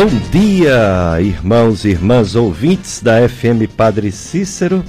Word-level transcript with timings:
Bom 0.00 0.06
dia, 0.30 1.20
irmãos 1.20 1.84
e 1.84 1.88
irmãs 1.88 2.36
ouvintes 2.36 3.02
da 3.02 3.28
FM 3.28 3.66
Padre 3.76 4.12
Cícero. 4.12 4.84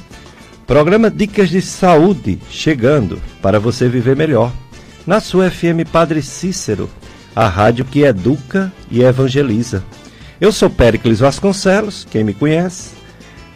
Programa 0.67 1.09
Dicas 1.09 1.49
de 1.49 1.63
Saúde 1.63 2.37
chegando 2.47 3.19
para 3.41 3.59
você 3.59 3.89
viver 3.89 4.15
melhor. 4.15 4.53
Na 5.07 5.19
sua 5.19 5.49
FM 5.49 5.89
Padre 5.91 6.21
Cícero, 6.21 6.87
a 7.35 7.47
rádio 7.47 7.85
que 7.85 8.03
educa 8.03 8.71
e 8.91 9.01
evangeliza. 9.01 9.83
Eu 10.39 10.51
sou 10.51 10.69
Péricles 10.69 11.17
Vasconcelos, 11.17 12.05
quem 12.07 12.23
me 12.23 12.35
conhece 12.35 12.91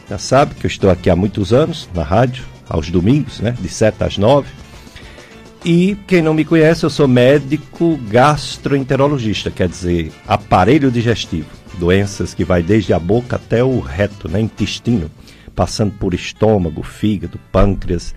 já 0.09 0.17
sabe 0.17 0.55
que 0.55 0.65
eu 0.65 0.70
estou 0.70 0.89
aqui 0.89 1.07
há 1.07 1.15
muitos 1.15 1.54
anos 1.54 1.88
na 1.93 2.01
rádio, 2.01 2.45
aos 2.67 2.89
domingos, 2.89 3.39
né, 3.39 3.55
de 3.61 3.70
7 3.70 4.04
às 4.04 4.17
9. 4.17 4.47
E 5.66 5.98
quem 6.05 6.21
não 6.21 6.34
me 6.34 6.43
conhece, 6.43 6.84
eu 6.84 6.89
sou 6.89 7.07
médico 7.07 7.98
gastroenterologista, 8.09 9.50
quer 9.50 9.70
dizer, 9.70 10.11
aparelho 10.28 10.92
digestivo, 10.92 11.47
doenças 11.79 12.33
que 12.33 12.43
vai 12.43 12.61
desde 12.61 12.93
a 12.93 13.00
boca 13.00 13.37
até 13.37 13.64
o 13.64 13.79
reto, 13.79 14.28
né, 14.28 14.42
intestino, 14.42 15.10
passando 15.56 15.93
por 15.93 16.14
estômago, 16.14 16.84
fígado, 16.84 17.39
pâncreas. 17.50 18.14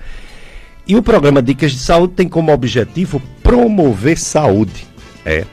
E 0.89 0.97
o 0.97 1.03
programa 1.03 1.41
Dicas 1.41 1.71
de 1.71 1.79
Saúde 1.79 2.15
tem 2.15 2.29
como 2.29 2.53
objetivo 2.53 3.23
promover 3.45 4.19
saúde. 4.19 4.85
É. 5.25 5.45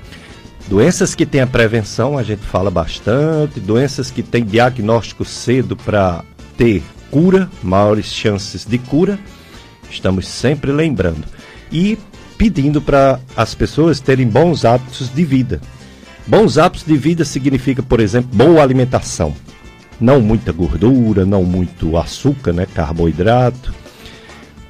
Doenças 0.67 1.13
que 1.13 1.27
têm 1.27 1.41
a 1.41 1.47
prevenção, 1.47 2.17
a 2.17 2.23
gente 2.23 2.41
fala 2.41 2.71
bastante, 2.71 3.59
doenças 3.59 4.09
que 4.09 4.23
têm 4.23 4.43
diagnóstico 4.43 5.23
cedo 5.23 5.75
para 5.75 6.25
ter 6.57 6.81
cura, 7.11 7.51
maiores 7.61 8.07
chances 8.07 8.65
de 8.65 8.79
cura, 8.79 9.19
estamos 9.91 10.27
sempre 10.27 10.71
lembrando 10.71 11.42
e 11.73 11.97
pedindo 12.37 12.81
para 12.81 13.19
as 13.35 13.55
pessoas 13.55 13.99
terem 13.99 14.27
bons 14.27 14.63
hábitos 14.63 15.13
de 15.13 15.25
vida. 15.25 15.59
Bons 16.25 16.57
hábitos 16.57 16.85
de 16.85 16.95
vida 16.95 17.25
significa, 17.25 17.83
por 17.83 17.99
exemplo, 17.99 18.29
boa 18.33 18.61
alimentação. 18.61 19.33
Não 19.99 20.21
muita 20.21 20.51
gordura, 20.51 21.25
não 21.25 21.43
muito 21.43 21.97
açúcar, 21.97 22.53
né, 22.53 22.65
carboidrato. 22.65 23.73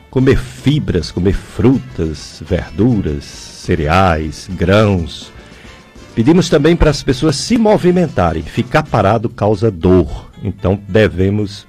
Comer 0.10 0.38
fibras, 0.38 1.12
comer 1.12 1.34
frutas, 1.34 2.42
verduras, 2.46 3.24
cereais, 3.24 4.48
grãos. 4.52 5.32
Pedimos 6.16 6.50
também 6.50 6.76
para 6.76 6.92
as 6.92 7.02
pessoas 7.02 7.36
se 7.36 7.58
movimentarem. 7.58 8.44
Ficar 8.44 8.84
parado 8.84 9.30
causa 9.30 9.72
dor. 9.72 10.30
Então 10.44 10.80
devemos 10.88 11.66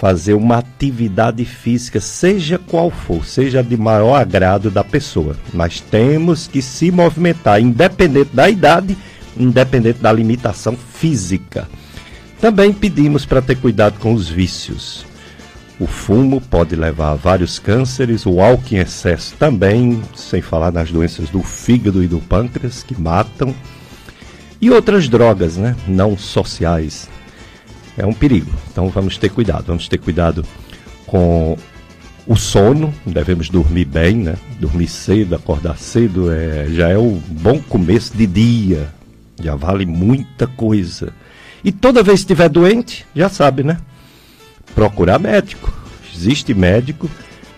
fazer 0.00 0.32
uma 0.32 0.56
atividade 0.56 1.44
física, 1.44 2.00
seja 2.00 2.58
qual 2.58 2.90
for, 2.90 3.22
seja 3.22 3.62
de 3.62 3.76
maior 3.76 4.14
agrado 4.14 4.70
da 4.70 4.82
pessoa. 4.82 5.36
Mas 5.52 5.78
temos 5.78 6.46
que 6.46 6.62
se 6.62 6.90
movimentar, 6.90 7.60
independente 7.60 8.30
da 8.34 8.48
idade, 8.48 8.96
independente 9.36 9.98
da 9.98 10.10
limitação 10.10 10.74
física. 10.74 11.68
Também 12.40 12.72
pedimos 12.72 13.26
para 13.26 13.42
ter 13.42 13.56
cuidado 13.56 13.98
com 13.98 14.14
os 14.14 14.26
vícios. 14.26 15.04
O 15.78 15.86
fumo 15.86 16.40
pode 16.40 16.74
levar 16.74 17.10
a 17.10 17.16
vários 17.16 17.58
cânceres, 17.58 18.24
o 18.24 18.40
álcool 18.40 18.76
em 18.76 18.78
excesso 18.78 19.34
também, 19.38 20.00
sem 20.14 20.40
falar 20.40 20.72
nas 20.72 20.90
doenças 20.90 21.28
do 21.28 21.42
fígado 21.42 22.02
e 22.02 22.08
do 22.08 22.20
pâncreas 22.20 22.82
que 22.82 22.98
matam. 22.98 23.54
E 24.62 24.70
outras 24.70 25.10
drogas, 25.10 25.58
né, 25.58 25.76
não 25.86 26.16
sociais, 26.16 27.06
é 28.00 28.06
um 28.06 28.12
perigo. 28.12 28.50
Então 28.70 28.88
vamos 28.88 29.16
ter 29.16 29.28
cuidado, 29.28 29.66
vamos 29.66 29.88
ter 29.88 29.98
cuidado 29.98 30.44
com 31.06 31.56
o 32.26 32.36
sono, 32.36 32.94
devemos 33.04 33.48
dormir 33.48 33.84
bem, 33.84 34.16
né? 34.16 34.36
Dormir 34.58 34.88
cedo, 34.88 35.34
acordar 35.34 35.78
cedo 35.78 36.30
é, 36.30 36.66
já 36.68 36.88
é 36.88 36.98
um 36.98 37.20
bom 37.28 37.60
começo 37.60 38.16
de 38.16 38.26
dia, 38.26 38.88
já 39.42 39.54
vale 39.54 39.86
muita 39.86 40.46
coisa. 40.46 41.12
E 41.64 41.72
toda 41.72 42.02
vez 42.02 42.20
que 42.20 42.32
estiver 42.32 42.48
doente, 42.48 43.06
já 43.14 43.28
sabe, 43.28 43.62
né? 43.62 43.78
Procurar 44.74 45.18
médico. 45.18 45.72
Existe 46.14 46.54
médico, 46.54 47.10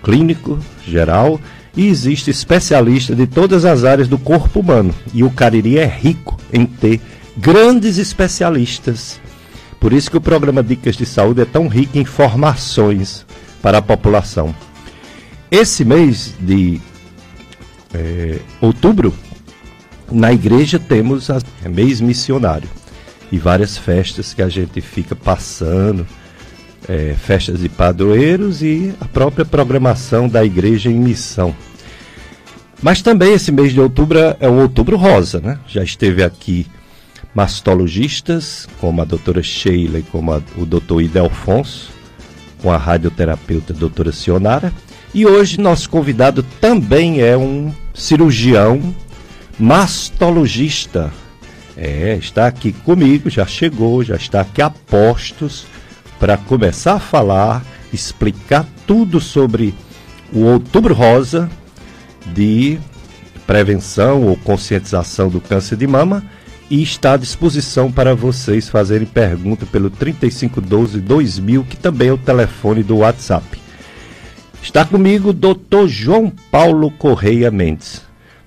clínico, 0.02 0.58
geral 0.86 1.40
e 1.76 1.86
existe 1.88 2.30
especialista 2.30 3.14
de 3.14 3.26
todas 3.26 3.64
as 3.64 3.84
áreas 3.84 4.08
do 4.08 4.18
corpo 4.18 4.60
humano. 4.60 4.94
E 5.12 5.24
o 5.24 5.30
Cariri 5.30 5.78
é 5.78 5.86
rico 5.86 6.38
em 6.52 6.66
ter 6.66 7.00
grandes 7.36 7.98
especialistas 7.98 9.20
por 9.82 9.92
isso 9.92 10.08
que 10.08 10.16
o 10.16 10.20
programa 10.20 10.62
Dicas 10.62 10.94
de 10.94 11.04
Saúde 11.04 11.40
é 11.40 11.44
tão 11.44 11.66
rico 11.66 11.98
em 11.98 12.02
informações 12.02 13.26
para 13.60 13.78
a 13.78 13.82
população. 13.82 14.54
Esse 15.50 15.84
mês 15.84 16.36
de 16.38 16.80
é, 17.92 18.38
outubro, 18.60 19.12
na 20.08 20.32
igreja 20.32 20.78
temos 20.78 21.28
o 21.28 21.32
é 21.64 21.68
mês 21.68 22.00
missionário 22.00 22.68
e 23.32 23.38
várias 23.38 23.76
festas 23.76 24.32
que 24.32 24.40
a 24.40 24.48
gente 24.48 24.80
fica 24.80 25.16
passando, 25.16 26.06
é, 26.88 27.16
festas 27.18 27.58
de 27.58 27.68
padroeiros 27.68 28.62
e 28.62 28.94
a 29.00 29.06
própria 29.06 29.44
programação 29.44 30.28
da 30.28 30.44
igreja 30.44 30.92
em 30.92 31.00
missão. 31.00 31.52
Mas 32.80 33.02
também 33.02 33.34
esse 33.34 33.50
mês 33.50 33.72
de 33.72 33.80
outubro 33.80 34.16
é 34.38 34.48
o 34.48 34.60
outubro 34.60 34.96
rosa, 34.96 35.40
né? 35.40 35.58
Já 35.66 35.82
esteve 35.82 36.22
aqui 36.22 36.68
mastologistas, 37.34 38.68
como 38.80 39.00
a 39.00 39.04
doutora 39.04 39.42
Sheila 39.42 39.98
e 39.98 40.02
como 40.02 40.32
a, 40.32 40.42
o 40.56 40.66
doutor 40.66 41.02
Idelfonso, 41.02 41.90
com 42.60 42.70
a 42.70 42.76
radioterapeuta 42.76 43.72
doutora 43.72 44.12
Sionara. 44.12 44.72
E 45.14 45.26
hoje 45.26 45.60
nosso 45.60 45.90
convidado 45.90 46.42
também 46.60 47.20
é 47.20 47.36
um 47.36 47.72
cirurgião 47.94 48.94
mastologista. 49.58 51.12
É, 51.76 52.16
está 52.16 52.46
aqui 52.46 52.72
comigo, 52.72 53.30
já 53.30 53.46
chegou, 53.46 54.04
já 54.04 54.16
está 54.16 54.42
aqui 54.42 54.60
a 54.60 54.70
postos 54.70 55.66
para 56.20 56.36
começar 56.36 56.94
a 56.94 57.00
falar, 57.00 57.64
explicar 57.92 58.66
tudo 58.86 59.20
sobre 59.20 59.74
o 60.32 60.44
Outubro 60.44 60.94
Rosa 60.94 61.50
de 62.26 62.78
prevenção 63.46 64.22
ou 64.22 64.36
conscientização 64.36 65.28
do 65.28 65.40
câncer 65.40 65.76
de 65.76 65.86
mama 65.86 66.22
e 66.72 66.82
está 66.82 67.12
à 67.12 67.16
disposição 67.18 67.92
para 67.92 68.14
vocês 68.14 68.66
fazerem 68.66 69.06
pergunta 69.06 69.66
pelo 69.66 69.90
3512 69.90 71.02
2000, 71.02 71.64
que 71.64 71.76
também 71.76 72.08
é 72.08 72.12
o 72.14 72.16
telefone 72.16 72.82
do 72.82 72.96
WhatsApp. 72.96 73.60
Está 74.62 74.82
comigo 74.82 75.28
o 75.28 75.32
Dr. 75.34 75.86
João 75.86 76.32
Paulo 76.50 76.90
Correia 76.90 77.50
Mendes. 77.50 78.00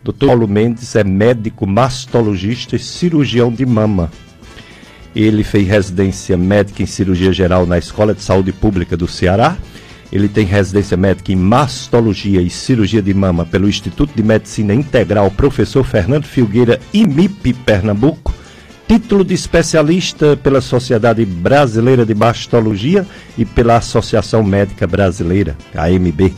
Dr. 0.04 0.26
Paulo 0.26 0.48
Mendes 0.48 0.96
é 0.96 1.04
médico 1.04 1.68
mastologista 1.68 2.76
e 2.76 2.80
cirurgião 2.80 3.52
de 3.52 3.64
mama. 3.64 4.12
Ele 5.16 5.44
fez 5.44 5.68
residência 5.68 6.36
médica 6.36 6.82
em 6.82 6.88
cirurgia 6.88 7.32
geral 7.32 7.68
na 7.68 7.78
Escola 7.78 8.16
de 8.16 8.24
Saúde 8.24 8.52
Pública 8.52 8.98
do 8.98 9.08
Ceará 9.08 9.56
ele 10.16 10.30
tem 10.30 10.46
residência 10.46 10.96
médica 10.96 11.34
em 11.34 11.36
mastologia 11.36 12.42
e 12.42 12.50
cirurgia 12.50 13.02
de 13.02 13.14
mama 13.14 13.46
pelo 13.46 13.68
Instituto 13.68 14.14
de 14.16 14.24
Medicina 14.24 14.74
Integral 14.74 15.30
Professor 15.30 15.84
Fernando 15.84 16.24
Filgueira, 16.24 16.80
IMIP, 16.94 17.52
Pernambuco. 17.54 18.34
Título 18.88 19.26
de 19.26 19.34
especialista 19.34 20.38
pela 20.38 20.62
Sociedade 20.62 21.26
Brasileira 21.26 22.06
de 22.06 22.16
Mastologia 22.16 23.06
e 23.38 23.44
pela 23.44 23.76
Associação 23.76 24.42
Médica 24.42 24.88
Brasileira, 24.88 25.58
AMB. 25.76 26.34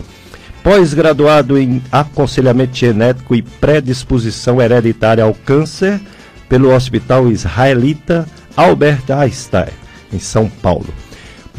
Pós-graduado 0.64 1.56
em 1.56 1.80
aconselhamento 1.92 2.76
genético 2.76 3.36
e 3.36 3.44
predisposição 3.44 4.60
hereditária 4.60 5.24
ao 5.24 5.36
câncer 5.36 6.02
pelo 6.50 6.74
Hospital 6.74 7.32
Israelita 7.32 8.28
Albert 8.56 9.04
Einstein, 9.12 9.70
em 10.12 10.18
São 10.18 10.50
Paulo. 10.50 11.07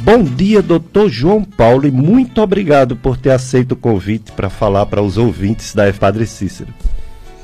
Bom 0.00 0.22
dia, 0.22 0.62
doutor 0.62 1.09
João 1.09 1.42
Paulo, 1.42 1.84
e 1.84 1.91
muito 1.91 2.41
obrigado 2.41 2.94
por 2.94 3.16
ter 3.16 3.31
aceito 3.31 3.72
o 3.72 3.76
convite 3.76 4.31
para 4.31 4.48
falar 4.48 4.86
para 4.86 5.03
os 5.03 5.19
ouvintes 5.19 5.75
da 5.75 5.88
F 5.88 5.98
Padre 5.98 6.25
Cícero. 6.25 6.72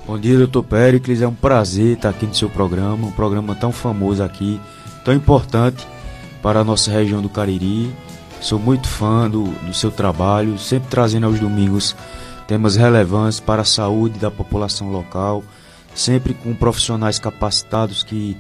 Bom 0.07 0.17
dia, 0.17 0.39
doutor 0.39 0.63
Péricles, 0.63 1.21
é 1.21 1.27
um 1.27 1.35
prazer 1.35 1.97
estar 1.97 2.11
aqui 2.11 2.27
no 2.27 2.35
seu 2.35 2.49
programa, 2.49 3.09
um 3.09 3.11
programa 3.11 3.57
tão 3.57 3.73
famoso 3.73 4.23
aqui, 4.23 4.61
tão 5.05 5.13
importante 5.13 5.85
para 6.41 6.61
a 6.61 6.65
nossa 6.65 6.93
região 6.93 7.21
do 7.21 7.29
Cariri. 7.29 7.93
Sou 8.41 8.59
muito 8.59 8.87
fã 8.87 9.29
do, 9.29 9.45
do 9.45 9.75
seu 9.75 9.91
trabalho, 9.91 10.57
sempre 10.57 10.89
trazendo 10.89 11.27
aos 11.27 11.41
domingos 11.41 11.97
temas 12.47 12.77
relevantes 12.77 13.41
para 13.41 13.63
a 13.63 13.65
saúde 13.65 14.21
da 14.21 14.31
população 14.31 14.93
local, 14.93 15.43
sempre 15.93 16.35
com 16.35 16.55
profissionais 16.55 17.19
capacitados 17.19 18.05
que 18.05 18.37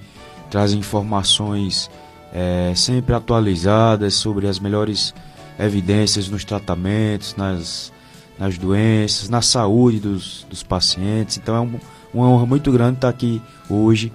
trazem 0.51 0.79
informações 0.79 1.91
é, 2.35 2.73
sempre 2.75 3.15
atualizadas 3.15 4.15
sobre 4.15 4.49
as 4.49 4.59
melhores 4.59 5.15
evidências 5.59 6.29
nos 6.29 6.45
tratamentos, 6.45 7.37
nas, 7.37 7.93
nas 8.37 8.59
doenças, 8.59 9.29
na 9.29 9.41
saúde 9.41 10.01
dos, 10.01 10.45
dos 10.51 10.65
pacientes. 10.65 11.39
Então 11.39 11.55
é 11.55 11.61
um, 11.61 11.81
uma 12.13 12.29
honra 12.29 12.47
muito 12.47 12.73
grande 12.73 12.97
estar 12.97 13.09
aqui 13.09 13.41
hoje, 13.71 14.13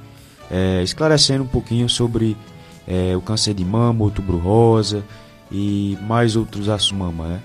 é, 0.51 0.83
esclarecendo 0.83 1.45
um 1.45 1.47
pouquinho 1.47 1.87
sobre 1.87 2.35
é, 2.85 3.15
o 3.15 3.21
câncer 3.21 3.53
de 3.53 3.63
mama, 3.63 4.03
outubro 4.03 4.37
rosa 4.37 5.03
e 5.49 5.97
mais 6.01 6.35
outros 6.35 6.67
assumama, 6.67 7.27
né? 7.27 7.39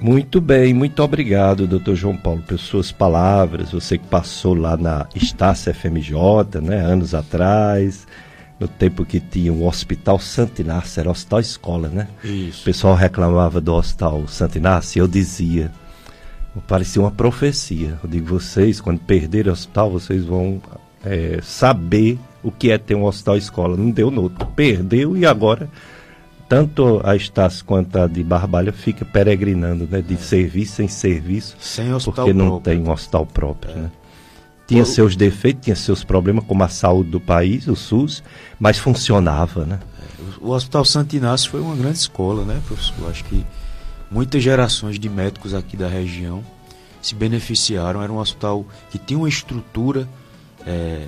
Muito 0.00 0.40
bem, 0.40 0.72
muito 0.72 1.02
obrigado, 1.02 1.66
doutor 1.66 1.96
João 1.96 2.16
Paulo, 2.16 2.40
pelas 2.42 2.60
suas 2.60 2.92
palavras. 2.92 3.72
Você 3.72 3.98
que 3.98 4.06
passou 4.06 4.54
lá 4.54 4.76
na 4.76 5.08
Estácia 5.12 5.74
FMJ, 5.74 6.60
né, 6.62 6.76
anos 6.76 7.16
atrás, 7.16 8.06
no 8.58 8.66
tempo 8.66 9.04
que 9.04 9.20
tinha 9.20 9.52
o 9.52 9.66
Hospital 9.66 10.18
Santinácio, 10.18 11.00
era 11.00 11.10
Hospital 11.10 11.40
Escola, 11.40 11.88
né? 11.88 12.08
Isso. 12.24 12.62
O 12.62 12.64
pessoal 12.64 12.94
reclamava 12.94 13.60
do 13.60 13.74
Hospital 13.74 14.26
Santinácio 14.26 14.98
e 14.98 15.00
eu 15.00 15.08
dizia, 15.08 15.70
parecia 16.66 17.00
uma 17.00 17.10
profecia. 17.10 17.98
Eu 18.02 18.10
digo, 18.10 18.26
vocês, 18.26 18.80
quando 18.80 18.98
perderem 18.98 19.50
o 19.50 19.52
hospital, 19.52 19.90
vocês 19.90 20.24
vão 20.24 20.60
é, 21.04 21.38
saber 21.42 22.18
o 22.42 22.50
que 22.50 22.70
é 22.70 22.78
ter 22.78 22.94
um 22.94 23.04
hospital 23.04 23.36
escola. 23.36 23.76
Não 23.76 23.90
deu 23.90 24.10
no 24.10 24.22
outro. 24.22 24.46
Perdeu 24.56 25.16
e 25.16 25.24
agora 25.24 25.68
tanto 26.48 27.00
a 27.04 27.14
Estácio 27.14 27.64
quanto 27.64 27.98
a 27.98 28.06
de 28.06 28.24
Barbalha 28.24 28.72
fica 28.72 29.04
peregrinando, 29.04 29.86
né? 29.88 30.00
De 30.00 30.14
é. 30.14 30.16
serviço 30.16 30.82
em 30.82 30.88
serviço. 30.88 31.56
Sem 31.60 31.92
hospital 31.92 32.24
Porque 32.24 32.32
não 32.36 32.46
próprio. 32.46 32.74
tem 32.74 32.82
um 32.82 32.90
hospital 32.90 33.26
próprio, 33.26 33.72
é. 33.72 33.76
né? 33.76 33.90
Tinha 34.68 34.84
seus 34.84 35.16
defeitos, 35.16 35.64
tinha 35.64 35.74
seus 35.74 36.04
problemas, 36.04 36.44
como 36.44 36.62
a 36.62 36.68
saúde 36.68 37.10
do 37.10 37.18
país, 37.18 37.66
o 37.66 37.74
SUS, 37.74 38.22
mas 38.60 38.76
funcionava, 38.78 39.64
né? 39.64 39.80
É, 39.98 40.44
o 40.44 40.50
Hospital 40.50 40.84
Santo 40.84 41.16
Inácio 41.16 41.50
foi 41.50 41.60
uma 41.60 41.74
grande 41.74 41.98
escola, 41.98 42.44
né, 42.44 42.60
professor? 42.66 43.10
Acho 43.10 43.24
que 43.24 43.46
muitas 44.10 44.42
gerações 44.42 44.98
de 44.98 45.08
médicos 45.08 45.54
aqui 45.54 45.76
da 45.76 45.88
região 45.88 46.44
se 47.00 47.14
beneficiaram. 47.14 48.02
Era 48.02 48.12
um 48.12 48.18
hospital 48.18 48.66
que 48.90 48.98
tinha 48.98 49.18
uma 49.18 49.28
estrutura 49.28 50.06
é, 50.66 51.06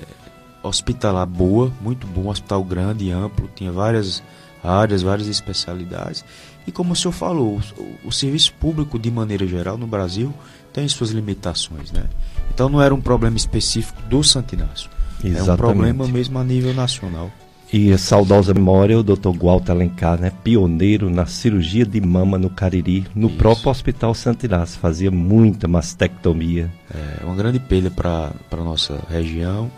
hospitalar 0.63 1.25
boa, 1.25 1.71
muito 1.81 2.07
bom, 2.07 2.23
um 2.23 2.29
hospital 2.29 2.63
grande 2.63 3.05
e 3.05 3.11
amplo, 3.11 3.49
tinha 3.55 3.71
várias 3.71 4.23
áreas, 4.63 5.01
várias 5.01 5.27
especialidades. 5.27 6.23
E 6.65 6.71
como 6.71 6.93
o 6.93 6.95
senhor 6.95 7.11
falou, 7.11 7.59
o, 7.77 8.07
o 8.07 8.11
serviço 8.11 8.53
público, 8.53 8.99
de 8.99 9.09
maneira 9.09 9.45
geral, 9.47 9.77
no 9.77 9.87
Brasil, 9.87 10.33
tem 10.71 10.87
suas 10.87 11.09
limitações, 11.11 11.91
né? 11.91 12.05
Então 12.53 12.69
não 12.69 12.81
era 12.81 12.93
um 12.93 13.01
problema 13.01 13.37
específico 13.37 14.01
do 14.03 14.23
Santinácio. 14.23 14.89
É 15.23 15.41
um 15.41 15.55
problema 15.55 16.07
mesmo 16.07 16.37
a 16.37 16.43
nível 16.43 16.73
nacional. 16.73 17.31
E 17.71 17.93
a 17.93 17.97
saudosa 17.97 18.53
memória, 18.53 18.99
o 18.99 19.03
Dr. 19.03 19.29
Walter 19.41 19.71
Alencar, 19.71 20.19
né, 20.19 20.29
pioneiro 20.43 21.09
na 21.09 21.25
cirurgia 21.25 21.85
de 21.85 22.01
mama 22.01 22.37
no 22.37 22.49
Cariri, 22.49 23.07
no 23.15 23.27
Isso. 23.27 23.37
próprio 23.37 23.69
Hospital 23.69 24.13
Santinácio, 24.13 24.77
fazia 24.77 25.09
muita 25.09 25.69
mastectomia. 25.69 26.69
É 26.93 27.23
uma 27.23 27.35
grande 27.35 27.59
perda 27.59 27.89
para 27.89 28.33
a 28.51 28.57
nossa 28.57 28.99
região. 29.09 29.71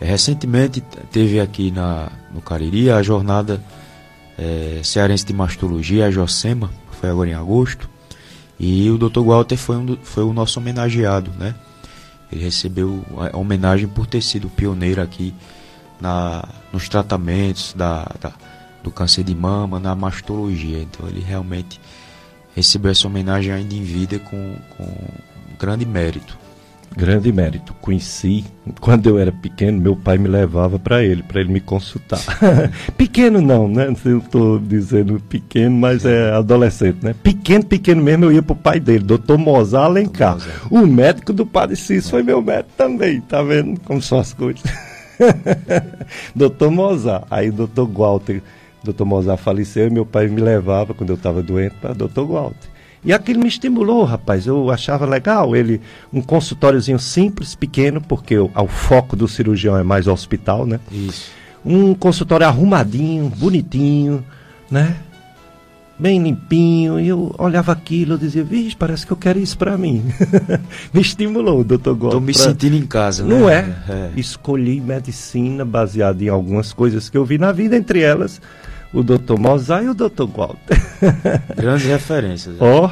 É, 0.00 0.04
recentemente 0.04 0.80
teve 1.10 1.40
aqui 1.40 1.72
na, 1.72 2.12
no 2.32 2.40
Cariri 2.40 2.90
a 2.90 3.02
jornada 3.02 3.60
é, 4.38 4.80
cearense 4.84 5.26
de 5.26 5.32
mastologia, 5.32 6.06
a 6.06 6.10
Josema, 6.12 6.70
foi 7.00 7.10
agora 7.10 7.30
em 7.30 7.34
agosto. 7.34 7.90
E 8.60 8.88
o 8.88 8.96
Dr. 8.96 9.20
Walter 9.20 9.56
foi, 9.56 9.76
um 9.76 9.96
foi 10.04 10.22
o 10.22 10.32
nosso 10.32 10.60
homenageado, 10.60 11.32
né? 11.36 11.56
Ele 12.32 12.42
recebeu 12.42 13.04
a 13.32 13.36
homenagem 13.36 13.86
por 13.86 14.06
ter 14.06 14.22
sido 14.22 14.48
pioneiro 14.48 15.02
aqui 15.02 15.34
na, 16.00 16.48
nos 16.72 16.88
tratamentos 16.88 17.74
da, 17.74 18.10
da, 18.20 18.32
do 18.82 18.90
câncer 18.90 19.22
de 19.22 19.34
mama, 19.34 19.78
na 19.78 19.94
mastologia. 19.94 20.78
Então 20.78 21.06
ele 21.06 21.20
realmente 21.20 21.80
recebeu 22.56 22.90
essa 22.90 23.06
homenagem 23.06 23.52
ainda 23.52 23.74
em 23.74 23.82
vida 23.82 24.18
com, 24.18 24.56
com 24.76 24.88
grande 25.58 25.84
mérito 25.84 26.41
grande 26.96 27.32
mérito. 27.32 27.74
Conheci, 27.80 28.44
quando 28.80 29.08
eu 29.08 29.18
era 29.18 29.32
pequeno, 29.32 29.80
meu 29.80 29.96
pai 29.96 30.18
me 30.18 30.28
levava 30.28 30.78
para 30.78 31.02
ele, 31.02 31.22
para 31.22 31.40
ele 31.40 31.52
me 31.52 31.60
consultar. 31.60 32.20
pequeno 32.96 33.40
não, 33.40 33.68
né? 33.68 33.94
Eu 34.04 34.18
estou 34.18 34.58
dizendo 34.58 35.20
pequeno, 35.28 35.76
mas 35.76 36.04
é 36.04 36.32
adolescente, 36.32 36.98
né? 37.02 37.14
Pequeno, 37.22 37.64
pequeno 37.64 38.02
mesmo, 38.02 38.26
eu 38.26 38.32
ia 38.32 38.42
pro 38.42 38.54
pai 38.54 38.78
dele, 38.78 39.04
doutor 39.04 39.38
Mozart 39.38 39.86
Alencar. 39.86 40.38
O 40.70 40.86
médico 40.86 41.32
do 41.32 41.46
Padre 41.46 41.76
Cício 41.76 42.10
foi 42.10 42.22
meu 42.22 42.42
médico 42.42 42.70
também, 42.76 43.20
tá 43.20 43.42
vendo 43.42 43.80
como 43.80 44.00
são 44.00 44.18
as 44.18 44.32
coisas? 44.32 44.62
doutor 46.34 46.70
Mozart, 46.70 47.24
aí 47.30 47.48
o 47.48 47.52
doutor 47.52 47.86
Walter, 47.86 48.42
doutor 48.82 49.04
Mozart 49.04 49.40
faleceu 49.40 49.86
e 49.86 49.90
meu 49.90 50.06
pai 50.06 50.26
me 50.28 50.40
levava, 50.40 50.94
quando 50.94 51.10
eu 51.10 51.16
estava 51.16 51.42
doente, 51.42 51.74
para 51.80 51.92
doutor 51.92 52.26
Walter. 52.26 52.71
E 53.04 53.12
aquilo 53.12 53.40
me 53.40 53.48
estimulou, 53.48 54.04
rapaz. 54.04 54.46
Eu 54.46 54.70
achava 54.70 55.04
legal 55.04 55.56
ele, 55.56 55.80
um 56.12 56.22
consultóriozinho 56.22 56.98
simples, 56.98 57.54
pequeno, 57.54 58.00
porque 58.00 58.38
o, 58.38 58.50
o 58.54 58.68
foco 58.68 59.16
do 59.16 59.26
cirurgião 59.26 59.76
é 59.76 59.82
mais 59.82 60.06
hospital, 60.06 60.64
né? 60.64 60.78
Isso. 60.90 61.30
Um 61.64 61.94
consultório 61.94 62.46
arrumadinho, 62.46 63.28
bonitinho, 63.28 64.24
né? 64.70 64.96
Bem 65.98 66.22
limpinho. 66.22 66.98
E 67.00 67.08
eu 67.08 67.34
olhava 67.38 67.72
aquilo 67.72 68.14
e 68.14 68.18
dizia, 68.18 68.44
vixe, 68.44 68.76
parece 68.76 69.04
que 69.04 69.12
eu 69.12 69.16
quero 69.16 69.38
isso 69.38 69.58
para 69.58 69.76
mim. 69.76 70.04
me 70.94 71.00
estimulou, 71.00 71.64
doutor 71.64 71.94
Gomes. 71.94 72.14
Estou 72.14 72.20
me 72.20 72.32
pra... 72.32 72.42
sentindo 72.42 72.76
em 72.76 72.86
casa, 72.86 73.24
né? 73.24 73.28
Não 73.28 73.48
é? 73.48 73.74
é? 73.88 74.10
Escolhi 74.16 74.80
medicina 74.80 75.64
baseada 75.64 76.22
em 76.22 76.28
algumas 76.28 76.72
coisas 76.72 77.08
que 77.08 77.16
eu 77.16 77.24
vi 77.24 77.36
na 77.36 77.50
vida, 77.50 77.76
entre 77.76 78.00
elas 78.00 78.40
o 78.92 79.02
Dr. 79.02 79.38
Mozart 79.38 79.84
e 79.84 79.88
o 79.88 79.94
Dr. 79.94 80.26
Walter. 80.26 80.80
Grandes 81.56 81.86
referências. 81.86 82.56
Né? 82.56 82.60
Ó. 82.60 82.86
Oh. 82.86 82.90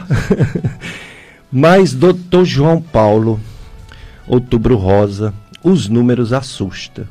Mas 1.52 1.92
Dr. 1.92 2.44
João 2.44 2.80
Paulo, 2.80 3.40
Outubro 4.26 4.76
Rosa, 4.76 5.34
os 5.62 5.88
números 5.88 6.32
assusta. 6.32 7.08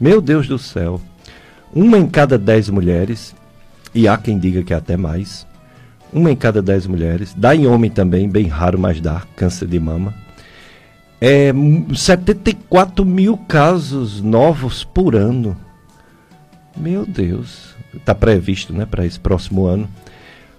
Meu 0.00 0.20
Deus 0.20 0.48
do 0.48 0.58
céu. 0.58 1.00
Uma 1.72 1.96
em 1.96 2.08
cada 2.08 2.36
dez 2.36 2.68
mulheres, 2.68 3.34
e 3.94 4.06
há 4.08 4.18
quem 4.18 4.38
diga 4.38 4.62
que 4.62 4.74
é 4.74 4.76
até 4.76 4.96
mais, 4.96 5.46
uma 6.12 6.30
em 6.30 6.36
cada 6.36 6.60
dez 6.60 6.86
mulheres, 6.86 7.32
dá 7.34 7.54
em 7.54 7.66
homem 7.66 7.90
também, 7.90 8.28
bem 8.28 8.46
raro, 8.46 8.78
mas 8.78 9.00
dá, 9.00 9.22
câncer 9.36 9.68
de 9.68 9.80
mama. 9.80 10.12
É 11.20 11.52
74 11.94 13.06
mil 13.06 13.38
casos 13.38 14.20
novos 14.20 14.84
por 14.84 15.14
ano. 15.14 15.56
Meu 16.76 17.06
Deus 17.06 17.71
está 17.94 18.14
previsto 18.14 18.72
né, 18.72 18.86
para 18.86 19.04
esse 19.04 19.18
próximo 19.18 19.66
ano. 19.66 19.88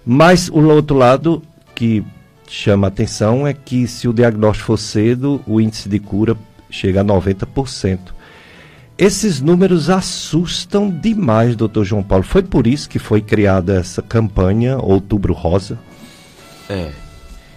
Mas 0.04 0.48
o 0.48 0.60
outro 0.68 0.96
lado 0.96 1.42
que 1.74 2.04
chama 2.48 2.88
atenção 2.88 3.46
é 3.46 3.52
que 3.52 3.86
se 3.86 4.06
o 4.06 4.12
diagnóstico 4.12 4.66
for 4.66 4.76
cedo, 4.76 5.40
o 5.46 5.60
índice 5.60 5.88
de 5.88 5.98
cura 5.98 6.36
chega 6.70 7.00
a 7.00 7.04
90%. 7.04 7.98
Esses 8.96 9.40
números 9.40 9.90
assustam 9.90 10.88
demais, 10.88 11.56
doutor 11.56 11.84
João 11.84 12.02
Paulo. 12.02 12.22
Foi 12.22 12.42
por 12.42 12.66
isso 12.66 12.88
que 12.88 12.98
foi 12.98 13.20
criada 13.20 13.74
essa 13.78 14.00
campanha 14.00 14.78
Outubro 14.78 15.32
Rosa? 15.34 15.78
É, 16.68 16.92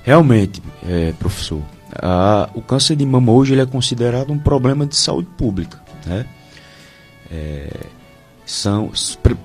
realmente, 0.03 0.61
é, 0.87 1.13
professor, 1.19 1.61
a, 1.95 2.49
o 2.55 2.61
câncer 2.61 2.95
de 2.95 3.05
mama 3.05 3.31
hoje 3.31 3.53
ele 3.53 3.61
é 3.61 3.65
considerado 3.65 4.31
um 4.31 4.39
problema 4.39 4.85
de 4.85 4.95
saúde 4.95 5.27
pública, 5.37 5.79
né? 6.05 6.25
É, 7.31 7.69
são 8.47 8.89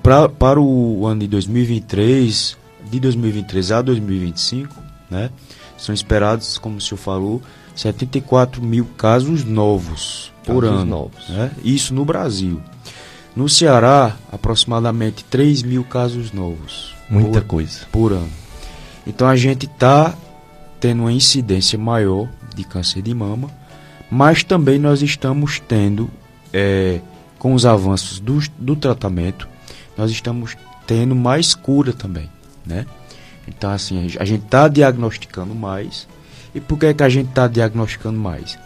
pra, 0.01 0.29
para 0.29 0.61
o 0.61 1.05
ano 1.05 1.19
de 1.19 1.27
2023, 1.27 2.57
de 2.89 2.99
2023 3.01 3.71
a 3.73 3.81
2025, 3.81 4.75
né, 5.11 5.29
são 5.77 5.93
esperados, 5.93 6.57
como 6.57 6.77
o 6.77 6.81
senhor 6.81 6.97
falou, 6.97 7.41
74 7.75 8.63
mil 8.63 8.85
casos 8.97 9.43
novos 9.43 10.31
por 10.45 10.63
casos 10.63 10.79
ano. 10.79 10.89
Novos. 10.89 11.27
Né? 11.27 11.51
Isso 11.63 11.93
no 11.93 12.05
Brasil. 12.05 12.61
No 13.35 13.49
Ceará, 13.49 14.15
aproximadamente 14.31 15.25
3 15.25 15.63
mil 15.63 15.83
casos 15.83 16.31
novos. 16.31 16.95
Muita 17.09 17.41
por, 17.41 17.47
coisa. 17.47 17.79
Por 17.91 18.13
ano. 18.13 18.31
Então 19.05 19.27
a 19.27 19.35
gente 19.35 19.65
está 19.65 20.15
tendo 20.79 21.01
uma 21.01 21.11
incidência 21.11 21.77
maior 21.77 22.29
de 22.55 22.63
câncer 22.63 23.01
de 23.01 23.13
mama, 23.13 23.49
mas 24.09 24.43
também 24.43 24.79
nós 24.79 25.01
estamos 25.01 25.59
tendo 25.59 26.09
é, 26.53 27.01
com 27.43 27.53
os 27.53 27.65
avanços 27.65 28.21
do, 28.21 28.39
do 28.57 28.73
tratamento, 28.73 29.49
nós 29.97 30.09
estamos 30.09 30.55
tendo 30.87 31.13
mais 31.13 31.53
cura 31.53 31.91
também, 31.91 32.29
né? 32.65 32.85
Então, 33.45 33.69
assim, 33.69 34.15
a 34.17 34.23
gente 34.23 34.45
está 34.45 34.69
diagnosticando 34.69 35.53
mais. 35.53 36.07
E 36.55 36.61
por 36.61 36.79
que, 36.79 36.85
é 36.85 36.93
que 36.93 37.03
a 37.03 37.09
gente 37.09 37.27
está 37.27 37.45
diagnosticando 37.45 38.17
mais? 38.17 38.57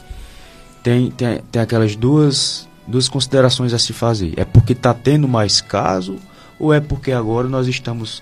Tem, 0.84 1.10
tem, 1.10 1.41
tem 1.51 1.60
aquelas 1.60 1.96
duas, 1.96 2.67
duas 2.88 3.10
considerações 3.10 3.74
a 3.74 3.79
se 3.79 3.93
fazer. 3.93 4.36
É 4.38 4.46
porque 4.46 4.74
está 4.74 4.93
tendo 4.93 5.27
mais 5.27 5.60
caso 5.60 6.17
ou 6.60 6.72
é 6.72 6.79
porque 6.79 7.12
agora 7.12 7.50
nós 7.50 7.67
estamos 7.67 8.22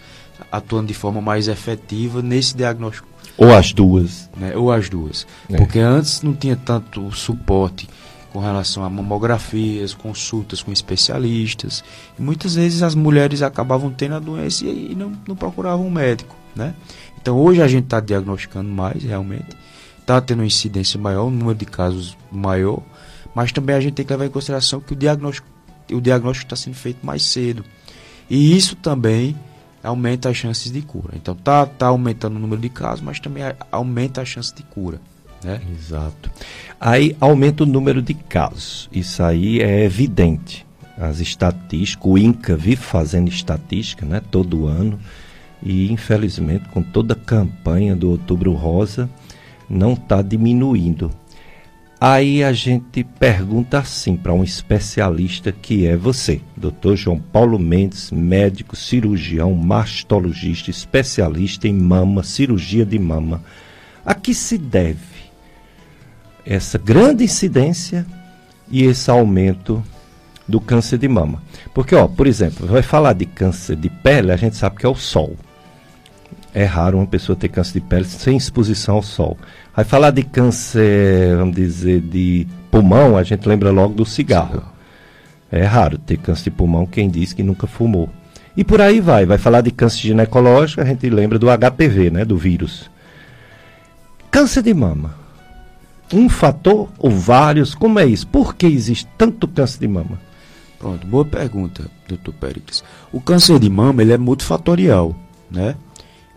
atuando 0.49 0.87
de 0.87 0.93
forma 0.93 1.19
mais 1.19 1.49
efetiva 1.49 2.21
nesse 2.21 2.55
diagnóstico? 2.55 3.09
Ou 3.37 3.53
as 3.53 3.73
duas. 3.73 4.29
Né? 4.37 4.55
Ou 4.55 4.71
as 4.71 4.87
duas. 4.87 5.27
É. 5.49 5.57
Porque 5.57 5.79
antes 5.79 6.21
não 6.21 6.33
tinha 6.33 6.55
tanto 6.55 7.11
suporte 7.11 7.89
com 8.35 8.41
relação 8.41 8.83
a 8.83 8.89
mamografias, 8.89 9.93
consultas 9.93 10.61
com 10.61 10.69
especialistas. 10.69 11.81
E 12.19 12.21
muitas 12.21 12.55
vezes 12.55 12.83
as 12.83 12.93
mulheres 12.93 13.41
acabavam 13.41 13.89
tendo 13.89 14.15
a 14.15 14.19
doença 14.19 14.65
e 14.65 14.93
não, 14.93 15.13
não 15.25 15.37
procuravam 15.37 15.87
um 15.87 15.89
médico, 15.89 16.35
né? 16.53 16.75
Então 17.17 17.37
hoje 17.37 17.61
a 17.61 17.67
gente 17.69 17.85
está 17.85 18.01
diagnosticando 18.01 18.69
mais, 18.69 19.01
realmente. 19.01 19.55
Está 20.01 20.19
tendo 20.19 20.39
uma 20.39 20.45
incidência 20.45 20.99
maior, 20.99 21.27
um 21.27 21.31
número 21.31 21.57
de 21.57 21.65
casos 21.65 22.17
maior. 22.29 22.81
Mas 23.33 23.53
também 23.53 23.73
a 23.73 23.79
gente 23.79 23.93
tem 23.93 24.05
que 24.05 24.11
levar 24.11 24.25
em 24.25 24.29
consideração 24.29 24.81
que 24.81 24.91
o 24.91 24.97
diagnóstico 24.97 25.47
o 25.93 26.01
diagnóstico 26.01 26.47
está 26.47 26.57
sendo 26.57 26.75
feito 26.75 27.05
mais 27.05 27.23
cedo. 27.23 27.63
E 28.29 28.57
isso 28.57 28.75
também 28.75 29.33
aumenta 29.81 30.27
as 30.27 30.35
chances 30.35 30.73
de 30.73 30.81
cura. 30.81 31.13
Então 31.15 31.33
tá, 31.35 31.65
tá 31.65 31.87
aumentando 31.87 32.35
o 32.35 32.39
número 32.39 32.61
de 32.61 32.67
casos, 32.67 32.99
mas 32.99 33.17
também 33.17 33.43
aumenta 33.71 34.21
a 34.21 34.25
chance 34.25 34.53
de 34.53 34.63
cura. 34.63 34.99
Né? 35.45 35.61
Exato. 35.71 36.31
Aí 36.81 37.15
aumenta 37.21 37.63
o 37.63 37.67
número 37.67 38.01
de 38.01 38.15
casos. 38.15 38.89
Isso 38.91 39.21
aí 39.21 39.61
é 39.61 39.83
evidente. 39.83 40.65
As 40.97 41.19
estatísticas, 41.19 42.03
o 42.03 42.17
INCA 42.17 42.57
vive 42.57 42.77
fazendo 42.77 43.29
estatística 43.29 44.07
né, 44.07 44.19
todo 44.31 44.65
ano. 44.65 44.99
E 45.61 45.91
infelizmente, 45.91 46.67
com 46.69 46.81
toda 46.81 47.13
a 47.13 47.17
campanha 47.17 47.95
do 47.95 48.09
Outubro 48.09 48.53
Rosa, 48.53 49.07
não 49.69 49.93
está 49.93 50.23
diminuindo. 50.23 51.11
Aí 52.01 52.43
a 52.43 52.51
gente 52.51 53.03
pergunta 53.03 53.77
assim 53.79 54.17
para 54.17 54.33
um 54.33 54.43
especialista 54.43 55.51
que 55.51 55.87
é 55.87 55.95
você, 55.95 56.41
Dr. 56.57 56.95
João 56.95 57.19
Paulo 57.19 57.57
Mendes, 57.57 58.11
médico, 58.11 58.75
cirurgião, 58.75 59.53
mastologista, 59.53 60.69
especialista 60.69 61.67
em 61.67 61.73
mama, 61.73 62.21
cirurgia 62.23 62.85
de 62.85 62.99
mama. 62.99 63.43
A 64.05 64.13
que 64.13 64.33
se 64.33 64.57
deve 64.57 65.14
essa 66.45 66.77
grande 66.77 67.23
incidência 67.23 68.05
e 68.69 68.83
esse 68.83 69.09
aumento 69.09 69.83
do 70.47 70.61
câncer 70.61 70.97
de 70.97 71.07
mama. 71.07 71.41
Porque, 71.73 71.95
ó, 71.95 72.07
por 72.07 72.27
exemplo, 72.27 72.67
vai 72.67 72.83
falar 72.83 73.13
de 73.13 73.25
câncer 73.25 73.75
de 73.75 73.89
pele, 73.89 74.31
a 74.31 74.37
gente 74.37 74.55
sabe 74.55 74.77
que 74.77 74.85
é 74.85 74.89
o 74.89 74.95
sol. 74.95 75.35
É 76.53 76.63
raro 76.63 76.97
uma 76.97 77.07
pessoa 77.07 77.35
ter 77.35 77.49
câncer 77.49 77.73
de 77.73 77.81
pele 77.81 78.05
sem 78.05 78.37
exposição 78.37 78.95
ao 78.95 79.01
sol. 79.01 79.37
Vai 79.75 79.83
falar 79.83 80.11
de 80.11 80.23
câncer, 80.23 81.35
vamos 81.35 81.55
dizer, 81.55 81.99
de 81.99 82.47
pulmão, 82.71 83.17
a 83.17 83.23
gente 83.23 83.47
lembra 83.47 83.71
logo 83.71 83.93
do 83.93 84.05
cigarro. 84.05 84.63
É 85.51 85.63
raro 85.63 85.97
ter 85.97 86.17
câncer 86.17 86.45
de 86.45 86.51
pulmão 86.51 86.85
quem 86.85 87.09
diz 87.09 87.33
que 87.33 87.43
nunca 87.43 87.67
fumou. 87.67 88.09
E 88.55 88.63
por 88.63 88.79
aí 88.79 89.01
vai. 89.01 89.25
Vai 89.25 89.37
falar 89.37 89.61
de 89.61 89.71
câncer 89.71 89.99
ginecológico, 89.99 90.81
a 90.81 90.85
gente 90.85 91.09
lembra 91.09 91.37
do 91.37 91.47
HPV, 91.47 92.09
né, 92.09 92.23
do 92.23 92.37
vírus. 92.37 92.89
Câncer 94.31 94.61
de 94.63 94.73
mama 94.73 95.24
um 96.13 96.29
fator 96.29 96.89
ou 96.97 97.11
vários? 97.11 97.73
Como 97.73 97.99
é 97.99 98.05
isso? 98.05 98.27
Por 98.27 98.55
que 98.55 98.65
existe 98.65 99.07
tanto 99.17 99.47
câncer 99.47 99.79
de 99.79 99.87
mama? 99.87 100.19
Pronto, 100.77 101.07
boa 101.07 101.25
pergunta, 101.25 101.89
doutor 102.07 102.33
Péricles. 102.33 102.83
O 103.11 103.19
câncer 103.19 103.59
de 103.59 103.69
mama 103.69 104.01
ele 104.01 104.13
é 104.13 104.17
multifatorial, 104.17 105.15
né? 105.49 105.75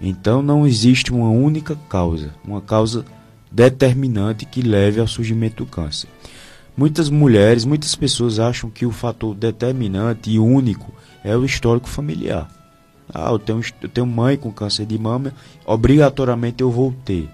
Então 0.00 0.40
não 0.42 0.66
existe 0.66 1.12
uma 1.12 1.28
única 1.28 1.76
causa, 1.88 2.34
uma 2.44 2.60
causa 2.60 3.04
determinante 3.50 4.44
que 4.44 4.62
leve 4.62 5.00
ao 5.00 5.06
surgimento 5.06 5.64
do 5.64 5.70
câncer. 5.70 6.08
Muitas 6.76 7.10
mulheres, 7.10 7.64
muitas 7.64 7.94
pessoas 7.96 8.38
acham 8.38 8.70
que 8.70 8.86
o 8.86 8.92
fator 8.92 9.34
determinante 9.34 10.30
e 10.30 10.38
único 10.38 10.94
é 11.24 11.36
o 11.36 11.44
histórico 11.44 11.88
familiar. 11.88 12.48
Ah, 13.12 13.30
eu 13.30 13.38
tenho, 13.38 13.60
eu 13.82 13.88
tenho 13.88 14.06
mãe 14.06 14.36
com 14.36 14.52
câncer 14.52 14.86
de 14.86 14.98
mama, 14.98 15.32
obrigatoriamente 15.66 16.62
eu 16.62 16.70
vou 16.70 16.94
ter 17.04 17.28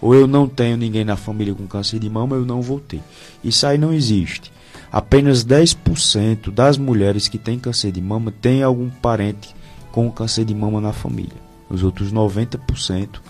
ou 0.00 0.14
eu 0.14 0.26
não 0.26 0.48
tenho 0.48 0.76
ninguém 0.76 1.04
na 1.04 1.16
família 1.16 1.54
com 1.54 1.66
câncer 1.66 1.98
de 1.98 2.08
mama, 2.08 2.36
eu 2.36 2.44
não 2.44 2.62
vou 2.62 2.80
ter. 2.80 3.02
Isso 3.42 3.66
aí 3.66 3.78
não 3.78 3.92
existe. 3.92 4.52
Apenas 4.90 5.44
10% 5.44 6.50
das 6.50 6.78
mulheres 6.78 7.28
que 7.28 7.38
têm 7.38 7.58
câncer 7.58 7.92
de 7.92 8.00
mama 8.00 8.32
têm 8.32 8.62
algum 8.62 8.88
parente 8.88 9.54
com 9.92 10.10
câncer 10.10 10.44
de 10.44 10.54
mama 10.54 10.80
na 10.80 10.92
família. 10.92 11.36
Os 11.68 11.82
outros 11.82 12.12
90% 12.12 13.20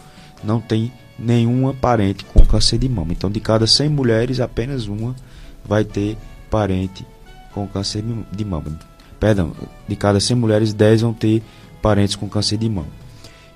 não 0.44 0.60
tem 0.60 0.92
nenhuma 1.18 1.74
parente 1.74 2.24
com 2.26 2.44
câncer 2.44 2.78
de 2.78 2.88
mama. 2.88 3.12
Então, 3.12 3.30
de 3.30 3.40
cada 3.40 3.66
100 3.66 3.88
mulheres, 3.88 4.38
apenas 4.38 4.86
uma 4.86 5.16
vai 5.64 5.84
ter 5.84 6.16
parente 6.48 7.04
com 7.52 7.66
câncer 7.66 8.04
de 8.30 8.44
mama. 8.44 8.78
Perdão, 9.18 9.52
de 9.88 9.96
cada 9.96 10.20
100 10.20 10.36
mulheres, 10.36 10.72
10 10.72 11.00
vão 11.00 11.12
ter 11.12 11.42
parentes 11.82 12.14
com 12.14 12.28
câncer 12.28 12.56
de 12.56 12.68
mama. 12.68 13.07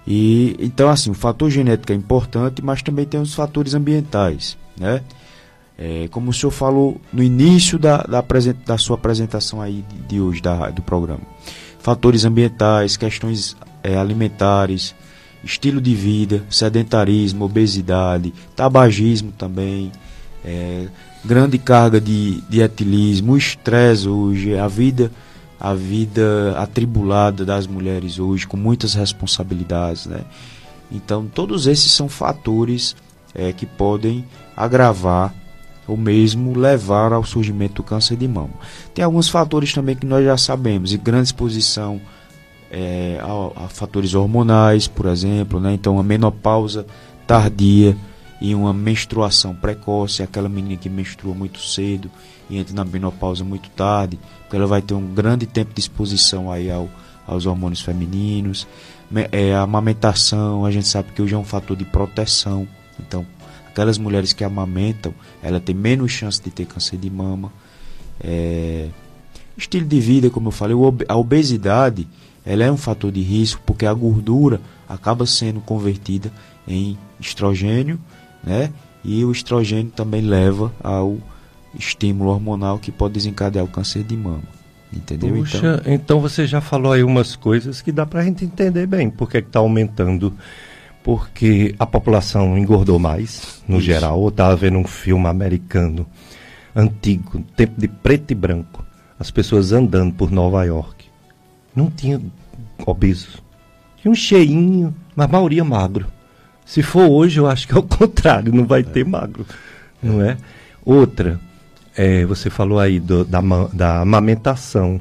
E 0.06 0.56
então 0.58 0.88
assim, 0.88 1.10
o 1.10 1.14
fator 1.14 1.50
genético 1.50 1.92
é 1.92 1.96
importante, 1.96 2.62
mas 2.62 2.82
também 2.82 3.04
tem 3.04 3.20
os 3.20 3.34
fatores 3.34 3.74
ambientais, 3.74 4.56
né? 4.78 5.02
É, 5.78 6.06
como 6.10 6.30
o 6.30 6.34
senhor 6.34 6.50
falou 6.50 7.00
no 7.12 7.22
início 7.22 7.78
da, 7.78 7.98
da, 8.02 8.22
da 8.66 8.78
sua 8.78 8.94
apresentação 8.94 9.60
aí 9.60 9.82
de, 9.88 9.98
de 10.02 10.20
hoje 10.20 10.40
da, 10.40 10.70
do 10.70 10.82
programa, 10.82 11.22
fatores 11.78 12.24
ambientais, 12.24 12.96
questões 12.96 13.56
é, 13.82 13.96
alimentares, 13.96 14.94
estilo 15.42 15.80
de 15.80 15.94
vida, 15.94 16.44
sedentarismo, 16.50 17.44
obesidade, 17.44 18.32
tabagismo 18.54 19.32
também, 19.32 19.90
é, 20.44 20.86
grande 21.24 21.58
carga 21.58 22.00
de, 22.00 22.40
de 22.42 22.60
etilismo, 22.60 23.36
estresse 23.36 24.08
hoje, 24.08 24.56
a 24.56 24.68
vida 24.68 25.10
a 25.62 25.74
vida 25.74 26.56
atribulada 26.58 27.44
das 27.44 27.68
mulheres 27.68 28.18
hoje, 28.18 28.48
com 28.48 28.56
muitas 28.56 28.94
responsabilidades, 28.94 30.06
né? 30.06 30.22
Então, 30.90 31.24
todos 31.24 31.68
esses 31.68 31.92
são 31.92 32.08
fatores 32.08 32.96
é, 33.32 33.52
que 33.52 33.64
podem 33.64 34.24
agravar 34.56 35.32
ou 35.86 35.96
mesmo 35.96 36.58
levar 36.58 37.12
ao 37.12 37.22
surgimento 37.22 37.74
do 37.74 37.84
câncer 37.84 38.16
de 38.16 38.26
mama. 38.26 38.50
Tem 38.92 39.04
alguns 39.04 39.28
fatores 39.28 39.72
também 39.72 39.94
que 39.94 40.04
nós 40.04 40.24
já 40.24 40.36
sabemos, 40.36 40.92
e 40.92 40.98
grande 40.98 41.28
exposição 41.28 42.00
é, 42.68 43.20
a, 43.22 43.66
a, 43.66 43.68
fatores 43.68 44.14
hormonais, 44.14 44.88
por 44.88 45.06
exemplo, 45.06 45.60
né? 45.60 45.74
então 45.74 45.96
a 45.96 46.02
menopausa 46.02 46.84
tardia 47.24 47.96
e 48.42 48.56
uma 48.56 48.72
menstruação 48.72 49.54
precoce, 49.54 50.20
aquela 50.20 50.48
menina 50.48 50.76
que 50.76 50.88
menstrua 50.88 51.32
muito 51.32 51.60
cedo 51.60 52.10
e 52.50 52.58
entra 52.58 52.74
na 52.74 52.84
menopausa 52.84 53.44
muito 53.44 53.70
tarde, 53.70 54.18
porque 54.40 54.56
ela 54.56 54.66
vai 54.66 54.82
ter 54.82 54.94
um 54.94 55.14
grande 55.14 55.46
tempo 55.46 55.72
de 55.72 55.80
exposição 55.80 56.50
aí 56.50 56.68
ao, 56.68 56.90
aos 57.24 57.46
hormônios 57.46 57.82
femininos. 57.82 58.66
É, 59.30 59.54
a 59.54 59.62
amamentação, 59.62 60.64
a 60.64 60.72
gente 60.72 60.88
sabe 60.88 61.12
que 61.12 61.22
hoje 61.22 61.36
é 61.36 61.38
um 61.38 61.44
fator 61.44 61.76
de 61.76 61.84
proteção. 61.84 62.66
Então, 62.98 63.24
aquelas 63.68 63.96
mulheres 63.96 64.32
que 64.32 64.42
amamentam, 64.42 65.14
ela 65.40 65.60
tem 65.60 65.72
menos 65.74 66.10
chance 66.10 66.42
de 66.42 66.50
ter 66.50 66.66
câncer 66.66 66.96
de 66.96 67.08
mama. 67.08 67.52
É, 68.20 68.88
estilo 69.56 69.86
de 69.86 70.00
vida, 70.00 70.30
como 70.30 70.48
eu 70.48 70.52
falei, 70.52 70.76
a 71.08 71.16
obesidade, 71.16 72.08
ela 72.44 72.64
é 72.64 72.72
um 72.72 72.76
fator 72.76 73.12
de 73.12 73.22
risco 73.22 73.62
porque 73.64 73.86
a 73.86 73.94
gordura 73.94 74.60
acaba 74.88 75.26
sendo 75.26 75.60
convertida 75.60 76.32
em 76.66 76.98
estrogênio, 77.20 78.00
né? 78.42 78.70
E 79.04 79.24
o 79.24 79.32
estrogênio 79.32 79.90
também 79.90 80.20
leva 80.20 80.72
ao 80.82 81.18
estímulo 81.74 82.30
hormonal 82.30 82.78
que 82.78 82.92
pode 82.92 83.14
desencadear 83.14 83.64
o 83.64 83.68
câncer 83.68 84.02
de 84.02 84.16
mama. 84.16 84.42
Entendeu? 84.92 85.34
Puxa, 85.34 85.56
então, 85.56 85.92
então 85.92 86.20
você 86.20 86.46
já 86.46 86.60
falou 86.60 86.92
aí 86.92 87.02
umas 87.02 87.34
coisas 87.34 87.80
que 87.80 87.90
dá 87.90 88.04
para 88.04 88.20
a 88.20 88.24
gente 88.24 88.44
entender 88.44 88.86
bem 88.86 89.08
por 89.08 89.28
que 89.30 89.38
está 89.38 89.58
aumentando. 89.58 90.32
Porque 91.02 91.74
a 91.80 91.86
população 91.86 92.56
engordou 92.56 92.96
mais, 92.96 93.60
no 93.66 93.78
Isso. 93.78 93.86
geral. 93.86 94.22
Eu 94.22 94.28
estava 94.28 94.54
vendo 94.54 94.78
um 94.78 94.84
filme 94.84 95.26
americano 95.26 96.06
antigo, 96.76 97.42
tempo 97.56 97.80
de 97.80 97.88
preto 97.88 98.30
e 98.30 98.34
branco. 98.34 98.84
As 99.18 99.30
pessoas 99.30 99.72
andando 99.72 100.14
por 100.14 100.30
Nova 100.30 100.62
York. 100.64 101.06
Não 101.74 101.90
tinha 101.90 102.20
obesos. 102.86 103.42
Tinha 103.96 104.12
um 104.12 104.14
cheinho, 104.14 104.94
mas 105.16 105.28
a 105.28 105.32
maioria 105.32 105.64
magro. 105.64 106.06
Se 106.64 106.82
for 106.82 107.08
hoje, 107.08 107.38
eu 107.38 107.46
acho 107.46 107.66
que 107.66 107.74
é 107.74 107.78
o 107.78 107.82
contrário, 107.84 108.52
não 108.52 108.64
vai 108.64 108.80
é. 108.80 108.84
ter 108.84 109.04
magro. 109.04 109.46
Não 110.02 110.22
é? 110.22 110.36
Outra, 110.84 111.40
é, 111.96 112.24
você 112.24 112.50
falou 112.50 112.78
aí 112.78 112.98
do, 112.98 113.24
da, 113.24 113.40
da 113.72 114.00
amamentação. 114.00 115.00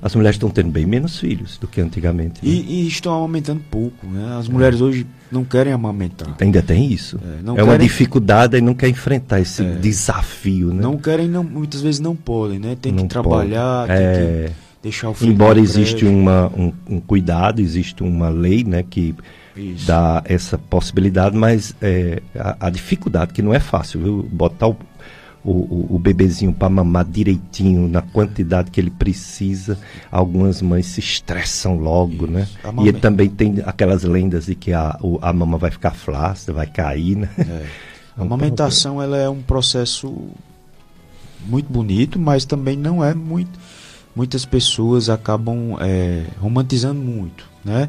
As 0.00 0.16
mulheres 0.16 0.34
estão 0.34 0.50
tendo 0.50 0.68
bem 0.68 0.84
menos 0.84 1.20
filhos 1.20 1.56
do 1.58 1.68
que 1.68 1.80
antigamente. 1.80 2.44
Né? 2.44 2.50
E, 2.50 2.82
e, 2.82 2.88
estão 2.88 3.14
amamentando 3.14 3.62
pouco. 3.70 4.04
Né? 4.04 4.36
As 4.36 4.48
mulheres 4.48 4.80
é. 4.80 4.84
hoje 4.84 5.06
não 5.30 5.44
querem 5.44 5.72
amamentar. 5.72 6.34
Ainda 6.40 6.60
tem 6.60 6.90
isso. 6.90 7.20
É, 7.24 7.38
é 7.38 7.54
querem... 7.54 7.64
uma 7.64 7.78
dificuldade 7.78 8.56
e 8.56 8.60
não 8.60 8.74
quer 8.74 8.88
enfrentar 8.88 9.40
esse 9.40 9.62
é. 9.62 9.74
desafio. 9.76 10.74
Né? 10.74 10.82
Não 10.82 10.98
querem, 10.98 11.28
não, 11.28 11.44
muitas 11.44 11.80
vezes 11.80 12.00
não 12.00 12.16
podem, 12.16 12.58
né? 12.58 12.76
Tem 12.80 12.90
não 12.90 13.04
que 13.04 13.08
trabalhar, 13.10 13.86
pode. 13.86 13.98
tem 13.98 14.08
que 14.08 14.20
é. 14.20 14.52
deixar 14.82 15.10
o 15.10 15.14
filho. 15.14 15.32
Embora 15.32 15.60
existe 15.60 16.04
uma, 16.04 16.48
um, 16.48 16.72
um, 16.90 17.00
cuidado, 17.00 17.62
existe 17.62 18.02
uma 18.02 18.28
lei 18.28 18.64
né, 18.64 18.82
que 18.82 19.14
isso. 19.56 19.86
dá 19.86 20.22
essa 20.24 20.56
possibilidade, 20.56 21.36
mas 21.36 21.74
é, 21.80 22.22
a, 22.34 22.66
a, 22.66 22.70
dificuldade, 22.70 23.32
que 23.32 23.42
não 23.42 23.52
é 23.52 23.60
fácil, 23.60 24.00
viu? 24.00 24.28
Botar 24.30 24.68
o, 24.68 24.76
o, 25.44 25.96
o, 25.96 25.98
bebezinho 25.98 26.52
para 26.52 26.68
mamar 26.68 27.04
direitinho, 27.04 27.88
na 27.88 28.02
quantidade 28.02 28.70
que 28.70 28.80
ele 28.80 28.90
precisa. 28.90 29.78
Algumas 30.10 30.62
mães 30.62 30.86
se 30.86 31.00
estressam 31.00 31.76
logo, 31.76 32.26
né? 32.26 32.42
Isso. 32.42 32.72
né? 32.72 32.88
E 32.88 32.92
também 32.92 33.28
tem 33.28 33.62
aquelas 33.64 34.04
lendas 34.04 34.46
de 34.46 34.54
que 34.54 34.72
a, 34.72 34.98
o, 35.00 35.18
a 35.20 35.32
mama 35.32 35.58
vai 35.58 35.70
ficar 35.70 35.92
flácida, 35.92 36.52
vai 36.52 36.66
cair, 36.66 37.16
né? 37.16 37.28
É. 37.38 37.66
A 38.16 38.22
amamentação 38.22 39.02
ela 39.02 39.16
é 39.16 39.28
um 39.28 39.42
processo 39.42 40.30
muito 41.46 41.72
bonito, 41.72 42.18
mas 42.18 42.44
também 42.44 42.76
não 42.76 43.04
é 43.04 43.14
muito. 43.14 43.58
Muitas 44.14 44.44
pessoas 44.44 45.08
acabam 45.08 45.76
é, 45.80 46.26
romantizando 46.38 47.00
muito, 47.00 47.48
né? 47.64 47.88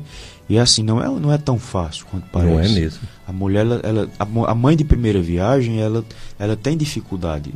E 0.53 0.59
assim, 0.59 0.83
não 0.83 1.01
é, 1.01 1.07
não 1.07 1.33
é 1.33 1.37
tão 1.39 1.57
fácil 1.57 2.05
quanto 2.05 2.27
parece. 2.31 2.53
Não 2.53 2.59
é 2.59 2.67
mesmo. 2.67 2.99
A 3.27 3.33
mulher, 3.33 3.61
ela, 3.61 3.81
ela 3.81 4.09
a, 4.19 4.53
mãe 4.53 4.77
de 4.77 4.83
primeira 4.83 5.19
viagem, 5.19 5.81
ela, 5.81 6.05
ela 6.37 6.55
tem 6.55 6.77
dificuldade 6.77 7.51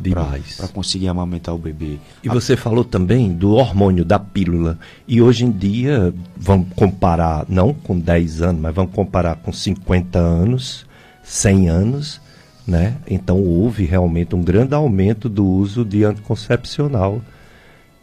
para 0.57 0.67
conseguir 0.69 1.07
amamentar 1.07 1.53
o 1.53 1.59
bebê. 1.59 1.99
E 2.23 2.27
a... 2.27 2.33
você 2.33 2.57
falou 2.57 2.83
também 2.83 3.31
do 3.31 3.51
hormônio, 3.51 4.03
da 4.03 4.17
pílula. 4.17 4.79
E 5.07 5.21
hoje 5.21 5.45
em 5.45 5.51
dia, 5.51 6.11
vamos 6.35 6.69
comparar, 6.75 7.45
não 7.47 7.71
com 7.71 7.99
10 7.99 8.41
anos, 8.41 8.61
mas 8.63 8.73
vamos 8.73 8.91
comparar 8.95 9.35
com 9.35 9.53
50 9.53 10.17
anos, 10.17 10.83
100 11.21 11.69
anos, 11.69 12.21
né? 12.65 12.95
Então 13.07 13.39
houve 13.39 13.85
realmente 13.85 14.33
um 14.33 14.41
grande 14.41 14.73
aumento 14.73 15.29
do 15.29 15.45
uso 15.45 15.85
de 15.85 16.03
anticoncepcional. 16.03 17.21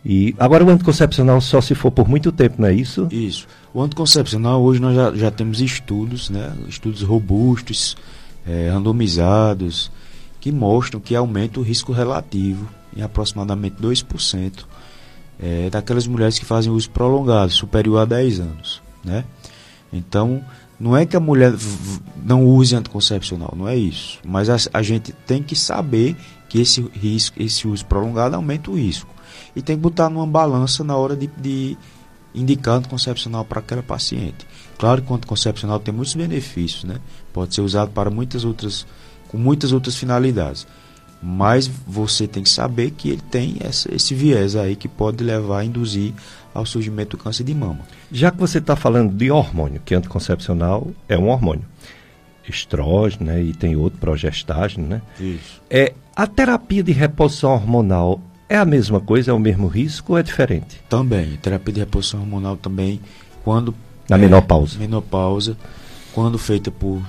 E 0.05 0.35
agora 0.39 0.65
o 0.65 0.69
anticoncepcional 0.69 1.41
só 1.41 1.61
se 1.61 1.75
for 1.75 1.91
por 1.91 2.07
muito 2.07 2.31
tempo, 2.31 2.57
não 2.61 2.69
é 2.69 2.75
isso? 2.75 3.09
Isso. 3.11 3.47
O 3.73 3.81
anticoncepcional, 3.81 4.63
hoje 4.63 4.81
nós 4.81 4.95
já, 4.95 5.15
já 5.15 5.31
temos 5.31 5.61
estudos, 5.61 6.29
né, 6.29 6.53
estudos 6.69 7.01
robustos, 7.03 7.97
é, 8.47 8.69
randomizados, 8.71 9.91
que 10.41 10.53
mostram 10.53 11.01
que 11.01 11.17
aumenta 11.17 11.59
o 11.59 11.63
risco 11.63 11.91
relativo 11.91 12.69
em 12.95 13.01
aproximadamente 13.01 13.77
2% 13.81 14.65
é, 15.41 15.71
daquelas 15.71 16.07
mulheres 16.07 16.39
que 16.39 16.45
fazem 16.45 16.71
uso 16.71 16.91
prolongado, 16.91 17.51
superior 17.51 17.99
a 17.99 18.05
10 18.05 18.41
anos. 18.41 18.83
Né? 19.03 19.25
Então, 19.93 20.45
não 20.79 20.97
é 20.97 21.07
que 21.07 21.17
a 21.17 21.21
mulher 21.21 21.55
não 22.23 22.45
use 22.45 22.77
anticoncepcional, 22.77 23.55
não 23.57 23.67
é 23.67 23.77
isso. 23.77 24.19
Mas 24.25 24.51
a, 24.51 24.57
a 24.73 24.83
gente 24.83 25.13
tem 25.27 25.43
que 25.43 25.57
saber 25.57 26.17
que 26.49 26.61
esse 26.61 26.83
risco, 26.93 27.43
esse 27.43 27.67
uso 27.67 27.85
prolongado 27.87 28.37
aumenta 28.37 28.71
o 28.71 28.77
risco. 28.77 29.09
E 29.55 29.63
tem 29.63 29.77
que 29.77 29.83
botar 29.83 30.09
numa 30.09 30.27
balança 30.27 30.83
na 30.83 30.97
hora 30.97 31.17
de, 31.17 31.29
de 31.37 31.77
indicar 32.35 32.77
anticoncepcional 32.77 33.45
para 33.45 33.61
aquela 33.61 33.83
paciente. 33.83 34.47
Claro 34.79 35.03
que 35.03 35.13
o 35.13 35.15
anticoncepcional 35.15 35.79
tem 35.79 35.95
muitos 35.95 36.15
benefícios, 36.15 36.85
né? 36.85 36.97
Pode 37.33 37.55
ser 37.55 37.61
usado 37.61 37.91
para 37.93 38.11
muitas 38.11 38.45
outras, 38.45 38.87
com 39.29 39.39
muitas 39.39 39.73
outras 39.73 39.97
finalidades. 39.97 40.67
Mas 41.23 41.67
você 41.87 42.27
tem 42.27 42.43
que 42.43 42.51
saber 42.51 42.91
que 42.91 43.09
ele 43.09 43.23
tem 43.31 43.57
essa, 43.61 43.95
esse 43.95 44.15
viés 44.15 44.57
aí 44.57 44.77
que 44.77 44.89
pode 44.89 45.25
levar 45.25 45.61
a 45.61 45.65
induzir 45.65 46.13
ao 46.53 46.67
surgimento 46.67 47.17
do 47.17 47.23
câncer 47.23 47.45
de 47.45 47.55
mama. 47.55 47.81
Já 48.13 48.31
que 48.31 48.39
você 48.39 48.59
está 48.59 48.77
falando 48.77 49.15
de 49.15 49.31
hormônio, 49.31 49.81
que 49.85 49.95
anticoncepcional 49.95 50.89
é 51.09 51.17
um 51.17 51.29
hormônio, 51.29 51.65
estrógeno, 52.47 53.27
né, 53.27 53.43
e 53.43 53.55
tem 53.55 53.75
outro 53.75 53.99
progestágeno, 53.99 54.87
né? 54.87 55.03
Isso. 55.19 55.63
É 55.71 55.95
a 56.15 56.27
terapia 56.27 56.83
de 56.83 56.93
reposição 56.93 57.53
hormonal 57.53 58.21
é 58.49 58.57
a 58.57 58.65
mesma 58.65 59.01
coisa, 59.01 59.31
é 59.31 59.35
o 59.35 59.39
mesmo 59.39 59.67
risco 59.67 60.13
ou 60.13 60.19
é 60.19 60.23
diferente? 60.23 60.81
Também. 60.89 61.37
Terapia 61.43 61.75
de 61.75 61.81
reposição 61.81 62.21
hormonal 62.21 62.57
também, 62.57 63.01
quando. 63.43 63.75
Na 64.09 64.17
é, 64.17 64.19
menopausa. 64.19 64.79
Menopausa, 64.79 65.57
quando 66.13 66.39
feita 66.39 66.71
por 66.71 67.03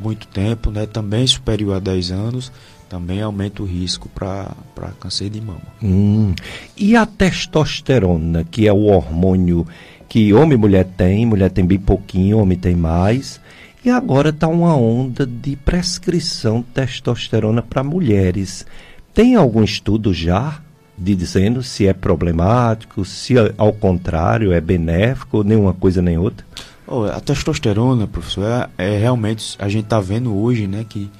muito 0.00 0.26
tempo, 0.28 0.70
né, 0.70 0.86
também 0.86 1.26
superior 1.26 1.76
a 1.76 1.78
10 1.78 2.10
anos, 2.10 2.52
também 2.88 3.20
aumenta 3.20 3.62
o 3.62 3.66
risco 3.66 4.08
para 4.08 4.54
câncer 4.98 5.28
de 5.28 5.40
mama. 5.40 5.60
Hum. 5.82 6.34
E 6.76 6.96
a 6.96 7.04
testosterona, 7.04 8.44
que 8.44 8.66
é 8.66 8.72
o 8.72 8.84
hormônio 8.84 9.66
que 10.08 10.32
homem 10.32 10.54
e 10.54 10.60
mulher 10.60 10.86
tem, 10.96 11.26
mulher 11.26 11.50
tem 11.50 11.66
bem 11.66 11.78
pouquinho, 11.78 12.38
homem 12.38 12.56
tem 12.56 12.74
mais. 12.74 13.38
E 13.84 13.90
agora 13.90 14.30
está 14.30 14.48
uma 14.48 14.74
onda 14.74 15.26
de 15.26 15.54
prescrição 15.54 16.60
de 16.60 16.66
testosterona 16.68 17.60
para 17.60 17.84
mulheres. 17.84 18.66
Tem 19.12 19.34
algum 19.34 19.62
estudo 19.62 20.14
já 20.14 20.60
de 20.98 21.14
dizendo 21.14 21.62
se 21.62 21.86
é 21.86 21.92
problemático, 21.92 23.04
se 23.04 23.34
ao 23.56 23.72
contrário 23.72 24.52
é 24.52 24.60
benéfico, 24.60 25.44
nem 25.44 25.56
uma 25.56 25.72
coisa 25.72 26.02
nem 26.02 26.18
outra? 26.18 26.44
Oh, 26.86 27.04
a 27.04 27.20
testosterona, 27.20 28.06
professor, 28.06 28.44
é, 28.76 28.94
é 28.94 28.98
realmente 28.98 29.56
a 29.58 29.68
gente 29.68 29.84
está 29.84 30.00
vendo 30.00 30.34
hoje, 30.34 30.66
né, 30.66 30.84
que 30.88 31.10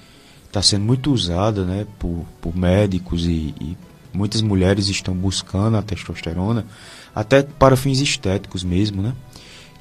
está 0.46 0.62
sendo 0.62 0.84
muito 0.84 1.12
usada, 1.12 1.64
né, 1.64 1.86
por, 1.98 2.24
por 2.40 2.56
médicos 2.56 3.26
e, 3.26 3.54
e, 3.60 3.76
muitas 4.12 4.40
mulheres 4.40 4.88
estão 4.88 5.14
buscando 5.14 5.76
a 5.76 5.82
testosterona, 5.82 6.64
até 7.14 7.42
para 7.42 7.76
fins 7.76 8.00
estéticos 8.00 8.64
mesmo, 8.64 9.02
né, 9.02 9.12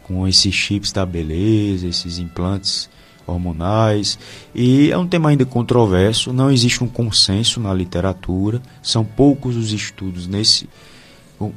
com 0.04 0.28
esses 0.28 0.54
chips 0.54 0.92
da 0.92 1.06
beleza, 1.06 1.88
esses 1.88 2.20
implantes 2.20 2.90
hormonais. 3.28 4.18
E 4.56 4.90
é 4.92 4.98
um 4.98 5.06
tema 5.06 5.30
ainda 5.30 5.46
controverso, 5.46 6.34
não 6.34 6.50
existe 6.50 6.84
um 6.84 6.88
consenso 6.88 7.60
na 7.60 7.74
literatura, 7.74 8.62
são 8.82 9.04
poucos 9.04 9.56
os 9.56 9.72
estudos 9.72 10.28
nesse 10.28 10.68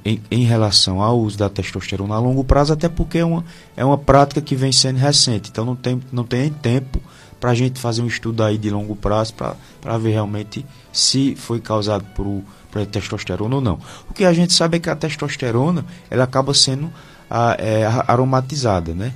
em, 0.05 0.21
em, 0.31 0.45
relação 0.45 1.01
ao 1.01 1.19
uso 1.19 1.39
da 1.39 1.49
testosterona 1.49 2.15
a 2.15 2.19
longo 2.19 2.45
prazo, 2.45 2.73
até 2.73 2.89
porque 2.89 3.19
é 3.19 3.25
uma, 3.25 3.45
é 3.75 3.85
uma 3.85 3.97
prática 3.97 4.41
que 4.41 4.55
vem 4.55 4.73
sendo 4.73 4.99
recente, 4.99 5.49
então 5.51 5.65
não 5.65 5.75
tem, 5.75 6.03
não 6.13 6.25
tem 6.25 6.51
tempo 6.51 7.01
para 7.41 7.53
a 7.53 7.55
gente 7.55 7.81
fazer 7.81 8.03
um 8.03 8.07
estudo 8.07 8.45
aí 8.45 8.59
de 8.59 8.69
longo 8.69 8.95
prazo 8.95 9.33
para 9.35 9.99
ver 9.99 10.11
realmente 10.11 10.67
se 10.93 11.35
foi 11.35 11.61
causado 11.61 12.05
por, 12.15 12.43
por 12.71 12.85
testosterona 12.85 13.55
ou 13.55 13.61
não. 13.63 13.79
O 14.11 14.13
que 14.13 14.25
a 14.25 14.33
gente 14.35 14.53
sabe 14.53 14.77
é 14.77 14.81
que 14.81 14.91
a 14.91 14.97
testosterona 14.97 15.87
ela 16.11 16.25
acaba 16.25 16.53
sendo 16.53 16.93
a, 17.31 17.57
é, 17.59 17.87
aromatizada, 18.07 18.93
né? 18.93 19.15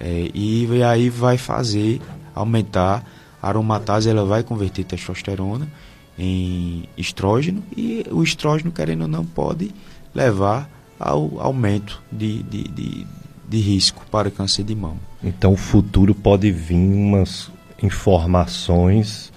É, 0.00 0.30
e 0.34 0.82
aí 0.82 1.08
vai 1.08 1.38
fazer 1.38 2.00
aumentar 2.34 3.04
a 3.42 3.48
aromatase, 3.48 4.08
ela 4.08 4.24
vai 4.24 4.42
converter 4.42 4.84
testosterona 4.84 5.68
em 6.18 6.84
estrógeno 6.96 7.62
e 7.76 8.06
o 8.10 8.22
estrógeno, 8.22 8.72
querendo 8.72 9.02
ou 9.02 9.08
não, 9.08 9.24
pode 9.24 9.70
levar 10.14 10.70
ao 10.98 11.40
aumento 11.40 12.02
de, 12.10 12.42
de, 12.44 12.64
de, 12.68 13.06
de 13.48 13.58
risco 13.58 14.04
para 14.10 14.30
câncer 14.30 14.62
de 14.62 14.74
mama. 14.74 14.96
Então, 15.22 15.52
o 15.52 15.56
futuro 15.56 16.14
pode 16.14 16.50
vir 16.50 16.76
umas 16.76 17.50
informações 17.82 19.32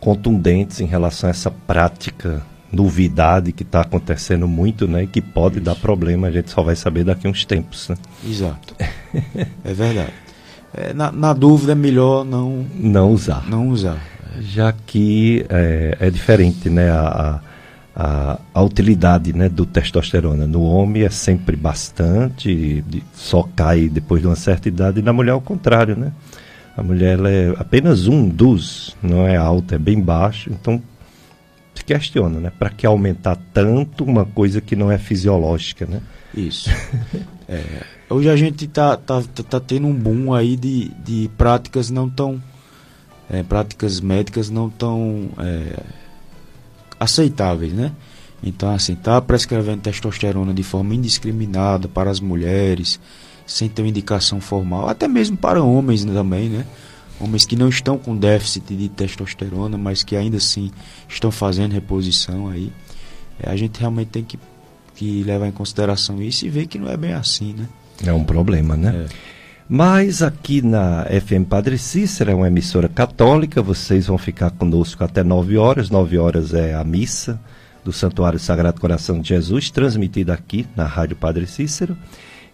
contundentes 0.00 0.80
em 0.80 0.86
relação 0.86 1.28
a 1.28 1.30
essa 1.30 1.50
prática 1.50 2.44
novidade 2.70 3.52
que 3.52 3.62
está 3.62 3.82
acontecendo 3.82 4.46
muito, 4.46 4.86
né? 4.86 5.04
E 5.04 5.06
que 5.06 5.20
pode 5.20 5.56
Isso. 5.56 5.64
dar 5.64 5.74
problema, 5.76 6.26
a 6.28 6.30
gente 6.30 6.50
só 6.50 6.62
vai 6.62 6.76
saber 6.76 7.04
daqui 7.04 7.26
a 7.26 7.30
uns 7.30 7.44
tempos. 7.44 7.88
Né? 7.88 7.96
Exato. 8.24 8.74
é 9.64 9.72
verdade. 9.72 10.12
É, 10.72 10.92
na, 10.92 11.12
na, 11.12 11.32
dúvida 11.32 11.72
é 11.72 11.74
melhor 11.74 12.24
não 12.24 12.66
não 12.74 13.12
usar. 13.12 13.48
Não 13.48 13.68
usar. 13.68 13.98
Já 14.40 14.72
que 14.72 15.46
é, 15.48 15.96
é 16.00 16.10
diferente, 16.10 16.68
né? 16.68 16.90
A, 16.90 17.40
a, 17.96 18.40
a, 18.52 18.62
utilidade 18.62 19.32
né, 19.32 19.48
do 19.48 19.64
testosterona 19.64 20.46
no 20.46 20.62
homem 20.64 21.04
é 21.04 21.10
sempre 21.10 21.54
bastante, 21.54 22.84
só 23.14 23.44
cai 23.54 23.88
depois 23.88 24.20
de 24.20 24.26
uma 24.26 24.34
certa 24.34 24.66
idade, 24.66 24.98
e 24.98 25.02
na 25.02 25.12
mulher 25.12 25.30
é 25.30 25.34
o 25.34 25.40
contrário, 25.40 25.96
né? 25.96 26.12
A 26.76 26.82
mulher 26.82 27.20
é 27.24 27.54
apenas 27.56 28.08
um 28.08 28.28
dos, 28.28 28.96
não 29.00 29.28
é 29.28 29.36
alto, 29.36 29.76
é 29.76 29.78
bem 29.78 30.00
baixo, 30.00 30.50
então 30.50 30.82
se 31.72 31.84
questiona, 31.84 32.40
né? 32.40 32.52
Para 32.58 32.70
que 32.70 32.84
aumentar 32.84 33.36
tanto 33.52 34.02
uma 34.02 34.24
coisa 34.24 34.60
que 34.60 34.74
não 34.74 34.90
é 34.90 34.98
fisiológica, 34.98 35.86
né? 35.86 36.00
Isso. 36.36 36.68
é, 37.48 37.62
hoje 38.08 38.28
a 38.28 38.36
gente 38.36 38.66
tá, 38.66 38.96
tá, 38.96 39.22
tá, 39.22 39.42
tá, 39.42 39.60
tendo 39.60 39.86
um 39.86 39.94
boom 39.94 40.32
aí 40.32 40.56
de, 40.56 40.88
de 41.04 41.30
práticas 41.36 41.90
não 41.90 42.08
tão 42.08 42.42
é, 43.30 43.42
práticas 43.42 44.00
médicas 44.00 44.50
não 44.50 44.68
tão 44.68 45.30
é, 45.38 45.82
aceitáveis, 46.98 47.72
né? 47.72 47.92
Então, 48.42 48.70
assim, 48.74 48.94
tá 48.94 49.20
prescrevendo 49.22 49.80
testosterona 49.80 50.52
de 50.52 50.62
forma 50.62 50.94
indiscriminada 50.94 51.88
para 51.88 52.10
as 52.10 52.20
mulheres, 52.20 53.00
sem 53.46 53.70
ter 53.70 53.80
uma 53.80 53.88
indicação 53.88 54.40
formal, 54.40 54.88
até 54.88 55.08
mesmo 55.08 55.36
para 55.36 55.62
homens 55.62 56.04
também, 56.04 56.50
né? 56.50 56.66
homens 57.20 57.46
que 57.46 57.56
não 57.56 57.68
estão 57.68 57.96
com 57.96 58.16
déficit 58.16 58.74
de 58.74 58.88
testosterona, 58.88 59.78
mas 59.78 60.02
que 60.02 60.16
ainda 60.16 60.36
assim 60.36 60.70
estão 61.08 61.30
fazendo 61.30 61.72
reposição 61.72 62.48
aí. 62.48 62.72
É, 63.38 63.50
a 63.50 63.56
gente 63.56 63.78
realmente 63.78 64.08
tem 64.08 64.24
que, 64.24 64.38
que 64.94 65.22
levar 65.22 65.46
em 65.46 65.52
consideração 65.52 66.20
isso 66.22 66.46
e 66.46 66.50
ver 66.50 66.66
que 66.66 66.78
não 66.78 66.90
é 66.90 66.96
bem 66.96 67.12
assim, 67.12 67.52
né? 67.54 67.68
É 68.04 68.12
um 68.12 68.24
problema, 68.24 68.76
né? 68.76 69.06
É. 69.08 69.34
Mas 69.68 70.22
aqui 70.22 70.60
na 70.60 71.04
FM 71.04 71.48
Padre 71.48 71.78
Cícero, 71.78 72.30
é 72.30 72.34
uma 72.34 72.48
emissora 72.48 72.88
católica, 72.88 73.62
vocês 73.62 74.06
vão 74.08 74.18
ficar 74.18 74.50
conosco 74.50 75.02
até 75.02 75.22
9 75.22 75.56
horas. 75.56 75.88
9 75.88 76.18
horas 76.18 76.52
é 76.52 76.74
a 76.74 76.84
missa 76.84 77.40
do 77.82 77.92
Santuário 77.92 78.38
Sagrado 78.38 78.80
Coração 78.80 79.20
de 79.20 79.28
Jesus, 79.28 79.70
transmitida 79.70 80.34
aqui 80.34 80.66
na 80.76 80.84
Rádio 80.84 81.16
Padre 81.16 81.46
Cícero. 81.46 81.96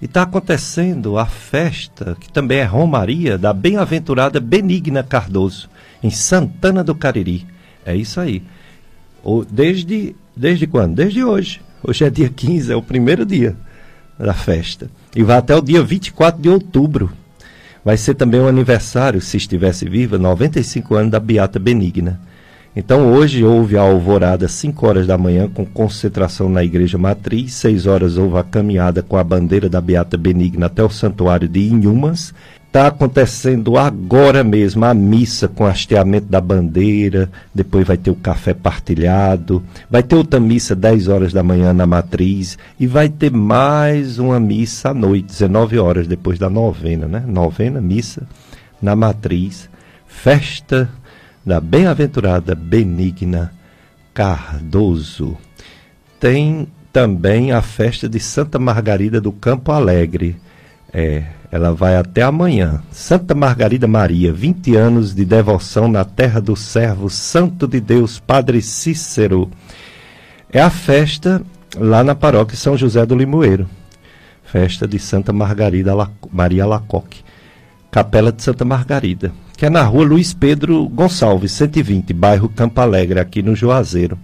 E 0.00 0.04
está 0.04 0.22
acontecendo 0.22 1.18
a 1.18 1.26
festa, 1.26 2.16
que 2.18 2.32
também 2.32 2.58
é 2.58 2.64
Romaria, 2.64 3.36
da 3.36 3.52
bem-aventurada 3.52 4.40
Benigna 4.40 5.02
Cardoso, 5.02 5.68
em 6.02 6.10
Santana 6.10 6.82
do 6.82 6.94
Cariri. 6.94 7.46
É 7.84 7.94
isso 7.94 8.20
aí. 8.20 8.42
Desde, 9.50 10.14
desde 10.34 10.66
quando? 10.66 10.94
Desde 10.94 11.24
hoje. 11.24 11.60
Hoje 11.82 12.04
é 12.04 12.10
dia 12.10 12.28
15, 12.28 12.72
é 12.72 12.76
o 12.76 12.82
primeiro 12.82 13.26
dia 13.26 13.56
da 14.18 14.32
festa. 14.32 14.90
E 15.14 15.22
vai 15.22 15.38
até 15.38 15.54
o 15.56 15.60
dia 15.60 15.82
24 15.82 16.40
de 16.40 16.48
outubro. 16.48 17.10
Vai 17.84 17.96
ser 17.96 18.14
também 18.14 18.40
o 18.40 18.46
aniversário, 18.46 19.20
se 19.20 19.36
estivesse 19.36 19.88
viva, 19.88 20.18
95 20.18 20.94
anos 20.94 21.10
da 21.10 21.18
Beata 21.18 21.58
Benigna. 21.58 22.20
Então 22.76 23.12
hoje 23.12 23.42
houve 23.42 23.76
a 23.76 23.80
alvorada 23.80 24.46
às 24.46 24.52
5 24.52 24.86
horas 24.86 25.06
da 25.06 25.18
manhã 25.18 25.48
com 25.48 25.66
concentração 25.66 26.48
na 26.48 26.62
Igreja 26.62 26.96
Matriz, 26.96 27.54
6 27.54 27.86
horas 27.86 28.16
houve 28.16 28.38
a 28.38 28.44
caminhada 28.44 29.02
com 29.02 29.16
a 29.16 29.24
bandeira 29.24 29.68
da 29.68 29.80
Beata 29.80 30.16
Benigna 30.16 30.66
até 30.66 30.84
o 30.84 30.90
santuário 30.90 31.48
de 31.48 31.60
Inhumas. 31.68 32.32
Está 32.70 32.86
acontecendo 32.86 33.76
agora 33.76 34.44
mesmo 34.44 34.84
a 34.84 34.94
missa 34.94 35.48
com 35.48 35.66
hasteamento 35.66 36.26
da 36.26 36.40
bandeira, 36.40 37.28
depois 37.52 37.84
vai 37.84 37.96
ter 37.96 38.12
o 38.12 38.14
café 38.14 38.54
partilhado, 38.54 39.60
vai 39.90 40.04
ter 40.04 40.14
outra 40.14 40.38
missa 40.38 40.76
10 40.76 41.08
horas 41.08 41.32
da 41.32 41.42
manhã 41.42 41.72
na 41.72 41.84
Matriz 41.84 42.56
e 42.78 42.86
vai 42.86 43.08
ter 43.08 43.32
mais 43.32 44.20
uma 44.20 44.38
missa 44.38 44.90
à 44.90 44.94
noite, 44.94 45.26
19 45.26 45.80
horas 45.80 46.06
depois 46.06 46.38
da 46.38 46.48
novena, 46.48 47.08
né? 47.08 47.24
Novena, 47.26 47.80
missa 47.80 48.22
na 48.80 48.94
Matriz, 48.94 49.68
festa 50.06 50.88
da 51.44 51.60
bem-aventurada 51.60 52.54
Benigna 52.54 53.52
Cardoso. 54.14 55.36
Tem 56.20 56.68
também 56.92 57.50
a 57.50 57.62
festa 57.62 58.08
de 58.08 58.20
Santa 58.20 58.60
Margarida 58.60 59.20
do 59.20 59.32
Campo 59.32 59.72
Alegre. 59.72 60.36
É, 60.92 61.39
ela 61.50 61.72
vai 61.72 61.96
até 61.96 62.22
amanhã. 62.22 62.82
Santa 62.90 63.34
Margarida 63.34 63.86
Maria, 63.86 64.32
20 64.32 64.76
anos 64.76 65.14
de 65.14 65.24
devoção 65.24 65.88
na 65.88 66.04
terra 66.04 66.40
do 66.40 66.54
servo 66.54 67.10
santo 67.10 67.66
de 67.66 67.80
Deus, 67.80 68.18
Padre 68.18 68.62
Cícero. 68.62 69.50
É 70.52 70.60
a 70.60 70.70
festa 70.70 71.42
lá 71.76 72.04
na 72.04 72.14
paróquia 72.14 72.56
São 72.56 72.76
José 72.76 73.04
do 73.04 73.16
Limoeiro. 73.16 73.68
Festa 74.44 74.86
de 74.86 74.98
Santa 74.98 75.32
Margarida 75.32 75.92
Maria 76.32 76.66
Lacoque. 76.66 77.22
Capela 77.90 78.32
de 78.32 78.42
Santa 78.42 78.64
Margarida 78.64 79.32
que 79.60 79.66
é 79.66 79.68
na 79.68 79.82
rua 79.82 80.06
Luiz 80.06 80.32
Pedro 80.32 80.88
Gonçalves, 80.88 81.52
120, 81.52 82.14
bairro 82.14 82.48
Campo 82.48 82.80
Alegre, 82.80 83.20
aqui 83.20 83.42
no 83.42 83.54
Juazeiro. 83.54 84.18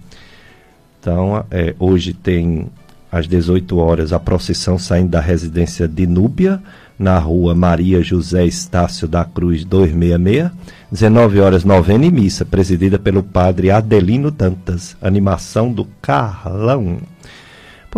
Então, 0.99 1.45
é, 1.51 1.75
hoje 1.79 2.15
tem 2.15 2.69
às 3.13 3.29
18 3.29 3.77
horas 3.77 4.15
a 4.15 4.19
procissão 4.19 4.79
saindo 4.79 5.11
da 5.11 5.21
residência 5.21 5.87
de 5.87 6.07
Núbia, 6.07 6.63
na 6.99 7.19
rua 7.19 7.55
Maria 7.55 8.03
José 8.03 8.47
Estácio 8.47 9.07
da 9.07 9.25
Cruz 9.25 9.65
266, 9.65 10.51
19 10.91 11.41
horas 11.41 11.65
novena 11.65 12.07
e 12.07 12.11
missa, 12.11 12.45
presidida 12.45 12.99
pelo 12.99 13.23
padre 13.23 13.71
Adelino 13.71 14.31
Dantas, 14.31 14.97
animação 15.01 15.73
do 15.73 15.85
Carlão. 16.01 16.99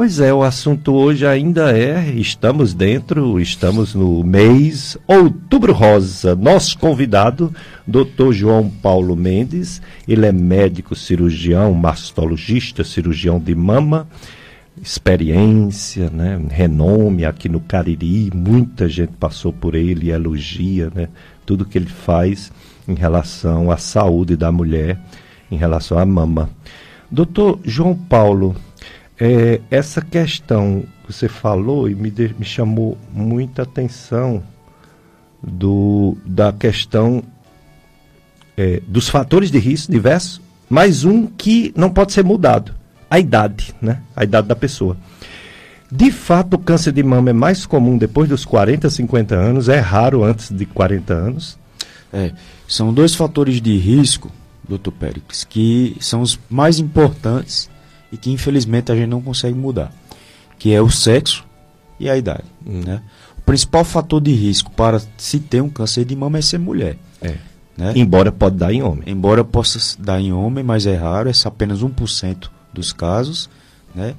Pois 0.00 0.20
é, 0.20 0.32
o 0.32 0.44
assunto 0.44 0.94
hoje 0.94 1.26
ainda 1.26 1.76
é, 1.76 2.12
estamos 2.14 2.72
dentro, 2.72 3.40
estamos 3.40 3.96
no 3.96 4.22
mês 4.22 4.96
Outubro 5.08 5.72
Rosa. 5.72 6.36
Nosso 6.36 6.78
convidado, 6.78 7.52
Dr. 7.84 8.30
João 8.30 8.70
Paulo 8.70 9.16
Mendes, 9.16 9.82
ele 10.06 10.24
é 10.24 10.30
médico 10.30 10.94
cirurgião, 10.94 11.74
mastologista, 11.74 12.84
cirurgião 12.84 13.40
de 13.40 13.56
mama, 13.56 14.06
experiência, 14.82 16.10
né, 16.10 16.40
renome 16.50 17.24
aqui 17.24 17.48
no 17.48 17.60
Cariri, 17.60 18.30
muita 18.34 18.88
gente 18.88 19.12
passou 19.12 19.52
por 19.52 19.74
ele 19.74 20.10
elogia, 20.10 20.90
né, 20.94 21.08
tudo 21.44 21.64
que 21.64 21.78
ele 21.78 21.88
faz 21.88 22.52
em 22.86 22.94
relação 22.94 23.70
à 23.70 23.76
saúde 23.76 24.36
da 24.36 24.50
mulher, 24.50 24.98
em 25.50 25.56
relação 25.56 25.98
à 25.98 26.04
mama. 26.04 26.50
Doutor 27.10 27.60
João 27.64 27.94
Paulo, 27.94 28.54
é, 29.18 29.60
essa 29.70 30.00
questão 30.00 30.84
que 31.06 31.12
você 31.12 31.28
falou 31.28 31.88
e 31.88 31.94
me, 31.94 32.10
de, 32.10 32.34
me 32.38 32.44
chamou 32.44 32.96
muita 33.12 33.62
atenção 33.62 34.42
do, 35.42 36.16
da 36.24 36.52
questão 36.52 37.22
é, 38.56 38.80
dos 38.86 39.08
fatores 39.08 39.50
de 39.50 39.58
risco 39.58 39.90
diversos, 39.90 40.40
mais 40.68 41.04
um 41.04 41.26
que 41.26 41.72
não 41.76 41.90
pode 41.90 42.12
ser 42.12 42.24
mudado, 42.24 42.74
a 43.10 43.18
idade, 43.18 43.74
né? 43.80 44.02
A 44.14 44.24
idade 44.24 44.48
da 44.48 44.56
pessoa. 44.56 44.96
De 45.90 46.12
fato, 46.12 46.54
o 46.54 46.58
câncer 46.58 46.92
de 46.92 47.02
mama 47.02 47.30
é 47.30 47.32
mais 47.32 47.64
comum 47.64 47.96
depois 47.96 48.28
dos 48.28 48.44
40, 48.44 48.90
50 48.90 49.34
anos, 49.34 49.68
é 49.68 49.78
raro 49.78 50.22
antes 50.22 50.50
de 50.50 50.66
40 50.66 51.14
anos. 51.14 51.58
É, 52.12 52.32
são 52.66 52.92
dois 52.92 53.14
fatores 53.14 53.60
de 53.60 53.76
risco, 53.78 54.30
doutor 54.68 54.92
Péricles, 54.92 55.44
que 55.44 55.96
são 56.00 56.20
os 56.20 56.38
mais 56.50 56.78
importantes 56.78 57.70
e 58.12 58.16
que 58.18 58.30
infelizmente 58.30 58.92
a 58.92 58.94
gente 58.94 59.08
não 59.08 59.22
consegue 59.22 59.56
mudar, 59.56 59.92
que 60.58 60.72
é 60.72 60.80
o 60.80 60.90
sexo 60.90 61.44
e 61.98 62.08
a 62.10 62.16
idade. 62.16 62.44
Hum. 62.66 62.82
Né? 62.84 63.00
O 63.38 63.42
principal 63.42 63.84
fator 63.84 64.20
de 64.20 64.32
risco 64.32 64.70
para 64.70 65.00
se 65.16 65.38
ter 65.38 65.62
um 65.62 65.70
câncer 65.70 66.04
de 66.04 66.14
mama 66.14 66.38
é 66.38 66.42
ser 66.42 66.58
mulher. 66.58 66.98
É. 67.22 67.36
Né? 67.78 67.92
Embora 67.96 68.30
pode 68.30 68.56
dar 68.56 68.72
em 68.72 68.82
homem. 68.82 69.04
Embora 69.06 69.42
possa 69.42 69.96
dar 69.98 70.20
em 70.20 70.32
homem, 70.32 70.62
mas 70.62 70.84
é 70.84 70.96
raro, 70.96 71.30
é 71.30 71.32
apenas 71.46 71.80
1% 71.82 72.50
dos 72.72 72.92
casos. 72.92 73.48
Né? 73.94 74.14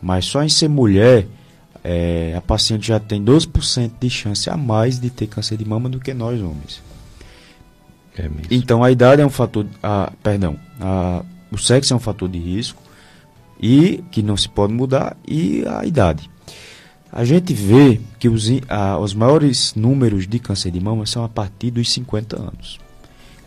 Mas 0.00 0.26
só 0.26 0.42
em 0.42 0.48
ser 0.48 0.68
mulher, 0.68 1.26
é, 1.82 2.34
a 2.36 2.40
paciente 2.40 2.88
já 2.88 2.98
tem 2.98 3.24
12% 3.24 3.92
de 4.00 4.10
chance 4.10 4.48
a 4.50 4.56
mais 4.56 4.98
de 4.98 5.10
ter 5.10 5.26
câncer 5.26 5.56
de 5.56 5.64
mama 5.64 5.88
do 5.88 6.00
que 6.00 6.12
nós 6.12 6.40
homens. 6.40 6.82
É 8.18 8.30
então 8.50 8.82
a 8.82 8.90
idade 8.90 9.20
é 9.20 9.26
um 9.26 9.30
fator, 9.30 9.66
a, 9.82 10.10
perdão, 10.22 10.58
a, 10.80 11.22
o 11.50 11.58
sexo 11.58 11.92
é 11.92 11.96
um 11.96 12.00
fator 12.00 12.28
de 12.28 12.38
risco, 12.38 12.82
e 13.60 14.02
que 14.10 14.22
não 14.22 14.36
se 14.36 14.48
pode 14.48 14.72
mudar 14.72 15.16
e 15.26 15.64
a 15.66 15.84
idade. 15.84 16.30
A 17.12 17.24
gente 17.24 17.54
vê 17.54 18.00
que 18.18 18.28
os, 18.28 18.48
a, 18.68 18.98
os 18.98 19.14
maiores 19.14 19.74
números 19.74 20.26
de 20.26 20.38
câncer 20.38 20.70
de 20.70 20.80
mama 20.80 21.06
são 21.06 21.24
a 21.24 21.28
partir 21.28 21.70
dos 21.70 21.90
50 21.92 22.36
anos. 22.36 22.78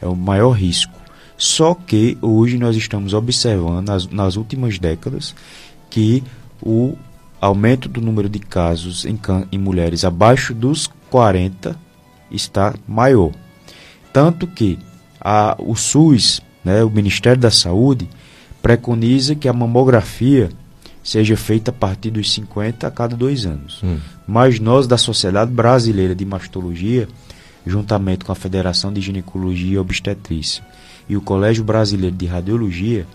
É 0.02 0.08
o 0.08 0.16
maior 0.16 0.52
risco. 0.52 0.99
Só 1.40 1.74
que 1.74 2.18
hoje 2.22 2.58
nós 2.58 2.76
estamos 2.76 3.14
observando, 3.14 3.88
nas, 3.88 4.06
nas 4.08 4.36
últimas 4.36 4.78
décadas, 4.78 5.34
que 5.90 6.22
o 6.62 6.98
aumento 7.40 7.88
do 7.88 8.02
número 8.02 8.28
de 8.28 8.40
casos 8.40 9.06
em, 9.06 9.18
em 9.50 9.58
mulheres 9.58 10.04
abaixo 10.04 10.54
dos 10.54 10.92
40 11.10 11.80
está 12.30 12.76
maior. 12.86 13.32
Tanto 14.12 14.46
que 14.46 14.78
a, 15.22 15.56
o 15.58 15.78
SUS, 15.78 16.42
né, 16.62 16.84
o 16.84 16.90
Ministério 16.90 17.40
da 17.40 17.50
Saúde, 17.50 18.10
preconiza 18.62 19.34
que 19.34 19.48
a 19.48 19.54
mamografia 19.54 20.50
seja 21.02 21.38
feita 21.38 21.72
a 21.72 21.74
partir 21.74 22.12
dos 22.12 22.34
50 22.34 22.86
a 22.86 22.92
cada 22.92 23.16
dois 23.16 23.46
anos. 23.46 23.82
Hum. 23.82 23.98
Mas 24.28 24.60
nós, 24.60 24.88
da 24.88 24.98
Sociedade 24.98 25.52
Brasileira 25.52 26.14
de 26.14 26.26
Mastologia, 26.26 27.08
juntamente 27.66 28.26
com 28.26 28.34
a 28.34 28.36
Federação 28.36 28.92
de 28.92 29.00
Ginecologia 29.00 29.76
e 29.76 29.78
Obstetrícia 29.78 30.62
e 31.10 31.18
o 31.18 31.22
Colégio 31.22 31.64
Brasileiro 31.64 32.16
de 32.16 32.28
Radiologia, 32.28 33.08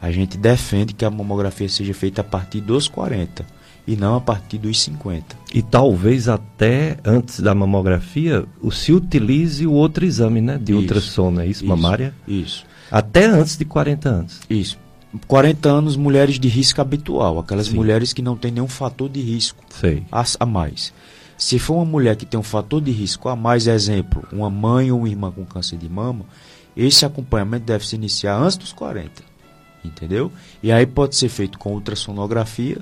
a 0.00 0.10
gente 0.12 0.38
defende 0.38 0.94
que 0.94 1.04
a 1.04 1.10
mamografia 1.10 1.68
seja 1.68 1.92
feita 1.92 2.20
a 2.20 2.24
partir 2.24 2.60
dos 2.60 2.86
40 2.86 3.44
e 3.86 3.96
não 3.96 4.14
a 4.14 4.20
partir 4.20 4.58
dos 4.58 4.80
50. 4.82 5.36
E 5.52 5.60
talvez 5.60 6.28
até 6.28 6.98
antes 7.04 7.40
da 7.40 7.54
mamografia 7.54 8.44
se 8.70 8.92
utilize 8.92 9.66
o 9.66 9.72
outro 9.72 10.04
exame, 10.04 10.40
né? 10.40 10.58
De 10.58 10.72
isso, 10.72 10.80
ultrassom, 10.80 11.40
é 11.40 11.46
isso? 11.46 11.64
isso 11.64 11.66
mamária? 11.66 12.14
Isso. 12.26 12.64
Até 12.90 13.24
antes 13.24 13.56
de 13.56 13.64
40 13.64 14.08
anos. 14.08 14.40
Isso. 14.48 14.78
40 15.26 15.68
anos, 15.68 15.96
mulheres 15.96 16.38
de 16.38 16.48
risco 16.48 16.80
habitual, 16.80 17.38
aquelas 17.38 17.68
Sim. 17.68 17.76
mulheres 17.76 18.12
que 18.12 18.20
não 18.20 18.36
têm 18.36 18.52
nenhum 18.52 18.68
fator 18.68 19.08
de 19.08 19.20
risco 19.22 19.64
a, 20.12 20.24
a, 20.38 20.46
mais. 20.46 20.92
Se 21.36 21.58
for 21.58 21.76
uma 21.76 21.84
mulher 21.84 22.14
que 22.14 22.26
tem 22.26 22.38
um 22.38 22.42
fator 22.42 22.80
de 22.80 22.90
risco 22.90 23.28
a 23.28 23.34
mais, 23.34 23.66
exemplo, 23.66 24.22
uma 24.30 24.50
mãe 24.50 24.92
ou 24.92 24.98
uma 24.98 25.08
irmã 25.08 25.30
com 25.30 25.46
câncer 25.46 25.78
de 25.78 25.88
mama, 25.88 26.26
esse 26.76 27.04
acompanhamento 27.04 27.64
deve 27.64 27.86
se 27.86 27.96
iniciar 27.96 28.36
antes 28.36 28.56
dos 28.56 28.72
40. 28.72 29.22
Entendeu? 29.84 30.32
E 30.62 30.70
aí 30.70 30.86
pode 30.86 31.16
ser 31.16 31.28
feito 31.28 31.58
com 31.58 31.72
ultrassonografia 31.72 32.78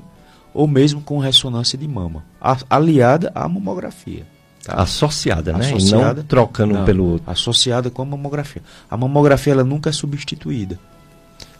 ou 0.52 0.66
mesmo 0.66 1.02
com 1.02 1.18
ressonância 1.18 1.76
de 1.76 1.86
mama, 1.86 2.24
aliada 2.70 3.30
à 3.34 3.46
mamografia. 3.46 4.26
Tá? 4.64 4.74
Associada, 4.74 5.52
né? 5.52 5.66
Associada, 5.66 6.22
não 6.22 6.26
trocando 6.26 6.74
não, 6.74 6.84
pelo 6.84 7.04
outro. 7.04 7.30
Associada 7.30 7.90
com 7.90 8.02
a 8.02 8.04
mamografia. 8.04 8.62
A 8.90 8.96
mamografia 8.96 9.52
ela 9.52 9.62
nunca 9.62 9.90
é 9.90 9.92
substituída. 9.92 10.78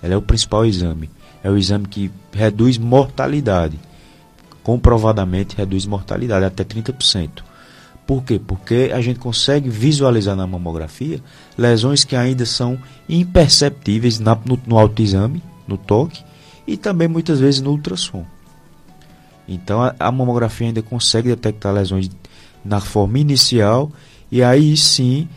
Ela 0.02 0.14
é 0.14 0.16
o 0.16 0.22
principal 0.22 0.64
exame. 0.64 1.10
É 1.44 1.50
o 1.50 1.56
exame 1.56 1.86
que 1.86 2.10
reduz 2.32 2.78
mortalidade. 2.78 3.78
Comprovadamente 4.62 5.56
reduz 5.56 5.86
mortalidade 5.86 6.44
até 6.44 6.64
30%. 6.64 7.44
Por 8.06 8.22
quê? 8.22 8.38
Porque 8.38 8.92
a 8.94 9.00
gente 9.00 9.18
consegue 9.18 9.68
visualizar 9.68 10.36
na 10.36 10.46
mamografia 10.46 11.20
lesões 11.58 12.04
que 12.04 12.14
ainda 12.14 12.46
são 12.46 12.78
imperceptíveis 13.08 14.20
na, 14.20 14.38
no, 14.44 14.58
no 14.64 14.78
autoexame, 14.78 15.42
no 15.66 15.76
toque, 15.76 16.22
e 16.66 16.76
também 16.76 17.08
muitas 17.08 17.40
vezes 17.40 17.60
no 17.60 17.70
ultrassom. 17.70 18.24
Então 19.48 19.82
a, 19.82 19.94
a 19.98 20.12
mamografia 20.12 20.68
ainda 20.68 20.82
consegue 20.82 21.28
detectar 21.28 21.72
lesões 21.72 22.08
na 22.64 22.80
forma 22.80 23.18
inicial 23.18 23.90
e 24.30 24.42
aí 24.42 24.76
sim 24.76 25.28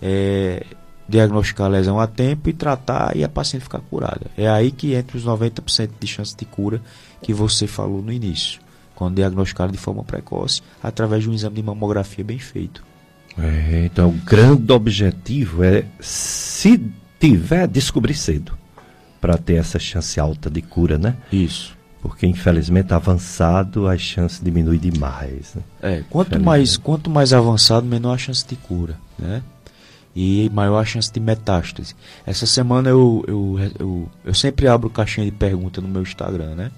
é, 0.00 0.64
diagnosticar 1.08 1.66
a 1.66 1.70
lesão 1.70 1.98
a 1.98 2.06
tempo 2.06 2.48
e 2.48 2.52
tratar 2.52 3.16
e 3.16 3.24
a 3.24 3.28
paciente 3.28 3.62
ficar 3.62 3.80
curada. 3.80 4.26
É 4.36 4.48
aí 4.48 4.70
que 4.70 4.94
entra 4.94 5.16
os 5.16 5.24
90% 5.24 5.90
de 5.98 6.06
chance 6.06 6.36
de 6.36 6.44
cura 6.44 6.80
que 7.22 7.32
você 7.32 7.66
falou 7.66 8.02
no 8.02 8.12
início, 8.12 8.60
quando 8.98 9.14
diagnosticado 9.14 9.70
de 9.70 9.78
forma 9.78 10.02
precoce, 10.02 10.60
através 10.82 11.22
de 11.22 11.30
um 11.30 11.32
exame 11.32 11.54
de 11.54 11.62
mamografia 11.62 12.24
bem 12.24 12.40
feito. 12.40 12.82
É, 13.38 13.84
então, 13.84 14.08
o 14.08 14.12
grande 14.12 14.72
objetivo 14.72 15.62
é 15.62 15.84
se 16.00 16.82
tiver, 17.20 17.68
descobrir 17.68 18.14
cedo. 18.14 18.58
Para 19.20 19.38
ter 19.38 19.54
essa 19.54 19.78
chance 19.78 20.18
alta 20.18 20.50
de 20.50 20.60
cura, 20.60 20.98
né? 20.98 21.14
Isso. 21.30 21.76
Porque, 22.02 22.26
infelizmente, 22.26 22.92
avançado, 22.92 23.86
a 23.86 23.96
chance 23.96 24.42
diminui 24.42 24.78
demais. 24.78 25.54
Né? 25.54 25.62
É, 25.80 26.04
quanto 26.10 26.40
mais, 26.40 26.76
quanto 26.76 27.08
mais 27.08 27.32
avançado, 27.32 27.86
menor 27.86 28.14
a 28.14 28.18
chance 28.18 28.44
de 28.44 28.56
cura, 28.56 28.96
né? 29.16 29.44
E 30.14 30.50
maior 30.52 30.80
a 30.80 30.84
chance 30.84 31.12
de 31.12 31.20
metástase. 31.20 31.94
Essa 32.26 32.46
semana 32.46 32.90
eu, 32.90 33.24
eu, 33.28 33.56
eu, 33.78 34.08
eu 34.24 34.34
sempre 34.34 34.66
abro 34.66 34.90
caixinha 34.90 35.24
de 35.24 35.30
pergunta 35.32 35.80
no 35.80 35.86
meu 35.86 36.02
Instagram, 36.02 36.56
né? 36.56 36.72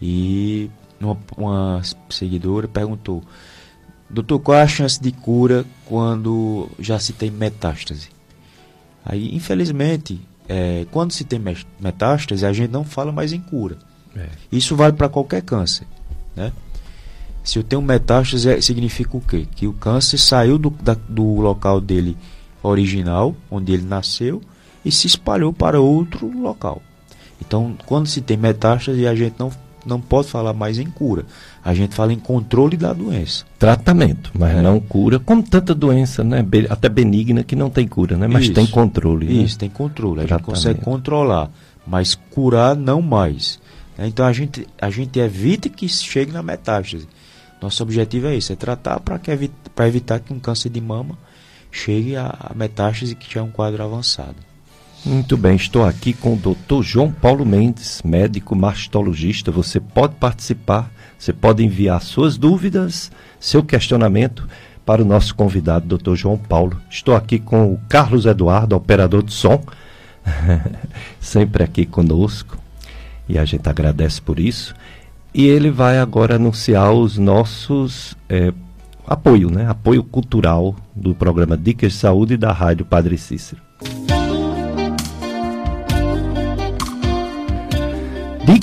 E 0.00 0.70
uma, 1.00 1.16
uma 1.36 1.82
seguidora 2.08 2.68
perguntou: 2.68 3.22
Doutor, 4.08 4.40
qual 4.40 4.58
é 4.58 4.62
a 4.62 4.68
chance 4.68 5.00
de 5.00 5.12
cura 5.12 5.64
quando 5.86 6.68
já 6.78 6.98
se 6.98 7.12
tem 7.12 7.30
metástase? 7.30 8.08
Aí, 9.04 9.34
infelizmente, 9.34 10.20
é, 10.48 10.86
quando 10.90 11.12
se 11.12 11.24
tem 11.24 11.40
metástase, 11.78 12.44
a 12.44 12.52
gente 12.52 12.70
não 12.70 12.84
fala 12.84 13.12
mais 13.12 13.32
em 13.32 13.40
cura. 13.40 13.78
É. 14.16 14.28
Isso 14.50 14.74
vale 14.74 14.94
para 14.94 15.08
qualquer 15.08 15.42
câncer. 15.42 15.86
Né? 16.34 16.52
Se 17.42 17.58
eu 17.58 17.62
tenho 17.62 17.80
metástase, 17.80 18.50
é, 18.50 18.60
significa 18.60 19.16
o 19.16 19.20
quê? 19.20 19.46
Que 19.54 19.66
o 19.66 19.72
câncer 19.72 20.18
saiu 20.18 20.58
do, 20.58 20.70
da, 20.70 20.94
do 21.08 21.40
local 21.40 21.80
dele 21.80 22.16
original, 22.62 23.34
onde 23.50 23.72
ele 23.72 23.84
nasceu, 23.84 24.42
e 24.84 24.90
se 24.90 25.06
espalhou 25.06 25.52
para 25.52 25.80
outro 25.80 26.26
local. 26.40 26.82
Então, 27.40 27.76
quando 27.86 28.06
se 28.06 28.20
tem 28.20 28.36
metástase, 28.36 29.06
a 29.06 29.14
gente 29.14 29.36
não 29.38 29.50
não 29.84 30.00
pode 30.00 30.28
falar 30.28 30.52
mais 30.52 30.78
em 30.78 30.86
cura. 30.86 31.24
A 31.64 31.74
gente 31.74 31.94
fala 31.94 32.12
em 32.12 32.18
controle 32.18 32.76
da 32.76 32.92
doença. 32.92 33.44
Tratamento, 33.58 34.30
mas 34.38 34.56
é. 34.56 34.62
não 34.62 34.80
cura, 34.80 35.18
como 35.18 35.42
tanta 35.42 35.74
doença, 35.74 36.22
né? 36.22 36.44
Até 36.68 36.88
benigna 36.88 37.42
que 37.42 37.56
não 37.56 37.70
tem 37.70 37.86
cura, 37.86 38.16
né? 38.16 38.26
Mas 38.26 38.44
isso, 38.44 38.52
tem 38.54 38.66
controle. 38.66 39.26
Né? 39.26 39.32
Isso, 39.44 39.54
né? 39.54 39.60
tem 39.60 39.70
controle. 39.70 40.20
A 40.20 40.26
Tratamento. 40.26 40.46
gente 40.46 40.54
consegue 40.54 40.84
controlar, 40.84 41.50
mas 41.86 42.14
curar 42.30 42.76
não 42.76 43.00
mais. 43.00 43.60
Né? 43.96 44.06
Então 44.06 44.26
a 44.26 44.32
gente, 44.32 44.66
a 44.80 44.90
gente 44.90 45.18
evita 45.18 45.68
que 45.68 45.88
chegue 45.88 46.32
na 46.32 46.42
metástase. 46.42 47.08
Nosso 47.60 47.82
objetivo 47.82 48.26
é 48.26 48.36
isso, 48.36 48.52
é 48.52 48.56
tratar 48.56 49.00
para 49.00 49.86
evitar 49.86 50.20
que 50.20 50.32
um 50.32 50.38
câncer 50.38 50.70
de 50.70 50.80
mama 50.80 51.18
chegue 51.70 52.16
à 52.16 52.52
metástase 52.54 53.14
que 53.14 53.32
já 53.32 53.40
é 53.40 53.42
um 53.42 53.50
quadro 53.50 53.82
avançado. 53.82 54.49
Muito 55.04 55.34
bem, 55.34 55.56
estou 55.56 55.86
aqui 55.86 56.12
com 56.12 56.34
o 56.34 56.36
Dr. 56.36 56.82
João 56.82 57.10
Paulo 57.10 57.46
Mendes, 57.46 58.02
médico 58.04 58.54
mastologista. 58.54 59.50
Você 59.50 59.80
pode 59.80 60.16
participar, 60.16 60.92
você 61.18 61.32
pode 61.32 61.64
enviar 61.64 62.02
suas 62.02 62.36
dúvidas, 62.36 63.10
seu 63.38 63.62
questionamento 63.62 64.46
para 64.84 65.00
o 65.00 65.04
nosso 65.04 65.34
convidado, 65.34 65.96
Dr. 65.96 66.14
João 66.16 66.36
Paulo. 66.36 66.78
Estou 66.90 67.16
aqui 67.16 67.38
com 67.38 67.72
o 67.72 67.80
Carlos 67.88 68.26
Eduardo, 68.26 68.76
operador 68.76 69.22
de 69.22 69.32
som, 69.32 69.64
sempre 71.18 71.64
aqui 71.64 71.86
conosco, 71.86 72.58
e 73.26 73.38
a 73.38 73.44
gente 73.46 73.68
agradece 73.70 74.20
por 74.20 74.38
isso. 74.38 74.74
E 75.32 75.46
ele 75.46 75.70
vai 75.70 75.98
agora 75.98 76.34
anunciar 76.34 76.92
os 76.92 77.16
nossos 77.16 78.14
é, 78.28 78.52
apoio, 79.06 79.50
né? 79.50 79.66
Apoio 79.66 80.04
cultural 80.04 80.76
do 80.94 81.14
programa 81.14 81.56
Dicas 81.56 81.92
de 81.92 81.98
Saúde 81.98 82.36
da 82.36 82.52
Rádio 82.52 82.84
Padre 82.84 83.16
Cícero. 83.16 83.62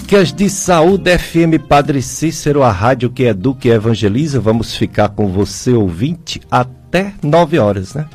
Dicas 0.07 0.31
de 0.31 0.49
Saúde 0.49 1.17
FM 1.17 1.67
Padre 1.67 2.01
Cícero, 2.01 2.63
a 2.63 2.71
rádio 2.71 3.09
que 3.09 3.23
educa 3.23 3.67
e 3.67 3.71
evangeliza. 3.71 4.39
Vamos 4.39 4.73
ficar 4.73 5.09
com 5.09 5.27
você, 5.27 5.73
ouvinte, 5.73 6.39
até 6.49 7.13
9 7.21 7.59
horas, 7.59 7.93
né? 7.93 8.07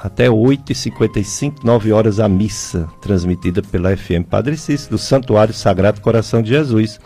Até 0.00 0.26
8h55, 0.26 1.58
9 1.62 1.92
horas, 1.92 2.18
a 2.18 2.28
missa, 2.28 2.88
transmitida 3.00 3.62
pela 3.62 3.96
FM 3.96 4.26
Padre 4.28 4.56
Cícero, 4.56 4.96
do 4.96 4.98
Santuário 4.98 5.54
Sagrado 5.54 6.00
Coração 6.00 6.42
de 6.42 6.48
Jesus. 6.48 6.98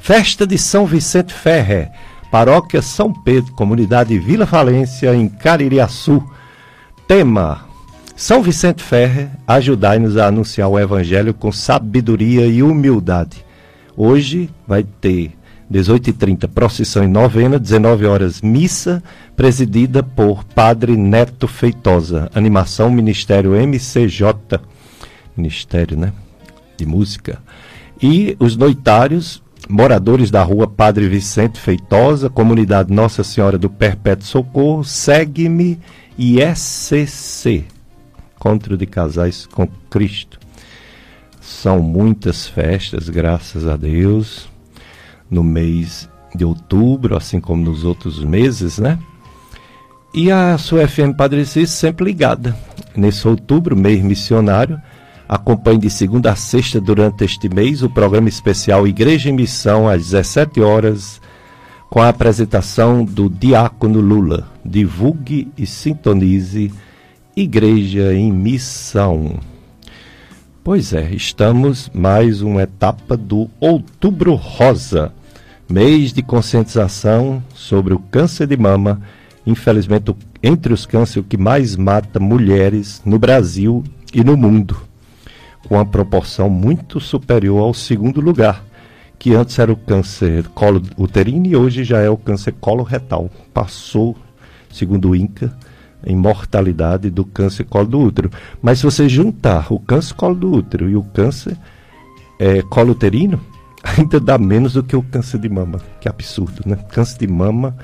Festa 0.00 0.46
de 0.46 0.56
São 0.56 0.86
Vicente 0.86 1.34
Ferrer, 1.34 1.90
Paróquia 2.30 2.80
São 2.80 3.12
Pedro, 3.12 3.52
Comunidade 3.52 4.18
Vila 4.18 4.46
Falência, 4.46 5.14
em 5.14 5.28
Caririaçu. 5.28 6.24
Tema: 7.06 7.66
são 8.22 8.40
Vicente 8.40 8.84
Ferrer, 8.84 9.30
ajudai-nos 9.48 10.16
a 10.16 10.28
anunciar 10.28 10.68
o 10.68 10.78
Evangelho 10.78 11.34
com 11.34 11.50
sabedoria 11.50 12.46
e 12.46 12.62
humildade. 12.62 13.44
Hoje 13.96 14.48
vai 14.64 14.84
ter 14.84 15.32
18h30 15.68 16.46
procissão 16.46 17.02
em 17.02 17.08
novena, 17.08 17.58
19 17.58 18.06
horas 18.06 18.40
missa, 18.40 19.02
presidida 19.34 20.04
por 20.04 20.44
Padre 20.44 20.96
Neto 20.96 21.48
Feitosa. 21.48 22.30
Animação 22.32 22.92
Ministério 22.92 23.54
MCJ, 23.56 24.60
Ministério 25.36 25.98
né, 25.98 26.12
de 26.76 26.86
Música. 26.86 27.40
E 28.00 28.36
os 28.38 28.56
noitários, 28.56 29.42
moradores 29.68 30.30
da 30.30 30.44
rua 30.44 30.68
Padre 30.68 31.08
Vicente 31.08 31.58
Feitosa, 31.58 32.30
comunidade 32.30 32.92
Nossa 32.92 33.24
Senhora 33.24 33.58
do 33.58 33.68
Perpétuo 33.68 34.24
Socorro, 34.24 34.84
segue-me 34.84 35.80
e 36.16 36.38
SCC 36.40 37.64
encontro 38.42 38.76
de 38.76 38.86
casais 38.86 39.46
com 39.46 39.68
Cristo. 39.88 40.40
São 41.40 41.78
muitas 41.78 42.48
festas, 42.48 43.08
graças 43.08 43.68
a 43.68 43.76
Deus, 43.76 44.48
no 45.30 45.44
mês 45.44 46.08
de 46.34 46.44
outubro, 46.44 47.16
assim 47.16 47.40
como 47.40 47.62
nos 47.62 47.84
outros 47.84 48.24
meses, 48.24 48.78
né? 48.78 48.98
E 50.12 50.30
a 50.30 50.58
sua 50.58 50.88
FM 50.88 51.14
Padre 51.16 51.46
Cis 51.46 51.70
sempre 51.70 52.04
ligada. 52.04 52.56
Nesse 52.96 53.26
outubro, 53.28 53.76
mês 53.76 54.02
missionário, 54.02 54.80
acompanhe 55.28 55.78
de 55.78 55.88
segunda 55.88 56.32
a 56.32 56.36
sexta 56.36 56.80
durante 56.80 57.24
este 57.24 57.48
mês 57.48 57.80
o 57.82 57.88
programa 57.88 58.28
especial 58.28 58.88
Igreja 58.88 59.30
em 59.30 59.34
Missão 59.34 59.88
às 59.88 60.10
17 60.10 60.60
horas, 60.60 61.20
com 61.88 62.02
a 62.02 62.08
apresentação 62.08 63.04
do 63.04 63.30
Diácono 63.30 64.00
Lula. 64.00 64.48
Divulgue 64.64 65.52
e 65.56 65.64
sintonize 65.64 66.72
Igreja 67.34 68.12
em 68.12 68.30
Missão. 68.30 69.40
Pois 70.62 70.92
é, 70.92 71.14
estamos 71.14 71.90
mais 71.94 72.42
uma 72.42 72.62
etapa 72.62 73.16
do 73.16 73.48
Outubro 73.58 74.34
Rosa, 74.34 75.14
mês 75.66 76.12
de 76.12 76.22
conscientização 76.22 77.42
sobre 77.54 77.94
o 77.94 77.98
câncer 77.98 78.46
de 78.46 78.56
mama. 78.58 79.00
Infelizmente, 79.46 80.14
entre 80.42 80.74
os 80.74 80.84
cânceres, 80.84 81.26
que 81.26 81.38
mais 81.38 81.74
mata 81.74 82.20
mulheres 82.20 83.00
no 83.02 83.18
Brasil 83.18 83.82
e 84.12 84.22
no 84.22 84.36
mundo, 84.36 84.76
com 85.66 85.76
uma 85.76 85.86
proporção 85.86 86.50
muito 86.50 87.00
superior 87.00 87.62
ao 87.62 87.72
segundo 87.72 88.20
lugar, 88.20 88.62
que 89.18 89.34
antes 89.34 89.58
era 89.58 89.72
o 89.72 89.76
câncer 89.76 90.48
colo 90.48 90.82
uterino 90.98 91.46
e 91.46 91.56
hoje 91.56 91.82
já 91.82 91.98
é 92.00 92.10
o 92.10 92.16
câncer 92.16 92.52
coloretal. 92.60 93.30
Passou, 93.54 94.14
segundo 94.70 95.08
o 95.08 95.16
INCA, 95.16 95.50
em 96.04 96.16
mortalidade 96.16 97.10
do 97.10 97.24
câncer 97.24 97.64
colo 97.64 97.86
do 97.86 98.00
útero. 98.00 98.30
Mas 98.60 98.78
se 98.78 98.84
você 98.84 99.08
juntar 99.08 99.72
o 99.72 99.78
câncer 99.78 100.14
colo 100.14 100.34
do 100.34 100.52
útero 100.52 100.88
e 100.88 100.96
o 100.96 101.02
câncer 101.02 101.56
é, 102.38 102.62
colo 102.62 102.92
uterino, 102.92 103.40
ainda 103.82 104.20
dá 104.20 104.38
menos 104.38 104.74
do 104.74 104.82
que 104.82 104.96
o 104.96 105.02
câncer 105.02 105.38
de 105.38 105.48
mama. 105.48 105.80
Que 106.00 106.08
absurdo, 106.08 106.62
né? 106.66 106.76
Câncer 106.90 107.18
de 107.18 107.26
mama, 107.26 107.76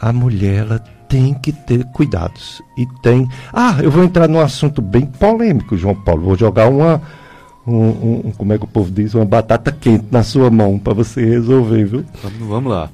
a 0.00 0.12
mulher 0.12 0.66
ela 0.66 0.78
tem 1.08 1.34
que 1.34 1.52
ter 1.52 1.84
cuidados. 1.86 2.62
E 2.76 2.86
tem. 3.02 3.28
Ah, 3.52 3.78
eu 3.82 3.90
vou 3.90 4.02
entrar 4.02 4.28
num 4.28 4.40
assunto 4.40 4.82
bem 4.82 5.06
polêmico, 5.06 5.76
João 5.76 5.94
Paulo. 5.94 6.22
Vou 6.22 6.36
jogar 6.36 6.68
uma. 6.68 7.00
Um, 7.66 8.26
um, 8.26 8.32
como 8.36 8.52
é 8.52 8.58
que 8.58 8.64
o 8.64 8.68
povo 8.68 8.90
diz? 8.90 9.14
Uma 9.14 9.24
batata 9.24 9.72
quente 9.72 10.06
na 10.10 10.22
sua 10.22 10.50
mão 10.50 10.78
para 10.78 10.92
você 10.92 11.24
resolver, 11.24 11.84
viu? 11.84 12.04
Vamos, 12.22 12.48
vamos 12.48 12.72
lá. 12.72 12.90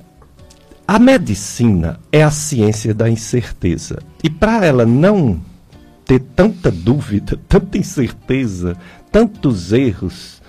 A 0.87 0.99
medicina 0.99 1.99
é 2.13 2.23
a 2.23 2.31
ciência 2.31 2.93
da 2.93 3.09
incerteza. 3.09 4.01
E 4.23 4.29
para 4.29 4.67
ela 4.67 4.85
não 4.87 5.41
ter 6.05 6.21
tanta 6.21 6.71
dúvida, 6.71 7.39
tanta 7.49 7.79
incerteza, 7.79 8.77
tantos 9.11 9.73
erros, 9.73 10.41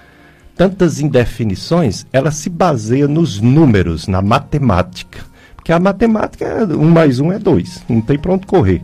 tantas 0.56 1.00
indefinições, 1.00 2.06
ela 2.12 2.32
se 2.32 2.50
baseia 2.50 3.08
nos 3.08 3.40
números, 3.40 4.08
na 4.08 4.22
matemática. 4.22 5.20
Porque 5.56 5.72
a 5.72 5.80
matemática, 5.80 6.46
é 6.46 6.66
um 6.66 6.90
mais 6.90 7.20
um 7.20 7.32
é 7.32 7.40
dois, 7.40 7.84
não 7.88 8.02
tem 8.02 8.18
para 8.18 8.34
onde 8.34 8.46
correr. 8.46 8.82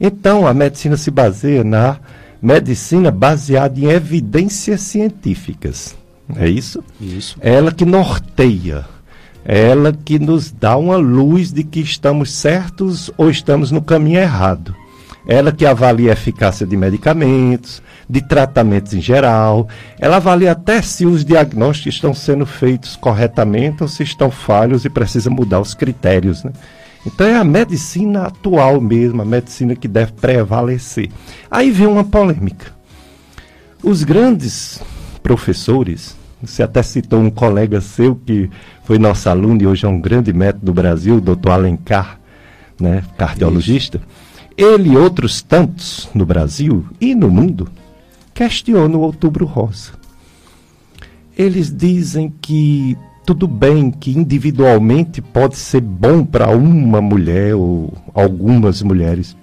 Então, 0.00 0.46
a 0.46 0.54
medicina 0.54 0.96
se 0.96 1.10
baseia 1.10 1.64
na 1.64 1.98
medicina 2.40 3.10
baseada 3.10 3.78
em 3.78 3.86
evidências 3.86 4.82
científicas. 4.82 5.96
É 6.36 6.48
isso? 6.48 6.84
Isso. 7.00 7.36
É 7.40 7.54
ela 7.54 7.72
que 7.72 7.84
norteia 7.84 8.84
ela 9.50 9.94
que 9.94 10.18
nos 10.18 10.50
dá 10.50 10.76
uma 10.76 10.96
luz 10.96 11.50
de 11.50 11.64
que 11.64 11.80
estamos 11.80 12.30
certos 12.34 13.10
ou 13.16 13.30
estamos 13.30 13.70
no 13.70 13.80
caminho 13.80 14.20
errado. 14.20 14.76
Ela 15.26 15.50
que 15.50 15.64
avalia 15.64 16.10
a 16.10 16.12
eficácia 16.12 16.66
de 16.66 16.76
medicamentos, 16.76 17.82
de 18.08 18.20
tratamentos 18.20 18.92
em 18.92 19.00
geral. 19.00 19.66
Ela 19.98 20.16
avalia 20.16 20.52
até 20.52 20.82
se 20.82 21.06
os 21.06 21.24
diagnósticos 21.24 21.94
estão 21.94 22.12
sendo 22.12 22.44
feitos 22.44 22.94
corretamente 22.94 23.82
ou 23.82 23.88
se 23.88 24.02
estão 24.02 24.30
falhos 24.30 24.84
e 24.84 24.90
precisa 24.90 25.30
mudar 25.30 25.60
os 25.60 25.72
critérios. 25.72 26.44
Né? 26.44 26.52
Então 27.06 27.26
é 27.26 27.34
a 27.34 27.44
medicina 27.44 28.24
atual 28.24 28.82
mesmo, 28.82 29.22
a 29.22 29.24
medicina 29.24 29.74
que 29.74 29.88
deve 29.88 30.12
prevalecer. 30.12 31.08
Aí 31.50 31.70
vem 31.70 31.86
uma 31.86 32.04
polêmica. 32.04 32.66
Os 33.82 34.04
grandes 34.04 34.78
professores, 35.22 36.17
você 36.42 36.62
até 36.62 36.82
citou 36.82 37.20
um 37.20 37.30
colega 37.30 37.80
seu 37.80 38.14
que 38.14 38.48
foi 38.84 38.98
nosso 38.98 39.28
aluno 39.28 39.62
e 39.62 39.66
hoje 39.66 39.84
é 39.84 39.88
um 39.88 40.00
grande 40.00 40.32
médico 40.32 40.64
do 40.64 40.72
Brasil, 40.72 41.16
o 41.16 41.20
doutor 41.20 41.52
Alencar, 41.52 42.18
né, 42.80 43.02
cardiologista. 43.16 43.98
Isso. 43.98 44.28
Ele 44.56 44.90
e 44.90 44.96
outros 44.96 45.42
tantos 45.42 46.08
no 46.14 46.26
Brasil 46.26 46.84
e 47.00 47.14
no 47.14 47.30
mundo 47.30 47.68
questionam 48.34 49.00
o 49.00 49.02
Outubro 49.02 49.44
Rosa. 49.44 49.92
Eles 51.36 51.72
dizem 51.72 52.32
que 52.40 52.96
tudo 53.24 53.46
bem 53.46 53.90
que 53.90 54.16
individualmente 54.16 55.20
pode 55.20 55.56
ser 55.56 55.80
bom 55.80 56.24
para 56.24 56.50
uma 56.50 57.00
mulher 57.00 57.54
ou 57.54 57.92
algumas 58.14 58.82
mulheres, 58.82 59.36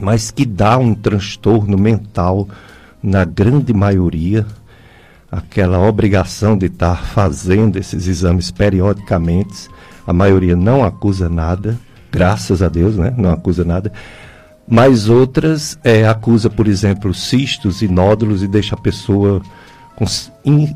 mas 0.00 0.30
que 0.30 0.46
dá 0.46 0.78
um 0.78 0.94
transtorno 0.94 1.76
mental 1.76 2.48
na 3.02 3.24
grande 3.24 3.74
maioria, 3.74 4.46
aquela 5.30 5.78
obrigação 5.78 6.56
de 6.56 6.66
estar 6.66 7.04
fazendo 7.06 7.76
esses 7.78 8.06
exames 8.06 8.50
periodicamente. 8.50 9.68
A 10.06 10.12
maioria 10.12 10.54
não 10.56 10.84
acusa 10.84 11.28
nada, 11.28 11.78
graças 12.10 12.62
a 12.62 12.68
Deus, 12.68 12.96
né? 12.96 13.12
Não 13.16 13.30
acusa 13.30 13.64
nada. 13.64 13.92
Mas 14.68 15.08
outras 15.08 15.78
é, 15.84 16.06
acusa, 16.06 16.50
por 16.50 16.66
exemplo, 16.66 17.14
cistos 17.14 17.82
e 17.82 17.88
nódulos 17.88 18.42
e 18.42 18.48
deixa 18.48 18.74
a 18.74 18.78
pessoa 18.78 19.40
com 19.94 20.04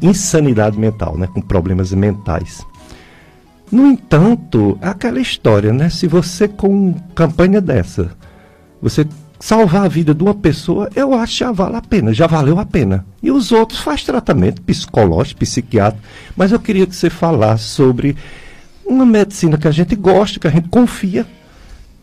insanidade 0.01 0.79
mental, 0.79 1.19
né? 1.19 1.27
com 1.27 1.41
problemas 1.41 1.93
mentais. 1.93 2.65
No 3.71 3.87
entanto, 3.87 4.79
é 4.81 4.89
aquela 4.89 5.21
história, 5.21 5.73
né? 5.73 5.89
Se 5.91 6.09
você 6.09 6.49
com 6.49 6.95
campanha 7.15 7.61
dessa, 7.61 8.11
você 8.83 9.07
salvar 9.41 9.87
a 9.87 9.89
vida 9.89 10.15
de 10.15 10.23
uma 10.23 10.35
pessoa, 10.35 10.91
eu 10.95 11.15
acho 11.15 11.39
já 11.39 11.51
vale 11.51 11.77
a 11.77 11.81
pena, 11.81 12.13
já 12.13 12.27
valeu 12.27 12.59
a 12.59 12.67
pena. 12.67 13.07
E 13.23 13.31
os 13.31 13.51
outros 13.51 13.81
faz 13.81 14.05
tratamento 14.05 14.61
psicológico, 14.61 15.41
psiquiátrico, 15.41 16.07
mas 16.37 16.53
eu 16.53 16.61
queria 16.61 16.87
que 16.87 16.95
você 16.95 17.09
falasse 17.09 17.65
sobre 17.65 18.15
uma 18.85 19.07
medicina 19.07 19.57
que 19.57 19.67
a 19.67 19.71
gente 19.71 19.97
gosta, 19.97 20.39
que 20.39 20.47
a 20.47 20.51
gente 20.51 20.69
confia, 20.69 21.27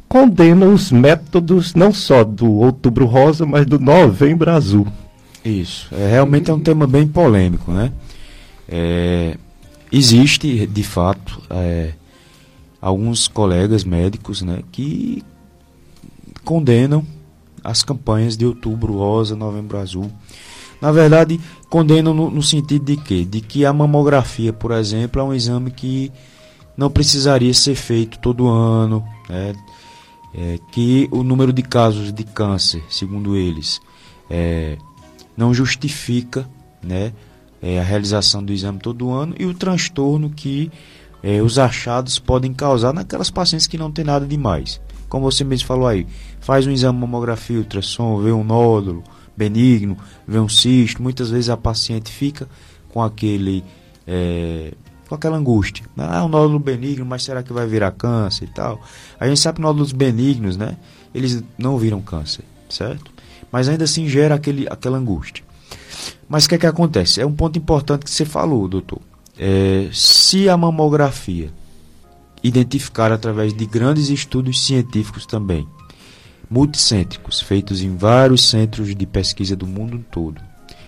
condena 0.10 0.66
os 0.66 0.92
métodos 0.92 1.76
não 1.76 1.94
só 1.94 2.24
do 2.24 2.52
Outubro 2.52 3.06
Rosa, 3.06 3.46
mas 3.46 3.66
do 3.68 3.78
Novembro 3.78 4.50
Azul. 4.50 4.88
Isso. 5.46 5.94
É, 5.94 6.10
realmente 6.10 6.50
é 6.50 6.54
um 6.54 6.60
tema 6.60 6.88
bem 6.88 7.08
polêmico, 7.08 7.72
né? 7.72 7.92
É, 8.68 9.38
existe, 9.92 10.66
de 10.66 10.84
fato, 10.84 11.42
é, 11.52 11.92
alguns 12.82 13.28
colegas 13.28 13.84
médicos 13.84 14.42
né, 14.42 14.60
que 14.72 15.24
condenam 16.44 17.06
as 17.64 17.84
campanhas 17.84 18.38
de 18.38 18.46
outubro 18.46 18.94
rosa, 18.98 19.36
novembro 19.36 19.78
azul. 19.78 20.12
Na 20.82 20.92
verdade, 20.92 21.40
condenam 21.70 22.14
no, 22.14 22.30
no, 22.30 22.44
sentido 22.44 22.86
de 22.86 22.98
quê? 22.98 23.26
De 23.26 23.42
que 23.42 23.66
a 23.66 23.74
mamografia, 23.74 24.54
por 24.54 24.72
exemplo, 24.72 25.22
é 25.22 25.24
um 25.24 25.34
exame 25.34 25.72
que 25.72 26.12
não 26.76 26.90
precisaria 26.90 27.54
ser 27.54 27.76
feito 27.76 28.20
todo 28.20 28.48
ano, 28.48 29.04
né? 29.28 29.56
É, 30.36 30.60
que 30.72 31.08
o 31.12 31.24
número 31.24 31.52
de 31.52 31.64
casos 31.64 32.14
de 32.14 32.24
câncer, 32.24 32.84
segundo 32.90 33.36
eles, 33.36 33.82
é, 34.30 34.78
não 35.36 35.52
justifica 35.52 36.48
né, 36.84 37.12
é, 37.62 37.80
a 37.80 37.84
realização 37.84 38.44
do 38.44 38.54
exame 38.54 38.78
todo 38.78 39.10
ano 39.10 39.34
e 39.40 39.46
o 39.46 39.54
transtorno 39.54 40.30
que 40.30 40.72
é, 41.24 41.42
os 41.42 41.58
achados 41.58 42.20
podem 42.20 42.54
causar 42.54 42.94
naquelas 42.94 43.32
pacientes 43.32 43.68
que 43.68 43.78
não 43.78 43.92
tem 43.92 44.06
nada 44.06 44.28
demais. 44.28 44.80
Como 45.10 45.30
você 45.30 45.44
mesmo 45.44 45.68
falou 45.68 45.88
aí, 45.88 46.06
faz 46.48 46.66
um 46.66 46.72
exame 46.72 46.98
mamografia, 46.98 47.58
ultrassom, 47.58 48.22
vê 48.22 48.32
um 48.32 48.42
nódulo 48.42 49.04
benigno, 49.36 49.98
vê 50.26 50.40
um 50.40 50.48
cisto, 50.48 51.04
muitas 51.04 51.30
vezes 51.30 51.50
a 51.50 51.58
paciente 51.58 52.10
fica 52.10 52.48
com 52.88 53.04
aquele 53.04 53.66
é, 54.08 54.74
com 55.10 55.16
aquela 55.16 55.36
angústia. 55.36 55.86
Ah, 55.98 56.24
um 56.24 56.30
nódulo 56.30 56.58
benigno, 56.58 57.06
mas 57.06 57.24
será 57.24 57.44
que 57.44 57.52
vai 57.52 57.68
virar 57.68 57.92
câncer 57.92 58.46
e 58.46 58.48
tal? 58.48 58.82
A 59.20 59.28
gente 59.28 59.42
sabe 59.42 59.58
que 59.58 59.62
nódulos 59.62 59.92
benignos, 59.92 60.56
né? 60.56 60.78
Eles 61.14 61.44
não 61.58 61.78
viram 61.78 62.02
câncer, 62.02 62.46
certo? 62.70 63.12
mas 63.52 63.68
ainda 63.68 63.84
assim 63.84 64.08
gera 64.08 64.36
aquele, 64.36 64.68
aquela 64.70 64.98
angústia. 64.98 65.44
Mas 66.30 66.46
o 66.46 66.50
que 66.50 66.56
é 66.56 66.58
que 66.58 66.66
acontece? 66.66 67.22
É 67.22 67.26
um 67.26 67.34
ponto 67.34 67.58
importante 67.58 68.06
que 68.06 68.12
você 68.12 68.26
falou, 68.26 68.68
doutor. 68.68 69.02
É, 69.38 69.90
se 69.92 70.50
a 70.50 70.58
mamografia 70.58 71.52
identificar 72.44 73.12
através 73.12 73.54
de 73.54 73.66
grandes 73.66 74.10
estudos 74.10 74.66
científicos 74.66 75.26
também, 75.26 75.68
multicêntricos, 76.50 77.42
feitos 77.42 77.82
em 77.82 77.96
vários 77.96 78.48
centros 78.50 78.96
de 78.96 79.06
pesquisa 79.06 79.56
do 79.56 79.68
mundo 79.68 80.04
todo, 80.12 80.42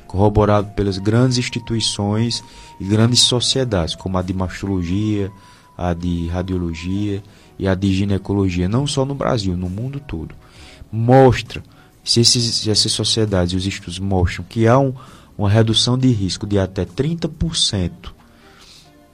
corroborado 0.07 0.71
pelas 0.71 0.97
grandes 0.97 1.37
instituições 1.37 2.43
e 2.79 2.85
grandes 2.85 3.21
sociedades, 3.21 3.95
como 3.95 4.17
a 4.17 4.21
de 4.21 4.33
mastologia, 4.33 5.31
a 5.77 5.93
de 5.93 6.27
radiologia 6.27 7.21
e 7.57 7.67
a 7.67 7.75
de 7.75 7.93
ginecologia, 7.93 8.69
não 8.69 8.87
só 8.87 9.05
no 9.05 9.15
Brasil, 9.15 9.55
no 9.55 9.69
mundo 9.69 9.99
todo, 9.99 10.33
mostra 10.91 11.63
se, 12.03 12.21
esses, 12.21 12.55
se 12.55 12.71
essas 12.71 12.91
sociedades 12.91 13.53
e 13.53 13.55
os 13.55 13.65
estudos 13.67 13.99
mostram 13.99 14.45
que 14.47 14.67
há 14.67 14.79
um, 14.79 14.93
uma 15.37 15.49
redução 15.49 15.97
de 15.97 16.09
risco 16.09 16.47
de 16.47 16.57
até 16.57 16.85
30% 16.85 17.91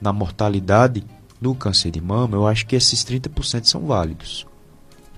na 0.00 0.12
mortalidade 0.12 1.04
do 1.40 1.54
câncer 1.54 1.90
de 1.90 2.00
mama, 2.00 2.36
eu 2.36 2.46
acho 2.46 2.66
que 2.66 2.74
esses 2.74 3.04
30% 3.04 3.64
são 3.64 3.86
válidos. 3.86 4.46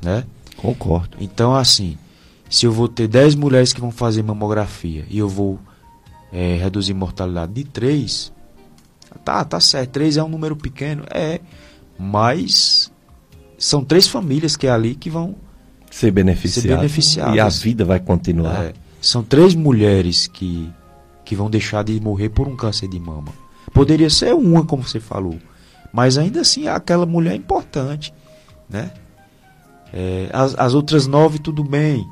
Né? 0.03 0.25
Concordo. 0.59 1.17
Então, 1.21 1.55
assim, 1.55 1.97
se 2.51 2.67
eu 2.67 2.73
vou 2.73 2.89
ter 2.89 3.09
10 3.09 3.35
mulheres 3.35 3.73
que 3.73 3.81
vão 3.81 3.91
fazer 3.91 4.23
mamografia 4.23 5.05
e 5.09 5.19
eu 5.19 5.29
vou 5.29 5.59
é, 6.33 6.57
reduzir 6.57 6.95
mortalidade 6.95 7.53
de 7.53 7.65
3, 7.65 8.33
tá, 9.25 9.45
tá 9.45 9.61
certo, 9.61 9.91
3 9.93 10.17
é 10.17 10.23
um 10.23 10.29
número 10.29 10.57
pequeno, 10.57 11.05
é, 11.11 11.41
mas 11.99 12.93
são 13.57 13.85
três 13.85 14.07
famílias 14.07 14.57
que 14.57 14.67
é 14.67 14.71
ali 14.71 14.95
que 14.95 15.11
vão 15.11 15.35
ser 15.91 16.11
beneficiadas. 16.11 16.63
Ser 16.63 16.77
beneficiadas. 16.77 17.35
E 17.35 17.41
a 17.41 17.49
vida 17.49 17.85
vai 17.85 18.01
continuar. 18.01 18.65
É, 18.65 18.75
são 19.01 19.23
três 19.23 19.55
mulheres 19.55 20.27
que, 20.27 20.71
que 21.25 21.35
vão 21.35 21.51
deixar 21.51 21.85
de 21.85 22.01
morrer 22.01 22.29
por 22.29 22.47
um 22.49 22.57
câncer 22.57 22.89
de 22.89 22.99
mama. 22.99 23.33
Poderia 23.73 24.11
ser 24.11 24.35
uma, 24.35 24.65
como 24.65 24.83
você 24.83 25.01
falou. 25.01 25.37
Mas 25.93 26.19
ainda 26.19 26.41
assim, 26.41 26.69
aquela 26.69 27.07
mulher 27.07 27.33
é 27.33 27.37
importante. 27.37 28.13
Né? 28.69 28.91
É, 29.93 30.29
as, 30.33 30.55
as 30.59 30.75
outras 30.75 31.07
nove, 31.07 31.39
tudo 31.39 31.65
bem. 31.65 32.09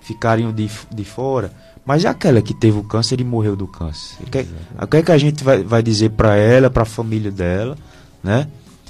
Ficariam 0.00 0.52
de, 0.52 0.70
de 0.92 1.04
fora. 1.04 1.52
Mas 1.84 2.04
é 2.04 2.08
aquela 2.08 2.40
que 2.40 2.54
teve 2.54 2.78
o 2.78 2.82
câncer 2.82 3.20
e 3.20 3.24
morreu 3.24 3.54
do 3.54 3.66
câncer. 3.66 4.22
O 4.22 4.30
que, 4.30 4.46
o 4.82 4.86
que, 4.86 4.96
é 4.96 5.02
que 5.02 5.12
a 5.12 5.18
gente 5.18 5.44
vai, 5.44 5.62
vai 5.62 5.82
dizer 5.82 6.10
para 6.10 6.34
ela, 6.36 6.70
para 6.70 6.82
a 6.82 6.86
família 6.86 7.30
dela, 7.30 7.76
né? 8.22 8.48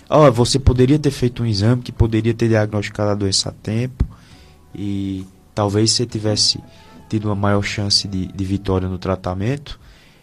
Oh, 0.09 0.31
você 0.31 0.59
poderia 0.59 0.99
ter 0.99 1.11
feito 1.11 1.43
um 1.43 1.47
exame 1.47 1.83
que 1.83 1.91
poderia 1.91 2.35
ter 2.35 2.49
diagnosticado 2.49 3.11
a 3.11 3.15
doença 3.15 3.49
a 3.49 3.53
tempo 3.53 4.05
e 4.75 5.27
talvez 5.55 5.93
você 5.93 6.07
tivesse 6.07 6.61
tido 7.09 7.27
uma 7.27 7.35
maior 7.35 7.63
chance 7.63 8.07
de, 8.07 8.27
de 8.27 8.45
vitória 8.45 8.89
no 8.89 8.99
tratamento. 8.99 9.81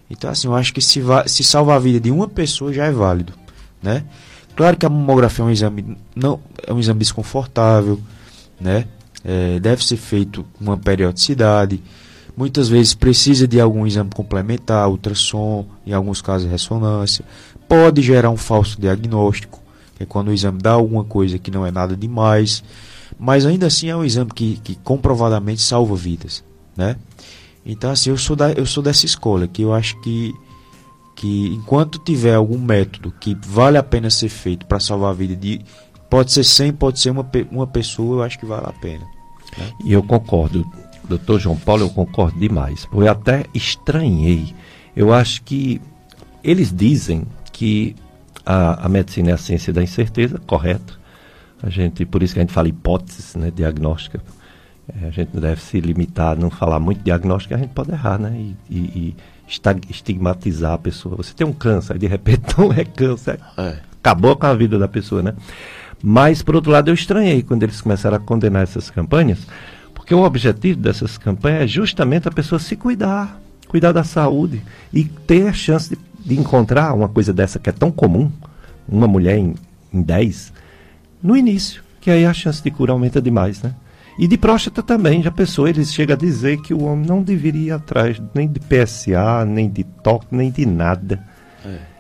Então, 0.10 0.30
assim, 0.30 0.48
eu 0.48 0.56
acho 0.56 0.74
que 0.74 0.82
se, 0.82 1.02
se 1.26 1.44
salvar 1.44 1.78
a 1.78 1.80
vida 1.80 2.00
de 2.00 2.12
uma 2.12 2.28
pessoa 2.28 2.72
já 2.72 2.86
é 2.86 2.92
válido, 2.92 3.34
né? 3.82 4.06
Claro 4.56 4.78
que 4.78 4.86
a 4.86 4.90
mamografia 4.90 5.44
é 5.44 5.48
um 5.48 5.52
exame 5.52 5.98
não 6.16 6.40
é 6.66 6.74
um 6.74 6.80
exame 6.80 7.00
desconfortável, 7.00 8.00
né? 8.60 8.86
É, 9.24 9.60
deve 9.60 9.86
ser 9.86 9.98
feito 9.98 10.46
com 10.54 10.64
uma 10.64 10.78
periodicidade. 10.78 11.82
Muitas 12.36 12.70
vezes 12.70 12.94
precisa 12.94 13.48
de 13.48 13.60
algum 13.60 13.86
exame 13.86 14.10
complementar, 14.14 14.90
ultrassom, 14.90 15.66
em 15.86 15.94
alguns 15.94 16.22
casos 16.22 16.50
ressonância. 16.50 17.24
Pode 17.68 18.02
gerar 18.02 18.30
um 18.30 18.38
falso 18.38 18.80
diagnóstico, 18.80 19.62
que 19.96 20.04
é 20.04 20.06
quando 20.06 20.30
o 20.30 20.34
exame 20.34 20.60
dá 20.60 20.72
alguma 20.72 21.04
coisa 21.04 21.38
que 21.38 21.52
não 21.52 21.66
é 21.66 21.72
nada 21.72 21.96
demais 21.96 22.64
mas 23.24 23.46
ainda 23.46 23.68
assim 23.68 23.88
é 23.88 23.96
um 23.96 24.04
exame 24.04 24.32
que, 24.34 24.60
que 24.64 24.76
comprovadamente 24.78 25.62
salva 25.62 25.96
vidas, 25.96 26.44
né? 26.76 26.96
Então 27.64 27.92
assim, 27.92 28.10
eu 28.10 28.18
sou 28.18 28.36
da, 28.36 28.52
eu 28.52 28.66
sou 28.66 28.82
dessa 28.82 29.06
escola 29.06 29.48
que 29.48 29.62
eu 29.62 29.72
acho 29.72 30.00
que 30.02 30.34
que 31.16 31.48
enquanto 31.54 32.00
tiver 32.00 32.36
algum 32.36 32.58
método 32.58 33.14
que 33.20 33.38
vale 33.46 33.78
a 33.78 33.84
pena 33.84 34.10
ser 34.10 34.30
feito 34.30 34.66
para 34.66 34.80
salvar 34.80 35.12
a 35.12 35.14
vida 35.14 35.36
de 35.36 35.62
pode 36.10 36.32
ser 36.32 36.44
100, 36.44 36.74
pode 36.74 37.00
ser 37.00 37.10
uma, 37.10 37.30
uma 37.50 37.68
pessoa, 37.68 38.18
eu 38.18 38.24
acho 38.24 38.38
que 38.38 38.46
vale 38.46 38.66
a 38.68 38.74
pena. 38.74 39.06
Né? 39.58 39.72
E 39.86 39.94
eu 39.94 40.04
concordo, 40.04 40.70
doutor 41.08 41.40
João 41.40 41.56
Paulo, 41.56 41.84
eu 41.84 41.90
concordo 41.90 42.38
demais. 42.38 42.88
Eu 42.92 43.10
até 43.10 43.46
estranhei. 43.54 44.54
Eu 44.96 45.14
acho 45.14 45.42
que 45.44 45.82
eles 46.44 46.74
dizem 46.74 47.24
que 47.54 47.96
a, 48.46 48.86
a 48.86 48.90
medicina 48.90 49.32
é 49.32 49.34
a 49.34 49.38
ciência 49.38 49.72
da 49.72 49.82
incerteza, 49.82 50.38
correto. 50.40 51.00
A 51.64 51.70
gente, 51.70 52.06
por 52.06 52.24
isso 52.24 52.34
que 52.34 52.40
a 52.40 52.44
gente 52.44 52.54
fala 52.54 52.68
hipóteses 52.68 53.36
né, 53.36 53.52
diagnóstica. 53.56 54.22
É, 55.02 55.08
a 55.08 55.12
gente 55.12 55.30
não 55.34 55.42
deve 55.42 55.62
se 55.62 55.80
limitar 55.80 56.34
a 56.34 56.36
não 56.36 56.50
falar 56.50 56.80
muito 56.80 57.04
diagnóstica, 57.04 57.56
a 57.56 57.58
gente 57.58 57.70
pode 57.70 57.92
errar, 57.92 58.18
né? 58.18 58.36
E, 58.36 58.56
e, 58.70 58.78
e 58.78 59.16
estigmatizar 59.90 60.74
a 60.74 60.78
pessoa. 60.78 61.18
Você 61.18 61.34
tem 61.34 61.46
um 61.46 61.54
câncer, 61.54 61.98
de 61.98 62.08
repente 62.08 62.44
não 62.58 62.72
é 62.72 62.84
câncer. 62.84 63.40
É. 63.58 63.78
Acabou 64.00 64.36
com 64.36 64.46
a 64.46 64.54
vida 64.54 64.80
da 64.80 64.88
pessoa, 64.88 65.22
né? 65.22 65.34
Mas, 66.04 66.42
por 66.42 66.56
outro 66.56 66.72
lado, 66.72 66.90
eu 66.90 66.94
estranhei 66.94 67.44
quando 67.44 67.64
eles 67.64 67.80
começaram 67.80 68.18
a 68.18 68.20
condenar 68.20 68.64
essas 68.64 68.90
campanhas, 68.90 69.40
porque 69.94 70.16
o 70.16 70.24
objetivo 70.24 70.80
dessas 70.80 71.18
campanhas 71.18 71.64
é 71.64 71.68
justamente 71.68 72.28
a 72.28 72.32
pessoa 72.32 72.58
se 72.58 72.76
cuidar. 72.76 73.40
cuidar 73.68 73.92
da 73.92 74.04
saúde 74.04 74.62
e 74.92 75.04
ter 75.04 75.48
a 75.48 75.54
chance 75.54 75.90
de, 75.90 75.98
de 76.26 76.40
encontrar 76.40 76.94
uma 76.94 77.08
coisa 77.08 77.32
dessa 77.32 77.60
que 77.60 77.70
é 77.70 77.74
tão 77.74 77.92
comum, 77.92 78.32
uma 78.88 79.08
mulher 79.08 79.38
em, 79.38 79.56
em 79.94 80.02
10, 80.02 80.52
no 81.22 81.38
início, 81.38 81.84
que 82.02 82.10
aí 82.10 82.26
a 82.26 82.34
chance 82.34 82.64
de 82.64 82.72
cura 82.72 82.92
aumenta 82.92 83.22
demais, 83.22 83.62
né? 83.62 83.74
E 84.20 84.28
de 84.28 84.38
próstata 84.38 84.84
também, 84.84 85.24
já 85.24 85.32
pensou, 85.32 85.68
eles 85.68 85.94
chegam 85.94 86.16
a 86.16 86.18
dizer 86.18 86.62
que 86.62 86.74
o 86.74 86.84
homem 86.84 87.06
não 87.06 87.24
deveria 87.24 87.68
ir 87.68 87.72
atrás 87.72 88.22
nem 88.34 88.48
de 88.48 88.60
PSA, 88.60 89.46
nem 89.46 89.70
de 89.70 89.84
toque, 89.84 90.28
nem 90.32 90.52
de 90.52 90.66
nada. 90.66 91.24
É. 91.66 91.92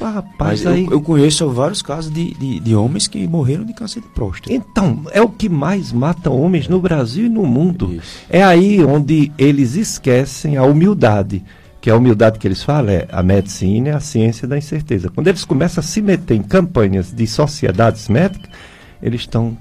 Ah, 0.00 0.10
rapaz, 0.10 0.62
Mas 0.64 0.66
aí... 0.66 0.84
eu, 0.84 0.92
eu, 0.92 1.00
conheço 1.00 1.48
vários 1.50 1.82
casos 1.82 2.12
de, 2.12 2.32
de, 2.34 2.60
de, 2.60 2.74
homens 2.74 3.06
que 3.06 3.26
morreram 3.26 3.64
de 3.64 3.74
câncer 3.74 4.00
de 4.00 4.08
próstata. 4.08 4.52
Então, 4.52 5.04
é 5.12 5.20
o 5.20 5.28
que 5.28 5.48
mais 5.48 5.92
mata 5.92 6.30
homens 6.30 6.68
no 6.68 6.80
Brasil 6.80 7.26
e 7.26 7.28
no 7.28 7.44
mundo. 7.44 7.94
Isso. 7.94 8.20
É 8.28 8.42
aí 8.42 8.82
onde 8.82 9.30
eles 9.36 9.74
esquecem 9.76 10.56
a 10.56 10.64
humildade. 10.64 11.42
Que 11.80 11.88
a 11.88 11.96
humildade 11.96 12.38
que 12.38 12.46
eles 12.46 12.62
falam 12.62 12.90
é 12.90 13.08
a 13.10 13.22
medicina 13.22 13.88
é 13.88 13.92
a 13.94 14.00
ciência 14.00 14.46
da 14.46 14.56
incerteza. 14.56 15.08
Quando 15.08 15.28
eles 15.28 15.46
começam 15.46 15.80
a 15.80 15.84
se 15.84 16.02
meter 16.02 16.34
em 16.34 16.42
campanhas 16.42 17.10
de 17.10 17.26
sociedades 17.26 18.06
médicas, 18.08 18.50
eles 19.02 19.22
estão 19.22 19.56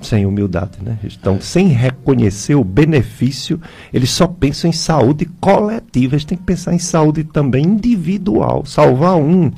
sem 0.00 0.24
humildade, 0.24 0.78
né? 0.82 0.98
Estão 1.04 1.36
é. 1.36 1.40
sem 1.40 1.68
reconhecer 1.68 2.54
o 2.54 2.64
benefício, 2.64 3.60
eles 3.92 4.10
só 4.10 4.26
pensam 4.26 4.70
em 4.70 4.72
saúde 4.72 5.26
coletiva, 5.40 6.14
eles 6.14 6.24
têm 6.24 6.38
que 6.38 6.44
pensar 6.44 6.74
em 6.74 6.78
saúde 6.78 7.24
também 7.24 7.64
individual. 7.64 8.64
Salvar 8.64 9.16
um 9.16 9.50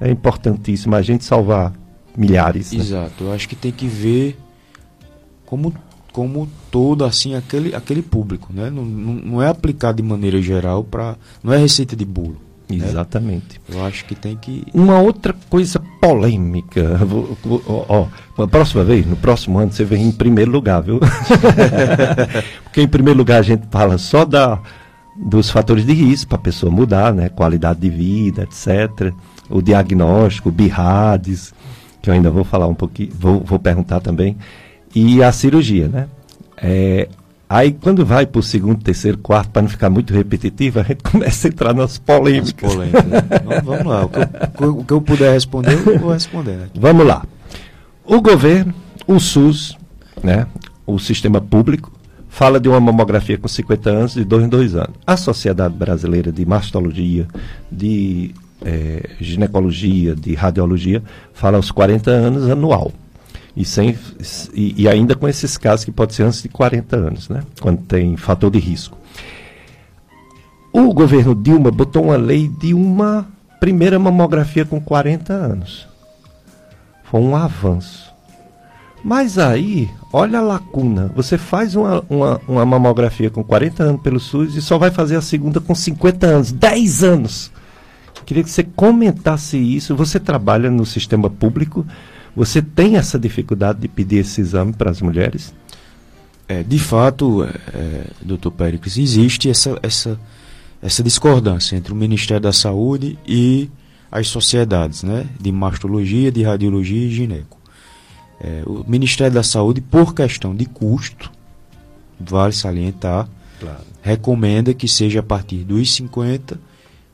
é 0.00 0.10
importantíssimo, 0.10 0.94
a 0.94 1.02
gente 1.02 1.24
salvar 1.24 1.72
milhares. 2.16 2.72
Né? 2.72 2.80
Exato, 2.80 3.24
eu 3.24 3.32
acho 3.32 3.48
que 3.48 3.56
tem 3.56 3.72
que 3.72 3.86
ver 3.86 4.38
como 5.44 5.72
como 6.12 6.48
todo 6.72 7.04
assim 7.04 7.34
aquele 7.34 7.74
aquele 7.74 8.02
público, 8.02 8.52
né? 8.52 8.68
Não, 8.68 8.84
não, 8.84 9.14
não 9.14 9.42
é 9.42 9.48
aplicado 9.48 10.02
de 10.02 10.08
maneira 10.08 10.40
geral 10.42 10.82
para 10.82 11.16
não 11.42 11.52
é 11.52 11.58
receita 11.58 11.94
de 11.94 12.04
bolo. 12.04 12.49
Né? 12.78 12.88
Exatamente. 12.88 13.60
Né? 13.68 13.76
Eu 13.76 13.84
acho 13.84 14.04
que 14.04 14.14
tem 14.14 14.36
que. 14.36 14.64
Uma 14.72 15.00
outra 15.00 15.34
coisa 15.48 15.80
polêmica. 16.00 16.98
Ó, 17.66 18.06
ó, 18.36 18.46
próxima 18.46 18.84
vez, 18.84 19.06
no 19.06 19.16
próximo 19.16 19.58
ano, 19.58 19.72
você 19.72 19.84
vem 19.84 20.06
em 20.06 20.12
primeiro 20.12 20.50
lugar, 20.50 20.82
viu? 20.82 21.00
Porque 22.64 22.82
em 22.82 22.88
primeiro 22.88 23.18
lugar 23.18 23.38
a 23.38 23.42
gente 23.42 23.66
fala 23.70 23.98
só 23.98 24.24
da, 24.24 24.60
dos 25.16 25.50
fatores 25.50 25.84
de 25.84 25.92
risco 25.92 26.28
para 26.28 26.38
a 26.38 26.42
pessoa 26.42 26.70
mudar, 26.72 27.12
né? 27.12 27.28
Qualidade 27.28 27.80
de 27.80 27.90
vida, 27.90 28.42
etc. 28.42 29.12
O 29.48 29.60
diagnóstico, 29.60 30.50
BIRADES, 30.50 31.52
que 32.00 32.08
eu 32.08 32.14
ainda 32.14 32.30
vou 32.30 32.44
falar 32.44 32.66
um 32.66 32.74
pouquinho, 32.74 33.10
vou, 33.18 33.40
vou 33.40 33.58
perguntar 33.58 34.00
também. 34.00 34.36
E 34.94 35.22
a 35.22 35.30
cirurgia, 35.32 35.88
né? 35.88 36.08
É, 36.56 37.08
Aí 37.52 37.72
quando 37.72 38.06
vai 38.06 38.26
para 38.26 38.38
o 38.38 38.42
segundo, 38.44 38.80
terceiro, 38.80 39.18
quarto, 39.18 39.50
para 39.50 39.62
não 39.62 39.68
ficar 39.68 39.90
muito 39.90 40.14
repetitivo, 40.14 40.78
a 40.78 40.84
gente 40.84 41.02
começa 41.10 41.48
a 41.48 41.50
entrar 41.50 41.74
nas 41.74 41.98
polêmicas. 41.98 42.72
Polêmicas. 42.72 43.04
Né? 43.04 43.20
vamos 43.64 43.86
lá, 43.86 44.04
o 44.04 44.08
que, 44.08 44.18
eu, 44.62 44.78
o 44.78 44.84
que, 44.84 44.92
eu, 44.92 45.00
puder 45.00 45.32
responder, 45.32 45.72
eu 45.84 45.98
vou 45.98 46.12
responder. 46.12 46.52
Né? 46.52 46.68
Vamos 46.76 47.04
lá. 47.04 47.24
O 48.04 48.20
governo, 48.20 48.72
o 49.04 49.18
SUS, 49.18 49.76
né, 50.22 50.46
o 50.86 50.96
sistema 51.00 51.40
público, 51.40 51.90
fala 52.28 52.60
de 52.60 52.68
uma 52.68 52.78
mamografia 52.78 53.36
com 53.36 53.48
50 53.48 53.90
anos, 53.90 54.14
de 54.14 54.22
dois 54.24 54.44
em 54.44 54.48
dois 54.48 54.76
anos. 54.76 54.94
A 55.04 55.16
Sociedade 55.16 55.74
Brasileira 55.74 56.30
de 56.30 56.46
Mastologia, 56.46 57.26
de 57.70 58.32
é, 58.64 59.10
Ginecologia, 59.20 60.14
de 60.14 60.36
Radiologia, 60.36 61.02
fala 61.34 61.56
aos 61.56 61.72
40 61.72 62.12
anos 62.12 62.48
anual. 62.48 62.92
E, 63.60 63.64
sem, 63.66 63.94
e, 64.54 64.84
e, 64.84 64.88
ainda 64.88 65.14
com 65.14 65.28
esses 65.28 65.58
casos 65.58 65.84
que 65.84 65.92
pode 65.92 66.14
ser 66.14 66.22
antes 66.22 66.42
de 66.42 66.48
40 66.48 66.96
anos, 66.96 67.28
né? 67.28 67.42
quando 67.60 67.82
tem 67.82 68.16
fator 68.16 68.50
de 68.50 68.58
risco. 68.58 68.96
O 70.72 70.94
governo 70.94 71.34
Dilma 71.34 71.70
botou 71.70 72.04
uma 72.04 72.16
lei 72.16 72.48
de 72.48 72.72
uma 72.72 73.28
primeira 73.60 73.98
mamografia 73.98 74.64
com 74.64 74.80
40 74.80 75.34
anos. 75.34 75.86
Foi 77.04 77.20
um 77.20 77.36
avanço. 77.36 78.10
Mas 79.04 79.36
aí, 79.36 79.90
olha 80.10 80.38
a 80.38 80.42
lacuna. 80.42 81.12
Você 81.14 81.36
faz 81.36 81.76
uma, 81.76 82.02
uma, 82.08 82.40
uma, 82.48 82.64
mamografia 82.64 83.28
com 83.28 83.44
40 83.44 83.82
anos 83.82 84.00
pelo 84.00 84.18
SUS 84.18 84.56
e 84.56 84.62
só 84.62 84.78
vai 84.78 84.90
fazer 84.90 85.16
a 85.16 85.22
segunda 85.22 85.60
com 85.60 85.74
50 85.74 86.26
anos. 86.26 86.50
10 86.50 87.04
anos! 87.04 87.52
Queria 88.24 88.42
que 88.42 88.50
você 88.50 88.62
comentasse 88.62 89.58
isso. 89.58 89.94
Você 89.96 90.18
trabalha 90.18 90.70
no 90.70 90.86
sistema 90.86 91.28
público. 91.28 91.84
Você 92.34 92.62
tem 92.62 92.96
essa 92.96 93.18
dificuldade 93.18 93.80
de 93.80 93.88
pedir 93.88 94.18
esse 94.18 94.40
exame 94.40 94.72
para 94.72 94.90
as 94.90 95.00
mulheres? 95.00 95.54
É, 96.48 96.62
de 96.62 96.78
fato, 96.78 97.44
é, 97.44 97.48
é 97.74 98.04
doutor 98.22 98.50
Péricles, 98.50 98.96
existe 98.96 99.48
essa, 99.48 99.78
essa, 99.82 100.18
essa 100.82 101.02
discordância 101.02 101.76
entre 101.76 101.92
o 101.92 101.96
Ministério 101.96 102.42
da 102.42 102.52
Saúde 102.52 103.18
e 103.26 103.70
as 104.10 104.26
sociedades 104.26 105.02
né, 105.02 105.26
de 105.40 105.52
mastologia, 105.52 106.32
de 106.32 106.42
radiologia 106.42 107.06
e 107.06 107.10
gineco. 107.10 107.58
É, 108.40 108.62
o 108.66 108.84
Ministério 108.88 109.34
da 109.34 109.42
Saúde, 109.42 109.80
por 109.80 110.14
questão 110.14 110.54
de 110.54 110.64
custo, 110.64 111.30
vale 112.18 112.52
salientar, 112.52 113.28
claro. 113.60 113.80
recomenda 114.02 114.74
que 114.74 114.88
seja 114.88 115.20
a 115.20 115.22
partir 115.22 115.58
dos 115.58 115.94
50 115.94 116.58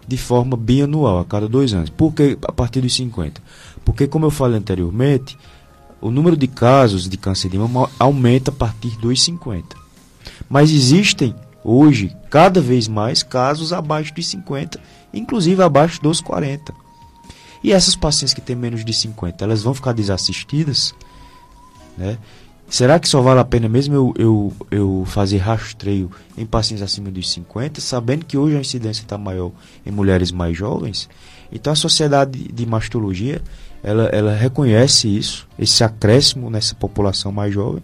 de 0.06 0.16
forma 0.16 0.56
bianual, 0.56 1.18
a 1.18 1.24
cada 1.24 1.48
dois 1.48 1.74
anos. 1.74 1.90
Por 1.90 2.14
que 2.14 2.38
a 2.46 2.52
partir 2.52 2.80
dos 2.80 2.94
50? 2.94 3.42
Porque, 3.86 4.08
como 4.08 4.26
eu 4.26 4.30
falei 4.32 4.58
anteriormente, 4.58 5.38
o 6.00 6.10
número 6.10 6.36
de 6.36 6.48
casos 6.48 7.08
de 7.08 7.16
câncer 7.16 7.48
de 7.48 7.56
mama 7.56 7.88
aumenta 8.00 8.50
a 8.50 8.54
partir 8.54 8.98
dos 8.98 9.22
50. 9.22 9.76
Mas 10.50 10.72
existem 10.72 11.32
hoje 11.62 12.14
cada 12.28 12.60
vez 12.60 12.88
mais 12.88 13.22
casos 13.22 13.72
abaixo 13.72 14.12
de 14.12 14.24
50, 14.24 14.80
inclusive 15.14 15.62
abaixo 15.62 16.02
dos 16.02 16.20
40. 16.20 16.74
E 17.62 17.72
essas 17.72 17.94
pacientes 17.94 18.34
que 18.34 18.40
têm 18.40 18.56
menos 18.56 18.84
de 18.84 18.92
50, 18.92 19.44
elas 19.44 19.62
vão 19.62 19.72
ficar 19.72 19.92
desassistidas? 19.92 20.92
Né? 21.96 22.18
Será 22.68 22.98
que 22.98 23.08
só 23.08 23.22
vale 23.22 23.38
a 23.38 23.44
pena 23.44 23.68
mesmo 23.68 23.94
eu, 23.94 24.14
eu, 24.18 24.52
eu 24.68 25.04
fazer 25.06 25.38
rastreio 25.38 26.10
em 26.36 26.44
pacientes 26.44 26.82
acima 26.82 27.08
dos 27.08 27.30
50, 27.30 27.80
sabendo 27.80 28.24
que 28.24 28.36
hoje 28.36 28.56
a 28.56 28.60
incidência 28.60 29.02
está 29.02 29.16
maior 29.16 29.52
em 29.84 29.92
mulheres 29.92 30.32
mais 30.32 30.56
jovens? 30.56 31.08
Então 31.50 31.72
a 31.72 31.76
sociedade 31.76 32.52
de 32.52 32.66
mastologia 32.66 33.40
ela, 33.82 34.04
ela 34.06 34.34
reconhece 34.34 35.08
isso, 35.08 35.46
esse 35.58 35.84
acréscimo 35.84 36.50
nessa 36.50 36.74
população 36.74 37.30
mais 37.30 37.52
jovem 37.52 37.82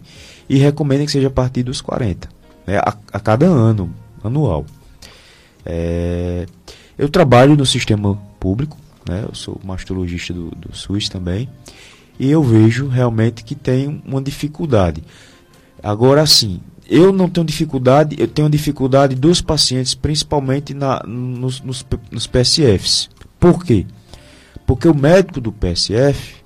e 0.49 0.59
recomenda 0.59 1.05
que 1.05 1.13
seja 1.13 1.29
a 1.29 1.31
partir 1.31 1.63
dos 1.63 1.81
40, 1.81 2.29
né, 2.67 2.79
a, 2.79 2.95
a 3.13 3.21
cada 3.21 3.47
ano, 3.47 3.93
anual. 4.23 4.67
É, 5.65 6.47
eu 6.99 7.09
trabalho 7.09 7.57
no 7.57 7.65
sistema 7.65 8.19
público, 8.39 8.77
né, 9.09 9.25
eu 9.29 9.35
sou 9.35 9.61
mastologista 9.65 10.33
do, 10.33 10.51
do 10.51 10.75
SUS 10.75 11.09
também, 11.09 11.49
e 12.19 12.31
eu 12.31 12.43
vejo 12.43 12.89
realmente 12.89 13.45
que 13.45 13.55
tem 13.55 14.03
uma 14.05 14.21
dificuldade. 14.21 15.03
Agora 15.83 16.27
sim, 16.27 16.61
eu 16.89 17.13
não 17.13 17.29
tenho 17.29 17.47
dificuldade, 17.47 18.17
eu 18.19 18.29
tenho 18.29 18.51
dificuldade 18.51 19.15
dos 19.15 19.41
pacientes, 19.41 19.95
principalmente 19.95 20.75
na, 20.75 21.03
nos, 21.07 21.61
nos, 21.61 21.87
nos 22.11 22.27
PSFs. 22.27 23.09
Por 23.41 23.65
quê? 23.65 23.87
Porque 24.67 24.89
o 24.89 24.95
médico 24.95 25.41
do 25.41 25.53
PSF, 25.53 26.37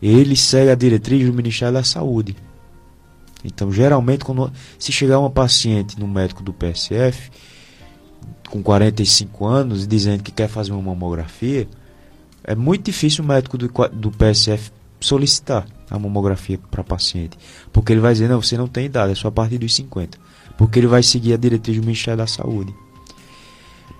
ele 0.00 0.36
segue 0.36 0.70
a 0.70 0.74
diretriz 0.74 1.26
do 1.26 1.32
Ministério 1.32 1.74
da 1.74 1.84
Saúde. 1.84 2.36
Então, 3.44 3.70
geralmente, 3.72 4.24
quando 4.24 4.52
se 4.78 4.92
chegar 4.92 5.18
uma 5.18 5.30
paciente 5.30 5.98
no 5.98 6.06
médico 6.08 6.42
do 6.42 6.52
PSF 6.52 7.30
com 8.50 8.62
45 8.62 9.44
anos 9.44 9.86
dizendo 9.86 10.22
que 10.22 10.32
quer 10.32 10.48
fazer 10.48 10.72
uma 10.72 10.82
mamografia, 10.82 11.68
é 12.42 12.54
muito 12.54 12.86
difícil 12.86 13.22
o 13.22 13.26
médico 13.26 13.58
do, 13.58 13.68
do 13.92 14.10
PSF 14.10 14.72
solicitar 15.00 15.66
a 15.90 15.98
mamografia 15.98 16.58
para 16.70 16.82
paciente, 16.82 17.38
porque 17.72 17.92
ele 17.92 18.00
vai 18.00 18.12
dizer: 18.12 18.28
"Não, 18.28 18.42
você 18.42 18.56
não 18.56 18.66
tem 18.66 18.86
idade, 18.86 19.12
é 19.12 19.14
só 19.14 19.28
a 19.28 19.32
partir 19.32 19.58
dos 19.58 19.74
50", 19.74 20.18
porque 20.56 20.78
ele 20.78 20.86
vai 20.86 21.02
seguir 21.02 21.34
a 21.34 21.36
diretriz 21.36 21.76
do 21.76 21.82
Ministério 21.82 22.18
da 22.18 22.26
Saúde. 22.26 22.74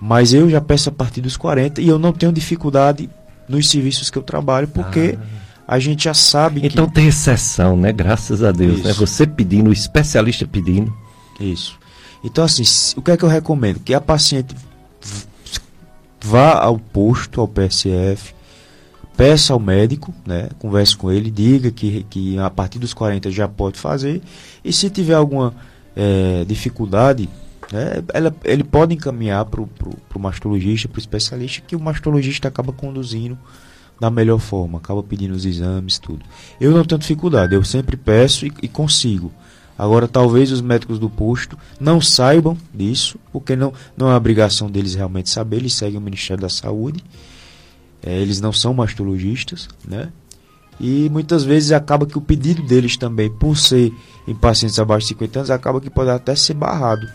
Mas 0.01 0.33
eu 0.33 0.49
já 0.49 0.61
peço 0.61 0.89
a 0.89 0.91
partir 0.91 1.21
dos 1.21 1.37
40 1.37 1.81
e 1.81 1.87
eu 1.87 1.99
não 1.99 2.11
tenho 2.11 2.31
dificuldade 2.31 3.09
nos 3.49 3.69
serviços 3.69 4.09
que 4.09 4.17
eu 4.17 4.23
trabalho, 4.23 4.67
porque 4.67 5.17
ah. 5.19 5.25
a 5.67 5.79
gente 5.79 6.03
já 6.05 6.13
sabe 6.13 6.61
então 6.63 6.87
que... 6.87 6.93
tem 6.93 7.07
exceção, 7.07 7.75
né? 7.75 7.91
Graças 7.91 8.43
a 8.43 8.51
Deus. 8.51 8.83
Né? 8.83 8.93
Você 8.93 9.25
pedindo, 9.25 9.71
o 9.71 9.73
especialista 9.73 10.47
pedindo. 10.47 10.95
Isso. 11.39 11.77
Então, 12.23 12.43
assim, 12.43 12.63
o 12.95 13.01
que 13.01 13.11
é 13.11 13.17
que 13.17 13.23
eu 13.23 13.29
recomendo? 13.29 13.79
Que 13.79 13.93
a 13.93 14.01
paciente 14.01 14.55
vá 16.21 16.59
ao 16.59 16.77
posto, 16.77 17.41
ao 17.41 17.47
PSF, 17.47 18.35
peça 19.17 19.53
ao 19.53 19.59
médico, 19.59 20.13
né? 20.25 20.49
Converse 20.59 20.95
com 20.95 21.11
ele, 21.11 21.31
diga 21.31 21.71
que, 21.71 22.05
que 22.09 22.37
a 22.37 22.49
partir 22.49 22.77
dos 22.77 22.93
40 22.93 23.31
já 23.31 23.47
pode 23.47 23.79
fazer. 23.79 24.21
E 24.63 24.71
se 24.71 24.89
tiver 24.89 25.15
alguma 25.15 25.53
é, 25.95 26.45
dificuldade, 26.45 27.29
né, 27.71 28.03
ela, 28.13 28.35
ele 28.43 28.63
pode 28.63 28.95
encaminhar 28.95 29.45
para 29.45 29.61
o 29.61 30.19
mastologista, 30.19 30.87
para 30.87 30.97
o 30.97 30.99
especialista, 30.99 31.61
que 31.65 31.75
o 31.75 31.79
mastologista 31.79 32.47
acaba 32.47 32.73
conduzindo 32.73 33.37
da 33.99 34.09
melhor 34.09 34.39
forma, 34.39 34.77
acaba 34.77 35.03
pedindo 35.03 35.33
os 35.33 35.45
exames, 35.45 35.99
tudo. 35.99 36.23
Eu 36.59 36.71
não 36.71 36.83
tenho 36.83 36.99
dificuldade, 36.99 37.53
eu 37.53 37.63
sempre 37.63 37.97
peço 37.97 38.45
e, 38.45 38.53
e 38.63 38.67
consigo. 38.67 39.31
Agora, 39.77 40.07
talvez 40.07 40.51
os 40.51 40.61
médicos 40.61 40.99
do 40.99 41.09
posto 41.09 41.57
não 41.79 42.01
saibam 42.01 42.57
disso, 42.73 43.17
porque 43.31 43.55
não, 43.55 43.73
não 43.95 44.09
é 44.09 44.15
obrigação 44.15 44.69
deles 44.69 44.95
realmente 44.95 45.29
saber, 45.29 45.57
eles 45.57 45.73
seguem 45.73 45.97
o 45.97 46.01
Ministério 46.01 46.41
da 46.41 46.49
Saúde, 46.49 47.03
é, 48.01 48.17
eles 48.17 48.41
não 48.41 48.51
são 48.51 48.73
mastologistas, 48.73 49.67
né? 49.87 50.11
E 50.79 51.09
muitas 51.09 51.43
vezes 51.43 51.73
acaba 51.73 52.05
que 52.05 52.17
o 52.17 52.21
pedido 52.21 52.61
deles 52.63 52.95
também, 52.95 53.29
por 53.29 53.57
ser 53.57 53.93
em 54.25 54.33
pacientes 54.33 54.79
abaixo 54.79 55.07
de 55.07 55.13
50 55.13 55.39
anos, 55.39 55.51
acaba 55.51 55.81
que 55.81 55.89
pode 55.89 56.09
até 56.09 56.33
ser 56.35 56.53
barrado 56.53 57.05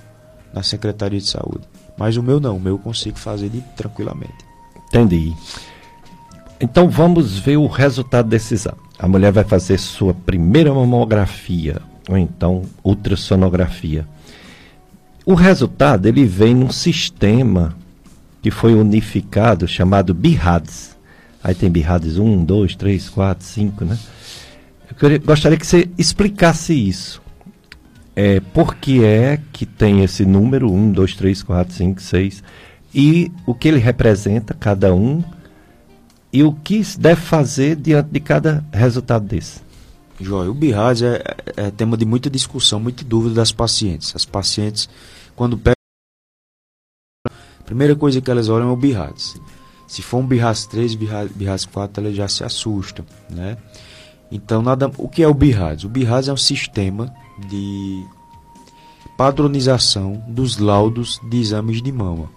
na 0.55 0.63
Secretaria 0.63 1.19
de 1.19 1.27
Saúde. 1.27 1.65
Mas 1.99 2.17
o 2.17 2.23
meu 2.23 2.41
não, 2.41 2.57
o 2.57 2.61
meu 2.61 2.75
eu 2.75 2.79
consigo 2.79 3.19
fazer 3.19 3.49
de, 3.49 3.61
tranquilamente. 3.77 4.33
Entendi. 4.89 5.35
Então 6.61 6.89
vamos 6.89 7.39
ver 7.39 7.57
o 7.57 7.67
resultado 7.67 8.29
desse 8.29 8.55
exame. 8.55 8.79
A 8.99 9.09
mulher 9.09 9.33
vai 9.33 9.45
fazer 9.45 9.79
sua 9.79 10.15
primeira 10.15 10.73
mamografia, 10.73 11.83
ou 12.09 12.17
então 12.17 12.63
ultrassonografia. 12.83 14.07
O 15.27 15.35
resultado 15.35 16.07
ele 16.07 16.25
vem 16.25 16.55
num 16.55 16.71
sistema 16.71 17.75
que 18.41 18.51
foi 18.51 18.75
unificado 18.75 19.67
chamado 19.67 20.15
BIRADS. 20.15 20.97
Aí 21.43 21.55
tem 21.55 21.71
birrades 21.71 22.19
1, 22.19 22.45
2, 22.45 22.77
3, 22.77 23.09
4, 23.09 23.45
5, 23.45 23.85
né? 23.85 23.99
Eu 24.91 24.97
queria, 24.97 25.19
gostaria 25.19 25.59
que 25.59 25.67
você 25.67 25.91
explicasse 25.99 26.73
isso. 26.73 27.24
É, 28.17 28.39
por 28.41 28.77
que 28.77 29.05
é 29.05 29.41
que 29.53 29.67
tem 29.67 30.05
esse 30.05 30.25
número 30.25 30.73
1, 30.73 30.93
2, 30.93 31.15
3, 31.17 31.43
4, 31.43 31.75
5, 31.75 32.01
6 32.01 32.43
e 32.95 33.33
o 33.45 33.55
que 33.55 33.67
ele 33.67 33.79
representa, 33.79 34.55
cada 34.55 34.95
um, 34.95 35.23
e 36.33 36.43
o 36.43 36.53
que 36.53 36.83
se 36.85 36.99
deve 36.99 37.21
fazer 37.21 37.77
diante 37.77 38.11
de 38.11 38.21
cada 38.21 38.65
resultado 38.73 39.27
desse. 39.27 39.61
Joia, 40.21 40.51
o 40.51 40.55
BIRADS 40.55 41.03
é, 41.03 41.23
é, 41.57 41.71
tema 41.71 41.97
de 41.97 42.05
muita 42.05 42.31
discussão, 42.31 42.79
muita 42.79 43.05
dúvida 43.05 43.35
das 43.35 43.51
pacientes. 43.51 44.15
As 44.15 44.25
pacientes, 44.25 44.89
quando 45.35 45.59
pegam. 45.59 45.75
A 47.29 47.63
primeira 47.65 47.97
coisa 47.97 48.21
que 48.21 48.31
elas 48.31 48.49
olham 48.49 48.69
é 48.69 48.73
o 48.73 48.77
BIRADS. 48.77 49.41
Se 49.89 50.03
for 50.03 50.19
um 50.19 50.27
BIRAS 50.27 50.67
3, 50.67 50.95
BIRAS 50.95 51.67
4, 51.67 52.05
ela 52.05 52.15
já 52.15 52.29
se 52.29 52.45
assusta, 52.45 53.05
né? 53.29 53.57
Então, 54.31 54.63
nada, 54.63 54.91
o 54.99 55.09
que 55.09 55.23
é 55.23 55.29
o 55.29 55.35
BIRAS? 55.35 55.85
O 55.85 55.89
BIRAS 55.89 56.29
é 56.29 56.33
um 56.33 56.37
sistema 56.37 57.15
de 57.49 58.05
padronização 59.17 60.23
dos 60.27 60.59
laudos 60.59 61.21
de 61.29 61.41
exames 61.41 61.83
de 61.83 61.93
mama. 61.93 62.29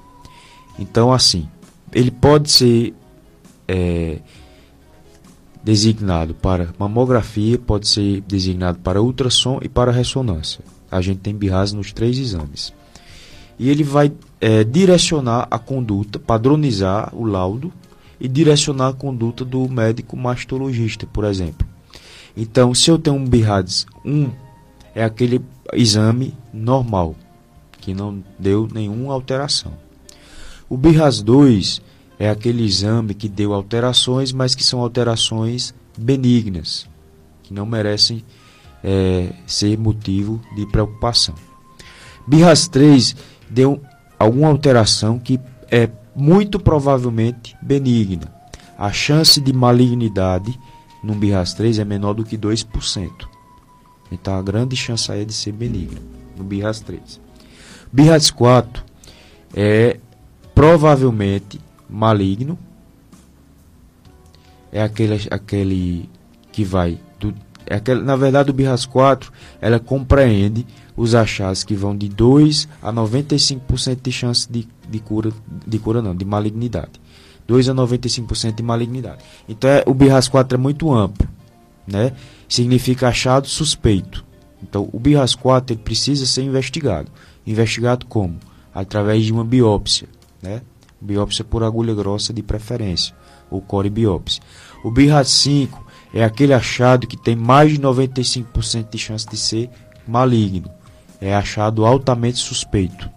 Então, 0.77 1.11
assim, 1.11 1.47
ele 1.91 2.11
pode 2.11 2.51
ser 2.51 2.93
é, 3.67 4.19
designado 5.63 6.35
para 6.35 6.69
mamografia, 6.77 7.57
pode 7.57 7.87
ser 7.87 8.21
designado 8.21 8.79
para 8.79 9.01
ultrassom 9.01 9.59
e 9.61 9.69
para 9.69 9.91
ressonância. 9.91 10.63
A 10.91 11.01
gente 11.01 11.19
tem 11.19 11.35
BIRAS 11.35 11.73
nos 11.73 11.91
três 11.91 12.17
exames 12.17 12.73
e 13.59 13.69
ele 13.69 13.83
vai 13.83 14.11
é, 14.39 14.63
direcionar 14.63 15.47
a 15.49 15.57
conduta, 15.57 16.19
padronizar 16.19 17.13
o 17.15 17.25
laudo 17.25 17.73
e 18.19 18.27
direcionar 18.27 18.89
a 18.89 18.93
conduta 18.93 19.43
do 19.43 19.67
médico 19.67 20.15
mastologista, 20.15 21.05
por 21.07 21.23
exemplo. 21.23 21.66
Então, 22.39 22.71
se 22.75 22.91
eu 22.91 22.99
tenho 22.99 23.15
um 23.15 23.25
BIRADS 23.25 23.87
1, 24.05 24.29
é 24.93 25.03
aquele 25.03 25.41
exame 25.73 26.35
normal, 26.53 27.15
que 27.81 27.95
não 27.95 28.23
deu 28.37 28.69
nenhuma 28.71 29.11
alteração. 29.11 29.73
O 30.69 30.77
BIRAS 30.77 31.23
2 31.23 31.81
é 32.19 32.29
aquele 32.29 32.63
exame 32.63 33.15
que 33.15 33.27
deu 33.27 33.55
alterações, 33.55 34.31
mas 34.31 34.53
que 34.53 34.63
são 34.63 34.81
alterações 34.81 35.73
benignas, 35.97 36.87
que 37.41 37.55
não 37.55 37.65
merecem 37.65 38.23
é, 38.83 39.33
ser 39.47 39.75
motivo 39.75 40.39
de 40.55 40.67
preocupação. 40.67 41.33
BIRAS 42.27 42.67
3 42.67 43.15
deu 43.49 43.81
alguma 44.19 44.49
alteração 44.49 45.17
que 45.17 45.39
é 45.71 45.89
muito 46.15 46.59
provavelmente 46.59 47.57
benigna. 47.63 48.31
A 48.77 48.91
chance 48.91 49.41
de 49.41 49.51
malignidade 49.51 50.55
no 51.03 51.15
BIRAS 51.15 51.53
3 51.53 51.79
é 51.79 51.85
menor 51.85 52.13
do 52.13 52.23
que 52.23 52.37
2%. 52.37 53.27
Então 54.11 54.35
a 54.35 54.41
grande 54.41 54.75
chance 54.75 55.11
aí 55.11 55.21
é 55.21 55.25
de 55.25 55.33
ser 55.33 55.51
benigna 55.51 56.01
no 56.35 56.43
BIRAS 56.43 56.79
3. 56.81 57.19
BIRAS 57.91 58.31
4 58.31 58.83
é 59.53 59.99
provavelmente 60.53 61.59
maligno. 61.89 62.57
É 64.71 64.81
aquele, 64.81 65.27
aquele 65.31 66.09
que 66.51 66.63
vai 66.63 66.99
do, 67.19 67.33
é 67.65 67.75
aquele, 67.75 68.01
na 68.01 68.15
verdade 68.15 68.49
o 68.49 68.53
BIRAS 68.53 68.85
4 68.85 69.31
ela 69.61 69.79
compreende 69.79 70.65
os 70.95 71.13
achados 71.13 71.63
que 71.63 71.75
vão 71.75 71.95
de 71.95 72.09
2 72.09 72.67
a 72.81 72.91
95% 72.91 74.01
de 74.01 74.11
chance 74.11 74.51
de, 74.51 74.67
de 74.89 74.99
cura, 74.99 75.31
de 75.65 75.77
cura 75.77 76.01
não, 76.01 76.15
de 76.15 76.25
malignidade. 76.25 76.99
2 77.47 77.69
a 77.69 77.73
95% 77.73 78.55
de 78.55 78.63
malignidade. 78.63 79.23
Então 79.47 79.69
é, 79.69 79.83
o 79.85 79.93
BIRAS 79.93 80.27
4 80.27 80.57
é 80.57 80.61
muito 80.61 80.93
amplo, 80.93 81.27
né? 81.87 82.13
Significa 82.47 83.07
achado 83.07 83.47
suspeito. 83.47 84.25
Então 84.61 84.89
o 84.91 84.99
BIRAS 84.99 85.35
4 85.35 85.73
ele 85.73 85.81
precisa 85.81 86.25
ser 86.25 86.43
investigado. 86.43 87.11
Investigado 87.45 88.05
como? 88.05 88.37
Através 88.73 89.25
de 89.25 89.31
uma 89.31 89.45
biópsia, 89.45 90.07
né? 90.41 90.61
Biópsia 90.99 91.45
por 91.45 91.63
agulha 91.63 91.93
grossa 91.93 92.33
de 92.33 92.43
preferência, 92.43 93.15
ou 93.49 93.61
core 93.61 93.89
biópsia. 93.89 94.41
O 94.83 94.91
BIRAS 94.91 95.29
5 95.29 95.87
é 96.13 96.23
aquele 96.23 96.53
achado 96.53 97.07
que 97.07 97.15
tem 97.15 97.35
mais 97.35 97.71
de 97.71 97.79
95% 97.79 98.89
de 98.89 98.97
chance 98.97 99.27
de 99.27 99.37
ser 99.37 99.69
maligno 100.07 100.69
é 101.19 101.35
achado 101.35 101.85
altamente 101.85 102.37
suspeito. 102.37 103.09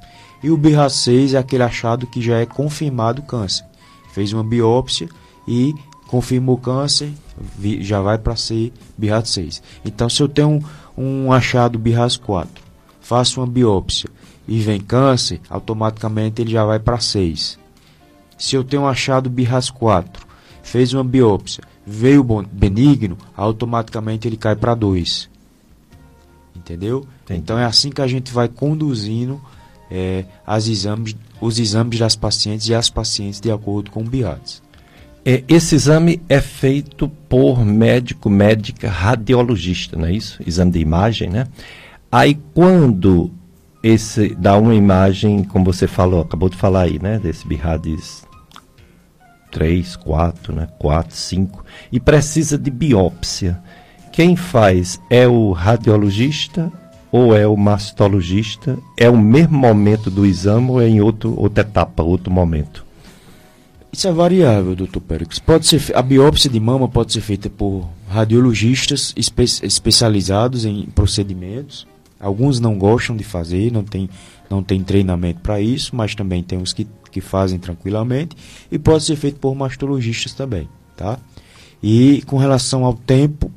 E 0.42 0.50
o 0.50 0.56
BRA6 0.56 1.34
é 1.34 1.38
aquele 1.38 1.62
achado 1.62 2.06
que 2.06 2.20
já 2.20 2.38
é 2.38 2.46
confirmado 2.46 3.22
câncer. 3.22 3.64
Fez 4.12 4.32
uma 4.32 4.44
biópsia 4.44 5.08
e 5.46 5.74
confirmou 6.06 6.58
câncer, 6.58 7.12
já 7.80 8.00
vai 8.00 8.18
para 8.18 8.34
ser 8.34 8.72
BRAS6. 9.00 9.62
Então, 9.84 10.08
se 10.08 10.20
eu 10.22 10.28
tenho 10.28 10.62
um, 10.96 11.26
um 11.26 11.32
achado 11.32 11.78
BRAS4, 11.78 12.48
faço 13.00 13.40
uma 13.40 13.46
biópsia 13.46 14.10
e 14.46 14.58
vem 14.60 14.80
câncer, 14.80 15.40
automaticamente 15.48 16.42
ele 16.42 16.50
já 16.50 16.64
vai 16.64 16.80
para 16.80 16.98
6. 16.98 17.58
Se 18.36 18.56
eu 18.56 18.64
tenho 18.64 18.82
um 18.82 18.88
achado 18.88 19.30
BRAS4, 19.30 20.16
fez 20.62 20.92
uma 20.92 21.04
biópsia, 21.04 21.62
veio 21.86 22.24
benigno, 22.50 23.16
automaticamente 23.36 24.26
ele 24.26 24.36
cai 24.36 24.56
para 24.56 24.74
2. 24.74 25.30
Entendeu? 26.56 27.06
Entendi. 27.24 27.40
Então 27.40 27.58
é 27.58 27.64
assim 27.64 27.90
que 27.90 28.02
a 28.02 28.06
gente 28.06 28.32
vai 28.32 28.48
conduzindo 28.48 29.40
é, 29.90 30.24
as 30.46 30.68
exames, 30.68 31.14
os 31.40 31.58
exames 31.58 31.98
das 31.98 32.16
pacientes 32.16 32.68
e 32.68 32.74
as 32.74 32.90
pacientes 32.90 33.40
de 33.40 33.50
acordo 33.50 33.90
com 33.90 34.00
o 34.00 34.04
BIADS. 34.04 34.62
É, 35.24 35.44
esse 35.48 35.74
exame 35.74 36.22
é 36.28 36.40
feito 36.40 37.08
por 37.28 37.64
médico, 37.64 38.30
médica, 38.30 38.88
radiologista, 38.88 39.96
não 39.96 40.06
é 40.06 40.12
isso? 40.12 40.42
Exame 40.46 40.72
de 40.72 40.78
imagem, 40.80 41.28
né? 41.28 41.46
Aí 42.10 42.38
quando 42.54 43.30
esse 43.82 44.34
dá 44.34 44.56
uma 44.56 44.74
imagem, 44.74 45.44
como 45.44 45.64
você 45.64 45.86
falou, 45.86 46.22
acabou 46.22 46.48
de 46.48 46.56
falar 46.56 46.82
aí, 46.82 46.98
né? 46.98 47.18
Desse 47.18 47.46
BIRADS 47.46 48.24
3, 49.50 49.96
4, 49.96 50.54
né? 50.54 50.68
4, 50.78 51.14
5, 51.14 51.64
e 51.92 52.00
precisa 52.00 52.56
de 52.56 52.70
biópsia. 52.70 53.60
Quem 54.12 54.36
faz 54.36 55.00
é 55.08 55.28
o 55.28 55.52
radiologista 55.52 56.72
ou 57.12 57.36
é 57.36 57.46
o 57.46 57.56
mastologista? 57.56 58.78
É 58.96 59.08
o 59.08 59.18
mesmo 59.18 59.58
momento 59.58 60.10
do 60.10 60.24
exame 60.24 60.70
ou 60.70 60.80
é 60.80 60.88
em 60.88 61.00
outro, 61.00 61.34
outra 61.38 61.62
etapa, 61.62 62.02
outro 62.02 62.30
momento? 62.32 62.84
Isso 63.92 64.06
é 64.06 64.12
variável, 64.12 64.76
doutor 64.76 65.00
Pérez. 65.00 65.40
Pode 65.40 65.66
ser, 65.66 65.82
a 65.96 66.02
biópsia 66.02 66.48
de 66.48 66.60
mama 66.60 66.88
pode 66.88 67.12
ser 67.12 67.20
feita 67.20 67.50
por 67.50 67.88
radiologistas 68.08 69.12
espe 69.16 69.42
especializados 69.42 70.64
em 70.64 70.86
procedimentos. 70.94 71.86
Alguns 72.18 72.60
não 72.60 72.78
gostam 72.78 73.16
de 73.16 73.24
fazer, 73.24 73.72
não 73.72 73.82
tem, 73.82 74.08
não 74.48 74.62
tem 74.62 74.82
treinamento 74.84 75.40
para 75.40 75.60
isso, 75.60 75.96
mas 75.96 76.14
também 76.14 76.42
tem 76.42 76.60
os 76.60 76.72
que, 76.72 76.86
que 77.10 77.20
fazem 77.20 77.58
tranquilamente. 77.58 78.36
E 78.70 78.78
pode 78.78 79.02
ser 79.02 79.16
feito 79.16 79.40
por 79.40 79.54
mastologistas 79.56 80.34
também, 80.34 80.68
tá? 80.96 81.18
E 81.82 82.22
com 82.26 82.36
relação 82.36 82.84
ao 82.84 82.94
tempo, 82.94 83.50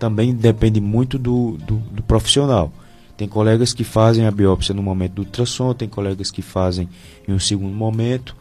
também 0.00 0.34
depende 0.34 0.80
muito 0.80 1.16
do, 1.18 1.58
do, 1.58 1.76
do 1.76 2.02
profissional. 2.02 2.72
Tem 3.16 3.26
colegas 3.26 3.72
que 3.72 3.84
fazem 3.84 4.26
a 4.26 4.30
biópsia 4.30 4.74
no 4.74 4.82
momento 4.82 5.14
do 5.14 5.22
ultrassom, 5.22 5.72
tem 5.72 5.88
colegas 5.88 6.30
que 6.30 6.42
fazem 6.42 6.88
em 7.26 7.32
um 7.32 7.38
segundo 7.38 7.74
momento, 7.74 8.36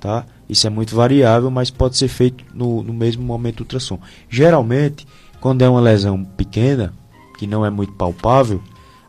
tá? 0.00 0.24
Isso 0.48 0.66
é 0.66 0.70
muito 0.70 0.96
variável, 0.96 1.50
mas 1.50 1.70
pode 1.70 1.96
ser 1.96 2.08
feito 2.08 2.44
no, 2.54 2.82
no 2.82 2.92
mesmo 2.92 3.22
momento 3.22 3.58
do 3.58 3.60
ultrassom. 3.62 3.98
Geralmente, 4.28 5.06
quando 5.40 5.62
é 5.62 5.68
uma 5.68 5.80
lesão 5.80 6.24
pequena, 6.24 6.94
que 7.38 7.46
não 7.46 7.66
é 7.66 7.70
muito 7.70 7.92
palpável, 7.92 8.62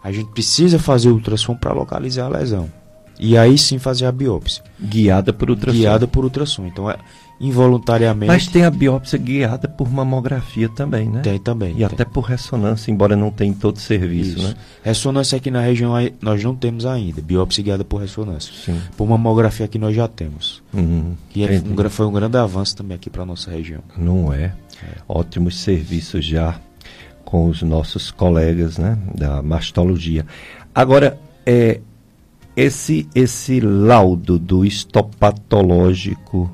a 0.03 0.11
gente 0.11 0.31
precisa 0.31 0.77
fazer 0.77 1.09
o 1.09 1.13
ultrassom 1.13 1.55
para 1.55 1.73
localizar 1.73 2.25
a 2.25 2.37
lesão. 2.37 2.69
E 3.19 3.37
aí 3.37 3.57
sim 3.57 3.79
fazer 3.79 4.05
a 4.05 4.11
biópsia. 4.11 4.63
Guiada 4.79 5.31
por 5.31 5.49
ultrassom. 5.49 5.77
Guiada 5.77 6.07
por 6.07 6.23
ultrassom. 6.25 6.65
Então, 6.65 6.91
é, 6.91 6.97
involuntariamente. 7.39 8.27
Mas 8.27 8.47
tem 8.47 8.63
a 8.63 8.71
biópsia 8.71 9.19
guiada 9.19 9.67
por 9.67 9.89
mamografia 9.91 10.69
também, 10.69 11.09
né? 11.09 11.21
Tem 11.21 11.37
também. 11.37 11.71
E 11.71 11.75
tem. 11.75 11.85
até 11.85 12.05
por 12.05 12.21
ressonância, 12.21 12.91
embora 12.91 13.15
não 13.15 13.29
tenha 13.29 13.51
em 13.51 13.53
todo 13.53 13.79
serviço, 13.79 14.37
Isso. 14.37 14.47
né? 14.47 14.55
Ressonância 14.83 15.37
aqui 15.37 15.51
na 15.51 15.61
região 15.61 15.93
nós 16.21 16.43
não 16.43 16.55
temos 16.55 16.85
ainda, 16.85 17.21
biópsia 17.21 17.63
guiada 17.63 17.83
por 17.83 18.01
ressonância. 18.01 18.53
Sim. 18.53 18.79
Por 18.95 19.07
mamografia 19.07 19.65
aqui 19.65 19.77
nós 19.77 19.95
já 19.95 20.07
temos. 20.07 20.63
Uhum. 20.73 21.13
Que 21.29 21.43
é 21.43 21.61
um, 21.61 21.89
foi 21.89 22.05
um 22.05 22.11
grande 22.11 22.37
avanço 22.37 22.75
também 22.75 22.95
aqui 22.95 23.09
para 23.09 23.25
nossa 23.25 23.51
região. 23.51 23.81
Não 23.97 24.31
é. 24.31 24.53
Ótimos 25.07 25.59
serviços 25.59 26.25
já 26.25 26.59
com 27.23 27.47
os 27.47 27.61
nossos 27.61 28.11
colegas 28.11 28.77
né, 28.77 28.97
da 29.13 29.41
mastologia. 29.41 30.25
Agora, 30.73 31.19
é, 31.45 31.81
esse, 32.55 33.09
esse 33.13 33.59
laudo 33.59 34.39
do 34.39 34.63
histopatológico, 34.63 36.49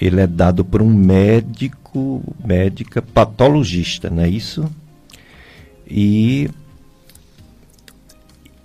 ele 0.00 0.20
é 0.20 0.26
dado 0.26 0.64
por 0.64 0.82
um 0.82 0.90
médico, 0.90 2.22
médica 2.44 3.00
patologista, 3.00 4.10
não 4.10 4.22
é 4.22 4.28
isso? 4.28 4.64
E 5.86 6.50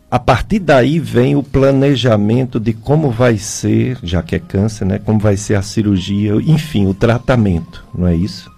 a 0.09 0.17
partir 0.17 0.59
daí 0.59 0.99
vem 0.99 1.35
o 1.35 1.43
planejamento 1.43 2.59
de 2.59 2.73
como 2.73 3.11
vai 3.11 3.37
ser, 3.37 3.99
já 4.01 4.23
que 4.23 4.35
é 4.35 4.39
câncer, 4.39 4.85
né? 4.85 4.97
Como 4.97 5.19
vai 5.19 5.37
ser 5.37 5.55
a 5.55 5.61
cirurgia, 5.61 6.33
enfim, 6.35 6.87
o 6.87 6.93
tratamento, 6.93 7.85
não 7.93 8.07
é 8.07 8.15
isso? 8.15 8.51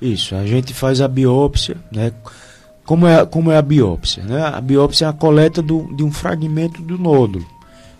Isso, 0.00 0.36
a 0.36 0.46
gente 0.46 0.72
faz 0.72 1.00
a 1.00 1.08
biópsia, 1.08 1.76
né? 1.90 2.12
Como 2.84 3.04
é, 3.04 3.26
como 3.26 3.50
é 3.50 3.56
a 3.56 3.62
biópsia? 3.62 4.22
Né? 4.22 4.40
A 4.40 4.60
biópsia 4.60 5.06
é 5.06 5.08
a 5.08 5.12
coleta 5.12 5.60
do, 5.60 5.92
de 5.96 6.04
um 6.04 6.12
fragmento 6.12 6.80
do 6.80 6.96
nódulo. 6.96 7.44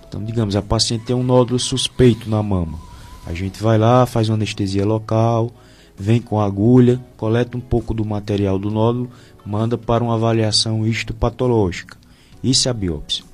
Então, 0.07 0.23
digamos, 0.23 0.55
a 0.55 0.63
paciente 0.63 1.07
tem 1.07 1.17
um 1.17 1.25
nódulo 1.25 1.59
suspeito 1.59 2.31
na 2.31 2.41
mama. 2.41 2.79
A 3.27 3.35
gente 3.35 3.63
vai 3.63 3.77
lá, 3.77 4.07
faz 4.07 4.29
uma 4.29 4.37
anestesia 4.37 4.85
local, 4.87 5.51
vem 5.99 6.21
com 6.21 6.41
a 6.41 6.45
agulha, 6.47 7.01
coleta 7.17 7.57
um 7.57 7.61
pouco 7.61 7.93
do 7.93 8.05
material 8.05 8.59
do 8.59 8.71
nódulo, 8.71 9.11
manda 9.45 9.77
para 9.77 10.05
uma 10.05 10.15
avaliação 10.15 10.87
histopatológica. 10.87 11.97
Isso 12.43 12.69
é 12.69 12.71
a 12.71 12.75
biópsia. 12.75 13.25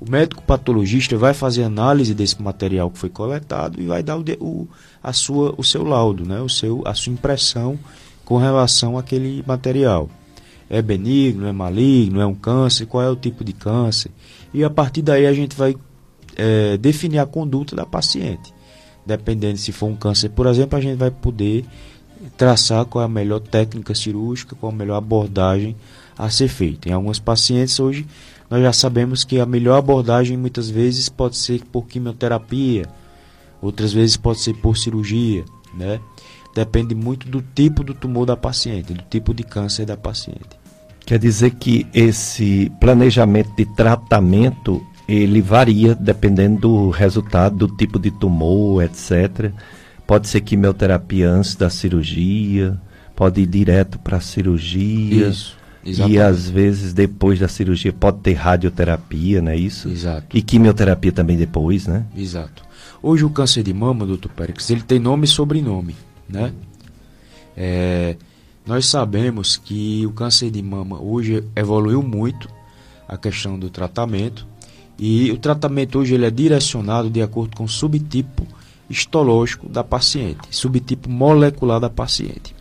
O 0.00 0.08
médico 0.10 0.42
patologista 0.42 1.16
vai 1.16 1.34
fazer 1.34 1.62
análise 1.64 2.14
desse 2.14 2.40
material 2.40 2.90
que 2.90 2.98
foi 2.98 3.10
coletado 3.10 3.80
e 3.82 3.86
vai 3.86 4.02
dar 4.02 4.16
o, 4.18 4.24
o- 4.40 4.68
a 5.02 5.12
sua, 5.12 5.54
o 5.58 5.64
seu 5.64 5.84
laudo, 5.84 6.24
né? 6.24 6.40
o 6.40 6.48
seu, 6.48 6.82
a 6.86 6.94
sua 6.94 7.12
impressão 7.12 7.78
com 8.24 8.38
relação 8.38 8.96
àquele 8.96 9.42
material. 9.46 10.08
É 10.70 10.80
benigno, 10.80 11.46
é 11.46 11.52
maligno, 11.52 12.20
é 12.20 12.26
um 12.26 12.34
câncer, 12.34 12.86
qual 12.86 13.02
é 13.02 13.10
o 13.10 13.16
tipo 13.16 13.42
de 13.44 13.52
câncer. 13.52 14.10
E 14.54 14.62
a 14.62 14.70
partir 14.70 15.02
daí 15.02 15.26
a 15.26 15.32
gente 15.32 15.56
vai 15.56 15.76
eh, 16.36 16.76
definir 16.78 17.18
a 17.18 17.26
conduta 17.26 17.74
da 17.74 17.84
paciente. 17.84 18.54
Dependendo 19.04 19.56
se 19.58 19.72
for 19.72 19.86
um 19.86 19.96
câncer, 19.96 20.28
por 20.30 20.46
exemplo, 20.46 20.78
a 20.78 20.80
gente 20.80 20.96
vai 20.96 21.10
poder 21.10 21.64
traçar 22.36 22.84
qual 22.84 23.02
é 23.02 23.06
a 23.06 23.08
melhor 23.08 23.40
técnica 23.40 23.94
cirúrgica, 23.94 24.54
qual 24.54 24.72
a 24.72 24.74
melhor 24.74 24.96
abordagem 24.96 25.74
a 26.16 26.28
ser 26.28 26.48
feita. 26.48 26.88
Em 26.88 26.92
algumas 26.92 27.18
pacientes 27.18 27.80
hoje 27.80 28.06
nós 28.50 28.62
já 28.62 28.72
sabemos 28.72 29.24
que 29.24 29.38
a 29.38 29.46
melhor 29.46 29.78
abordagem 29.78 30.36
muitas 30.36 30.68
vezes 30.68 31.08
pode 31.08 31.36
ser 31.36 31.62
por 31.66 31.86
quimioterapia, 31.86 32.86
outras 33.62 33.92
vezes 33.92 34.16
pode 34.16 34.40
ser 34.40 34.54
por 34.54 34.76
cirurgia, 34.76 35.44
né? 35.72 36.00
Depende 36.54 36.94
muito 36.94 37.28
do 37.28 37.40
tipo 37.40 37.84
do 37.84 37.94
tumor 37.94 38.26
da 38.26 38.36
paciente, 38.36 38.92
do 38.92 39.02
tipo 39.02 39.32
de 39.32 39.44
câncer 39.44 39.86
da 39.86 39.96
paciente. 39.96 40.58
Quer 41.06 41.18
dizer 41.18 41.52
que 41.52 41.86
esse 41.94 42.70
planejamento 42.80 43.54
de 43.56 43.64
tratamento 43.64 44.84
ele 45.14 45.42
varia 45.42 45.94
dependendo 45.94 46.60
do 46.60 46.90
resultado, 46.90 47.66
do 47.66 47.76
tipo 47.76 47.98
de 47.98 48.10
tumor, 48.10 48.82
etc. 48.84 49.50
Pode 50.06 50.28
ser 50.28 50.40
quimioterapia 50.40 51.28
antes 51.28 51.56
da 51.56 51.68
cirurgia, 51.68 52.80
pode 53.16 53.40
ir 53.40 53.46
direto 53.46 53.98
para 53.98 54.18
a 54.18 54.20
cirurgia. 54.20 55.28
Isso, 55.28 55.56
E 55.84 55.90
exatamente. 55.90 56.18
às 56.20 56.48
vezes 56.48 56.92
depois 56.92 57.38
da 57.40 57.48
cirurgia 57.48 57.92
pode 57.92 58.18
ter 58.20 58.34
radioterapia, 58.34 59.42
não 59.42 59.50
é 59.50 59.56
isso? 59.56 59.88
Exato. 59.88 60.36
E 60.36 60.42
quimioterapia 60.42 61.10
também 61.10 61.36
depois, 61.36 61.86
né? 61.86 62.04
Exato. 62.16 62.62
Hoje 63.02 63.24
o 63.24 63.30
câncer 63.30 63.62
de 63.62 63.72
mama, 63.72 64.06
doutor 64.06 64.30
Pérez, 64.30 64.70
ele 64.70 64.82
tem 64.82 64.98
nome 64.98 65.24
e 65.24 65.28
sobrenome, 65.28 65.96
né? 66.28 66.52
É, 67.56 68.16
nós 68.64 68.86
sabemos 68.86 69.56
que 69.56 70.06
o 70.06 70.12
câncer 70.12 70.50
de 70.50 70.62
mama 70.62 71.00
hoje 71.00 71.42
evoluiu 71.56 72.02
muito 72.02 72.48
a 73.08 73.16
questão 73.16 73.58
do 73.58 73.68
tratamento 73.68 74.46
e 75.02 75.32
o 75.32 75.38
tratamento 75.38 75.98
hoje 75.98 76.12
ele 76.12 76.26
é 76.26 76.30
direcionado 76.30 77.08
de 77.08 77.22
acordo 77.22 77.56
com 77.56 77.64
o 77.64 77.68
subtipo 77.68 78.46
histológico 78.88 79.66
da 79.66 79.82
paciente, 79.82 80.40
subtipo 80.50 81.08
molecular 81.08 81.80
da 81.80 81.88
paciente. 81.88 82.54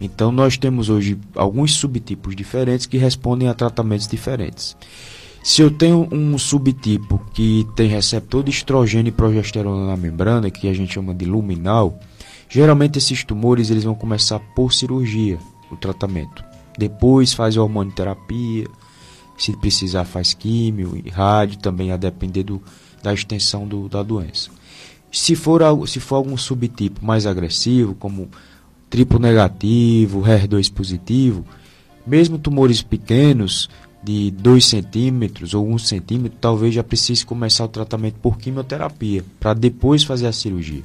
Então 0.00 0.32
nós 0.32 0.58
temos 0.58 0.88
hoje 0.90 1.16
alguns 1.36 1.74
subtipos 1.74 2.34
diferentes 2.34 2.86
que 2.86 2.98
respondem 2.98 3.46
a 3.46 3.54
tratamentos 3.54 4.08
diferentes. 4.08 4.76
Se 5.44 5.62
eu 5.62 5.70
tenho 5.70 6.08
um 6.10 6.36
subtipo 6.36 7.24
que 7.32 7.64
tem 7.76 7.88
receptor 7.88 8.42
de 8.42 8.50
estrogênio 8.50 9.10
e 9.10 9.12
progesterona 9.12 9.86
na 9.86 9.96
membrana, 9.96 10.50
que 10.50 10.68
a 10.68 10.74
gente 10.74 10.92
chama 10.92 11.14
de 11.14 11.24
luminal, 11.24 12.00
geralmente 12.48 12.98
esses 12.98 13.22
tumores 13.22 13.70
eles 13.70 13.84
vão 13.84 13.94
começar 13.94 14.40
por 14.56 14.72
cirurgia, 14.72 15.38
o 15.70 15.76
tratamento. 15.76 16.42
Depois 16.76 17.32
faz 17.32 17.56
hormonioterapia, 17.56 18.66
se 19.36 19.56
precisar 19.56 20.04
faz 20.04 20.34
químio 20.34 21.00
e 21.04 21.10
rádio 21.10 21.58
também 21.58 21.92
a 21.92 21.96
depender 21.96 22.42
do, 22.42 22.62
da 23.02 23.12
extensão 23.12 23.66
do, 23.66 23.88
da 23.88 24.02
doença. 24.02 24.50
Se 25.12 25.34
for, 25.34 25.62
algo, 25.62 25.86
se 25.86 26.00
for 26.00 26.16
algum 26.16 26.36
subtipo 26.36 27.04
mais 27.04 27.26
agressivo, 27.26 27.94
como 27.94 28.28
triplo 28.90 29.18
negativo, 29.18 30.22
HER2 30.22 30.72
positivo, 30.72 31.44
mesmo 32.06 32.38
tumores 32.38 32.82
pequenos, 32.82 33.68
de 34.06 34.30
2 34.30 34.64
centímetros 34.64 35.52
ou 35.52 35.66
1 35.66 35.72
um 35.72 35.78
centímetro, 35.78 36.38
talvez 36.40 36.72
já 36.72 36.84
precise 36.84 37.26
começar 37.26 37.64
o 37.64 37.68
tratamento 37.68 38.14
por 38.22 38.38
quimioterapia, 38.38 39.24
para 39.40 39.52
depois 39.52 40.04
fazer 40.04 40.28
a 40.28 40.32
cirurgia. 40.32 40.84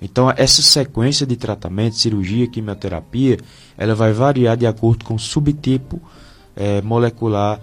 Então, 0.00 0.32
essa 0.36 0.62
sequência 0.62 1.26
de 1.26 1.36
tratamento, 1.36 1.96
cirurgia, 1.96 2.46
quimioterapia, 2.46 3.38
ela 3.76 3.94
vai 3.94 4.12
variar 4.12 4.56
de 4.56 4.66
acordo 4.66 5.04
com 5.04 5.14
o 5.14 5.18
subtipo 5.18 6.00
eh, 6.54 6.80
molecular 6.80 7.60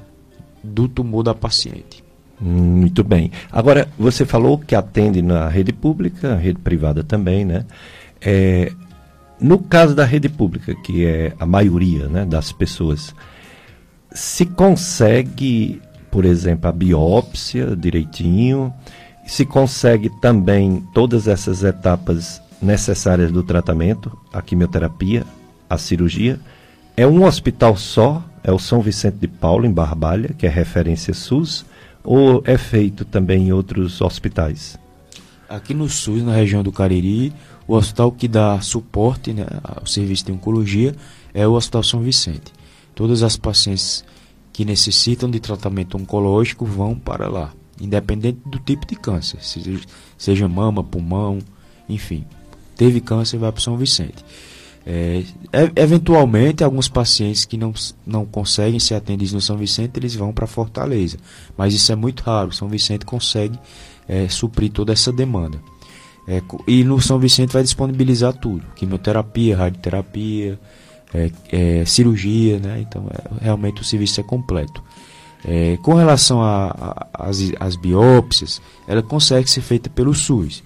do 0.68 0.88
tumor 0.88 1.24
da 1.24 1.34
paciente. 1.34 2.04
Muito 2.40 3.04
bem. 3.04 3.32
Agora, 3.52 3.88
você 3.98 4.26
falou 4.26 4.60
que 4.60 4.76
atende 4.76 5.22
na 5.22 5.48
rede 5.48 5.74
pública, 5.74 6.36
rede 6.36 6.60
privada 6.60 7.04
também, 7.04 7.44
né? 7.44 7.66
É, 8.22 8.72
no 9.40 9.60
caso 9.60 9.96
da 9.96 10.06
rede 10.06 10.30
pública, 10.30 10.76
que 10.76 11.06
é 11.06 11.34
a 11.40 11.46
maioria 11.46 12.08
né, 12.08 12.26
das 12.26 12.52
pessoas, 12.52 13.14
se 14.12 14.46
consegue, 14.46 15.82
por 16.12 16.26
exemplo, 16.26 16.68
a 16.68 16.72
biópsia 16.72 17.76
direitinho, 17.76 18.74
se 19.26 19.46
consegue 19.46 20.10
também 20.22 20.84
todas 20.94 21.28
essas 21.28 21.64
etapas 21.64 22.42
necessárias 22.62 23.32
do 23.32 23.44
tratamento, 23.44 24.18
a 24.34 24.42
quimioterapia, 24.42 25.24
a 25.70 25.78
cirurgia, 25.78 26.40
é 26.96 27.06
um 27.06 27.24
hospital 27.26 27.78
só, 27.78 28.24
é 28.48 28.52
o 28.52 28.58
São 28.58 28.80
Vicente 28.80 29.18
de 29.18 29.28
Paulo, 29.28 29.66
em 29.66 29.72
Barbalha, 29.72 30.30
que 30.30 30.48
é 30.48 30.50
referência 30.50 31.14
SUS, 31.14 31.66
ou 32.02 32.42
é 32.46 32.58
feito 32.58 33.04
também 33.04 33.50
em 33.50 33.52
outros 33.52 34.00
hospitais? 34.00 34.80
Aqui 35.50 35.74
no 35.74 35.90
SUS, 35.90 36.24
na 36.24 36.34
região 36.34 36.64
do 36.64 36.72
Cariri, 36.72 37.34
o 37.68 37.76
hospital 37.76 38.10
que 38.10 38.26
dá 38.26 38.62
suporte 38.62 39.34
né, 39.34 39.46
ao 39.62 39.86
serviço 39.86 40.26
de 40.26 40.32
oncologia 40.32 40.96
é 41.34 41.46
o 41.46 41.52
Hospital 41.52 41.84
São 41.84 42.00
Vicente. 42.00 42.54
Todas 42.96 43.22
as 43.22 43.36
pacientes 43.36 44.06
que 44.54 44.64
necessitam 44.64 45.30
de 45.30 45.42
tratamento 45.42 45.98
oncológico 45.98 46.66
vão 46.66 46.96
para 46.96 47.28
lá, 47.28 47.52
independente 47.82 48.40
do 48.46 48.60
tipo 48.60 48.88
de 48.88 48.96
câncer, 48.96 49.44
seja, 49.44 49.78
seja 50.18 50.48
mama, 50.48 50.82
pulmão, 50.82 51.40
enfim. 51.90 52.26
Teve 52.78 53.02
câncer, 53.02 53.38
vai 53.38 53.52
para 53.52 53.62
São 53.62 53.76
Vicente. 53.76 54.24
É, 54.90 55.22
eventualmente, 55.76 56.64
alguns 56.64 56.88
pacientes 56.88 57.44
que 57.44 57.58
não, 57.58 57.74
não 58.06 58.26
conseguem 58.26 58.80
ser 58.80 58.96
atendidos 58.96 59.34
no 59.34 59.42
São 59.42 59.58
Vicente, 59.58 59.98
eles 59.98 60.16
vão 60.16 60.32
para 60.32 60.48
Fortaleza. 60.48 61.18
Mas 61.58 61.74
isso 61.74 61.92
é 61.92 61.96
muito 61.96 62.22
raro. 62.24 62.54
São 62.54 62.70
Vicente 62.70 63.06
consegue 63.06 63.60
é, 64.08 64.30
suprir 64.30 64.72
toda 64.72 64.94
essa 64.94 65.12
demanda. 65.12 65.60
É, 66.26 66.42
e 66.66 66.86
no 66.86 67.02
São 67.02 67.20
Vicente 67.20 67.52
vai 67.52 67.64
disponibilizar 67.64 68.32
tudo: 68.32 68.64
quimioterapia, 68.78 69.58
radioterapia, 69.58 70.58
é, 71.14 71.32
é, 71.52 71.86
cirurgia, 71.86 72.58
né? 72.58 72.80
Então, 72.80 73.08
é, 73.12 73.44
realmente 73.44 73.82
o 73.82 73.84
serviço 73.84 74.22
é 74.22 74.24
completo. 74.24 74.82
É, 75.46 75.78
com 75.82 75.96
relação 75.96 76.40
às 77.14 77.76
biópsias, 77.76 78.62
ela 78.88 79.04
consegue 79.04 79.50
ser 79.50 79.62
feita 79.62 79.90
pelo 79.90 80.14
SUS. 80.14 80.64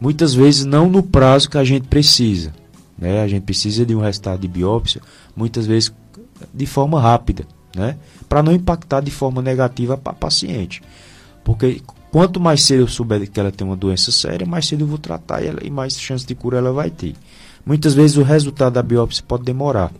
Muitas 0.00 0.32
vezes 0.32 0.64
não 0.64 0.88
no 0.88 1.02
prazo 1.02 1.50
que 1.50 1.58
a 1.58 1.64
gente 1.64 1.88
precisa. 1.88 2.52
Né? 2.98 3.22
A 3.22 3.28
gente 3.28 3.44
precisa 3.44 3.86
de 3.86 3.94
um 3.94 4.00
resultado 4.00 4.40
de 4.40 4.48
biópsia, 4.48 5.00
muitas 5.36 5.66
vezes 5.66 5.92
de 6.52 6.66
forma 6.66 7.00
rápida, 7.00 7.46
né? 7.74 7.96
para 8.28 8.42
não 8.42 8.52
impactar 8.52 9.00
de 9.00 9.10
forma 9.10 9.40
negativa 9.40 9.96
para 9.96 10.12
a 10.12 10.16
paciente. 10.16 10.82
Porque 11.44 11.80
quanto 12.10 12.40
mais 12.40 12.62
cedo 12.62 12.80
eu 12.80 12.88
souber 12.88 13.30
que 13.30 13.38
ela 13.38 13.52
tem 13.52 13.66
uma 13.66 13.76
doença 13.76 14.10
séria, 14.10 14.46
mais 14.46 14.66
cedo 14.66 14.82
eu 14.82 14.86
vou 14.86 14.98
tratar 14.98 15.42
ela 15.44 15.60
e 15.62 15.70
mais 15.70 15.98
chance 15.98 16.26
de 16.26 16.34
cura 16.34 16.58
ela 16.58 16.72
vai 16.72 16.90
ter. 16.90 17.14
Muitas 17.64 17.94
vezes 17.94 18.16
o 18.16 18.22
resultado 18.22 18.74
da 18.74 18.82
biópsia 18.82 19.24
pode 19.26 19.44
demorar, 19.44 19.92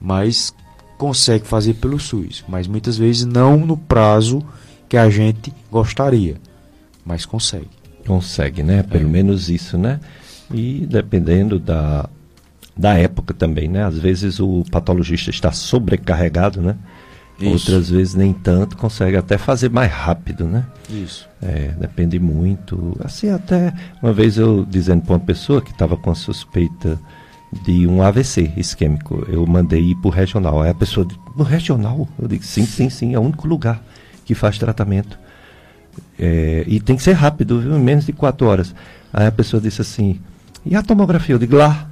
mas 0.00 0.54
consegue 0.98 1.46
fazer 1.46 1.74
pelo 1.74 1.98
SUS, 1.98 2.44
mas 2.46 2.66
muitas 2.66 2.98
vezes 2.98 3.24
não 3.24 3.56
no 3.58 3.76
prazo 3.76 4.42
que 4.88 4.96
a 4.96 5.08
gente 5.08 5.52
gostaria, 5.70 6.36
mas 7.04 7.24
consegue. 7.24 7.68
Consegue, 8.06 8.62
né? 8.62 8.82
Pelo 8.82 9.06
é. 9.06 9.08
menos 9.08 9.48
isso, 9.48 9.78
né? 9.78 10.00
E 10.52 10.86
dependendo 10.86 11.58
da, 11.58 12.08
da 12.76 12.94
época 12.94 13.34
também, 13.34 13.68
né? 13.68 13.84
Às 13.84 13.98
vezes 13.98 14.40
o 14.40 14.64
patologista 14.70 15.30
está 15.30 15.52
sobrecarregado, 15.52 16.60
né? 16.60 16.76
Isso. 17.38 17.52
Outras 17.52 17.90
vezes 17.90 18.14
nem 18.14 18.32
tanto, 18.34 18.76
consegue 18.76 19.16
até 19.16 19.38
fazer 19.38 19.70
mais 19.70 19.90
rápido, 19.90 20.44
né? 20.44 20.66
Isso. 20.90 21.26
É, 21.40 21.68
depende 21.78 22.18
muito. 22.18 22.94
Assim, 23.02 23.30
até 23.30 23.72
uma 24.02 24.12
vez 24.12 24.36
eu 24.36 24.66
dizendo 24.68 25.02
para 25.02 25.14
uma 25.14 25.20
pessoa 25.20 25.62
que 25.62 25.70
estava 25.70 25.96
com 25.96 26.10
a 26.10 26.14
suspeita 26.14 27.00
de 27.64 27.86
um 27.86 28.02
AVC 28.02 28.52
isquêmico, 28.56 29.26
eu 29.28 29.44
mandei 29.46 29.80
ir 29.80 29.94
para 29.96 30.08
o 30.08 30.10
regional. 30.10 30.62
Aí 30.62 30.70
a 30.70 30.74
pessoa 30.74 31.06
disse, 31.06 31.18
no 31.34 31.42
regional? 31.42 32.06
Eu 32.20 32.28
digo, 32.28 32.44
sim, 32.44 32.66
sim, 32.66 32.90
sim, 32.90 33.14
é 33.14 33.18
o 33.18 33.22
único 33.22 33.48
lugar 33.48 33.82
que 34.24 34.34
faz 34.34 34.58
tratamento. 34.58 35.18
É, 36.18 36.64
e 36.66 36.78
tem 36.78 36.94
que 36.94 37.02
ser 37.02 37.12
rápido, 37.12 37.60
viu? 37.60 37.76
Em 37.76 37.80
menos 37.80 38.04
de 38.04 38.12
quatro 38.12 38.46
horas. 38.46 38.74
Aí 39.12 39.26
a 39.26 39.32
pessoa 39.32 39.60
disse 39.60 39.80
assim, 39.80 40.20
e 40.64 40.76
a 40.76 40.82
tomografia? 40.82 41.34
Eu 41.34 41.38
digo, 41.38 41.56
lá. 41.56 41.88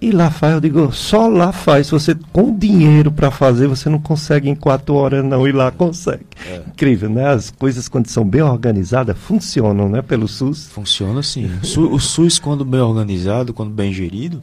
E 0.00 0.10
lá 0.10 0.30
faz, 0.30 0.54
eu 0.54 0.60
digo, 0.60 0.92
só 0.92 1.28
lá 1.28 1.50
faz. 1.50 1.86
Se 1.86 1.92
você 1.92 2.14
com 2.32 2.56
dinheiro 2.56 3.10
para 3.10 3.30
fazer, 3.30 3.66
você 3.66 3.88
não 3.88 3.98
consegue 3.98 4.50
em 4.50 4.54
quatro 4.54 4.94
horas, 4.94 5.24
não. 5.24 5.48
E 5.48 5.52
lá 5.52 5.70
consegue. 5.70 6.26
É. 6.46 6.62
Incrível, 6.66 7.08
né? 7.08 7.26
As 7.28 7.50
coisas, 7.50 7.88
quando 7.88 8.08
são 8.08 8.24
bem 8.24 8.42
organizadas, 8.42 9.16
funcionam, 9.16 9.88
né? 9.88 10.02
Pelo 10.02 10.28
SUS. 10.28 10.66
Funciona 10.68 11.22
sim. 11.22 11.50
o 11.78 11.98
SUS, 11.98 12.38
quando 12.38 12.64
bem 12.64 12.80
organizado, 12.80 13.54
quando 13.54 13.70
bem 13.70 13.92
gerido, 13.94 14.42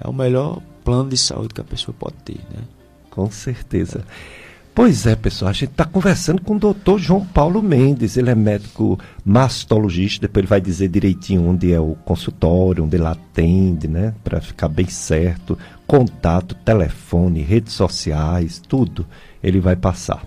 é 0.00 0.08
o 0.08 0.12
melhor 0.12 0.62
plano 0.82 1.10
de 1.10 1.18
saúde 1.18 1.52
que 1.52 1.60
a 1.60 1.64
pessoa 1.64 1.94
pode 1.98 2.16
ter, 2.24 2.38
né? 2.50 2.62
Com 3.10 3.30
certeza. 3.30 4.02
É. 4.42 4.45
Pois 4.76 5.06
é, 5.06 5.16
pessoal, 5.16 5.48
a 5.48 5.54
gente 5.54 5.70
está 5.70 5.86
conversando 5.86 6.42
com 6.42 6.54
o 6.54 6.58
doutor 6.58 6.98
João 6.98 7.24
Paulo 7.24 7.62
Mendes, 7.62 8.18
ele 8.18 8.28
é 8.28 8.34
médico 8.34 9.00
mastologista, 9.24 10.26
depois 10.26 10.42
ele 10.42 10.50
vai 10.50 10.60
dizer 10.60 10.88
direitinho 10.88 11.48
onde 11.48 11.72
é 11.72 11.80
o 11.80 11.96
consultório, 12.04 12.84
onde 12.84 12.94
ele 12.94 13.06
atende, 13.06 13.88
né, 13.88 14.12
para 14.22 14.38
ficar 14.38 14.68
bem 14.68 14.86
certo, 14.86 15.58
contato, 15.86 16.54
telefone, 16.56 17.40
redes 17.40 17.72
sociais, 17.72 18.60
tudo 18.68 19.06
ele 19.42 19.60
vai 19.60 19.76
passar. 19.76 20.22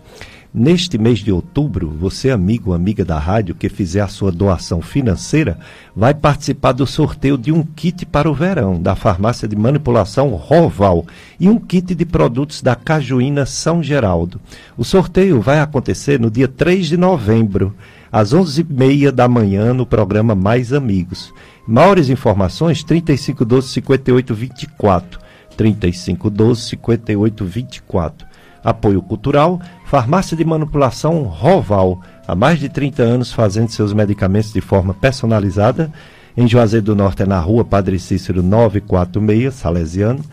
Neste 0.51 0.97
mês 0.97 1.19
de 1.19 1.31
outubro, 1.31 1.87
você, 1.87 2.31
amigo 2.31 2.71
ou 2.71 2.75
amiga 2.75 3.05
da 3.05 3.19
rádio, 3.19 3.53
que 3.53 3.69
fizer 3.69 4.01
a 4.01 4.07
sua 4.07 4.31
doação 4.31 4.81
financeira, 4.81 5.59
vai 5.95 6.11
participar 6.11 6.71
do 6.71 6.87
sorteio 6.87 7.37
de 7.37 7.51
um 7.51 7.61
kit 7.61 8.03
para 8.03 8.27
o 8.27 8.33
verão 8.33 8.81
da 8.81 8.95
farmácia 8.95 9.47
de 9.47 9.55
manipulação 9.55 10.29
Roval 10.29 11.05
e 11.39 11.47
um 11.47 11.59
kit 11.59 11.93
de 11.93 12.03
produtos 12.03 12.63
da 12.63 12.75
Cajuína 12.75 13.45
São 13.45 13.83
Geraldo. 13.83 14.41
O 14.75 14.83
sorteio 14.83 15.39
vai 15.39 15.59
acontecer 15.59 16.19
no 16.19 16.31
dia 16.31 16.47
3 16.47 16.87
de 16.87 16.97
novembro, 16.97 17.75
às 18.11 18.33
11h30 18.33 19.11
da 19.11 19.27
manhã, 19.27 19.71
no 19.71 19.85
programa 19.85 20.33
Mais 20.33 20.73
Amigos. 20.73 21.31
Maiores 21.67 22.09
informações, 22.09 22.83
3512 22.83 23.67
5824. 23.67 25.19
3512 25.55 26.61
5824. 26.61 28.28
Apoio 28.63 29.01
Cultural, 29.01 29.59
Farmácia 29.85 30.35
de 30.35 30.43
Manipulação 30.43 31.23
Roval, 31.23 32.01
há 32.27 32.35
mais 32.35 32.59
de 32.59 32.69
30 32.69 33.01
anos 33.01 33.31
fazendo 33.31 33.69
seus 33.69 33.93
medicamentos 33.93 34.51
de 34.51 34.61
forma 34.61 34.93
personalizada. 34.93 35.91
Em 36.35 36.47
Juazeiro 36.47 36.85
do 36.85 36.95
Norte 36.95 37.23
é 37.23 37.25
na 37.25 37.39
rua 37.39 37.65
Padre 37.65 37.97
Cícero 37.99 38.43
946, 38.43 39.53
Salesiano. 39.53 40.23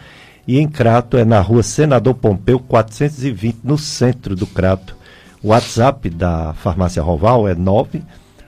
E 0.47 0.59
em 0.59 0.69
Crato 0.69 1.17
é 1.17 1.25
na 1.25 1.41
rua 1.41 1.63
Senador 1.63 2.15
Pompeu 2.15 2.61
420, 2.61 3.59
no 3.65 3.77
centro 3.77 4.37
do 4.37 4.47
Crato. 4.47 4.97
O 5.43 5.49
WhatsApp 5.49 6.09
da 6.11 6.55
Farmácia 6.55 7.03
Roval 7.03 7.49
é 7.49 7.55
9 7.55 8.03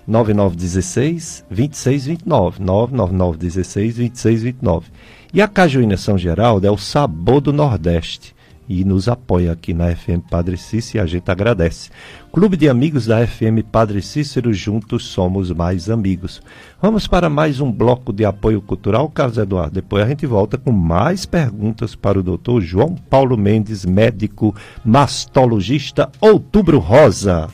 9916 0.07 1.45
2629. 1.51 2.63
99916 2.63 3.97
2629. 3.97 4.87
E 5.35 5.43
a 5.43 5.49
Cajuína 5.49 5.97
São 5.97 6.17
Geraldo 6.17 6.67
é 6.67 6.71
o 6.71 6.79
sabor 6.79 7.41
do 7.41 7.53
Nordeste 7.53 8.38
e 8.69 8.85
nos 8.85 9.09
apoia 9.09 9.53
aqui 9.53 9.73
na 9.73 9.95
FM 9.95 10.29
Padre 10.31 10.59
Cícero 10.59 10.99
e 10.99 11.01
a 11.01 11.07
gente 11.07 11.31
agradece. 11.31 11.91
Clube 12.31 12.57
de 12.57 12.69
Amigos 12.69 13.07
da 13.07 13.27
FM 13.27 13.65
Padre 13.73 14.03
Cícero, 14.03 14.53
juntos 14.53 15.07
somos 15.07 15.51
mais 15.51 15.89
amigos. 15.89 16.43
Vamos 16.81 17.07
para 17.07 17.31
mais 17.31 17.61
um 17.61 17.73
bloco 17.73 18.13
de 18.13 18.25
apoio 18.25 18.61
cultural, 18.61 19.09
Carlos 19.09 19.39
Eduardo. 19.39 19.75
Depois 19.75 20.05
a 20.05 20.09
gente 20.09 20.27
volta 20.27 20.59
com 20.59 20.71
mais 20.71 21.25
perguntas 21.25 21.95
para 21.95 22.19
o 22.19 22.23
doutor 22.23 22.61
João 22.61 22.95
Paulo 22.95 23.37
Mendes, 23.39 23.87
médico 23.87 24.55
mastologista, 24.85 26.11
Outubro 26.21 26.79
Rosa. 26.79 27.49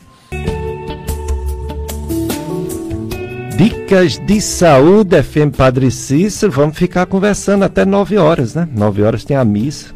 Dicas 3.57 4.19
de 4.19 4.41
saúde, 4.41 5.23
FM 5.23 5.55
Padre 5.55 5.89
Cícero. 5.89 6.51
Vamos 6.51 6.77
ficar 6.77 7.05
conversando 7.05 7.63
até 7.63 7.85
9 7.85 8.17
horas, 8.17 8.53
né? 8.53 8.67
9 8.75 9.01
horas 9.03 9.23
tem 9.23 9.37
a 9.37 9.45
missa 9.45 9.94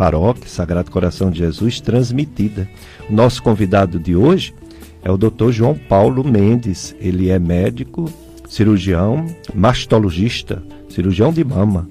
paróquia 0.00 0.48
Sagrado 0.48 0.90
Coração 0.90 1.30
de 1.30 1.40
Jesus 1.40 1.78
transmitida. 1.78 2.66
Nosso 3.10 3.42
convidado 3.42 3.98
de 3.98 4.16
hoje 4.16 4.54
é 5.02 5.10
o 5.10 5.18
Dr. 5.18 5.50
João 5.50 5.74
Paulo 5.74 6.24
Mendes. 6.24 6.96
Ele 6.98 7.28
é 7.28 7.38
médico, 7.38 8.10
cirurgião, 8.48 9.26
mastologista, 9.54 10.62
cirurgião 10.88 11.30
de 11.30 11.44
mama. 11.44 11.86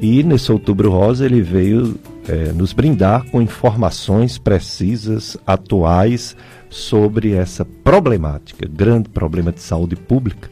E 0.00 0.22
nesse 0.22 0.52
Outubro 0.52 0.92
Rosa 0.92 1.26
ele 1.26 1.42
veio 1.42 1.98
é, 2.28 2.52
nos 2.52 2.72
brindar 2.72 3.24
com 3.32 3.42
informações 3.42 4.38
precisas, 4.38 5.36
atuais, 5.44 6.36
sobre 6.68 7.32
essa 7.32 7.64
problemática, 7.64 8.64
grande 8.72 9.08
problema 9.08 9.50
de 9.50 9.60
saúde 9.60 9.96
pública, 9.96 10.48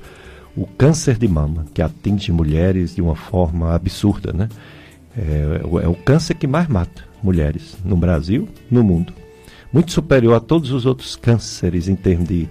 o 0.57 0.67
câncer 0.67 1.17
de 1.17 1.29
mama, 1.29 1.65
que 1.73 1.81
atinge 1.81 2.33
mulheres 2.33 2.97
de 2.97 3.01
uma 3.01 3.15
forma 3.15 3.73
absurda, 3.73 4.33
né? 4.33 4.49
É, 5.19 5.61
é 5.83 5.89
o 5.89 5.95
câncer 5.97 6.35
que 6.35 6.47
mais 6.47 6.69
mata 6.69 7.03
mulheres 7.21 7.77
no 7.85 7.97
Brasil, 7.97 8.49
no 8.71 8.85
mundo. 8.85 9.13
Muito 9.73 9.91
superior 9.91 10.35
a 10.35 10.41
todos 10.41 10.71
os 10.71 10.87
outros 10.87 11.17
cânceres 11.17 11.89
em 11.89 11.97
termos 11.97 12.29
de 12.29 12.49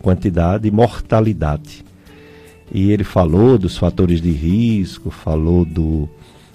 quantidade 0.00 0.68
e 0.68 0.70
mortalidade. 0.70 1.82
E 2.70 2.92
ele 2.92 3.04
falou 3.04 3.56
dos 3.56 3.78
fatores 3.78 4.20
de 4.20 4.30
risco, 4.30 5.10
falou 5.10 5.64
do, 5.64 6.08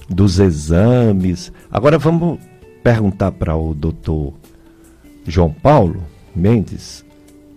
dos 0.08 0.40
exames. 0.40 1.52
Agora 1.72 1.98
vamos 1.98 2.40
perguntar 2.84 3.32
para 3.32 3.56
o 3.56 3.74
doutor 3.74 4.34
João 5.26 5.52
Paulo 5.52 6.04
Mendes 6.36 7.04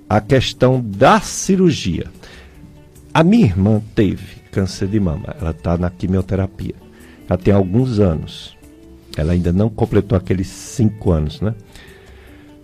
a 0.09 0.20
questão 0.20 0.80
da 0.82 1.20
cirurgia. 1.20 2.06
A 3.12 3.22
minha 3.22 3.44
irmã 3.44 3.82
teve 3.94 4.38
câncer 4.50 4.88
de 4.88 4.98
mama, 4.98 5.36
ela 5.38 5.50
está 5.50 5.76
na 5.76 5.90
quimioterapia 5.90 6.88
já 7.29 7.37
tem 7.37 7.53
alguns 7.53 8.01
anos. 8.01 8.57
Ela 9.16 9.33
ainda 9.33 9.53
não 9.53 9.68
completou 9.68 10.16
aqueles 10.16 10.47
cinco 10.47 11.11
anos, 11.11 11.41
né? 11.41 11.55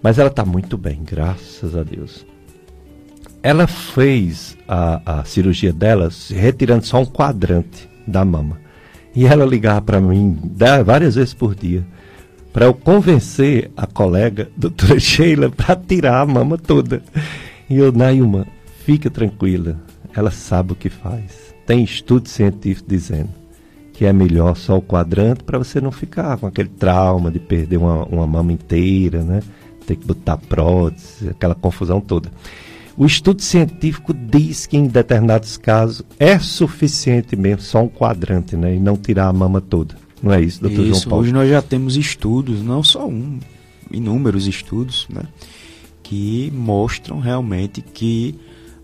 Mas 0.02 0.18
ela 0.18 0.28
está 0.28 0.44
muito 0.44 0.78
bem, 0.78 1.02
graças 1.04 1.76
a 1.76 1.82
Deus. 1.82 2.24
Ela 3.42 3.66
fez 3.66 4.56
a, 4.66 5.20
a 5.20 5.24
cirurgia 5.24 5.72
dela 5.72 6.08
retirando 6.30 6.86
só 6.86 7.00
um 7.00 7.06
quadrante 7.06 7.88
da 8.06 8.24
mama. 8.24 8.58
E 9.14 9.26
ela 9.26 9.44
ligava 9.44 9.82
para 9.82 10.00
mim 10.00 10.38
várias 10.84 11.14
vezes 11.14 11.34
por 11.34 11.54
dia 11.54 11.84
para 12.52 12.66
eu 12.66 12.74
convencer 12.74 13.72
a 13.76 13.84
colega, 13.84 14.48
doutora 14.56 15.00
Sheila, 15.00 15.50
para 15.50 15.74
tirar 15.74 16.20
a 16.20 16.26
mama 16.26 16.56
toda. 16.56 17.02
E 17.68 17.76
eu, 17.76 17.90
Nailma, 17.90 18.46
fica 18.84 19.10
tranquila, 19.10 19.76
ela 20.14 20.30
sabe 20.30 20.72
o 20.72 20.76
que 20.76 20.88
faz. 20.88 21.52
Tem 21.66 21.82
estudo 21.82 22.28
científico 22.28 22.88
dizendo 22.88 23.43
que 23.94 24.04
é 24.04 24.12
melhor 24.12 24.56
só 24.56 24.76
o 24.76 24.82
quadrante 24.82 25.44
para 25.44 25.56
você 25.56 25.80
não 25.80 25.92
ficar 25.92 26.36
com 26.36 26.46
aquele 26.46 26.68
trauma 26.68 27.30
de 27.30 27.38
perder 27.38 27.76
uma, 27.76 28.04
uma 28.04 28.26
mama 28.26 28.52
inteira, 28.52 29.22
né? 29.22 29.40
Ter 29.86 29.94
que 29.96 30.04
botar 30.04 30.36
prótese, 30.36 31.28
aquela 31.28 31.54
confusão 31.54 32.00
toda. 32.00 32.30
O 32.96 33.06
estudo 33.06 33.40
científico 33.40 34.12
diz 34.12 34.66
que 34.66 34.76
em 34.76 34.86
determinados 34.86 35.56
casos 35.56 36.02
é 36.18 36.38
suficiente 36.40 37.36
mesmo 37.36 37.62
só 37.62 37.82
um 37.82 37.88
quadrante, 37.88 38.56
né? 38.56 38.74
E 38.74 38.80
não 38.80 38.96
tirar 38.96 39.28
a 39.28 39.32
mama 39.32 39.60
toda. 39.60 39.96
Não 40.20 40.32
é 40.32 40.40
isso, 40.40 40.60
doutor 40.60 40.84
isso, 40.84 41.00
João 41.00 41.10
Paulo? 41.10 41.22
Hoje 41.22 41.32
nós 41.32 41.48
já 41.48 41.62
temos 41.62 41.96
estudos, 41.96 42.62
não 42.62 42.82
só 42.82 43.06
um, 43.06 43.38
inúmeros 43.92 44.48
estudos, 44.48 45.06
né? 45.08 45.22
Que 46.02 46.52
mostram 46.52 47.20
realmente 47.20 47.80
que 47.80 48.34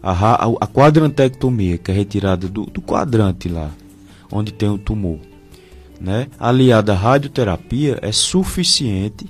a, 0.01 0.13
a, 0.13 0.45
a 0.61 0.67
quadrantectomia, 0.69 1.79
que 1.79 1.91
é 1.91 1.95
retirada 1.95 2.49
do, 2.49 2.67
do 2.67 2.81
quadrante 2.81 3.49
lá, 3.49 3.71
onde 4.31 4.53
tem 4.53 4.69
o 4.69 4.79
tumor, 4.79 5.19
né? 6.01 6.29
aliada 6.39 6.93
à 6.93 6.97
radioterapia, 6.97 7.99
é 8.03 8.13
suficiente 8.13 9.27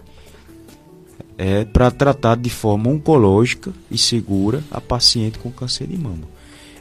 é 1.42 1.64
para 1.64 1.90
tratar 1.90 2.36
de 2.36 2.50
forma 2.50 2.90
oncológica 2.90 3.72
e 3.90 3.96
segura 3.96 4.62
a 4.70 4.78
paciente 4.78 5.38
com 5.38 5.50
câncer 5.50 5.86
de 5.86 5.96
mama. 5.96 6.28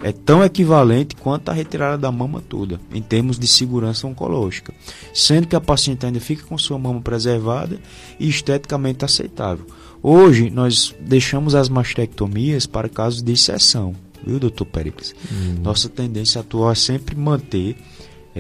É 0.04 0.12
tão 0.12 0.44
equivalente 0.44 1.16
quanto 1.16 1.48
a 1.48 1.54
retirada 1.54 1.98
da 1.98 2.12
mama 2.12 2.42
toda, 2.42 2.78
em 2.94 3.02
termos 3.02 3.40
de 3.40 3.48
segurança 3.48 4.06
oncológica, 4.06 4.74
sendo 5.14 5.48
que 5.48 5.56
a 5.56 5.62
paciente 5.62 6.06
ainda 6.06 6.20
fica 6.20 6.44
com 6.44 6.58
sua 6.58 6.78
mama 6.78 7.00
preservada 7.00 7.80
e 8.20 8.28
esteticamente 8.28 9.06
aceitável. 9.06 9.66
Hoje, 10.04 10.50
nós 10.50 10.94
deixamos 11.00 11.56
as 11.56 11.70
mastectomias 11.70 12.66
para 12.66 12.90
casos 12.90 13.24
de 13.24 13.32
exceção, 13.32 13.96
viu, 14.26 14.40
doutor 14.40 14.66
Pericles? 14.66 15.16
Hum. 15.32 15.56
Nossa 15.64 15.88
tendência 15.88 16.42
atual 16.42 16.72
é 16.72 16.76
sempre 16.76 17.16
manter 17.16 17.78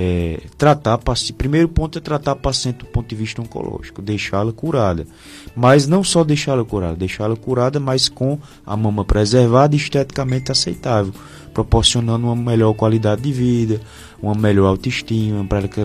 é, 0.01 0.39
tratar. 0.57 0.97
Primeiro 1.37 1.67
ponto 1.67 1.97
é 1.97 2.01
tratar 2.01 2.31
a 2.31 2.35
paciente 2.35 2.77
do 2.77 2.85
ponto 2.85 3.09
de 3.09 3.15
vista 3.15 3.41
oncológico, 3.41 4.01
deixá-la 4.01 4.53
curada. 4.53 5.05
Mas 5.53 5.87
não 5.87 6.05
só 6.05 6.23
deixá-la 6.23 6.63
curada, 6.63 6.95
deixá-la 6.95 7.35
curada, 7.35 7.81
mas 7.81 8.07
com 8.07 8.39
a 8.65 8.77
mama 8.77 9.03
preservada 9.03 9.75
e 9.75 9.77
esteticamente 9.77 10.53
aceitável, 10.53 11.13
proporcionando 11.53 12.27
uma 12.27 12.35
melhor 12.35 12.73
qualidade 12.75 13.23
de 13.23 13.33
vida, 13.33 13.81
uma 14.23 14.33
melhor 14.33 14.67
autoestima, 14.67 15.43
para 15.43 15.67
que, 15.67 15.83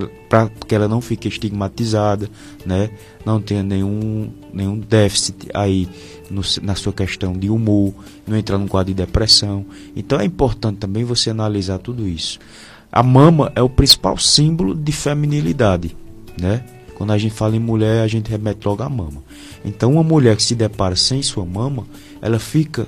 que 0.69 0.75
ela 0.77 0.87
não 0.87 1.01
fique 1.01 1.27
estigmatizada, 1.27 2.31
né? 2.65 2.91
não 3.27 3.41
tenha 3.41 3.65
nenhum, 3.65 4.31
nenhum 4.53 4.79
déficit 4.79 5.49
aí 5.53 5.89
no, 6.31 6.43
na 6.63 6.77
sua 6.77 6.93
questão 6.93 7.33
de 7.33 7.51
humor, 7.51 7.93
não 8.29 8.37
entrar 8.37 8.59
num 8.59 8.69
quadro 8.69 8.95
de 8.95 9.03
depressão. 9.03 9.67
Então 9.97 10.21
é 10.21 10.25
importante 10.25 10.79
também 10.79 11.03
você 11.03 11.31
analisar 11.31 11.79
tudo 11.79 12.07
isso. 12.07 12.39
A 12.95 13.03
mama 13.03 13.51
é 13.57 13.61
o 13.61 13.69
principal 13.69 14.17
símbolo 14.17 14.73
de 14.73 14.93
feminilidade, 14.93 15.97
né? 16.41 16.63
Quando 16.95 17.13
a 17.13 17.19
gente 17.19 17.35
fala 17.35 17.57
em 17.57 17.59
mulher, 17.59 18.05
a 18.05 18.07
gente 18.07 18.31
remete 18.31 18.65
logo 18.65 18.85
à 18.85 18.89
mama. 18.89 19.21
Então, 19.65 19.95
uma 19.95 20.05
mulher 20.05 20.37
que 20.37 20.45
se 20.45 20.55
depara 20.55 20.95
sem 20.95 21.21
sua 21.21 21.45
mama, 21.45 21.89
ela 22.23 22.39
fica 22.39 22.87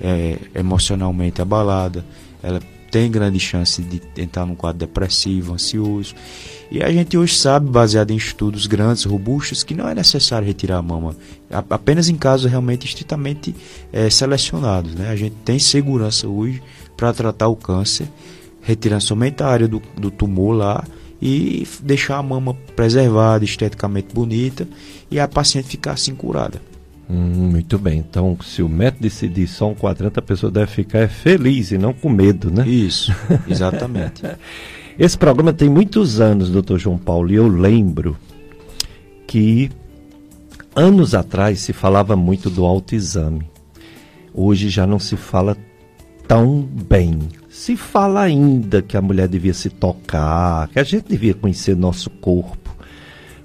é, 0.00 0.38
emocionalmente 0.56 1.40
abalada, 1.40 2.04
ela 2.42 2.60
tem 2.90 3.08
grande 3.08 3.38
chance 3.38 3.80
de 3.80 4.02
entrar 4.20 4.44
num 4.44 4.56
quadro 4.56 4.80
depressivo, 4.80 5.54
ansioso. 5.54 6.16
E 6.68 6.82
a 6.82 6.90
gente 6.90 7.16
hoje 7.16 7.36
sabe, 7.36 7.70
baseado 7.70 8.10
em 8.10 8.16
estudos 8.16 8.66
grandes, 8.66 9.04
robustos, 9.04 9.62
que 9.62 9.72
não 9.72 9.88
é 9.88 9.94
necessário 9.94 10.48
retirar 10.48 10.78
a 10.78 10.82
mama, 10.82 11.14
apenas 11.70 12.08
em 12.08 12.16
casos 12.16 12.50
realmente 12.50 12.86
estritamente 12.86 13.54
é, 13.92 14.10
selecionados. 14.10 14.96
Né? 14.96 15.10
A 15.10 15.14
gente 15.14 15.36
tem 15.44 15.60
segurança 15.60 16.26
hoje 16.26 16.60
para 16.96 17.12
tratar 17.12 17.46
o 17.46 17.54
câncer 17.54 18.08
retirando 18.64 19.02
somente 19.02 19.42
a 19.42 19.46
área 19.46 19.68
do, 19.68 19.80
do 19.96 20.10
tumor 20.10 20.56
lá 20.56 20.84
e 21.20 21.66
deixar 21.82 22.18
a 22.18 22.22
mama 22.22 22.54
preservada, 22.74 23.44
esteticamente 23.44 24.14
bonita 24.14 24.66
e 25.10 25.20
a 25.20 25.28
paciente 25.28 25.68
ficar 25.68 25.92
assim 25.92 26.14
curada. 26.14 26.60
Hum, 27.08 27.50
muito 27.50 27.78
bem. 27.78 27.98
Então, 27.98 28.36
se 28.42 28.62
o 28.62 28.68
método 28.68 29.02
decidir 29.02 29.46
só 29.46 29.68
um 29.68 29.74
quadrante, 29.74 30.18
a 30.18 30.22
pessoa 30.22 30.50
deve 30.50 30.66
ficar 30.66 31.08
feliz 31.08 31.70
e 31.70 31.78
não 31.78 31.92
com 31.92 32.08
medo, 32.08 32.50
né? 32.50 32.66
Isso, 32.66 33.14
exatamente. 33.46 34.22
Esse 34.98 35.18
programa 35.18 35.52
tem 35.52 35.68
muitos 35.68 36.20
anos, 36.20 36.50
doutor 36.50 36.78
João 36.78 36.96
Paulo, 36.96 37.30
e 37.30 37.34
eu 37.34 37.48
lembro 37.48 38.16
que 39.26 39.70
anos 40.74 41.14
atrás 41.14 41.60
se 41.60 41.72
falava 41.72 42.16
muito 42.16 42.48
do 42.48 42.64
autoexame. 42.64 43.42
Hoje 44.32 44.68
já 44.68 44.86
não 44.86 44.98
se 44.98 45.16
fala 45.16 45.56
tão 46.26 46.62
bem. 46.62 47.18
Se 47.56 47.76
fala 47.76 48.22
ainda 48.22 48.82
que 48.82 48.96
a 48.96 49.00
mulher 49.00 49.28
devia 49.28 49.54
se 49.54 49.70
tocar, 49.70 50.66
que 50.68 50.78
a 50.80 50.82
gente 50.82 51.06
devia 51.08 51.32
conhecer 51.32 51.76
nosso 51.76 52.10
corpo, 52.10 52.76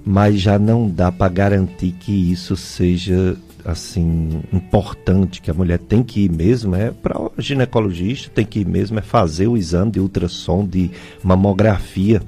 mas 0.04 0.40
já 0.40 0.58
não 0.58 0.90
dá 0.90 1.12
para 1.12 1.32
garantir 1.32 1.92
que 1.92 2.32
isso 2.32 2.56
seja 2.56 3.36
assim 3.64 4.42
importante, 4.52 5.40
que 5.40 5.48
a 5.48 5.54
mulher 5.54 5.78
tem 5.78 6.02
que 6.02 6.24
ir 6.24 6.30
mesmo 6.30 6.74
é 6.74 6.90
para 6.90 7.20
o 7.20 7.32
ginecologista, 7.38 8.32
tem 8.34 8.44
que 8.44 8.58
ir 8.58 8.66
mesmo 8.66 8.98
é 8.98 9.02
fazer 9.02 9.46
o 9.46 9.56
exame 9.56 9.92
de 9.92 10.00
ultrassom, 10.00 10.66
de 10.66 10.90
mamografia. 11.22 12.20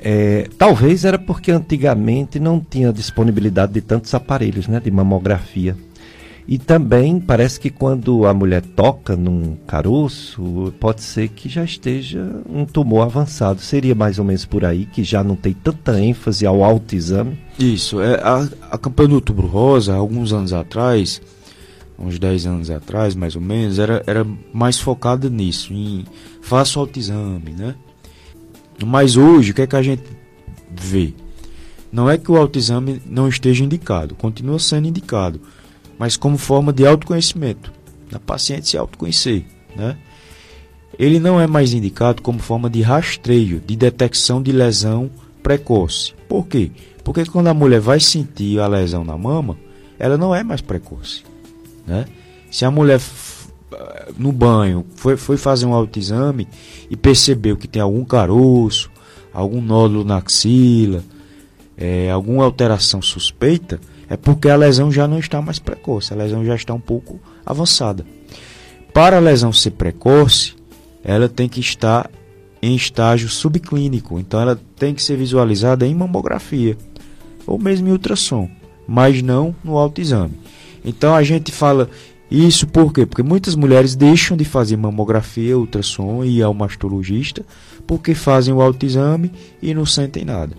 É, 0.00 0.48
talvez 0.58 1.04
era 1.04 1.18
porque 1.18 1.52
antigamente 1.52 2.40
não 2.40 2.58
tinha 2.58 2.92
disponibilidade 2.92 3.72
de 3.72 3.80
tantos 3.80 4.12
aparelhos, 4.14 4.66
né, 4.66 4.80
de 4.80 4.90
mamografia. 4.90 5.76
E 6.48 6.56
também 6.56 7.20
parece 7.20 7.60
que 7.60 7.68
quando 7.68 8.24
a 8.24 8.32
mulher 8.32 8.62
toca 8.62 9.14
num 9.14 9.54
caroço, 9.66 10.72
pode 10.80 11.02
ser 11.02 11.28
que 11.28 11.46
já 11.46 11.62
esteja 11.62 12.26
um 12.48 12.64
tumor 12.64 13.02
avançado. 13.02 13.60
Seria 13.60 13.94
mais 13.94 14.18
ou 14.18 14.24
menos 14.24 14.46
por 14.46 14.64
aí, 14.64 14.86
que 14.86 15.04
já 15.04 15.22
não 15.22 15.36
tem 15.36 15.52
tanta 15.52 16.00
ênfase 16.00 16.46
ao 16.46 16.64
autoexame? 16.64 17.38
Isso. 17.58 18.00
É, 18.00 18.14
a, 18.22 18.48
a 18.70 18.78
campanha 18.78 19.10
do 19.10 19.14
Outubro 19.16 19.46
Rosa, 19.46 19.94
alguns 19.94 20.32
anos 20.32 20.54
atrás, 20.54 21.20
uns 21.98 22.18
10 22.18 22.46
anos 22.46 22.70
atrás, 22.70 23.14
mais 23.14 23.36
ou 23.36 23.42
menos, 23.42 23.78
era, 23.78 24.02
era 24.06 24.26
mais 24.50 24.78
focada 24.78 25.28
nisso, 25.28 25.74
em 25.74 26.06
faça 26.40 26.78
o 26.78 26.80
autoexame, 26.80 27.50
né? 27.50 27.74
Mas 28.86 29.18
hoje, 29.18 29.50
o 29.50 29.54
que 29.54 29.60
é 29.60 29.66
que 29.66 29.76
a 29.76 29.82
gente 29.82 30.04
vê? 30.70 31.12
Não 31.92 32.08
é 32.08 32.16
que 32.16 32.32
o 32.32 32.38
autoexame 32.38 33.02
não 33.04 33.28
esteja 33.28 33.62
indicado, 33.62 34.14
continua 34.14 34.58
sendo 34.58 34.88
indicado 34.88 35.42
mas 35.98 36.16
como 36.16 36.38
forma 36.38 36.72
de 36.72 36.86
autoconhecimento, 36.86 37.72
da 38.10 38.18
paciente 38.18 38.68
se 38.68 38.78
autoconhecer, 38.78 39.44
né? 39.76 39.96
Ele 40.98 41.20
não 41.20 41.40
é 41.40 41.46
mais 41.46 41.72
indicado 41.72 42.22
como 42.22 42.38
forma 42.38 42.68
de 42.68 42.82
rastreio, 42.82 43.60
de 43.60 43.76
detecção 43.76 44.42
de 44.42 44.50
lesão 44.50 45.10
precoce. 45.42 46.12
Por 46.28 46.46
quê? 46.46 46.72
Porque 47.04 47.24
quando 47.24 47.46
a 47.46 47.54
mulher 47.54 47.80
vai 47.80 48.00
sentir 48.00 48.58
a 48.58 48.66
lesão 48.66 49.04
na 49.04 49.16
mama, 49.16 49.56
ela 49.98 50.16
não 50.16 50.34
é 50.34 50.42
mais 50.42 50.60
precoce, 50.60 51.22
né? 51.86 52.04
Se 52.50 52.64
a 52.64 52.70
mulher 52.70 53.00
no 54.16 54.32
banho 54.32 54.84
foi, 54.96 55.16
foi 55.16 55.36
fazer 55.36 55.66
um 55.66 55.74
autoexame 55.74 56.48
e 56.90 56.96
percebeu 56.96 57.56
que 57.56 57.68
tem 57.68 57.82
algum 57.82 58.04
caroço, 58.04 58.90
algum 59.32 59.60
nódulo 59.60 60.04
na 60.04 60.16
axila, 60.16 61.02
é, 61.76 62.10
alguma 62.10 62.44
alteração 62.44 63.00
suspeita, 63.02 63.80
é 64.08 64.16
porque 64.16 64.48
a 64.48 64.56
lesão 64.56 64.90
já 64.90 65.06
não 65.06 65.18
está 65.18 65.40
mais 65.42 65.58
precoce, 65.58 66.12
a 66.12 66.16
lesão 66.16 66.44
já 66.44 66.54
está 66.54 66.72
um 66.72 66.80
pouco 66.80 67.20
avançada. 67.44 68.04
Para 68.92 69.16
a 69.16 69.20
lesão 69.20 69.52
ser 69.52 69.72
precoce, 69.72 70.54
ela 71.04 71.28
tem 71.28 71.48
que 71.48 71.60
estar 71.60 72.10
em 72.60 72.74
estágio 72.74 73.28
subclínico, 73.28 74.18
então 74.18 74.40
ela 74.40 74.60
tem 74.76 74.94
que 74.94 75.02
ser 75.02 75.16
visualizada 75.16 75.86
em 75.86 75.94
mamografia 75.94 76.76
ou 77.46 77.58
mesmo 77.58 77.88
em 77.88 77.92
ultrassom, 77.92 78.48
mas 78.86 79.22
não 79.22 79.54
no 79.62 79.76
autoexame. 79.76 80.34
Então 80.84 81.14
a 81.14 81.22
gente 81.22 81.52
fala 81.52 81.88
isso 82.30 82.66
por 82.66 82.92
quê? 82.92 83.06
Porque 83.06 83.22
muitas 83.22 83.54
mulheres 83.54 83.94
deixam 83.94 84.36
de 84.36 84.44
fazer 84.44 84.76
mamografia, 84.76 85.56
ultrassom 85.56 86.22
e 86.24 86.38
ir 86.38 86.42
ao 86.42 86.52
mastologista 86.52 87.44
porque 87.86 88.14
fazem 88.14 88.52
o 88.52 88.60
autoexame 88.60 89.32
e 89.62 89.72
não 89.72 89.86
sentem 89.86 90.24
nada. 90.24 90.54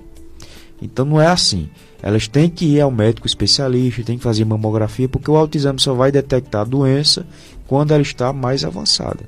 Então 0.81 1.05
não 1.05 1.21
é 1.21 1.27
assim. 1.27 1.69
Elas 2.01 2.27
têm 2.27 2.49
que 2.49 2.65
ir 2.65 2.81
ao 2.81 2.91
médico 2.91 3.27
especialista, 3.27 4.03
têm 4.03 4.17
que 4.17 4.23
fazer 4.23 4.45
mamografia, 4.45 5.09
porque 5.09 5.29
o 5.29 5.35
autoexame 5.35 5.79
só 5.79 5.93
vai 5.93 6.11
detectar 6.11 6.61
a 6.61 6.65
doença 6.65 7.25
quando 7.67 7.91
ela 7.91 8.01
está 8.01 8.31
mais 8.31 8.63
avançada. 8.63 9.19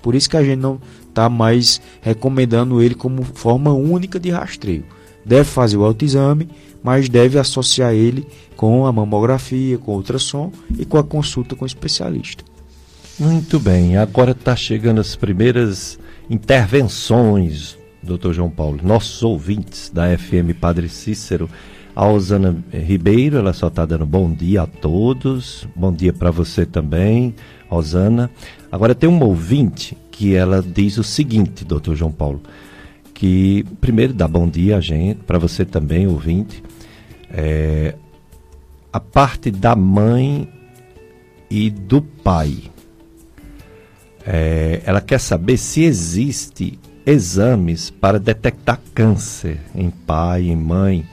Por 0.00 0.14
isso 0.14 0.30
que 0.30 0.36
a 0.36 0.42
gente 0.42 0.58
não 0.58 0.80
está 1.08 1.28
mais 1.28 1.80
recomendando 2.00 2.80
ele 2.80 2.94
como 2.94 3.22
forma 3.22 3.72
única 3.72 4.18
de 4.18 4.30
rastreio. 4.30 4.84
Deve 5.24 5.44
fazer 5.44 5.76
o 5.76 5.84
autoexame, 5.84 6.48
mas 6.82 7.08
deve 7.08 7.38
associar 7.38 7.92
ele 7.92 8.26
com 8.56 8.86
a 8.86 8.92
mamografia, 8.92 9.76
com 9.76 9.92
o 9.92 9.96
ultrassom 9.96 10.50
e 10.78 10.84
com 10.84 10.96
a 10.96 11.04
consulta 11.04 11.54
com 11.54 11.64
o 11.64 11.66
especialista. 11.66 12.44
Muito 13.18 13.60
bem, 13.60 13.98
agora 13.98 14.30
está 14.30 14.56
chegando 14.56 15.00
as 15.00 15.14
primeiras 15.14 15.98
intervenções, 16.30 17.76
doutor 18.02 18.32
João 18.32 18.48
Paulo. 18.48 18.80
Nossos 18.82 19.22
ouvintes 19.22 19.90
da 19.92 20.16
FM 20.16 20.56
Padre 20.58 20.88
Cícero 20.88 21.50
a 22.00 22.06
Osana 22.06 22.56
Ribeiro, 22.72 23.36
ela 23.36 23.52
só 23.52 23.68
está 23.68 23.84
dando 23.84 24.06
bom 24.06 24.32
dia 24.32 24.62
a 24.62 24.66
todos. 24.66 25.68
Bom 25.76 25.92
dia 25.92 26.14
para 26.14 26.30
você 26.30 26.64
também, 26.64 27.34
Osana. 27.68 28.30
Agora 28.72 28.94
tem 28.94 29.06
um 29.06 29.22
ouvinte 29.22 29.94
que 30.10 30.34
ela 30.34 30.62
diz 30.62 30.96
o 30.96 31.04
seguinte, 31.04 31.62
doutor 31.62 31.94
João 31.94 32.10
Paulo, 32.10 32.40
que 33.12 33.66
primeiro 33.82 34.14
dá 34.14 34.26
bom 34.26 34.48
dia 34.48 34.78
a 34.78 34.80
gente, 34.80 35.18
para 35.26 35.38
você 35.38 35.62
também, 35.62 36.06
ouvinte. 36.06 36.62
É, 37.30 37.94
a 38.90 38.98
parte 38.98 39.50
da 39.50 39.76
mãe 39.76 40.48
e 41.50 41.68
do 41.68 42.00
pai. 42.00 42.62
É, 44.24 44.80
ela 44.86 45.02
quer 45.02 45.20
saber 45.20 45.58
se 45.58 45.84
existe 45.84 46.78
exames 47.04 47.90
para 47.90 48.18
detectar 48.18 48.80
câncer 48.94 49.60
em 49.74 49.90
pai, 49.90 50.48
em 50.48 50.56
mãe 50.56 51.04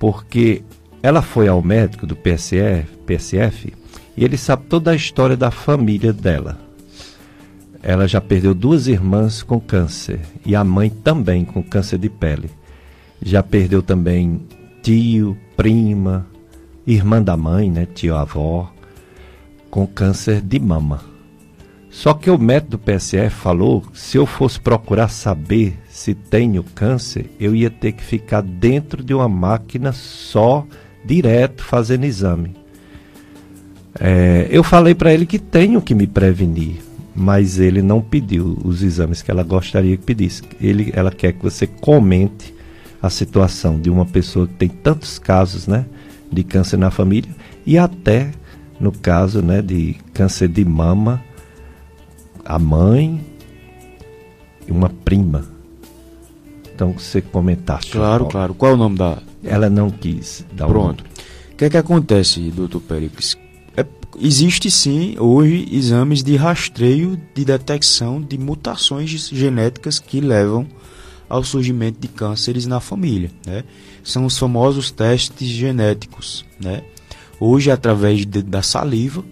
porque 0.00 0.62
ela 1.02 1.20
foi 1.20 1.46
ao 1.46 1.62
médico 1.62 2.06
do 2.06 2.16
PSF, 2.16 2.88
PSF 3.06 3.72
e 4.16 4.24
ele 4.24 4.38
sabe 4.38 4.64
toda 4.64 4.90
a 4.90 4.96
história 4.96 5.36
da 5.36 5.50
família 5.50 6.10
dela. 6.10 6.58
Ela 7.82 8.08
já 8.08 8.20
perdeu 8.20 8.54
duas 8.54 8.86
irmãs 8.86 9.42
com 9.42 9.60
câncer 9.60 10.20
e 10.44 10.56
a 10.56 10.64
mãe 10.64 10.88
também 10.88 11.44
com 11.44 11.62
câncer 11.62 11.98
de 11.98 12.08
pele. 12.08 12.50
Já 13.22 13.42
perdeu 13.42 13.82
também 13.82 14.40
tio, 14.82 15.36
prima, 15.54 16.26
irmã 16.86 17.22
da 17.22 17.36
mãe, 17.36 17.70
né, 17.70 17.86
tio-avó, 17.86 18.72
com 19.70 19.86
câncer 19.86 20.40
de 20.40 20.58
mama. 20.58 21.09
Só 21.90 22.14
que 22.14 22.30
o 22.30 22.38
método 22.38 22.78
PSF 22.78 23.34
falou 23.34 23.80
que 23.80 23.98
se 23.98 24.16
eu 24.16 24.24
fosse 24.24 24.60
procurar 24.60 25.08
saber 25.08 25.76
se 25.88 26.14
tenho 26.14 26.62
câncer, 26.62 27.26
eu 27.38 27.54
ia 27.54 27.68
ter 27.68 27.92
que 27.92 28.02
ficar 28.02 28.42
dentro 28.42 29.02
de 29.02 29.12
uma 29.12 29.28
máquina 29.28 29.92
só, 29.92 30.64
direto, 31.04 31.64
fazendo 31.64 32.04
exame. 32.04 32.54
É, 33.98 34.46
eu 34.50 34.62
falei 34.62 34.94
para 34.94 35.12
ele 35.12 35.26
que 35.26 35.38
tenho 35.38 35.82
que 35.82 35.92
me 35.92 36.06
prevenir, 36.06 36.76
mas 37.14 37.58
ele 37.58 37.82
não 37.82 38.00
pediu 38.00 38.56
os 38.64 38.82
exames 38.82 39.20
que 39.20 39.30
ela 39.30 39.42
gostaria 39.42 39.96
que 39.96 40.04
pedisse. 40.04 40.42
Ele, 40.60 40.92
ela 40.94 41.10
quer 41.10 41.32
que 41.32 41.42
você 41.42 41.66
comente 41.66 42.54
a 43.02 43.10
situação 43.10 43.80
de 43.80 43.90
uma 43.90 44.06
pessoa 44.06 44.46
que 44.46 44.54
tem 44.54 44.68
tantos 44.68 45.18
casos, 45.18 45.66
né, 45.66 45.84
de 46.30 46.44
câncer 46.44 46.76
na 46.76 46.90
família 46.90 47.30
e 47.66 47.76
até 47.76 48.30
no 48.78 48.92
caso, 48.92 49.42
né, 49.42 49.60
de 49.60 49.96
câncer 50.14 50.48
de 50.48 50.64
mama, 50.64 51.22
a 52.50 52.58
mãe 52.58 53.24
e 54.66 54.72
uma 54.72 54.88
prima. 54.88 55.44
Então 56.74 56.92
você 56.92 57.20
comentasse. 57.20 57.92
Claro, 57.92 58.26
claro. 58.26 58.54
Qual 58.54 58.72
é 58.72 58.74
o 58.74 58.76
nome 58.76 58.98
da? 58.98 59.18
Ela 59.44 59.70
não 59.70 59.88
quis 59.88 60.44
dar 60.52 60.66
Pronto. 60.66 61.04
O 61.52 61.56
que 61.56 61.66
é 61.66 61.70
que 61.70 61.76
acontece, 61.76 62.40
doutor 62.50 62.80
Pericles? 62.80 63.38
É, 63.76 63.86
existe 64.18 64.68
sim 64.68 65.14
hoje 65.16 65.68
exames 65.70 66.24
de 66.24 66.34
rastreio 66.34 67.20
de 67.32 67.44
detecção 67.44 68.20
de 68.20 68.36
mutações 68.36 69.28
genéticas 69.28 70.00
que 70.00 70.20
levam 70.20 70.66
ao 71.28 71.44
surgimento 71.44 72.00
de 72.00 72.08
cânceres 72.08 72.66
na 72.66 72.80
família. 72.80 73.30
Né? 73.46 73.62
São 74.02 74.24
os 74.24 74.36
famosos 74.36 74.90
testes 74.90 75.46
genéticos. 75.46 76.44
Né? 76.58 76.82
Hoje, 77.38 77.70
através 77.70 78.26
de, 78.26 78.42
da 78.42 78.60
saliva, 78.60 79.24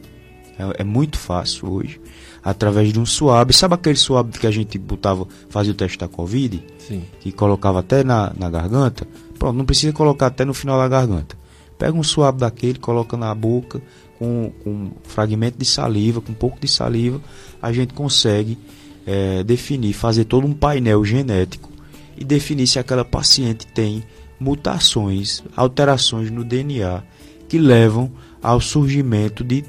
é, 0.58 0.82
é, 0.82 0.84
muito 0.84 1.18
fácil 1.18 1.72
hoje, 1.72 2.00
através 2.42 2.92
de 2.92 3.00
um 3.00 3.06
suave. 3.06 3.52
Sabe 3.52 3.74
aquele 3.74 3.96
suave 3.96 4.32
que 4.32 4.46
a 4.46 4.50
gente 4.50 4.78
botava, 4.78 5.26
fazia 5.48 5.72
o 5.72 5.76
teste 5.76 5.98
da 5.98 6.08
Covid? 6.08 6.62
Sim. 6.78 7.02
Que 7.20 7.32
colocava 7.32 7.80
até 7.80 8.02
na, 8.04 8.32
na 8.36 8.48
garganta? 8.50 9.06
Pronto, 9.38 9.56
não 9.56 9.64
precisa 9.64 9.92
colocar 9.92 10.26
até 10.26 10.44
no 10.44 10.54
final 10.54 10.78
da 10.78 10.88
garganta. 10.88 11.36
Pega 11.78 11.96
um 11.96 12.02
suave 12.02 12.38
daquele, 12.38 12.78
coloca 12.78 13.16
na 13.16 13.32
boca, 13.34 13.80
com, 14.18 14.52
com 14.62 14.70
um 14.70 14.90
fragmento 15.04 15.56
de 15.58 15.64
saliva, 15.64 16.20
com 16.20 16.32
um 16.32 16.34
pouco 16.34 16.58
de 16.60 16.66
saliva, 16.66 17.20
a 17.62 17.72
gente 17.72 17.94
consegue 17.94 18.58
é, 19.06 19.42
definir, 19.44 19.92
fazer 19.92 20.24
todo 20.24 20.46
um 20.46 20.52
painel 20.52 21.04
genético 21.04 21.70
e 22.16 22.24
definir 22.24 22.66
se 22.66 22.78
aquela 22.78 23.04
paciente 23.04 23.66
tem 23.66 24.02
mutações, 24.40 25.42
alterações 25.56 26.30
no 26.30 26.44
DNA 26.44 27.02
que 27.48 27.58
levam 27.58 28.10
ao 28.42 28.60
surgimento 28.60 29.42
de 29.42 29.64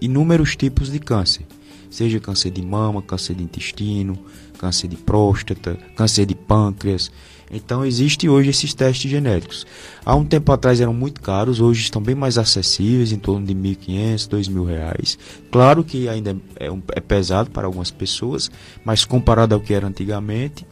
inúmeros 0.00 0.56
tipos 0.56 0.90
de 0.90 0.98
câncer, 0.98 1.46
seja 1.92 2.18
câncer 2.18 2.50
de 2.50 2.62
mama, 2.62 3.02
câncer 3.02 3.34
de 3.34 3.42
intestino, 3.42 4.18
câncer 4.58 4.88
de 4.88 4.96
próstata, 4.96 5.78
câncer 5.94 6.26
de 6.26 6.34
pâncreas. 6.34 7.10
Então 7.52 7.84
existe 7.84 8.28
hoje 8.28 8.48
esses 8.48 8.72
testes 8.72 9.10
genéticos. 9.10 9.66
Há 10.06 10.16
um 10.16 10.24
tempo 10.24 10.50
atrás 10.50 10.80
eram 10.80 10.94
muito 10.94 11.20
caros, 11.20 11.60
hoje 11.60 11.82
estão 11.82 12.00
bem 12.00 12.14
mais 12.14 12.38
acessíveis, 12.38 13.12
em 13.12 13.18
torno 13.18 13.46
de 13.46 13.52
R$ 13.52 13.76
1.500, 13.76 14.28
2.000 14.28 14.66
reais. 14.66 15.18
Claro 15.50 15.84
que 15.84 16.08
ainda 16.08 16.34
é, 16.58 16.66
é, 16.66 16.78
é 16.94 17.00
pesado 17.00 17.50
para 17.50 17.66
algumas 17.66 17.90
pessoas, 17.90 18.50
mas 18.82 19.04
comparado 19.04 19.54
ao 19.54 19.60
que 19.60 19.74
era 19.74 19.86
antigamente, 19.86 20.66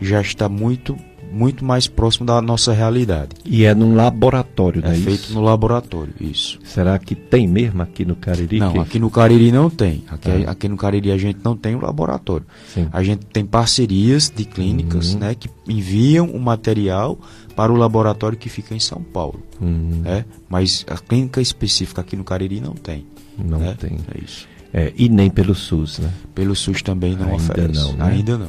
já 0.00 0.22
está 0.22 0.48
muito 0.48 0.96
muito 1.32 1.64
mais 1.64 1.86
próximo 1.86 2.26
da 2.26 2.40
nossa 2.42 2.72
realidade. 2.72 3.30
E 3.44 3.64
é 3.64 3.74
num 3.74 3.94
laboratório, 3.94 4.84
é 4.84 4.92
é 4.92 4.94
feito 4.94 5.24
isso? 5.24 5.34
no 5.34 5.40
laboratório, 5.40 6.12
isso. 6.20 6.58
Será 6.64 6.98
que 6.98 7.14
tem 7.14 7.48
mesmo 7.48 7.82
aqui 7.82 8.04
no 8.04 8.14
Cariri? 8.14 8.58
Não, 8.58 8.80
aqui 8.80 8.98
no 8.98 9.10
Cariri 9.10 9.50
não 9.50 9.70
tem. 9.70 10.04
Aqui, 10.08 10.30
ah. 10.46 10.50
aqui 10.50 10.68
no 10.68 10.76
Cariri 10.76 11.10
a 11.10 11.16
gente 11.16 11.40
não 11.42 11.56
tem 11.56 11.74
um 11.74 11.80
laboratório. 11.80 12.46
Sim. 12.72 12.88
A 12.92 13.02
gente 13.02 13.24
tem 13.26 13.44
parcerias 13.44 14.30
de 14.34 14.44
clínicas, 14.44 15.14
uhum. 15.14 15.20
né, 15.20 15.34
que 15.34 15.48
enviam 15.66 16.26
o 16.26 16.38
material 16.38 17.18
para 17.56 17.72
o 17.72 17.76
laboratório 17.76 18.36
que 18.36 18.48
fica 18.48 18.74
em 18.74 18.80
São 18.80 19.02
Paulo. 19.02 19.42
Uhum. 19.60 20.02
Né? 20.04 20.24
Mas 20.48 20.84
a 20.88 20.98
clínica 20.98 21.40
específica 21.40 22.00
aqui 22.00 22.16
no 22.16 22.24
Cariri 22.24 22.60
não 22.60 22.74
tem. 22.74 23.06
Não 23.38 23.58
né? 23.58 23.74
tem. 23.78 23.98
É 24.14 24.22
isso. 24.22 24.52
É, 24.72 24.92
e 24.96 25.08
nem 25.08 25.28
pelo 25.28 25.54
SUS, 25.54 25.98
né? 25.98 26.10
Pelo 26.34 26.56
SUS 26.56 26.80
também 26.80 27.14
não 27.14 27.26
Ainda 27.26 27.36
oferece. 27.36 27.74
não, 27.74 27.92
né? 27.92 28.04
Ainda 28.06 28.38
não. 28.38 28.48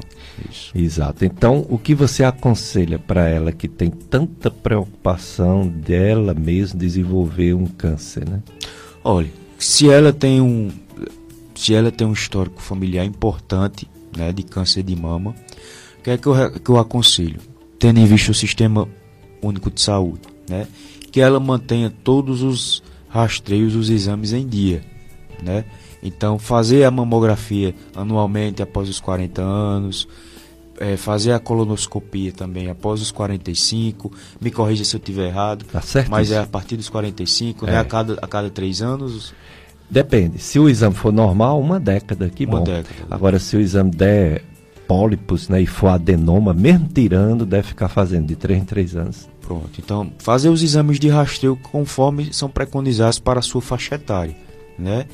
Exato. 0.75 1.25
Então, 1.25 1.65
o 1.69 1.77
que 1.77 1.95
você 1.95 2.23
aconselha 2.23 2.99
para 2.99 3.27
ela 3.27 3.51
que 3.51 3.67
tem 3.67 3.89
tanta 3.89 4.49
preocupação 4.49 5.67
dela 5.67 6.33
mesmo 6.33 6.79
desenvolver 6.79 7.53
um 7.53 7.65
câncer, 7.65 8.27
né? 8.27 8.41
Olha, 9.03 9.31
se 9.57 9.89
ela 9.89 10.11
tem 10.11 10.41
um 10.41 10.69
se 11.55 11.73
ela 11.73 11.91
tem 11.91 12.05
um 12.05 12.13
histórico 12.13 12.61
familiar 12.61 13.05
importante, 13.05 13.87
né, 14.17 14.33
de 14.33 14.43
câncer 14.43 14.83
de 14.83 14.95
mama, 14.95 15.35
o 15.99 16.01
que 16.03 16.09
é 16.09 16.17
que 16.17 16.27
eu, 16.27 16.59
que 16.59 16.69
eu 16.69 16.77
aconselho? 16.77 17.39
Tendo 17.79 17.99
em 17.99 18.05
vista 18.05 18.31
o 18.31 18.33
sistema 18.33 18.87
único 19.41 19.69
de 19.69 19.79
saúde, 19.79 20.21
né, 20.49 20.67
que 21.11 21.21
ela 21.21 21.39
mantenha 21.39 21.93
todos 22.03 22.41
os 22.41 22.83
rastreios, 23.07 23.75
os 23.75 23.89
exames 23.89 24.33
em 24.33 24.47
dia, 24.47 24.83
né? 25.41 25.63
Então, 26.01 26.37
fazer 26.37 26.83
a 26.83 26.91
mamografia 26.91 27.73
anualmente 27.95 28.61
após 28.61 28.89
os 28.89 28.99
40 28.99 29.41
anos, 29.41 30.07
é, 30.79 30.97
fazer 30.97 31.31
a 31.33 31.39
colonoscopia 31.39 32.31
também 32.31 32.69
após 32.69 33.01
os 33.01 33.11
45. 33.11 34.11
Me 34.41 34.51
corrija 34.51 34.83
se 34.83 34.95
eu 34.95 34.99
estiver 34.99 35.27
errado. 35.27 35.65
Tá 35.65 35.81
certo 35.81 36.09
Mas 36.11 36.27
isso. 36.29 36.37
é 36.37 36.39
a 36.41 36.45
partir 36.47 36.77
dos 36.77 36.89
45, 36.89 37.65
É. 37.67 37.71
né? 37.71 37.77
A 37.79 37.85
cada, 37.85 38.13
a 38.21 38.27
cada 38.27 38.49
três 38.49 38.81
anos. 38.81 39.33
Depende. 39.89 40.39
Se 40.39 40.57
o 40.59 40.67
exame 40.69 40.95
for 40.95 41.11
normal, 41.13 41.59
uma 41.59 41.79
década, 41.79 42.29
que 42.29 42.45
Uma 42.45 42.59
bom. 42.59 42.63
década. 42.63 42.95
Agora, 43.11 43.37
se 43.39 43.55
o 43.55 43.61
exame 43.61 43.91
der 43.91 44.43
pólipos 44.87 45.47
né, 45.49 45.61
e 45.61 45.65
for 45.65 45.87
adenoma, 45.89 46.53
mesmo 46.53 46.87
tirando, 46.93 47.45
deve 47.45 47.69
ficar 47.69 47.87
fazendo 47.89 48.27
de 48.27 48.35
3 48.35 48.61
em 48.61 48.65
3 48.65 48.95
anos. 48.95 49.29
Pronto. 49.41 49.69
Então, 49.79 50.11
fazer 50.19 50.49
os 50.49 50.63
exames 50.63 50.99
de 50.99 51.09
rastreio 51.09 51.57
conforme 51.71 52.33
são 52.33 52.49
preconizados 52.49 53.19
para 53.19 53.39
a 53.39 53.41
sua 53.41 53.61
faixa 53.61 53.95
etária, 53.95 54.35
né? 54.79 55.05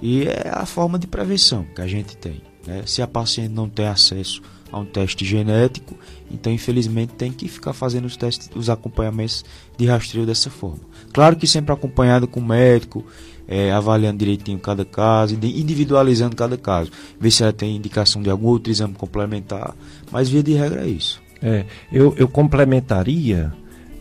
E 0.00 0.24
é 0.24 0.50
a 0.52 0.66
forma 0.66 0.98
de 0.98 1.06
prevenção 1.06 1.64
que 1.74 1.80
a 1.80 1.86
gente 1.86 2.16
tem. 2.16 2.40
Né? 2.66 2.82
Se 2.86 3.00
a 3.02 3.06
paciente 3.06 3.50
não 3.52 3.68
tem 3.68 3.86
acesso 3.86 4.42
a 4.72 4.78
um 4.78 4.84
teste 4.86 5.24
genético, 5.24 5.94
então 6.30 6.50
infelizmente 6.52 7.12
tem 7.12 7.30
que 7.30 7.46
ficar 7.46 7.72
fazendo 7.74 8.06
os 8.06 8.16
testes, 8.16 8.48
os 8.54 8.70
acompanhamentos 8.70 9.44
de 9.76 9.84
rastreio 9.86 10.26
dessa 10.26 10.48
forma. 10.50 10.80
Claro 11.12 11.36
que 11.36 11.46
sempre 11.46 11.72
acompanhado 11.72 12.26
com 12.26 12.40
o 12.40 12.44
médico, 12.44 13.04
é, 13.46 13.70
avaliando 13.70 14.18
direitinho 14.18 14.58
cada 14.58 14.84
caso, 14.84 15.34
indi- 15.34 15.60
individualizando 15.60 16.34
cada 16.34 16.56
caso, 16.56 16.90
ver 17.20 17.30
se 17.30 17.42
ela 17.42 17.52
tem 17.52 17.76
indicação 17.76 18.22
de 18.22 18.30
algum 18.30 18.46
outro 18.48 18.72
exame 18.72 18.94
complementar, 18.94 19.74
mas 20.10 20.28
via 20.30 20.42
de 20.42 20.54
regra 20.54 20.84
é 20.84 20.88
isso. 20.88 21.20
É, 21.42 21.64
eu, 21.92 22.14
eu 22.16 22.26
complementaria 22.28 23.52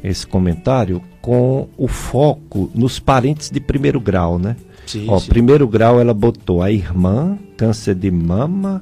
esse 0.03 0.25
comentário 0.25 1.01
com 1.21 1.67
o 1.77 1.87
foco 1.87 2.71
nos 2.73 2.97
parentes 2.99 3.49
de 3.49 3.59
primeiro 3.59 3.99
grau, 3.99 4.39
né? 4.39 4.55
Sim, 4.87 5.05
Ó, 5.07 5.19
sim. 5.19 5.27
primeiro 5.29 5.67
grau 5.67 5.99
ela 5.99 6.13
botou 6.13 6.61
a 6.61 6.71
irmã, 6.71 7.37
câncer 7.57 7.93
de 7.95 8.09
mama, 8.09 8.81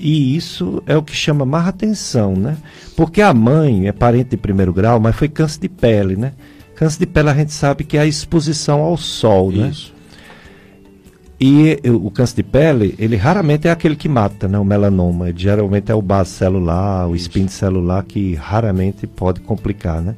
e 0.00 0.34
isso 0.36 0.82
é 0.86 0.96
o 0.96 1.02
que 1.02 1.14
chama 1.14 1.44
mais 1.44 1.66
atenção, 1.68 2.34
né? 2.34 2.56
Porque 2.96 3.20
a 3.20 3.32
mãe 3.34 3.86
é 3.86 3.92
parente 3.92 4.30
de 4.30 4.36
primeiro 4.36 4.72
grau, 4.72 4.98
mas 4.98 5.14
foi 5.14 5.28
câncer 5.28 5.60
de 5.60 5.68
pele, 5.68 6.16
né? 6.16 6.32
Câncer 6.74 7.00
de 7.00 7.06
pele 7.06 7.28
a 7.30 7.34
gente 7.34 7.52
sabe 7.52 7.84
que 7.84 7.96
é 7.96 8.00
a 8.00 8.06
exposição 8.06 8.80
ao 8.80 8.96
sol, 8.96 9.52
né? 9.52 9.68
Isso. 9.68 9.94
E 11.42 11.80
o 11.88 12.10
câncer 12.10 12.36
de 12.36 12.42
pele, 12.42 12.94
ele 12.98 13.16
raramente 13.16 13.66
é 13.66 13.70
aquele 13.70 13.96
que 13.96 14.08
mata, 14.08 14.46
né? 14.46 14.58
O 14.58 14.64
melanoma. 14.64 15.30
Ele 15.30 15.38
geralmente 15.38 15.90
é 15.90 15.94
o 15.94 16.02
base 16.02 16.30
celular, 16.30 17.08
o 17.08 17.16
espinho 17.16 17.48
celular, 17.48 18.02
que 18.04 18.34
raramente 18.34 19.06
pode 19.06 19.40
complicar, 19.40 20.02
né? 20.02 20.16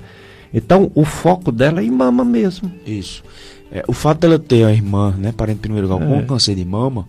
Então, 0.53 0.91
o 0.95 1.05
foco 1.05 1.53
dela 1.53 1.81
é 1.81 1.85
em 1.85 1.91
mama 1.91 2.25
mesmo. 2.25 2.71
Isso. 2.85 3.23
É, 3.71 3.85
o 3.87 3.93
fato 3.93 4.19
dela 4.19 4.39
ter 4.39 4.65
a 4.65 4.73
irmã, 4.73 5.15
né, 5.17 5.33
parente 5.33 5.57
de 5.59 5.63
primeiro 5.63 5.87
grau, 5.87 6.03
É. 6.03 6.07
com 6.07 6.27
câncer 6.27 6.55
de 6.57 6.65
mama, 6.65 7.07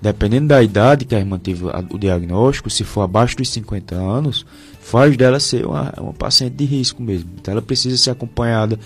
dependendo 0.00 0.48
da 0.48 0.62
idade 0.62 1.04
que 1.04 1.14
a 1.14 1.18
irmã 1.18 1.38
teve 1.38 1.64
o 1.90 1.98
diagnóstico, 1.98 2.70
se 2.70 2.84
for 2.84 3.02
abaixo 3.02 3.36
dos 3.36 3.50
50 3.50 3.94
anos, 3.94 4.46
faz 4.80 5.16
dela 5.16 5.40
ser 5.40 5.66
uma, 5.66 5.92
uma 5.98 6.12
paciente 6.12 6.54
de 6.54 6.64
risco 6.64 7.02
mesmo. 7.02 7.30
Então 7.40 7.52
ela 7.52 7.62
precisa 7.62 7.96
ser 7.96 8.10
acompanhada. 8.10 8.78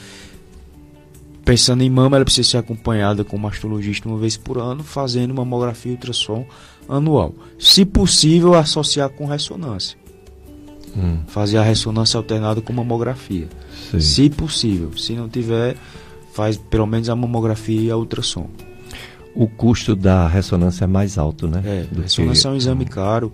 Pensando 1.44 1.82
em 1.82 1.90
mama, 1.90 2.16
ela 2.16 2.24
precisa 2.24 2.50
ser 2.50 2.56
acompanhada 2.58 3.24
com 3.24 3.36
um 3.36 3.40
mastologista 3.40 4.08
uma 4.08 4.18
vez 4.18 4.36
por 4.36 4.58
ano, 4.58 4.82
fazendo 4.82 5.34
mamografia 5.34 5.92
e 5.92 5.94
ultrassom 5.94 6.46
anual. 6.88 7.34
Se 7.58 7.84
possível, 7.84 8.54
associar 8.54 9.10
com 9.10 9.26
ressonância. 9.26 9.98
Fazer 11.26 11.58
a 11.58 11.62
ressonância 11.62 12.16
alternada 12.16 12.60
com 12.60 12.72
mamografia. 12.72 13.48
Sim. 13.90 14.00
Se 14.00 14.30
possível. 14.30 14.96
Se 14.96 15.14
não 15.14 15.28
tiver, 15.28 15.76
faz 16.32 16.56
pelo 16.56 16.86
menos 16.86 17.08
a 17.08 17.16
mamografia 17.16 17.80
e 17.80 17.90
a 17.90 17.96
ultrassom. 17.96 18.48
O 19.34 19.46
custo 19.46 19.96
da 19.96 20.26
ressonância 20.28 20.84
é 20.84 20.86
mais 20.86 21.16
alto, 21.18 21.48
né? 21.48 21.62
É, 21.64 21.82
Do 21.94 22.02
ressonância 22.02 22.48
é 22.48 22.50
um 22.50 22.54
que- 22.54 22.58
exame 22.58 22.84
caro. 22.84 23.32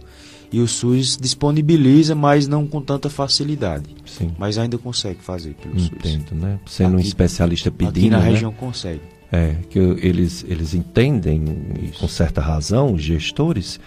E 0.51 0.61
o 0.61 0.67
SUS 0.67 1.19
disponibiliza, 1.21 2.15
mas 2.15 2.49
não 2.49 2.67
com 2.67 2.81
tanta 2.81 3.11
facilidade. 3.11 3.85
Sim. 4.07 4.31
Mas 4.39 4.57
ainda 4.57 4.79
consegue 4.79 5.19
fazer 5.21 5.55
pelo 5.55 5.79
Entendo, 5.79 6.29
SUS. 6.31 6.39
né? 6.39 6.59
Sendo 6.67 6.95
um 6.95 6.99
Aqui- 6.99 7.09
especialista 7.09 7.71
pedindo, 7.71 7.99
Aqui 7.99 8.11
na 8.11 8.19
né? 8.21 8.31
região 8.31 8.51
consegue. 8.53 9.03
É, 9.31 9.57
que 9.69 9.79
eles, 9.79 10.47
eles 10.49 10.73
entendem, 10.73 11.45
e 11.83 11.87
Isso. 11.91 11.99
com 12.01 12.09
certa 12.09 12.41
razão, 12.41 12.95
os 12.95 13.03
gestores, 13.03 13.79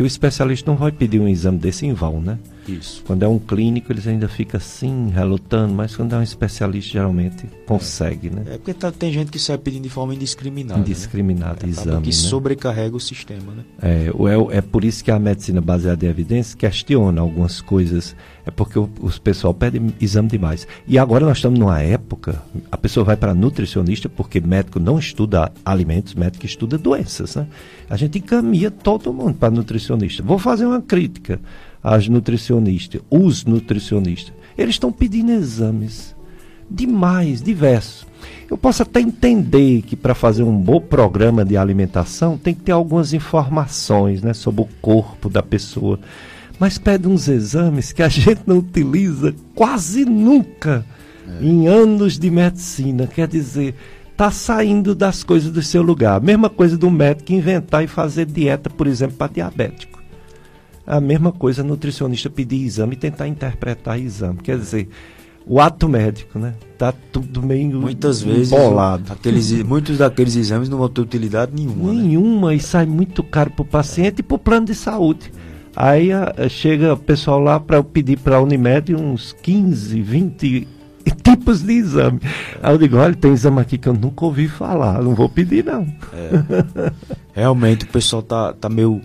que 0.00 0.04
o 0.04 0.06
especialista 0.06 0.70
não 0.70 0.78
vai 0.78 0.90
pedir 0.90 1.20
um 1.20 1.28
exame 1.28 1.58
desse 1.58 1.84
em 1.84 1.92
vão, 1.92 2.22
né? 2.22 2.38
Isso. 2.66 3.02
Quando 3.06 3.22
é 3.22 3.28
um 3.28 3.38
clínico, 3.38 3.92
eles 3.92 4.06
ainda 4.06 4.28
ficam 4.28 4.56
assim, 4.56 5.10
relutando, 5.10 5.74
mas 5.74 5.94
quando 5.94 6.14
é 6.14 6.18
um 6.18 6.22
especialista, 6.22 6.92
geralmente 6.92 7.44
consegue, 7.66 8.30
né? 8.30 8.44
É 8.46 8.56
porque 8.56 8.72
tá- 8.72 8.90
tem 8.90 9.12
gente 9.12 9.30
que 9.30 9.38
sai 9.38 9.58
pedindo 9.58 9.82
de 9.82 9.90
forma 9.90 10.14
indiscriminada. 10.14 10.78
né? 10.80 10.86
Indiscriminado 10.86 11.52
Acaba 11.56 11.68
exame, 11.70 12.00
que 12.00 12.06
né? 12.08 12.12
sobrecarrega 12.14 12.96
o 12.96 13.00
sistema, 13.00 13.52
né? 13.52 13.62
É, 13.82 14.10
o- 14.14 14.26
é, 14.26 14.56
é 14.56 14.60
por 14.62 14.84
isso 14.86 15.04
que 15.04 15.10
a 15.10 15.18
medicina 15.18 15.60
baseada 15.60 16.06
em 16.06 16.08
evidência 16.08 16.56
questiona 16.56 17.20
algumas 17.20 17.60
coisas. 17.60 18.16
É 18.50 18.52
porque 18.52 18.78
o, 18.78 18.90
os 19.00 19.16
pessoal 19.16 19.54
pede 19.54 19.80
exame 20.00 20.28
demais. 20.28 20.66
E 20.86 20.98
agora 20.98 21.24
nós 21.24 21.38
estamos 21.38 21.58
numa 21.58 21.80
época, 21.80 22.42
a 22.70 22.76
pessoa 22.76 23.04
vai 23.04 23.16
para 23.16 23.32
nutricionista 23.32 24.08
porque 24.08 24.40
médico 24.40 24.80
não 24.80 24.98
estuda 24.98 25.52
alimentos, 25.64 26.14
médico 26.14 26.44
estuda 26.44 26.76
doenças, 26.76 27.36
né? 27.36 27.46
A 27.88 27.96
gente 27.96 28.18
encaminha 28.18 28.70
todo 28.70 29.12
mundo 29.12 29.34
para 29.34 29.50
nutricionista. 29.50 30.22
Vou 30.22 30.38
fazer 30.38 30.66
uma 30.66 30.82
crítica 30.82 31.40
às 31.82 32.08
nutricionistas, 32.08 33.00
os 33.08 33.44
nutricionistas. 33.44 34.34
Eles 34.58 34.74
estão 34.74 34.90
pedindo 34.90 35.30
exames 35.30 36.14
demais, 36.68 37.40
diversos. 37.40 38.06
Eu 38.50 38.58
posso 38.58 38.82
até 38.82 39.00
entender 39.00 39.82
que 39.82 39.94
para 39.94 40.14
fazer 40.14 40.42
um 40.42 40.56
bom 40.56 40.80
programa 40.80 41.44
de 41.44 41.56
alimentação 41.56 42.36
tem 42.36 42.54
que 42.54 42.62
ter 42.62 42.72
algumas 42.72 43.12
informações 43.12 44.22
né, 44.22 44.34
sobre 44.34 44.62
o 44.62 44.68
corpo 44.82 45.28
da 45.28 45.42
pessoa. 45.42 45.98
Mas 46.60 46.76
pede 46.76 47.08
uns 47.08 47.26
exames 47.26 47.90
que 47.90 48.02
a 48.02 48.08
gente 48.08 48.42
não 48.46 48.58
utiliza 48.58 49.34
quase 49.54 50.04
nunca 50.04 50.84
em 51.40 51.66
anos 51.66 52.18
de 52.18 52.30
medicina. 52.30 53.06
Quer 53.06 53.26
dizer, 53.26 53.74
está 54.12 54.30
saindo 54.30 54.94
das 54.94 55.24
coisas 55.24 55.50
do 55.50 55.62
seu 55.62 55.80
lugar. 55.80 56.20
Mesma 56.20 56.50
coisa 56.50 56.76
do 56.76 56.90
médico 56.90 57.32
inventar 57.32 57.82
e 57.82 57.86
fazer 57.86 58.26
dieta, 58.26 58.68
por 58.68 58.86
exemplo, 58.86 59.16
para 59.16 59.32
diabético. 59.32 59.98
A 60.86 61.00
mesma 61.00 61.32
coisa 61.32 61.62
nutricionista 61.62 62.28
pedir 62.28 62.62
exame 62.64 62.94
e 62.94 62.98
tentar 62.98 63.26
interpretar 63.26 63.98
exame. 63.98 64.38
Quer 64.42 64.58
dizer, 64.58 64.88
o 65.46 65.60
ato 65.60 65.88
médico, 65.88 66.38
né? 66.38 66.54
Tá 66.76 66.92
tudo 67.12 67.42
meio 67.42 67.70
Muitas 67.80 68.20
vezes 68.20 68.52
embolado. 68.52 69.10
aqueles, 69.12 69.50
muitos 69.62 69.98
daqueles 69.98 70.36
exames 70.36 70.68
não 70.68 70.78
vão 70.78 70.88
ter 70.88 71.00
utilidade 71.00 71.52
nenhuma. 71.54 71.92
né? 71.92 72.02
Nenhuma 72.02 72.54
e 72.54 72.60
sai 72.60 72.84
muito 72.86 73.22
caro 73.22 73.50
para 73.50 73.62
o 73.62 73.64
paciente 73.64 74.18
e 74.18 74.22
para 74.22 74.34
o 74.34 74.38
plano 74.38 74.66
de 74.66 74.74
saúde. 74.74 75.32
Aí 75.76 76.12
a- 76.12 76.34
chega 76.48 76.94
o 76.94 76.96
pessoal 76.96 77.38
lá 77.40 77.58
para 77.60 77.76
eu 77.76 77.84
pedir 77.84 78.18
para 78.18 78.36
a 78.36 78.42
Unimed 78.42 78.94
uns 78.94 79.32
15, 79.42 80.00
20 80.02 80.68
tipos 81.22 81.62
de 81.62 81.72
exame. 81.72 82.20
Aí 82.62 82.74
eu 82.74 82.78
digo, 82.78 82.96
olha, 82.96 83.14
tem 83.14 83.32
exame 83.32 83.60
aqui 83.60 83.78
que 83.78 83.88
eu 83.88 83.94
nunca 83.94 84.24
ouvi 84.24 84.48
falar, 84.48 85.00
não 85.02 85.14
vou 85.14 85.28
pedir 85.28 85.64
não. 85.64 85.86
Realmente 87.32 87.84
o 87.84 87.88
pessoal 87.88 88.22
tá, 88.22 88.52
tá 88.52 88.68
meio, 88.68 89.00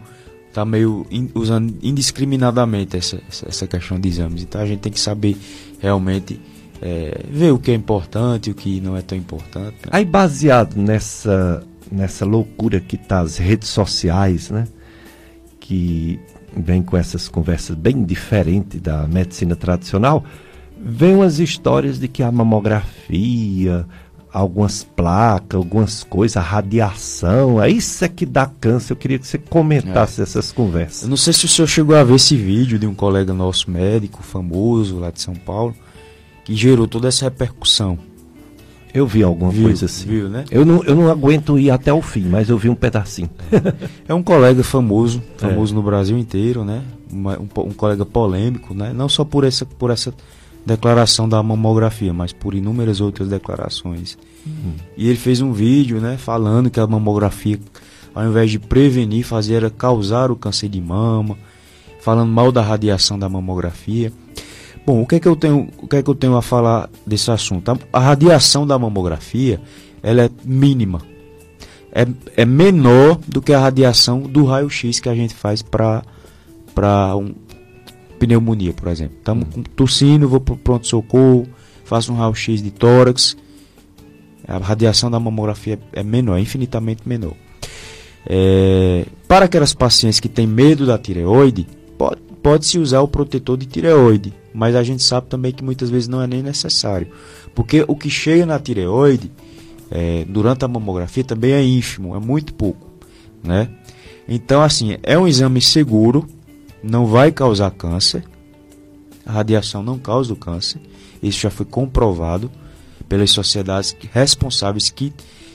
tá 0.54 0.66
meio 0.66 1.06
in- 1.12 1.30
usando 1.36 1.74
indiscriminadamente 1.82 2.98
essa, 2.98 3.20
essa, 3.30 3.68
questão 3.68 4.00
de 4.00 4.10
exames. 4.10 4.42
Então 4.44 4.60
a 4.62 4.66
gente 4.66 4.80
tem 4.80 4.92
que 4.92 5.00
saber 5.00 5.38
realmente 5.80 6.40
é, 6.82 7.22
ver 7.30 7.52
o 7.52 7.60
que 7.60 7.72
é 7.72 7.74
importante 7.76 8.48
e 8.50 8.52
o 8.52 8.56
que 8.56 8.82
não 8.82 8.98
é 8.98 9.02
tão 9.02 9.18
importante. 9.18 9.76
né? 9.84 9.90
Aí 9.92 10.04
baseado 10.04 10.76
nessa, 10.76 11.64
nessa 11.92 12.26
loucura 12.26 12.80
que 12.80 12.98
tá 12.98 13.20
as 13.20 13.38
redes 13.38 13.70
sociais, 13.70 14.50
né? 14.50 14.68
Que 15.60 16.20
vem 16.62 16.82
com 16.82 16.98
essas 16.98 17.28
conversas 17.28 17.76
bem 17.76 18.04
diferentes 18.04 18.82
da 18.82 19.08
medicina 19.08 19.56
tradicional, 19.56 20.24
vem 20.78 21.16
umas 21.16 21.40
histórias 21.40 22.00
de 22.00 22.08
que 22.08 22.22
a 22.24 22.32
mamografia, 22.32 23.86
algumas 24.32 24.84
placas, 24.84 25.56
algumas 25.58 26.04
coisas, 26.04 26.36
a 26.36 26.42
radiação, 26.42 27.62
é 27.62 27.70
isso 27.70 28.04
é 28.04 28.10
que 28.10 28.26
dá 28.26 28.46
câncer. 28.46 28.94
Eu 28.94 28.98
queria 28.98 29.18
que 29.18 29.26
você 29.26 29.38
comentasse 29.38 30.22
essas 30.22 30.50
Eu 30.50 30.56
conversas. 30.56 31.08
não 31.08 31.16
sei 31.16 31.32
se 31.32 31.46
o 31.46 31.48
senhor 31.48 31.68
chegou 31.68 31.96
a 31.96 32.04
ver 32.04 32.16
esse 32.16 32.36
vídeo 32.36 32.78
de 32.78 32.86
um 32.86 32.94
colega 32.94 33.34
nosso 33.34 33.72
médico 33.72 34.22
famoso 34.22 35.00
lá 35.00 35.10
de 35.10 35.22
São 35.22 35.36
Paulo 35.36 35.74
que 36.44 36.54
gerou 36.54 36.88
toda 36.88 37.08
essa 37.08 37.26
repercussão. 37.26 37.98
Eu 38.96 39.06
vi 39.06 39.22
alguma 39.22 39.52
Viu? 39.52 39.64
coisa 39.64 39.86
assim. 39.86 40.08
Viu, 40.08 40.30
né? 40.30 40.46
Eu 40.50 40.66
não, 40.66 40.82
eu 40.84 40.96
não 40.96 41.12
aguento 41.12 41.60
ir 41.60 41.70
até 41.70 41.92
o 41.94 42.02
fim, 42.02 42.24
mas 42.30 42.50
eu 42.50 42.58
vi 42.58 42.70
um 42.70 42.76
pedacinho. 42.76 43.30
É 44.08 44.14
um 44.14 44.24
colega 44.24 44.64
famoso, 44.64 45.22
famoso 45.38 45.74
É. 45.74 45.76
no 45.76 45.84
Brasil 45.84 46.18
inteiro, 46.18 46.64
né? 46.64 46.82
Uma- 47.12 47.38
um, 47.38 47.48
um 47.64 47.74
colega 47.74 48.06
polêmico, 48.06 48.74
né? 48.74 48.94
Não 48.94 49.10
só 49.10 49.24
por 49.26 49.44
essa, 49.44 49.66
por 49.66 49.92
essa 49.92 50.14
declaração 50.66 51.28
da 51.30 51.42
mamografia, 51.44 52.14
mas 52.14 52.32
por 52.34 52.56
inúmeras 52.56 53.02
outras 53.02 53.28
declarações. 53.30 54.18
E 54.98 55.08
ele 55.08 55.18
fez 55.18 55.42
um 55.42 55.52
vídeo, 55.52 56.00
né? 56.00 56.18
Falando 56.18 56.70
que 56.70 56.80
a 56.80 56.88
mamografia, 56.88 57.60
ao 58.14 58.26
invés 58.26 58.50
de 58.52 58.60
prevenir, 58.60 59.26
fazia 59.26 59.58
era 59.58 59.70
causar 59.70 60.32
o 60.32 60.36
câncer 60.36 60.70
de 60.70 60.80
mama, 60.80 61.36
falando 62.02 62.32
mal 62.32 62.52
da 62.52 62.62
radiação 62.62 63.18
da 63.20 63.28
mamografia. 63.28 64.12
Bom, 64.86 65.02
o 65.02 65.08
que 65.08 65.16
é 65.16 65.20
que 65.20 65.28
eu 65.28 65.36
tenho, 65.36 65.70
o 65.78 65.88
que 65.88 65.96
é 65.96 66.04
que 66.04 66.10
eu 66.10 66.16
tenho 66.16 66.36
a 66.36 66.42
falar 66.42 66.90
desse 67.06 67.32
assunto? 67.32 67.72
A, 67.72 67.78
a 67.92 68.00
radiação 68.00 68.68
da 68.68 68.78
mamografia, 68.78 69.60
ela 70.04 70.24
é 70.24 70.30
mínima 70.44 71.02
é, 71.96 72.06
é 72.36 72.46
menor 72.46 73.18
do 73.26 73.42
que 73.42 73.54
a 73.54 73.60
radiação 73.60 74.20
do 74.20 74.44
raio-x 74.44 75.00
que 75.00 75.08
a 75.08 75.16
gente 75.16 75.34
faz 75.34 75.62
para 75.62 76.04
para 76.76 77.16
um, 77.16 77.34
pneumonia, 78.20 78.74
por 78.74 78.90
exemplo. 78.90 79.16
Estamos 79.18 79.48
tossindo, 79.78 80.28
vou 80.28 80.42
para 80.42 80.58
pronto-socorro, 80.58 81.48
faço 81.86 82.12
um 82.12 82.18
raio-x 82.18 82.62
de 82.62 82.70
tórax. 82.70 83.38
A 84.46 84.58
radiação 84.58 85.10
da 85.10 85.18
mamografia 85.18 85.80
é 85.94 86.04
menor, 86.04 86.38
é 86.38 86.42
infinitamente 86.42 87.08
menor. 87.08 87.34
É, 88.28 89.06
para 89.26 89.46
aquelas 89.46 89.74
pacientes 89.74 90.20
que 90.20 90.28
têm 90.28 90.46
medo 90.46 90.86
da 90.86 90.98
tireoide, 90.98 91.66
pode-se 92.46 92.78
usar 92.78 93.02
o 93.02 93.08
protetor 93.08 93.58
de 93.58 93.66
tireoide, 93.66 94.32
mas 94.54 94.76
a 94.76 94.84
gente 94.84 95.02
sabe 95.02 95.26
também 95.26 95.52
que 95.52 95.64
muitas 95.64 95.90
vezes 95.90 96.08
não 96.08 96.22
é 96.22 96.28
nem 96.28 96.44
necessário. 96.44 97.08
Porque 97.56 97.84
o 97.88 97.96
que 97.96 98.08
chega 98.08 98.46
na 98.46 98.60
tireoide 98.60 99.32
é, 99.90 100.24
durante 100.30 100.64
a 100.64 100.68
mamografia 100.68 101.24
também 101.24 101.54
é 101.54 101.64
ínfimo, 101.64 102.16
é 102.16 102.20
muito 102.20 102.54
pouco, 102.54 102.88
né? 103.44 103.68
Então, 104.30 104.62
assim, 104.62 104.96
é 105.02 105.18
um 105.18 105.28
exame 105.28 105.60
seguro, 105.60 106.28
não 106.84 107.08
vai 107.08 107.32
causar 107.32 107.72
câncer, 107.72 108.24
a 109.26 109.32
radiação 109.32 109.82
não 109.82 109.98
causa 109.98 110.32
o 110.32 110.36
câncer, 110.36 110.80
isso 111.24 111.40
já 111.40 111.50
foi 111.50 111.66
comprovado 111.66 112.52
pelas 113.10 113.32
sociedades 113.32 113.98
responsáveis 114.14 114.92
que 114.92 115.12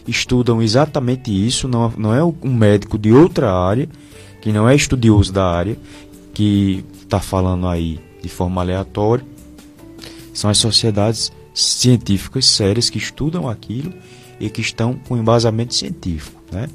estudam 0.09 0.61
exatamente 0.61 1.31
isso, 1.31 1.69
não, 1.69 1.93
não 1.97 2.13
é 2.13 2.25
um 2.25 2.53
médico 2.53 2.99
de 2.99 3.13
outra 3.13 3.55
área, 3.55 3.89
que 4.41 4.51
não 4.51 4.69
é 4.69 4.75
estudioso 4.75 5.33
da 5.33 5.47
área, 5.47 5.77
que 6.35 6.85
está 7.03 7.21
falando 7.21 7.67
aí 7.69 7.99
de 8.23 8.29
forma 8.29 8.61
aleatória, 8.61 9.25
são 10.33 10.51
as 10.51 10.59
sociedades 10.59 11.33
científicas 11.55 12.47
sérias 12.47 12.89
que 12.91 12.99
estudam 12.99 13.49
aquilo 13.49 13.93
e 14.39 14.49
que 14.49 14.61
estão 14.61 14.95
com 14.95 15.17
embasamento 15.17 15.75
científico, 15.75 16.41
né? 16.53 16.69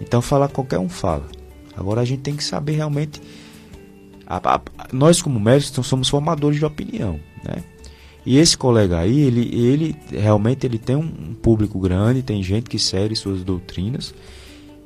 Então 0.00 0.22
falar 0.22 0.48
qualquer 0.48 0.78
um 0.78 0.88
fala. 0.88 1.26
Agora 1.76 2.00
a 2.00 2.04
gente 2.04 2.20
tem 2.20 2.36
que 2.36 2.44
saber 2.44 2.72
realmente 2.72 3.20
a- 4.26 4.54
a- 4.56 4.60
nós 4.92 5.20
como 5.20 5.38
médicos 5.40 5.70
então, 5.72 5.84
somos 5.84 6.08
formadores 6.08 6.58
de 6.58 6.64
opinião, 6.64 7.18
né? 7.44 7.62
E 8.24 8.36
esse 8.36 8.56
colega 8.56 8.98
aí, 8.98 9.18
ele, 9.20 9.48
ele 9.54 9.96
realmente 10.12 10.66
ele 10.66 10.78
tem 10.78 10.94
um 10.96 11.00
um 11.30 11.34
público 11.34 11.78
grande, 11.80 12.22
tem 12.22 12.42
gente 12.42 12.68
que 12.68 12.78
segue 12.78 13.16
suas 13.16 13.42
doutrinas. 13.42 14.14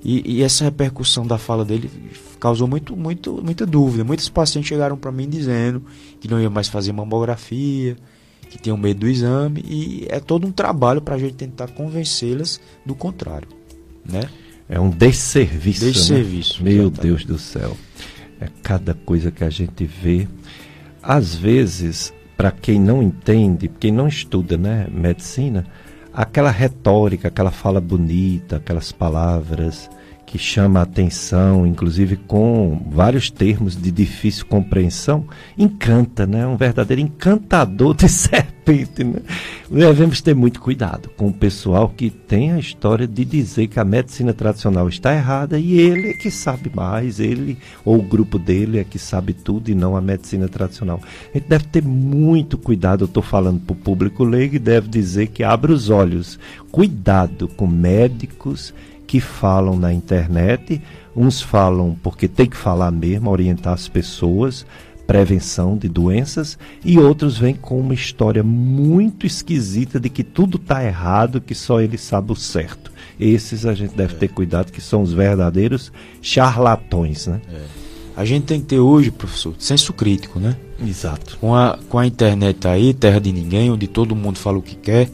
E, 0.04 0.36
e 0.36 0.42
essa 0.42 0.64
repercussão 0.64 1.26
da 1.26 1.38
fala 1.38 1.64
dele 1.64 1.90
causou 2.38 2.68
muito, 2.68 2.94
muito, 2.94 3.40
muita 3.42 3.64
dúvida. 3.64 4.04
Muitos 4.04 4.28
pacientes 4.28 4.68
chegaram 4.68 4.98
para 4.98 5.10
mim 5.10 5.28
dizendo 5.28 5.82
que 6.20 6.28
não 6.28 6.38
ia 6.38 6.50
mais 6.50 6.68
fazer 6.68 6.92
mamografia, 6.92 7.96
que 8.50 8.58
tinham 8.58 8.76
medo 8.76 9.00
do 9.00 9.08
exame. 9.08 9.64
E 9.66 10.06
é 10.10 10.20
todo 10.20 10.46
um 10.46 10.52
trabalho 10.52 11.00
para 11.00 11.14
a 11.14 11.18
gente 11.18 11.34
tentar 11.34 11.68
convencê-las 11.68 12.60
do 12.84 12.94
contrário, 12.94 13.48
né? 14.04 14.28
É 14.68 14.78
um 14.78 14.90
desserviço. 14.90 15.84
né? 15.86 15.90
Desserviço, 15.92 16.62
Meu 16.62 16.72
exatamente. 16.72 17.00
Deus 17.02 17.24
do 17.24 17.38
céu. 17.38 17.76
É 18.40 18.48
cada 18.62 18.92
coisa 18.92 19.30
que 19.30 19.42
a 19.42 19.50
gente 19.50 19.84
vê. 19.84 20.28
Às 21.02 21.34
vezes, 21.34 22.12
para 22.36 22.50
quem 22.50 22.78
não 22.80 23.02
entende, 23.02 23.68
quem 23.68 23.92
não 23.92 24.08
estuda 24.08 24.56
né, 24.56 24.86
medicina, 24.90 25.66
aquela 26.14 26.50
retórica, 26.50 27.28
aquela 27.28 27.50
fala 27.50 27.80
bonita, 27.80 28.56
aquelas 28.56 28.92
palavras 28.92 29.90
que 30.26 30.38
chama 30.38 30.80
a 30.80 30.82
atenção, 30.82 31.66
inclusive 31.66 32.16
com 32.16 32.80
vários 32.90 33.30
termos 33.30 33.76
de 33.76 33.90
difícil 33.90 34.46
compreensão, 34.46 35.26
encanta, 35.56 36.26
né? 36.26 36.46
Um 36.46 36.56
verdadeiro 36.56 37.02
encantador 37.02 37.94
de 37.94 38.08
certo 38.10 38.54
repente, 38.64 39.04
né? 39.04 39.20
Devemos 39.70 40.22
ter 40.22 40.34
muito 40.34 40.60
cuidado 40.60 41.10
com 41.16 41.28
o 41.28 41.32
pessoal 41.32 41.88
que 41.88 42.08
tem 42.08 42.52
a 42.52 42.58
história 42.58 43.06
de 43.06 43.24
dizer 43.24 43.66
que 43.66 43.78
a 43.78 43.84
medicina 43.84 44.32
tradicional 44.32 44.88
está 44.88 45.14
errada 45.14 45.58
e 45.58 45.78
ele 45.78 46.10
é 46.10 46.12
que 46.14 46.30
sabe 46.30 46.70
mais, 46.74 47.20
ele 47.20 47.58
ou 47.84 47.98
o 47.98 48.02
grupo 48.02 48.38
dele 48.38 48.78
é 48.78 48.84
que 48.84 48.98
sabe 48.98 49.34
tudo 49.34 49.70
e 49.70 49.74
não 49.74 49.96
a 49.96 50.00
medicina 50.00 50.48
tradicional. 50.48 51.00
A 51.32 51.38
gente 51.38 51.48
deve 51.48 51.64
ter 51.64 51.82
muito 51.82 52.56
cuidado, 52.56 53.04
eu 53.04 53.06
estou 53.06 53.22
falando 53.22 53.60
para 53.60 53.74
o 53.74 53.76
público 53.76 54.24
leigo 54.24 54.56
e 54.56 54.58
deve 54.58 54.88
dizer 54.88 55.28
que 55.28 55.44
abre 55.44 55.72
os 55.72 55.90
olhos. 55.90 56.38
Cuidado 56.70 57.48
com 57.48 57.66
médicos 57.66 58.72
que 59.06 59.20
falam 59.20 59.76
na 59.76 59.92
internet, 59.92 60.80
uns 61.16 61.40
falam 61.40 61.96
porque 62.02 62.28
tem 62.28 62.46
que 62.46 62.56
falar 62.56 62.90
mesmo, 62.90 63.30
orientar 63.30 63.72
as 63.72 63.88
pessoas, 63.88 64.66
prevenção 65.06 65.76
de 65.76 65.88
doenças, 65.88 66.58
e 66.84 66.98
outros 66.98 67.38
vêm 67.38 67.54
com 67.54 67.78
uma 67.78 67.94
história 67.94 68.42
muito 68.42 69.26
esquisita 69.26 70.00
de 70.00 70.08
que 70.08 70.24
tudo 70.24 70.56
está 70.56 70.82
errado, 70.82 71.40
que 71.40 71.54
só 71.54 71.80
ele 71.80 71.98
sabe 71.98 72.32
o 72.32 72.36
certo. 72.36 72.90
Esses 73.20 73.66
a 73.66 73.74
gente 73.74 73.94
deve 73.94 74.14
ter 74.14 74.28
cuidado, 74.28 74.72
que 74.72 74.80
são 74.80 75.02
os 75.02 75.12
verdadeiros 75.12 75.92
charlatões, 76.20 77.26
né? 77.26 77.40
É. 77.52 77.84
A 78.16 78.24
gente 78.24 78.44
tem 78.46 78.60
que 78.60 78.66
ter 78.66 78.78
hoje, 78.78 79.10
professor, 79.10 79.54
senso 79.58 79.92
crítico, 79.92 80.38
né? 80.38 80.56
Exato. 80.80 81.36
Com 81.40 81.54
a, 81.54 81.78
com 81.88 81.98
a 81.98 82.06
internet 82.06 82.66
aí, 82.66 82.94
terra 82.94 83.20
de 83.20 83.32
ninguém, 83.32 83.70
onde 83.70 83.86
todo 83.88 84.14
mundo 84.14 84.38
fala 84.38 84.58
o 84.58 84.62
que 84.62 84.76
quer, 84.76 85.10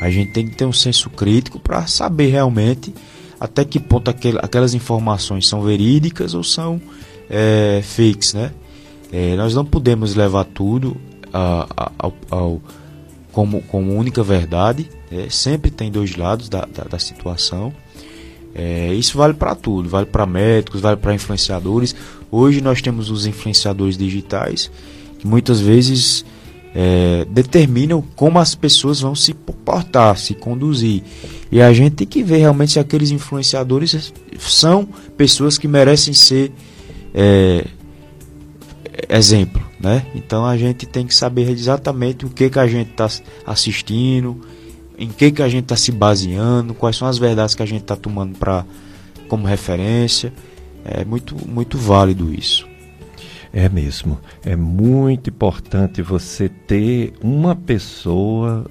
a 0.00 0.08
gente 0.08 0.32
tem 0.32 0.46
que 0.46 0.56
ter 0.56 0.64
um 0.64 0.72
senso 0.72 1.10
crítico 1.10 1.58
para 1.58 1.86
saber 1.86 2.28
realmente 2.28 2.94
até 3.40 3.64
que 3.64 3.78
ponto 3.78 4.10
aquel, 4.10 4.38
aquelas 4.38 4.74
informações 4.74 5.46
são 5.46 5.62
verídicas 5.62 6.34
ou 6.34 6.42
são 6.42 6.80
é, 7.28 7.80
fakes, 7.82 8.34
né? 8.34 8.52
É, 9.12 9.36
nós 9.36 9.54
não 9.54 9.64
podemos 9.64 10.14
levar 10.14 10.44
tudo 10.44 10.96
a, 11.32 11.66
a, 11.76 11.92
ao, 11.98 12.14
ao, 12.30 12.62
como, 13.32 13.62
como 13.62 13.94
única 13.94 14.22
verdade. 14.22 14.88
É, 15.10 15.28
sempre 15.30 15.70
tem 15.70 15.90
dois 15.90 16.16
lados 16.16 16.48
da, 16.48 16.66
da, 16.66 16.84
da 16.84 16.98
situação. 16.98 17.72
É, 18.54 18.92
isso 18.92 19.16
vale 19.16 19.34
para 19.34 19.54
tudo, 19.54 19.88
vale 19.88 20.06
para 20.06 20.26
médicos, 20.26 20.80
vale 20.80 20.96
para 20.96 21.14
influenciadores. 21.14 21.94
Hoje 22.30 22.60
nós 22.60 22.82
temos 22.82 23.10
os 23.10 23.26
influenciadores 23.26 23.96
digitais 23.96 24.70
que 25.18 25.26
muitas 25.26 25.60
vezes 25.60 26.24
é, 26.74 27.26
determinam 27.30 28.02
como 28.14 28.38
as 28.38 28.54
pessoas 28.54 29.00
vão 29.00 29.14
se 29.14 29.32
comportar, 29.32 30.16
se 30.16 30.34
conduzir. 30.34 31.02
E 31.50 31.60
a 31.60 31.72
gente 31.72 31.96
tem 31.96 32.06
que 32.06 32.22
ver 32.22 32.38
realmente 32.38 32.72
se 32.72 32.78
aqueles 32.78 33.10
influenciadores 33.10 34.12
são 34.38 34.86
pessoas 35.16 35.56
que 35.56 35.66
merecem 35.66 36.12
ser 36.12 36.52
é, 37.14 37.64
exemplo, 39.08 39.62
né? 39.80 40.06
Então 40.14 40.44
a 40.44 40.56
gente 40.56 40.86
tem 40.86 41.06
que 41.06 41.14
saber 41.14 41.50
exatamente 41.50 42.26
o 42.26 42.30
que 42.30 42.50
que 42.50 42.58
a 42.58 42.66
gente 42.66 42.90
está 42.90 43.08
assistindo, 43.46 44.40
em 44.98 45.08
que 45.08 45.30
que 45.30 45.42
a 45.42 45.48
gente 45.48 45.64
está 45.64 45.76
se 45.76 45.92
baseando, 45.92 46.74
quais 46.74 46.96
são 46.96 47.08
as 47.08 47.18
verdades 47.18 47.54
que 47.54 47.62
a 47.62 47.66
gente 47.66 47.82
está 47.82 47.96
tomando 47.96 48.36
para 48.36 48.64
como 49.28 49.46
referência. 49.46 50.32
É 50.84 51.04
muito 51.04 51.36
muito 51.48 51.78
válido 51.78 52.32
isso. 52.32 52.66
É 53.52 53.68
mesmo. 53.68 54.18
É 54.44 54.54
muito 54.56 55.30
importante 55.30 56.02
você 56.02 56.48
ter 56.48 57.14
uma 57.22 57.54
pessoa 57.56 58.66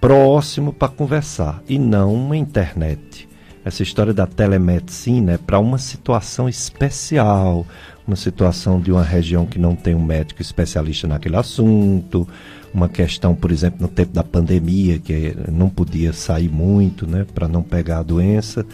próximo 0.00 0.72
para 0.72 0.88
conversar 0.88 1.62
e 1.68 1.78
não 1.78 2.14
uma 2.14 2.36
internet. 2.36 3.28
Essa 3.64 3.82
história 3.82 4.12
da 4.12 4.26
telemedicina 4.26 5.32
é 5.32 5.38
para 5.38 5.58
uma 5.58 5.78
situação 5.78 6.46
especial, 6.48 7.66
uma 8.06 8.16
situação 8.16 8.78
de 8.78 8.92
uma 8.92 9.02
região 9.02 9.46
que 9.46 9.58
não 9.58 9.74
tem 9.74 9.94
um 9.94 10.04
médico 10.04 10.42
especialista 10.42 11.08
naquele 11.08 11.36
assunto, 11.36 12.28
uma 12.74 12.88
questão, 12.88 13.34
por 13.34 13.50
exemplo, 13.50 13.78
no 13.80 13.88
tempo 13.88 14.12
da 14.12 14.22
pandemia, 14.22 14.98
que 14.98 15.34
não 15.50 15.70
podia 15.70 16.12
sair 16.12 16.50
muito, 16.50 17.06
né, 17.06 17.24
para 17.34 17.48
não 17.48 17.62
pegar 17.62 18.00
a 18.00 18.02
doença, 18.02 18.66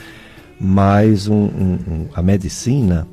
mas 0.59 1.29
um, 1.29 1.45
um, 1.45 1.79
um, 1.87 2.09
a 2.13 2.21
medicina 2.21 3.07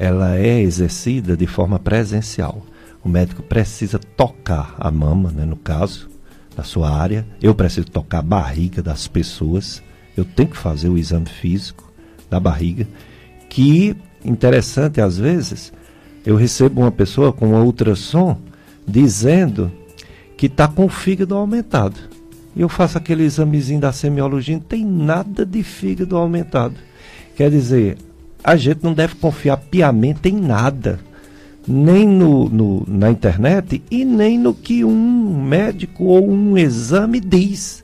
ela 0.00 0.34
é 0.38 0.58
exercida 0.62 1.36
de 1.36 1.46
forma 1.46 1.78
presencial. 1.78 2.64
O 3.04 3.08
médico 3.08 3.42
precisa 3.42 3.98
tocar 3.98 4.74
a 4.78 4.90
mama, 4.90 5.30
né, 5.30 5.44
no 5.44 5.56
caso, 5.56 6.08
da 6.56 6.62
sua 6.62 6.90
área. 6.90 7.26
Eu 7.42 7.54
preciso 7.54 7.86
tocar 7.90 8.20
a 8.20 8.22
barriga 8.22 8.82
das 8.82 9.06
pessoas. 9.06 9.82
Eu 10.16 10.24
tenho 10.24 10.48
que 10.48 10.56
fazer 10.56 10.88
o 10.88 10.96
exame 10.96 11.26
físico 11.26 11.92
da 12.30 12.40
barriga, 12.40 12.88
que 13.50 13.94
interessante, 14.24 15.02
às 15.02 15.18
vezes, 15.18 15.70
eu 16.24 16.34
recebo 16.34 16.80
uma 16.80 16.92
pessoa 16.92 17.30
com 17.30 17.48
um 17.48 17.62
ultrassom 17.62 18.38
dizendo 18.88 19.70
que 20.38 20.46
está 20.46 20.66
com 20.66 20.86
o 20.86 20.88
fígado 20.88 21.34
aumentado. 21.34 22.00
E 22.56 22.62
eu 22.62 22.70
faço 22.70 22.96
aquele 22.96 23.24
examezinho 23.24 23.80
da 23.80 23.92
semiologia, 23.92 24.56
não 24.56 24.62
tem 24.62 24.82
nada 24.82 25.44
de 25.44 25.62
fígado 25.62 26.16
aumentado. 26.16 26.76
Quer 27.36 27.50
dizer, 27.50 27.98
a 28.42 28.56
gente 28.56 28.82
não 28.82 28.92
deve 28.92 29.14
confiar 29.16 29.56
piamente 29.56 30.28
em 30.28 30.40
nada, 30.40 30.98
nem 31.66 32.06
no, 32.06 32.48
no, 32.48 32.84
na 32.88 33.10
internet 33.10 33.82
e 33.90 34.04
nem 34.04 34.38
no 34.38 34.54
que 34.54 34.84
um 34.84 35.42
médico 35.44 36.04
ou 36.04 36.28
um 36.28 36.56
exame 36.56 37.20
diz. 37.20 37.82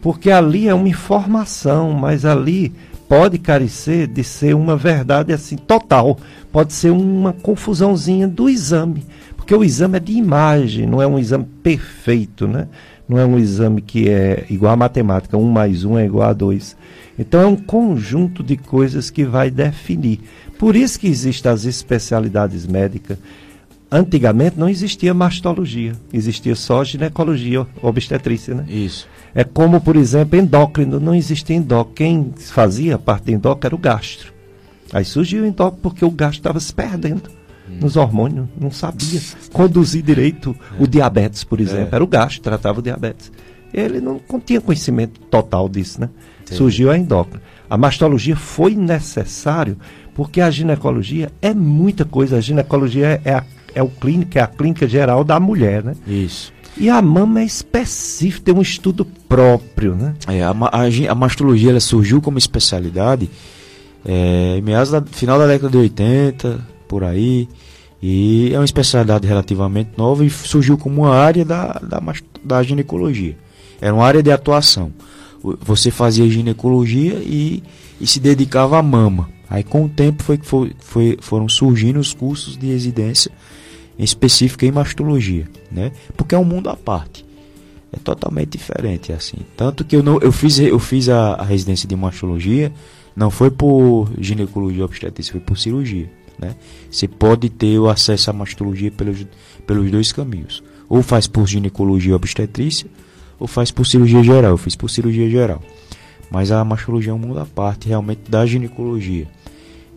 Porque 0.00 0.30
ali 0.30 0.68
é 0.68 0.74
uma 0.74 0.88
informação, 0.88 1.92
mas 1.92 2.24
ali 2.24 2.72
pode 3.08 3.38
carecer 3.38 4.06
de 4.06 4.22
ser 4.22 4.54
uma 4.54 4.76
verdade 4.76 5.32
assim 5.32 5.56
total. 5.56 6.18
Pode 6.52 6.72
ser 6.72 6.90
uma 6.90 7.32
confusãozinha 7.32 8.28
do 8.28 8.48
exame, 8.48 9.04
porque 9.36 9.54
o 9.54 9.64
exame 9.64 9.96
é 9.96 10.00
de 10.00 10.12
imagem, 10.12 10.86
não 10.86 11.02
é 11.02 11.06
um 11.06 11.18
exame 11.18 11.46
perfeito, 11.62 12.46
né? 12.46 12.68
Não 13.08 13.18
é 13.18 13.24
um 13.24 13.38
exame 13.38 13.80
que 13.80 14.08
é 14.08 14.44
igual 14.50 14.72
à 14.72 14.76
matemática, 14.76 15.36
um 15.36 15.48
mais 15.48 15.84
um 15.84 15.96
é 15.96 16.04
igual 16.04 16.28
a 16.28 16.32
dois. 16.32 16.76
Então 17.18 17.40
é 17.40 17.46
um 17.46 17.56
conjunto 17.56 18.42
de 18.42 18.56
coisas 18.56 19.10
que 19.10 19.24
vai 19.24 19.50
definir. 19.50 20.20
Por 20.58 20.76
isso 20.76 20.98
que 20.98 21.06
existem 21.06 21.50
as 21.50 21.64
especialidades 21.64 22.66
médicas. 22.66 23.18
Antigamente 23.90 24.58
não 24.58 24.68
existia 24.68 25.14
mastologia, 25.14 25.92
existia 26.12 26.56
só 26.56 26.82
ginecologia 26.82 27.64
obstetrícia, 27.80 28.52
né? 28.54 28.64
Isso. 28.68 29.06
É 29.32 29.44
como, 29.44 29.80
por 29.80 29.96
exemplo, 29.96 30.38
endócrino, 30.38 30.98
não 30.98 31.14
existia 31.14 31.54
endócrino. 31.54 31.94
Quem 31.94 32.34
fazia 32.36 32.98
parte 32.98 33.26
do 33.26 33.30
endócrino 33.32 33.66
era 33.68 33.74
o 33.74 33.78
gastro. 33.78 34.32
Aí 34.92 35.04
surgiu 35.04 35.44
o 35.44 35.46
endócrino 35.46 35.82
porque 35.82 36.04
o 36.04 36.10
gastro 36.10 36.38
estava 36.38 36.58
se 36.58 36.74
perdendo 36.74 37.30
hum. 37.68 37.78
nos 37.80 37.96
hormônios, 37.96 38.48
não 38.60 38.70
sabia 38.72 39.20
conduzir 39.52 40.02
direito 40.02 40.56
é. 40.78 40.82
o 40.82 40.86
diabetes, 40.86 41.44
por 41.44 41.60
exemplo. 41.60 41.90
É. 41.92 41.96
Era 41.96 42.04
o 42.04 42.08
gastro, 42.08 42.42
tratava 42.42 42.80
o 42.80 42.82
diabetes. 42.82 43.30
Ele 43.72 44.00
não 44.00 44.20
tinha 44.44 44.60
conhecimento 44.60 45.20
total 45.20 45.68
disso, 45.68 46.00
né? 46.00 46.08
Sim. 46.46 46.54
Surgiu 46.54 46.90
a 46.90 46.96
endócrina. 46.96 47.42
A 47.68 47.76
mastologia 47.76 48.36
foi 48.36 48.74
necessário 48.74 49.76
porque 50.14 50.40
a 50.40 50.50
ginecologia 50.50 51.30
é 51.42 51.52
muita 51.52 52.04
coisa. 52.04 52.38
A 52.38 52.40
ginecologia 52.40 53.20
é, 53.24 53.34
a, 53.34 53.44
é 53.74 53.82
o 53.82 53.88
clínico, 53.88 54.38
é 54.38 54.40
a 54.40 54.46
clínica 54.46 54.88
geral 54.88 55.22
da 55.22 55.38
mulher, 55.38 55.84
né? 55.84 55.94
Isso. 56.06 56.52
E 56.78 56.88
a 56.88 57.00
mama 57.02 57.40
é 57.40 57.44
específica, 57.44 58.46
tem 58.46 58.54
um 58.54 58.62
estudo 58.62 59.04
próprio, 59.28 59.94
né? 59.94 60.14
É, 60.28 60.42
a, 60.42 60.50
a, 60.50 61.12
a 61.12 61.14
mastologia 61.14 61.70
ela 61.70 61.80
surgiu 61.80 62.20
como 62.20 62.38
especialidade 62.38 63.30
é, 64.04 64.56
em 64.58 64.62
meados 64.62 64.90
da 64.90 65.02
final 65.02 65.38
da 65.38 65.46
década 65.46 65.70
de 65.70 65.78
80, 65.78 66.60
por 66.86 67.02
aí. 67.02 67.48
E 68.00 68.52
é 68.54 68.58
uma 68.58 68.64
especialidade 68.64 69.26
relativamente 69.26 69.90
nova 69.96 70.24
e 70.24 70.30
surgiu 70.30 70.78
como 70.78 71.02
uma 71.02 71.14
área 71.14 71.44
da, 71.44 71.72
da, 71.82 72.00
da 72.44 72.62
ginecologia. 72.62 73.36
Era 73.80 73.92
uma 73.92 74.04
área 74.04 74.22
de 74.22 74.30
atuação. 74.30 74.92
Você 75.42 75.90
fazia 75.90 76.28
ginecologia 76.28 77.14
e, 77.14 77.62
e 78.00 78.06
se 78.06 78.18
dedicava 78.18 78.78
à 78.78 78.82
mama. 78.82 79.28
Aí 79.48 79.62
com 79.62 79.84
o 79.84 79.88
tempo 79.88 80.22
foi, 80.22 80.38
foi, 80.42 80.72
foi, 80.78 81.18
foram 81.20 81.48
surgindo 81.48 82.00
os 82.00 82.12
cursos 82.12 82.56
de 82.56 82.66
residência 82.66 83.30
em 83.98 84.04
específica 84.04 84.66
em 84.66 84.72
mastologia, 84.72 85.48
né? 85.70 85.92
Porque 86.16 86.34
é 86.34 86.38
um 86.38 86.44
mundo 86.44 86.68
à 86.68 86.76
parte. 86.76 87.24
É 87.92 87.98
totalmente 87.98 88.58
diferente 88.58 89.12
assim. 89.12 89.38
Tanto 89.56 89.84
que 89.84 89.96
eu 89.96 90.02
não 90.02 90.18
eu 90.18 90.32
fiz 90.32 90.58
eu 90.58 90.78
fiz 90.78 91.08
a, 91.08 91.34
a 91.34 91.44
residência 91.44 91.88
de 91.88 91.96
mastologia, 91.96 92.72
não 93.14 93.30
foi 93.30 93.50
por 93.50 94.10
ginecologia 94.18 94.84
obstetrícia, 94.84 95.32
foi 95.32 95.40
por 95.40 95.56
cirurgia, 95.56 96.10
né? 96.38 96.54
Você 96.90 97.06
pode 97.06 97.48
ter 97.48 97.78
o 97.78 97.88
acesso 97.88 98.30
à 98.30 98.32
mastologia 98.32 98.90
pelos 98.90 99.24
pelos 99.66 99.90
dois 99.90 100.12
caminhos. 100.12 100.62
Ou 100.88 101.02
faz 101.02 101.26
por 101.26 101.46
ginecologia 101.46 102.14
obstetrícia, 102.14 102.88
ou 103.38 103.46
faz 103.46 103.70
por 103.70 103.86
cirurgia 103.86 104.22
geral. 104.22 104.52
Eu 104.52 104.56
fiz 104.56 104.76
por 104.76 104.88
cirurgia 104.88 105.28
geral. 105.28 105.62
Mas 106.30 106.50
a 106.50 106.64
mastologia 106.64 107.12
é 107.12 107.14
um 107.14 107.18
mundo 107.18 107.38
à 107.38 107.46
parte 107.46 107.88
realmente 107.88 108.30
da 108.30 108.44
ginecologia. 108.44 109.28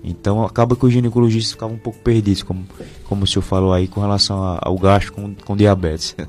Então 0.03 0.43
acaba 0.43 0.75
que 0.75 0.85
os 0.85 0.93
ginecologistas 0.93 1.51
ficavam 1.51 1.75
um 1.75 1.79
pouco 1.79 1.99
perdidos, 1.99 2.43
como, 2.43 2.65
como 3.05 3.23
o 3.23 3.27
senhor 3.27 3.41
falou 3.41 3.73
aí, 3.73 3.87
com 3.87 3.99
relação 3.99 4.57
ao 4.61 4.77
gasto 4.77 5.11
com, 5.11 5.33
com 5.33 5.55
diabetes. 5.55 6.15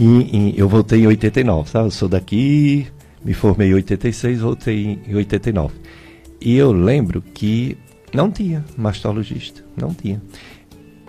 E, 0.00 0.04
e, 0.04 0.54
eu 0.56 0.68
voltei 0.68 1.00
em 1.00 1.08
89, 1.08 1.70
sabe? 1.70 1.86
Eu 1.86 1.90
sou 1.90 2.08
daqui, 2.08 2.86
me 3.24 3.34
formei 3.34 3.70
em 3.70 3.74
86, 3.74 4.38
voltei 4.38 5.00
em 5.04 5.12
89. 5.12 5.74
E 6.40 6.54
eu 6.54 6.70
lembro 6.70 7.20
que 7.20 7.76
não 8.14 8.30
tinha 8.30 8.64
mastologista, 8.76 9.64
não 9.76 9.92
tinha. 9.92 10.22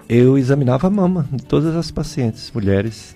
Eu 0.07 0.39
examinava 0.39 0.87
a 0.87 0.89
mama 0.89 1.29
de 1.31 1.43
todas 1.43 1.75
as 1.75 1.91
pacientes, 1.91 2.51
mulheres. 2.51 3.15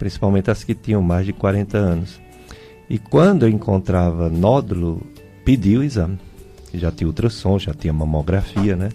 Principalmente 0.00 0.50
as 0.50 0.64
que 0.64 0.74
tinham 0.74 1.02
mais 1.02 1.26
de 1.26 1.32
40 1.34 1.76
anos. 1.76 2.18
E 2.88 2.98
quando 2.98 3.44
eu 3.44 3.50
encontrava 3.50 4.30
nódulo, 4.30 5.02
pedi 5.44 5.76
o 5.76 5.84
exame. 5.84 6.18
Já 6.72 6.90
tinha 6.90 7.06
ultrassom, 7.06 7.58
já 7.58 7.74
tinha 7.74 7.92
mamografia, 7.92 8.74
né? 8.74 8.88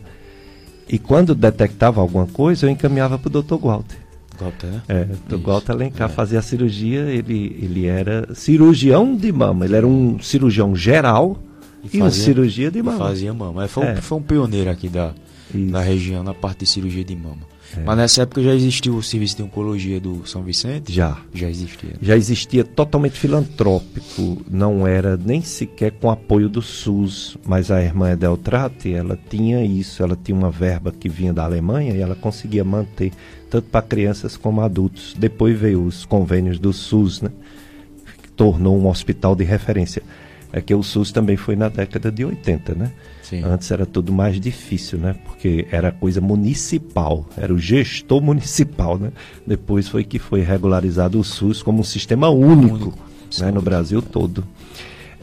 E 0.89 0.97
quando 0.97 1.35
detectava 1.35 2.01
alguma 2.01 2.25
coisa, 2.25 2.65
eu 2.65 2.69
encaminhava 2.71 3.19
para 3.19 3.27
o 3.37 3.43
Dr. 3.43 3.55
Walter. 3.55 3.97
Walter? 4.39 4.81
É, 4.89 5.07
o 5.33 5.37
Walter 5.37 5.73
Alencar 5.73 6.09
é. 6.09 6.13
fazia 6.13 6.39
a 6.39 6.41
cirurgia, 6.41 7.01
ele, 7.01 7.55
ele 7.61 7.85
era 7.85 8.33
cirurgião 8.33 9.15
de 9.15 9.31
mama, 9.31 9.65
ele 9.65 9.75
era 9.75 9.87
um 9.87 10.19
cirurgião 10.19 10.75
geral 10.75 11.37
e, 11.83 11.87
e 11.87 11.99
fazia, 11.99 12.05
um 12.05 12.25
cirurgia 12.25 12.71
de 12.71 12.81
mama. 12.81 12.97
Fazia 12.97 13.33
mama. 13.33 13.67
Foi, 13.67 13.85
é. 13.85 13.93
um, 13.93 13.95
foi 13.97 14.17
um 14.17 14.21
pioneiro 14.23 14.71
aqui 14.71 14.89
da, 14.89 15.13
da 15.53 15.81
região 15.81 16.23
na 16.23 16.33
parte 16.33 16.59
de 16.59 16.65
cirurgia 16.65 17.05
de 17.05 17.15
mama. 17.15 17.54
É. 17.77 17.81
Mas 17.83 17.97
nessa 17.97 18.21
época 18.23 18.41
já 18.43 18.53
existiu 18.53 18.95
o 18.95 19.03
serviço 19.03 19.37
de 19.37 19.43
oncologia 19.43 19.99
do 19.99 20.25
São 20.27 20.43
Vicente? 20.43 20.91
Já. 20.91 21.17
Já 21.33 21.49
existia. 21.49 21.93
Já 22.01 22.15
existia 22.15 22.63
totalmente 22.63 23.17
filantrópico, 23.17 24.43
não 24.49 24.85
era 24.85 25.17
nem 25.17 25.41
sequer 25.41 25.91
com 25.91 26.09
apoio 26.09 26.49
do 26.49 26.61
SUS, 26.61 27.37
mas 27.45 27.71
a 27.71 27.81
irmã 27.81 28.11
Edeltrate, 28.11 28.93
ela 28.93 29.17
tinha 29.29 29.63
isso, 29.63 30.03
ela 30.03 30.17
tinha 30.21 30.37
uma 30.37 30.51
verba 30.51 30.91
que 30.91 31.09
vinha 31.09 31.33
da 31.33 31.43
Alemanha 31.43 31.93
e 31.93 32.01
ela 32.01 32.15
conseguia 32.15 32.63
manter 32.63 33.11
tanto 33.49 33.69
para 33.69 33.81
crianças 33.81 34.37
como 34.37 34.61
adultos. 34.61 35.15
Depois 35.17 35.57
veio 35.57 35.83
os 35.83 36.05
convênios 36.05 36.59
do 36.59 36.73
SUS, 36.73 37.21
né? 37.21 37.31
Que 38.21 38.29
tornou 38.31 38.77
um 38.77 38.87
hospital 38.87 39.35
de 39.35 39.43
referência. 39.43 40.03
É 40.55 40.61
que 40.61 40.73
o 40.73 40.81
SUS 40.81 41.11
também 41.11 41.35
foi 41.35 41.57
na 41.57 41.67
década 41.67 42.09
de 42.09 42.23
80, 42.23 42.75
né? 42.75 42.93
Sim. 43.21 43.43
Antes 43.43 43.69
era 43.71 43.85
tudo 43.85 44.13
mais 44.13 44.39
difícil, 44.39 44.97
né? 44.97 45.13
Porque 45.25 45.67
era 45.69 45.91
coisa 45.91 46.21
municipal, 46.21 47.27
era 47.35 47.53
o 47.53 47.59
gestor 47.59 48.21
municipal, 48.23 48.97
né? 48.97 49.11
Depois 49.45 49.89
foi 49.89 50.05
que 50.05 50.17
foi 50.17 50.39
regularizado 50.39 51.19
o 51.19 51.25
SUS 51.25 51.61
como 51.61 51.81
um 51.81 51.83
sistema 51.83 52.29
único, 52.29 52.75
único. 52.75 52.99
Né? 53.37 53.51
no 53.51 53.61
Brasil 53.61 54.01
todo. 54.01 54.47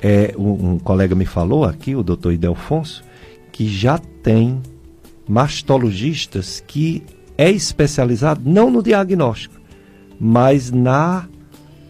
É, 0.03 0.35
um, 0.37 0.73
um, 0.73 0.79
colega 0.79 1.15
me 1.15 1.25
falou 1.25 1.65
aqui, 1.65 1.97
o 1.97 2.03
doutor 2.03 2.35
Idelfonso, 2.35 3.03
que 3.51 3.67
já 3.67 3.97
tem 3.97 4.61
mastologistas 5.27 6.63
que 6.67 7.03
é 7.39 7.51
especializado 7.51 8.43
não 8.45 8.71
no 8.71 8.83
diagnóstico, 8.83 9.59
mas 10.21 10.71
na 10.71 11.27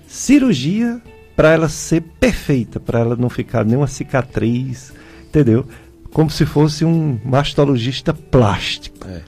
cirurgia 0.06 1.02
para 1.43 1.55
ela 1.55 1.69
ser 1.69 2.02
perfeita, 2.20 2.78
para 2.78 3.01
ela 3.01 3.16
não 3.16 3.28
ficar 3.28 3.64
nenhuma 3.64 3.89
cicatriz, 3.89 4.93
entendeu? 5.27 5.66
como 6.12 6.31
se 6.31 6.47
fosse 6.47 6.85
um 6.85 7.19
mastologista 7.24 8.14
plástico. 8.14 9.05
É, 9.09 9.23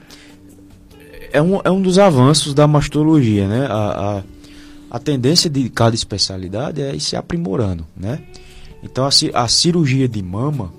é, 1.33 1.41
um, 1.41 1.59
é 1.61 1.69
um 1.69 1.81
dos 1.81 1.99
avanços 1.99 2.53
da 2.53 2.65
mastologia, 2.65 3.49
né? 3.49 3.67
A, 3.69 4.23
a, 4.91 4.95
a 4.95 4.99
tendência 4.99 5.49
de 5.49 5.69
cada 5.69 5.93
especialidade 5.93 6.81
é 6.81 6.95
ir 6.95 7.01
se 7.01 7.17
aprimorando, 7.17 7.85
né? 7.97 8.21
Então 8.81 9.03
a, 9.03 9.09
a 9.33 9.47
cirurgia 9.49 10.07
de 10.07 10.23
mama, 10.23 10.71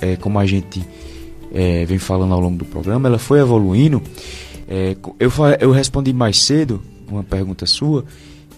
é, 0.00 0.16
como 0.16 0.38
a 0.38 0.46
gente 0.46 0.82
é, 1.52 1.84
vem 1.84 1.98
falando 1.98 2.32
ao 2.32 2.40
longo 2.40 2.56
do 2.56 2.64
programa, 2.64 3.10
ela 3.10 3.18
foi 3.18 3.40
evoluindo. 3.40 4.00
É, 4.66 4.96
eu, 5.18 5.30
eu 5.60 5.70
respondi 5.70 6.14
mais 6.14 6.40
cedo 6.40 6.80
uma 7.10 7.22
pergunta 7.22 7.66
sua 7.66 8.06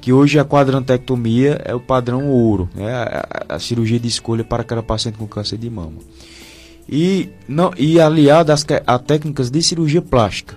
que 0.02 0.12
hoje 0.12 0.38
a 0.38 0.44
quadrantectomia 0.44 1.62
é 1.64 1.74
o 1.74 1.80
padrão 1.80 2.28
ouro, 2.28 2.68
né? 2.74 2.92
a, 2.92 3.46
a, 3.48 3.54
a 3.54 3.58
cirurgia 3.58 3.98
de 3.98 4.08
escolha 4.08 4.44
para 4.44 4.60
aquela 4.60 4.82
paciente 4.82 5.16
com 5.16 5.26
câncer 5.26 5.56
de 5.56 5.70
mama 5.70 5.98
e, 6.88 7.30
não, 7.48 7.72
e 7.76 8.00
aliado 8.00 8.52
às, 8.52 8.66
a 8.86 8.98
técnicas 8.98 9.50
de 9.50 9.62
cirurgia 9.62 10.02
plástica. 10.02 10.56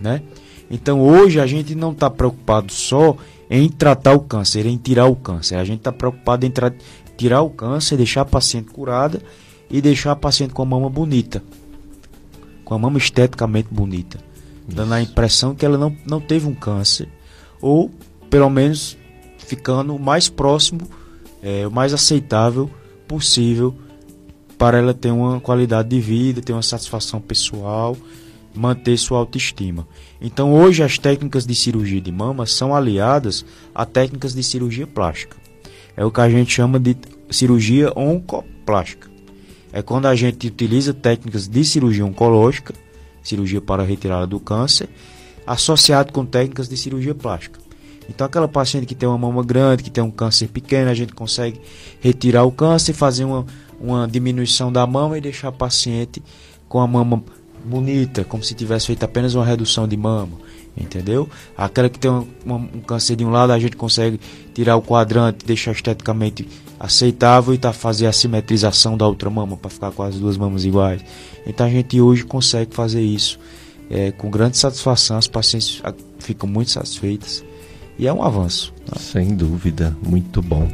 Né? 0.00 0.22
Então 0.70 1.00
hoje 1.00 1.40
a 1.40 1.46
gente 1.46 1.74
não 1.74 1.92
está 1.92 2.08
preocupado 2.10 2.72
só 2.72 3.16
em 3.48 3.68
tratar 3.68 4.14
o 4.14 4.20
câncer, 4.20 4.66
em 4.66 4.76
tirar 4.76 5.06
o 5.06 5.16
câncer. 5.16 5.56
A 5.56 5.64
gente 5.64 5.78
está 5.78 5.92
preocupado 5.92 6.46
em 6.46 6.52
tirar 7.16 7.42
o 7.42 7.50
câncer, 7.50 7.96
deixar 7.96 8.22
a 8.22 8.24
paciente 8.26 8.70
curada 8.70 9.20
e 9.70 9.80
deixar 9.80 10.12
a 10.12 10.16
paciente 10.16 10.52
com 10.52 10.62
a 10.62 10.66
mama 10.66 10.88
bonita. 10.88 11.42
Com 12.64 12.74
a 12.74 12.78
mama 12.78 12.98
esteticamente 12.98 13.68
bonita. 13.70 14.18
Isso. 14.68 14.76
Dando 14.76 14.94
a 14.94 15.02
impressão 15.02 15.54
que 15.54 15.66
ela 15.66 15.76
não, 15.76 15.96
não 16.06 16.20
teve 16.20 16.46
um 16.46 16.54
câncer. 16.54 17.08
Ou, 17.60 17.90
pelo 18.30 18.48
menos, 18.48 18.96
ficando 19.38 19.94
o 19.94 19.98
mais 19.98 20.28
próximo, 20.28 20.80
é, 21.42 21.66
o 21.66 21.70
mais 21.70 21.92
aceitável 21.92 22.70
possível 23.08 23.74
para 24.56 24.78
ela 24.78 24.94
ter 24.94 25.10
uma 25.10 25.40
qualidade 25.40 25.88
de 25.88 26.00
vida, 26.00 26.40
ter 26.40 26.52
uma 26.52 26.62
satisfação 26.62 27.20
pessoal, 27.20 27.96
manter 28.54 28.96
sua 28.96 29.18
autoestima. 29.18 29.86
Então, 30.20 30.52
hoje 30.52 30.82
as 30.82 30.98
técnicas 30.98 31.46
de 31.46 31.54
cirurgia 31.54 32.00
de 32.00 32.12
mama 32.12 32.46
são 32.46 32.74
aliadas 32.74 33.44
a 33.74 33.84
técnicas 33.84 34.34
de 34.34 34.42
cirurgia 34.42 34.86
plástica. 34.86 35.36
É 35.96 36.04
o 36.04 36.10
que 36.10 36.20
a 36.20 36.28
gente 36.28 36.52
chama 36.52 36.78
de 36.78 36.96
cirurgia 37.30 37.92
oncoplástica. 37.96 39.10
É 39.72 39.82
quando 39.82 40.06
a 40.06 40.14
gente 40.14 40.46
utiliza 40.48 40.92
técnicas 40.92 41.48
de 41.48 41.64
cirurgia 41.64 42.04
oncológica, 42.04 42.74
cirurgia 43.22 43.60
para 43.60 43.82
retirada 43.82 44.26
do 44.26 44.38
câncer, 44.38 44.88
associado 45.46 46.12
com 46.12 46.24
técnicas 46.24 46.68
de 46.68 46.76
cirurgia 46.76 47.14
plástica. 47.14 47.69
Então, 48.10 48.26
aquela 48.26 48.48
paciente 48.48 48.86
que 48.86 48.94
tem 48.94 49.08
uma 49.08 49.16
mama 49.16 49.42
grande, 49.44 49.84
que 49.84 49.90
tem 49.90 50.02
um 50.02 50.10
câncer 50.10 50.48
pequeno, 50.48 50.90
a 50.90 50.94
gente 50.94 51.14
consegue 51.14 51.60
retirar 52.00 52.44
o 52.44 52.50
câncer 52.50 52.92
fazer 52.92 53.24
uma, 53.24 53.46
uma 53.80 54.08
diminuição 54.08 54.72
da 54.72 54.84
mama 54.84 55.16
e 55.16 55.20
deixar 55.20 55.48
a 55.48 55.52
paciente 55.52 56.20
com 56.68 56.80
a 56.80 56.86
mama 56.88 57.22
bonita, 57.64 58.24
como 58.24 58.42
se 58.42 58.52
tivesse 58.52 58.88
feito 58.88 59.04
apenas 59.04 59.34
uma 59.34 59.44
redução 59.44 59.86
de 59.86 59.96
mama, 59.96 60.32
entendeu? 60.76 61.28
Aquela 61.56 61.88
que 61.88 62.00
tem 62.00 62.10
um 62.10 62.80
câncer 62.84 63.14
de 63.14 63.24
um 63.24 63.30
lado, 63.30 63.52
a 63.52 63.58
gente 63.60 63.76
consegue 63.76 64.18
tirar 64.52 64.76
o 64.76 64.82
quadrante, 64.82 65.46
deixar 65.46 65.70
esteticamente 65.70 66.48
aceitável 66.80 67.54
e 67.54 67.58
tá 67.58 67.72
fazer 67.72 68.06
a 68.06 68.12
simetrização 68.12 68.96
da 68.96 69.06
outra 69.06 69.30
mama 69.30 69.56
para 69.56 69.70
ficar 69.70 69.92
com 69.92 70.02
as 70.02 70.16
duas 70.16 70.36
mamas 70.36 70.64
iguais. 70.64 71.02
Então 71.46 71.66
a 71.66 71.70
gente 71.70 72.00
hoje 72.00 72.24
consegue 72.24 72.74
fazer 72.74 73.02
isso 73.02 73.38
é, 73.88 74.10
com 74.10 74.30
grande 74.30 74.56
satisfação, 74.56 75.16
as 75.16 75.28
pacientes 75.28 75.80
ficam 76.18 76.48
muito 76.48 76.70
satisfeitas 76.70 77.44
e 78.00 78.06
é 78.06 78.12
um 78.12 78.22
avanço. 78.22 78.72
Tá? 78.86 78.98
Sem 78.98 79.34
dúvida, 79.36 79.94
muito 80.02 80.40
bom. 80.40 80.66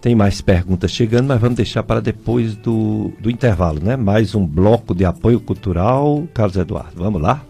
Tem 0.00 0.14
mais 0.14 0.40
perguntas 0.40 0.90
chegando, 0.90 1.28
mas 1.28 1.40
vamos 1.40 1.56
deixar 1.56 1.82
para 1.82 2.00
depois 2.00 2.56
do, 2.56 3.12
do 3.20 3.30
intervalo, 3.30 3.80
né? 3.82 3.96
Mais 3.96 4.34
um 4.34 4.46
bloco 4.46 4.94
de 4.94 5.04
apoio 5.04 5.38
cultural. 5.40 6.26
Carlos 6.32 6.56
Eduardo, 6.56 6.92
vamos 6.96 7.20
lá? 7.20 7.42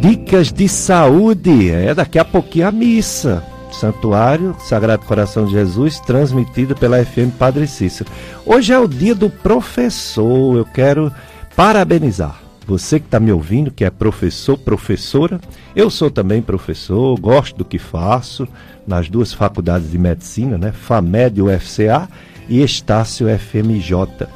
Dicas 0.00 0.50
de 0.50 0.66
saúde. 0.68 1.70
É 1.70 1.94
daqui 1.94 2.18
a 2.18 2.24
pouquinho 2.24 2.68
a 2.68 2.72
missa. 2.72 3.44
Santuário 3.70 4.56
Sagrado 4.60 5.04
Coração 5.04 5.44
de 5.44 5.52
Jesus, 5.52 6.00
transmitida 6.00 6.74
pela 6.74 7.04
FM 7.04 7.36
Padre 7.38 7.66
Cícero. 7.66 8.10
Hoje 8.46 8.72
é 8.72 8.78
o 8.78 8.88
dia 8.88 9.14
do 9.14 9.28
professor. 9.28 10.56
Eu 10.56 10.64
quero 10.64 11.12
parabenizar 11.54 12.47
você 12.68 13.00
que 13.00 13.06
está 13.06 13.18
me 13.18 13.32
ouvindo, 13.32 13.70
que 13.70 13.82
é 13.82 13.88
professor, 13.88 14.58
professora. 14.58 15.40
Eu 15.74 15.88
sou 15.88 16.10
também 16.10 16.42
professor, 16.42 17.18
gosto 17.18 17.56
do 17.56 17.64
que 17.64 17.78
faço 17.78 18.46
nas 18.86 19.08
duas 19.08 19.32
faculdades 19.32 19.90
de 19.90 19.96
medicina, 19.96 20.58
né? 20.58 20.70
FAMED 20.70 21.40
UFCA 21.40 22.06
e 22.46 22.62
Estácio 22.62 23.26
FMJ. 23.38 24.28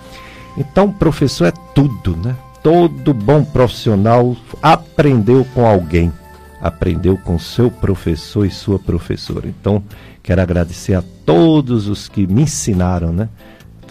Então, 0.57 0.91
professor 0.91 1.45
é 1.47 1.53
tudo, 1.75 2.17
né? 2.17 2.35
Todo 2.63 3.13
bom 3.13 3.45
profissional 3.45 4.35
aprendeu 4.63 5.47
com 5.55 5.67
alguém, 5.67 6.11
aprendeu 6.59 7.19
com 7.19 7.39
seu 7.39 7.71
professor 7.71 8.47
e 8.47 8.51
sua 8.51 8.79
professora. 8.79 9.47
Então, 9.47 9.83
quero 10.23 10.41
agradecer 10.41 10.95
a 10.95 11.05
todos 11.27 11.87
os 11.87 12.09
que 12.09 12.27
me 12.27 12.43
ensinaram, 12.43 13.13
né? 13.13 13.29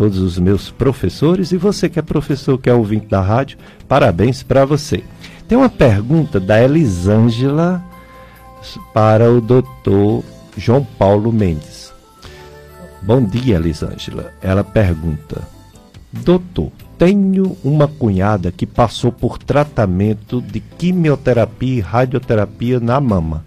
Todos 0.02 0.18
os 0.18 0.40
meus 0.40 0.72
professores 0.72 1.52
e 1.52 1.57
você 1.57 1.88
que 1.88 1.99
é 1.99 2.02
professor, 2.02 2.57
que 2.57 2.68
é 2.68 2.73
ouvinte 2.73 3.06
da 3.06 3.22
rádio, 3.22 3.60
parabéns 3.88 4.41
para 4.41 4.65
você. 4.65 5.03
Tem 5.48 5.56
uma 5.56 5.69
pergunta 5.69 6.40
da 6.40 6.60
Elisângela 6.60 7.80
para 8.95 9.32
o 9.32 9.40
doutor 9.40 10.23
João 10.57 10.84
Paulo 10.84 11.32
Mendes. 11.32 11.94
Bom 13.03 13.23
dia, 13.23 13.57
Elisângela. 13.57 14.34
Ela 14.41 14.64
pergunta: 14.64 15.48
Doutor, 16.11 16.72
tenho 16.98 17.56
uma 17.64 17.88
cunhada 17.88 18.52
que 18.52 18.65
passou 18.65 19.11
por 19.11 19.38
tratamento 19.38 20.41
de 20.41 20.61
quimioterapia 20.61 21.78
e 21.78 21.80
radioterapia 21.80 22.80
na 22.80 22.99
mama. 22.99 23.45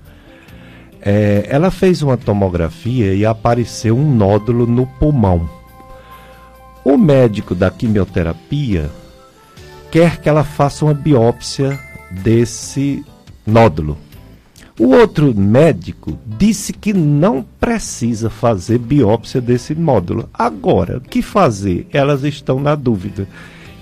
É, 1.02 1.48
ela 1.48 1.72
fez 1.72 2.00
uma 2.00 2.16
tomografia 2.16 3.12
e 3.12 3.26
apareceu 3.26 3.98
um 3.98 4.14
nódulo 4.14 4.68
no 4.68 4.86
pulmão. 4.86 5.63
O 6.84 6.98
médico 6.98 7.54
da 7.54 7.70
quimioterapia 7.70 8.90
quer 9.90 10.20
que 10.20 10.28
ela 10.28 10.44
faça 10.44 10.84
uma 10.84 10.92
biópsia 10.92 11.78
desse 12.10 13.04
nódulo. 13.46 13.96
O 14.78 14.88
outro 14.88 15.32
médico 15.34 16.18
disse 16.26 16.72
que 16.72 16.92
não 16.92 17.44
precisa 17.60 18.28
fazer 18.28 18.78
biópsia 18.78 19.40
desse 19.40 19.74
nódulo. 19.74 20.28
Agora, 20.34 20.98
o 20.98 21.00
que 21.00 21.22
fazer? 21.22 21.86
Elas 21.92 22.24
estão 22.24 22.58
na 22.58 22.74
dúvida. 22.74 23.26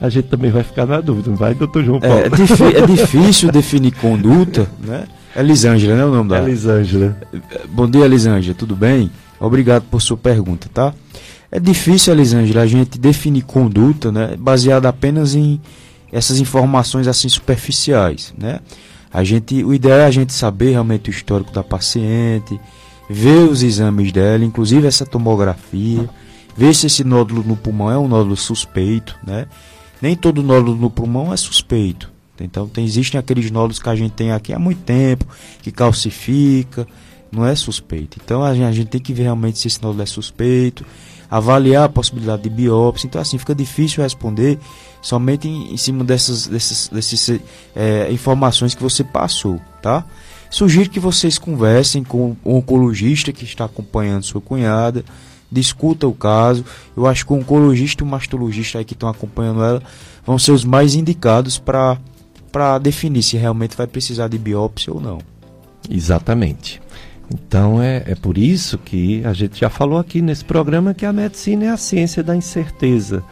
A 0.01 0.09
gente 0.09 0.29
também 0.29 0.51
vai 0.51 0.63
ficar 0.63 0.85
na 0.85 1.01
dúvida, 1.01 1.31
não 1.31 1.37
vai, 1.37 1.55
doutor 1.55 1.83
João 1.85 2.01
Paulo? 2.01 2.17
É, 2.17 2.79
é, 2.79 2.83
é 2.83 2.87
difícil 2.87 3.51
definir 3.51 3.93
conduta, 3.93 4.69
né? 4.85 5.07
Elisângela, 5.35 5.97
né 5.97 6.05
o 6.05 6.11
nome 6.11 6.29
dela? 6.29 6.47
Elisângela. 6.47 7.17
Bom 7.71 7.89
dia, 7.89 8.05
Elisângela, 8.05 8.55
tudo 8.55 8.77
bem? 8.77 9.11
Obrigado 9.41 9.85
por 9.85 10.03
sua 10.03 10.17
pergunta, 10.17 10.69
tá? 10.73 10.93
É 11.55 11.61
difícil, 11.61 12.15
Elisângela, 12.15 12.63
a 12.63 12.67
gente 12.67 12.99
definir 12.99 13.43
conduta, 13.43 14.11
né, 14.11 14.37
baseada 14.39 14.89
apenas 14.89 15.35
em 15.35 15.61
essas 16.11 16.41
informações 16.41 17.07
assim 17.07 17.29
superficiais, 17.29 18.33
né? 18.39 18.61
A 19.13 19.23
gente, 19.23 19.63
o 19.63 19.75
ideal 19.75 19.99
é 19.99 20.07
a 20.07 20.11
gente 20.11 20.33
saber 20.33 20.71
realmente 20.71 21.11
o 21.11 21.13
histórico 21.13 21.53
da 21.53 21.63
paciente, 21.63 22.59
ver 23.09 23.51
os 23.51 23.63
exames 23.63 24.11
dela, 24.11 24.43
inclusive 24.43 24.87
essa 24.87 25.05
tomografia, 25.05 26.09
ver 26.57 26.75
se 26.75 26.87
esse 26.87 27.05
nódulo 27.05 27.45
no 27.47 27.55
pulmão 27.55 27.91
é 27.91 27.99
um 27.99 28.09
nódulo 28.09 28.37
suspeito, 28.37 29.19
né? 29.23 29.47
Nem 30.01 30.17
todo 30.17 30.43
nódulo 30.43 30.75
no 30.75 30.89
pulmão 30.89 31.35
é 31.35 31.37
suspeito. 31.37 32.11
Então 32.41 32.67
tem, 32.67 32.87
existem 32.87 33.21
aqueles 33.21 33.51
nódulos 33.51 33.79
que 33.79 33.89
a 33.91 33.95
gente 33.95 34.13
tem 34.13 34.33
aqui 34.33 34.55
há 34.55 34.59
muito 34.59 34.81
tempo, 34.81 35.27
que 35.61 35.71
calcifica, 35.71 36.87
não 37.31 37.45
é 37.45 37.55
suspeito. 37.55 38.19
Então 38.25 38.43
a 38.43 38.55
gente, 38.55 38.65
a 38.65 38.73
gente 38.73 38.89
tem 38.89 39.01
que 39.01 39.13
ver 39.13 39.25
realmente 39.25 39.59
se 39.59 39.69
esse 39.69 39.83
nódulo 39.83 40.03
é 40.03 40.07
suspeito, 40.07 40.87
avaliar 41.33 41.85
a 41.85 41.89
possibilidade 41.89 42.43
de 42.43 42.51
biópsia. 42.51 43.07
Então 43.07 43.19
assim 43.19 43.39
fica 43.39 43.55
difícil 43.55 44.03
responder 44.03 44.59
somente 45.01 45.49
em, 45.49 45.73
em 45.73 45.77
cima 45.79 46.05
dessas, 46.05 46.47
dessas, 46.47 46.89
dessas 46.89 47.41
é, 47.75 48.13
informações 48.13 48.75
que 48.75 48.83
você 48.83 49.03
passou, 49.03 49.59
tá? 49.81 50.05
Sugiro 50.51 50.91
que 50.91 51.01
vocês 51.01 51.39
conversem 51.39 52.05
com 52.05 52.37
o 52.45 52.57
oncologista 52.57 53.33
que 53.33 53.45
está 53.45 53.65
acompanhando 53.65 54.25
sua 54.25 54.43
cunhada, 54.43 55.03
discuta 55.51 56.07
o 56.07 56.13
caso. 56.13 56.67
Eu 56.95 57.07
acho 57.07 57.25
que 57.25 57.33
o 57.33 57.37
oncologista 57.37 58.05
e 58.05 58.07
o 58.07 58.11
mastologista 58.11 58.77
aí 58.77 58.85
que 58.85 58.93
estão 58.93 59.09
acompanhando 59.09 59.65
ela 59.65 59.83
vão 60.27 60.39
ser 60.39 60.53
os 60.53 60.67
mais 60.67 60.95
indicados 60.95 61.59
para 61.59 62.79
definir 62.79 63.23
se 63.23 63.39
realmente 63.39 63.75
vai 63.75 63.87
precisar 63.87 64.29
de 64.29 64.37
biópsia 64.37 64.93
ou 64.93 65.01
não. 65.01 65.19
Exatamente. 65.89 66.82
Então 67.33 67.83
é, 67.83 68.03
é 68.07 68.15
por 68.15 68.37
isso 68.37 68.77
que 68.77 69.25
a 69.25 69.33
gente 69.33 69.59
já 69.59 69.71
falou 69.71 69.99
aqui 69.99 70.21
nesse 70.21 70.45
programa 70.45 70.93
que 70.93 71.07
a 71.07 71.13
medicina 71.13 71.65
é 71.65 71.69
a 71.71 71.77
ciência 71.77 72.23
da 72.23 72.37
incerteza. 72.37 73.23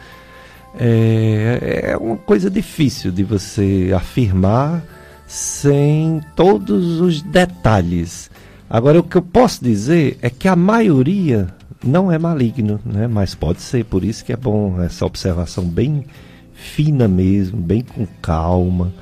É, 0.79 1.91
é 1.91 1.97
uma 1.97 2.17
coisa 2.17 2.49
difícil 2.49 3.11
de 3.11 3.23
você 3.23 3.91
afirmar 3.95 4.83
sem 5.27 6.21
todos 6.35 6.99
os 6.99 7.21
detalhes. 7.21 8.31
Agora, 8.69 8.99
o 8.99 9.03
que 9.03 9.17
eu 9.17 9.21
posso 9.21 9.63
dizer 9.63 10.17
é 10.21 10.29
que 10.29 10.47
a 10.47 10.55
maioria 10.55 11.47
não 11.83 12.11
é 12.11 12.17
maligno, 12.17 12.79
né? 12.85 13.07
mas 13.07 13.35
pode 13.35 13.61
ser, 13.61 13.85
por 13.85 14.03
isso 14.03 14.23
que 14.23 14.33
é 14.33 14.37
bom 14.37 14.81
essa 14.81 15.05
observação 15.05 15.63
bem 15.65 16.05
fina 16.53 17.07
mesmo, 17.07 17.57
bem 17.59 17.81
com 17.81 18.05
calma. 18.21 18.93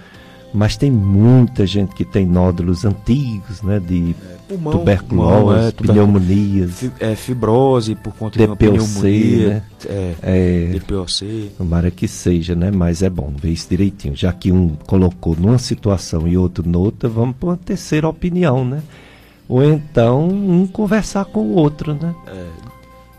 Mas 0.53 0.75
tem 0.75 0.89
muita 0.89 1.65
gente 1.67 1.93
que 1.93 2.03
tem 2.03 2.25
nódulos 2.25 2.83
antigos, 2.83 3.61
né? 3.61 3.79
De 3.79 4.15
é, 4.19 4.35
pulmão, 4.47 4.73
tuberculose, 4.73 5.37
pulmão, 5.37 5.67
é, 5.67 5.71
pneumonias. 5.71 6.91
É, 6.99 7.15
fibrose 7.15 7.95
por 7.95 8.13
conta 8.15 8.39
DPOC, 8.39 8.57
de 8.57 8.67
uma 8.67 8.77
pneumonia. 8.77 9.49
Né? 9.49 9.63
É, 9.85 10.15
é, 10.21 10.65
DPOC. 10.73 11.51
Tomara 11.57 11.91
que 11.91 12.07
seja, 12.07 12.55
né? 12.55 12.71
Mas 12.71 13.03
é 13.03 13.09
bom 13.09 13.31
ver 13.39 13.51
isso 13.51 13.67
direitinho. 13.69 14.15
Já 14.15 14.33
que 14.33 14.51
um 14.51 14.69
colocou 14.87 15.35
numa 15.35 15.59
situação 15.59 16.27
e 16.27 16.35
outro 16.35 16.67
noutra, 16.67 17.07
vamos 17.07 17.35
para 17.35 17.49
uma 17.49 17.57
terceira 17.57 18.07
opinião, 18.07 18.65
né? 18.65 18.81
Ou 19.47 19.63
então 19.63 20.27
um 20.27 20.65
conversar 20.65 21.25
com 21.25 21.41
o 21.41 21.53
outro, 21.53 21.93
né? 21.93 22.15
É, 22.27 22.45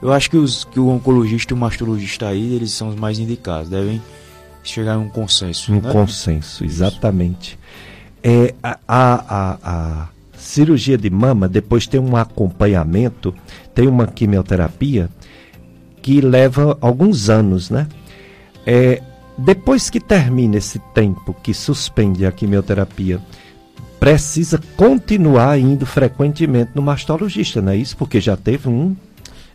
eu 0.02 0.12
acho 0.12 0.30
que, 0.30 0.36
os, 0.36 0.64
que 0.64 0.80
o 0.80 0.88
oncologista 0.88 1.52
e 1.52 1.54
o 1.54 1.56
mastologista 1.56 2.28
aí, 2.28 2.54
eles 2.54 2.72
são 2.72 2.88
os 2.88 2.96
mais 2.96 3.18
indicados. 3.18 3.68
Devem 3.68 4.00
chegar 4.62 4.94
em 4.96 4.98
um 4.98 5.08
consenso. 5.08 5.72
Um 5.72 5.80
né? 5.80 5.92
consenso, 5.92 6.64
exatamente. 6.64 7.58
É, 8.22 8.54
a, 8.62 8.78
a, 8.86 9.58
a, 9.62 10.08
cirurgia 10.36 10.96
de 10.96 11.10
mama, 11.10 11.48
depois 11.48 11.86
tem 11.86 12.00
um 12.00 12.16
acompanhamento, 12.16 13.34
tem 13.74 13.86
uma 13.86 14.06
quimioterapia 14.06 15.08
que 16.02 16.20
leva 16.20 16.76
alguns 16.80 17.28
anos, 17.28 17.70
né? 17.70 17.86
É, 18.66 19.02
depois 19.36 19.88
que 19.88 20.00
termina 20.00 20.56
esse 20.56 20.78
tempo 20.94 21.34
que 21.42 21.54
suspende 21.54 22.26
a 22.26 22.32
quimioterapia, 22.32 23.20
precisa 23.98 24.60
continuar 24.76 25.58
indo 25.58 25.84
frequentemente 25.84 26.70
no 26.74 26.82
mastologista, 26.82 27.60
não 27.60 27.72
é 27.72 27.76
isso? 27.76 27.96
Porque 27.96 28.20
já 28.20 28.36
teve 28.36 28.68
um 28.68 28.96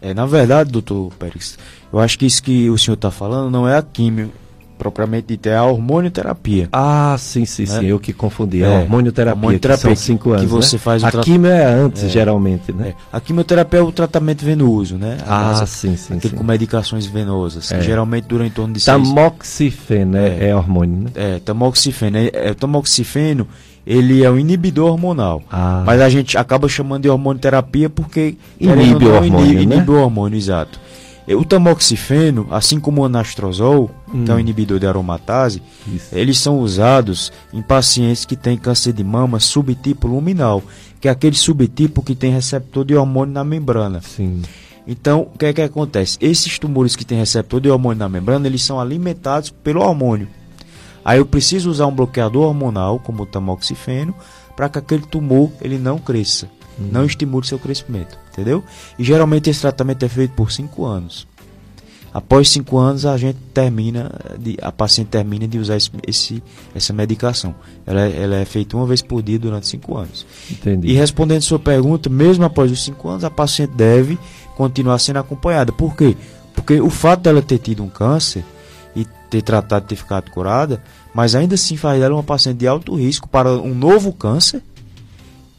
é, 0.01 0.13
na 0.13 0.27
verdade, 0.27 0.71
doutor 0.71 1.11
Pérez, 1.17 1.57
eu 1.91 1.99
acho 1.99 2.19
que 2.19 2.27
isso 2.27 2.43
que 2.43 2.69
o 2.69 2.77
senhor 2.77 2.93
está 2.93 3.09
falando 3.09 3.49
não 3.49 3.67
é 3.67 3.75
a 3.75 3.81
químio 3.81 4.31
propriamente 4.77 5.27
dita, 5.27 5.49
é 5.49 5.57
a 5.57 5.63
hormonioterapia. 5.63 6.69
Ah, 6.71 7.15
sim, 7.17 7.45
sim, 7.45 7.63
né? 7.63 7.79
sim, 7.79 7.85
eu 7.85 7.99
que 7.99 8.13
confundi. 8.13 8.63
É, 8.63 8.65
a 8.65 8.79
hormonioterapia, 8.79 9.35
hormonioterapia 9.35 9.91
que 9.91 9.95
são 9.95 10.05
cinco 10.05 10.31
anos, 10.31 10.41
que 10.41 10.47
você 10.47 10.75
né? 10.75 10.81
faz 10.81 11.03
A 11.03 11.11
quimio 11.11 11.51
é 11.51 11.65
antes, 11.65 12.03
é, 12.03 12.09
geralmente, 12.09 12.71
né? 12.71 12.89
É. 12.89 12.95
A 13.11 13.19
quimioterapia 13.19 13.79
é 13.79 13.83
o 13.83 13.91
tratamento 13.91 14.43
venoso, 14.43 14.97
né? 14.97 15.17
Ah, 15.25 15.49
Nossa, 15.49 15.65
sim, 15.65 15.95
sim, 15.95 16.19
sim. 16.19 16.29
com 16.29 16.43
medicações 16.43 17.05
venosas, 17.05 17.71
é. 17.71 17.81
geralmente 17.81 18.25
dura 18.27 18.45
em 18.45 18.51
torno 18.51 18.73
de 18.73 18.83
Tamoxifeno 18.83 20.13
seis... 20.13 20.41
é, 20.41 20.49
é 20.49 20.55
hormônio, 20.55 21.03
né? 21.03 21.11
É, 21.15 21.39
tamoxifeno. 21.39 22.17
É, 22.17 22.31
é, 22.33 22.53
tamoxifeno 22.53 23.47
ele 23.85 24.23
é 24.23 24.31
um 24.31 24.37
inibidor 24.37 24.91
hormonal. 24.91 25.43
Ah. 25.51 25.83
Mas 25.85 26.01
a 26.01 26.09
gente 26.09 26.37
acaba 26.37 26.67
chamando 26.67 27.03
de 27.03 27.09
hormonioterapia 27.09 27.89
porque 27.89 28.35
inibe 28.59 29.05
o 29.05 29.13
hormônio, 29.13 29.45
inibe, 29.45 29.65
né? 29.67 29.75
inibe 29.75 29.91
o 29.91 30.01
hormônio, 30.01 30.37
exato. 30.37 30.79
O 31.27 31.43
tamoxifeno, 31.43 32.47
assim 32.51 32.79
como 32.79 33.01
o 33.01 33.05
anastrozol, 33.05 33.89
hum. 34.13 34.25
que 34.25 34.31
é 34.31 34.33
um 34.33 34.37
hum. 34.37 34.39
inibidor 34.39 34.79
de 34.79 34.85
aromatase, 34.85 35.61
Isso. 35.87 36.09
eles 36.13 36.37
são 36.37 36.59
usados 36.59 37.31
em 37.51 37.61
pacientes 37.61 38.25
que 38.25 38.35
têm 38.35 38.57
câncer 38.57 38.93
de 38.93 39.03
mama 39.03 39.39
subtipo 39.39 40.07
luminal, 40.07 40.61
que 41.01 41.07
é 41.07 41.11
aquele 41.11 41.35
subtipo 41.35 42.03
que 42.03 42.15
tem 42.15 42.31
receptor 42.31 42.85
de 42.85 42.95
hormônio 42.95 43.33
na 43.33 43.43
membrana. 43.43 44.01
Sim. 44.01 44.43
Então, 44.87 45.27
o 45.33 45.37
que 45.37 45.45
é 45.45 45.53
que 45.53 45.61
acontece? 45.61 46.17
Esses 46.21 46.59
tumores 46.59 46.95
que 46.95 47.03
têm 47.03 47.17
receptor 47.17 47.59
de 47.59 47.69
hormônio 47.69 47.99
na 47.99 48.09
membrana, 48.09 48.45
eles 48.45 48.61
são 48.61 48.79
alimentados 48.79 49.49
pelo 49.49 49.81
hormônio. 49.81 50.27
Aí 51.03 51.17
eu 51.17 51.25
preciso 51.25 51.69
usar 51.69 51.87
um 51.87 51.95
bloqueador 51.95 52.43
hormonal, 52.43 52.99
como 52.99 53.23
o 53.23 53.25
tamoxifeno, 53.25 54.13
para 54.55 54.69
que 54.69 54.79
aquele 54.79 55.05
tumor 55.05 55.51
ele 55.61 55.77
não 55.77 55.97
cresça, 55.97 56.49
não 56.77 57.05
estimule 57.05 57.45
seu 57.45 57.59
crescimento, 57.59 58.17
entendeu? 58.31 58.63
E 58.97 59.03
geralmente 59.03 59.49
esse 59.49 59.61
tratamento 59.61 60.03
é 60.03 60.09
feito 60.09 60.31
por 60.31 60.51
5 60.51 60.85
anos. 60.85 61.27
Após 62.13 62.47
5 62.49 62.77
anos 62.77 63.05
a 63.05 63.17
gente 63.17 63.37
termina, 63.53 64.09
de, 64.39 64.57
a 64.61 64.71
paciente 64.71 65.07
termina 65.07 65.45
de 65.45 65.57
usar 65.57 65.75
esse, 65.75 65.91
esse 66.07 66.43
essa 66.73 66.93
medicação. 66.93 67.53
Ela, 67.85 68.07
é, 68.07 68.23
ela 68.23 68.35
é 68.37 68.45
feita 68.45 68.77
uma 68.77 68.85
vez 68.85 69.01
por 69.01 69.21
dia 69.21 69.37
durante 69.37 69.67
5 69.67 69.97
anos. 69.97 70.25
Entendi. 70.49 70.87
E 70.87 70.93
respondendo 70.93 71.41
sua 71.41 71.59
pergunta, 71.59 72.09
mesmo 72.09 72.45
após 72.45 72.71
os 72.71 72.83
5 72.85 73.09
anos, 73.09 73.23
a 73.25 73.29
paciente 73.29 73.71
deve 73.71 74.17
continuar 74.55 74.97
sendo 74.99 75.19
acompanhada. 75.19 75.73
Por 75.73 75.95
quê? 75.95 76.15
Porque 76.53 76.79
o 76.79 76.89
fato 76.89 77.23
dela 77.23 77.41
ter 77.41 77.57
tido 77.57 77.83
um 77.83 77.89
câncer 77.89 78.45
e 78.95 79.05
ter 79.29 79.41
tratado, 79.41 79.85
ter 79.85 79.97
ficado 79.97 80.31
curada, 80.31 80.81
mas 81.13 81.35
ainda 81.35 81.55
assim 81.55 81.75
faz 81.75 81.99
dela 81.99 82.15
uma 82.15 82.23
paciente 82.23 82.59
de 82.59 82.67
alto 82.67 82.95
risco 82.95 83.27
para 83.27 83.51
um 83.51 83.75
novo 83.75 84.13
câncer, 84.13 84.63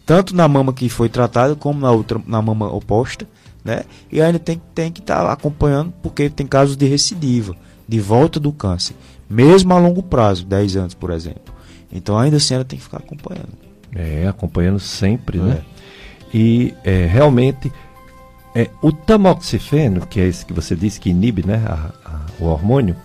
tanto 0.06 0.34
na 0.34 0.46
mama 0.46 0.72
que 0.72 0.88
foi 0.88 1.08
tratada 1.08 1.56
como 1.56 1.80
na 1.80 1.90
outra 1.90 2.20
na 2.26 2.40
mama 2.40 2.72
oposta, 2.72 3.26
né? 3.64 3.82
E 4.10 4.22
ainda 4.22 4.38
tem, 4.38 4.62
tem 4.72 4.92
que 4.92 5.00
estar 5.00 5.24
tá 5.24 5.32
acompanhando 5.32 5.92
porque 6.00 6.30
tem 6.30 6.46
casos 6.46 6.76
de 6.76 6.86
recidiva, 6.86 7.56
de 7.86 8.00
volta 8.00 8.38
do 8.38 8.52
câncer, 8.52 8.94
mesmo 9.28 9.74
a 9.74 9.78
longo 9.78 10.02
prazo, 10.02 10.46
10 10.46 10.76
anos, 10.76 10.94
por 10.94 11.10
exemplo. 11.10 11.52
Então 11.92 12.16
ainda 12.16 12.36
assim 12.36 12.54
ela 12.54 12.64
tem 12.64 12.78
que 12.78 12.84
ficar 12.84 12.98
acompanhando. 12.98 13.48
É, 13.92 14.28
acompanhando 14.28 14.78
sempre, 14.78 15.38
né? 15.38 15.50
é. 15.50 15.54
né? 15.54 15.64
E 16.32 16.74
é, 16.84 17.06
realmente 17.06 17.72
é, 18.54 18.70
o 18.80 18.92
tamoxifeno, 18.92 20.06
que 20.06 20.20
é 20.20 20.26
esse 20.26 20.46
que 20.46 20.52
você 20.52 20.74
disse 20.74 21.00
que 21.00 21.10
inibe 21.10 21.44
né, 21.46 21.62
a, 21.66 21.90
a, 22.08 22.20
o 22.38 22.46
hormônio, 22.46 22.96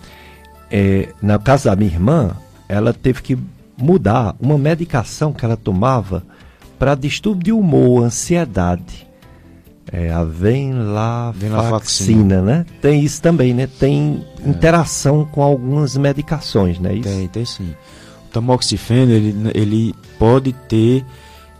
é, 0.70 1.10
na 1.20 1.38
casa 1.38 1.68
da 1.68 1.76
minha 1.76 1.90
irmã, 1.90 2.36
ela 2.68 2.94
teve 2.94 3.20
que 3.20 3.38
mudar 3.76 4.34
uma 4.40 4.56
medicação 4.56 5.32
que 5.32 5.44
ela 5.44 5.56
tomava 5.56 6.22
para 6.82 6.96
distúrbio 6.96 7.44
de 7.44 7.52
humor, 7.52 8.02
ansiedade. 8.02 9.06
É 9.92 10.10
a 10.10 10.24
venlafaxina, 10.24 12.42
né? 12.42 12.66
Tem 12.80 13.04
isso 13.04 13.22
também, 13.22 13.54
né? 13.54 13.68
Tem 13.68 14.26
é. 14.44 14.48
interação 14.48 15.24
com 15.24 15.44
algumas 15.44 15.96
medicações, 15.96 16.80
né? 16.80 16.94
Isso? 16.94 17.08
Tem, 17.08 17.28
tem 17.28 17.44
sim. 17.44 17.72
O 18.26 18.30
tamoxifeno, 18.32 19.12
ele, 19.12 19.32
ele 19.54 19.94
pode 20.18 20.52
ter 20.52 21.04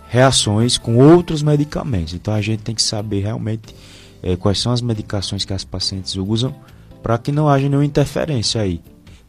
reações 0.08 0.76
com 0.76 0.96
outros 0.96 1.40
medicamentos. 1.40 2.14
Então 2.14 2.34
a 2.34 2.40
gente 2.40 2.64
tem 2.64 2.74
que 2.74 2.82
saber 2.82 3.20
realmente 3.20 3.76
é, 4.24 4.34
quais 4.34 4.58
são 4.58 4.72
as 4.72 4.82
medicações 4.82 5.44
que 5.44 5.52
as 5.52 5.62
pacientes 5.62 6.16
usam 6.16 6.52
para 7.00 7.16
que 7.16 7.30
não 7.30 7.48
haja 7.48 7.68
nenhuma 7.68 7.86
interferência 7.86 8.60
aí 8.60 8.80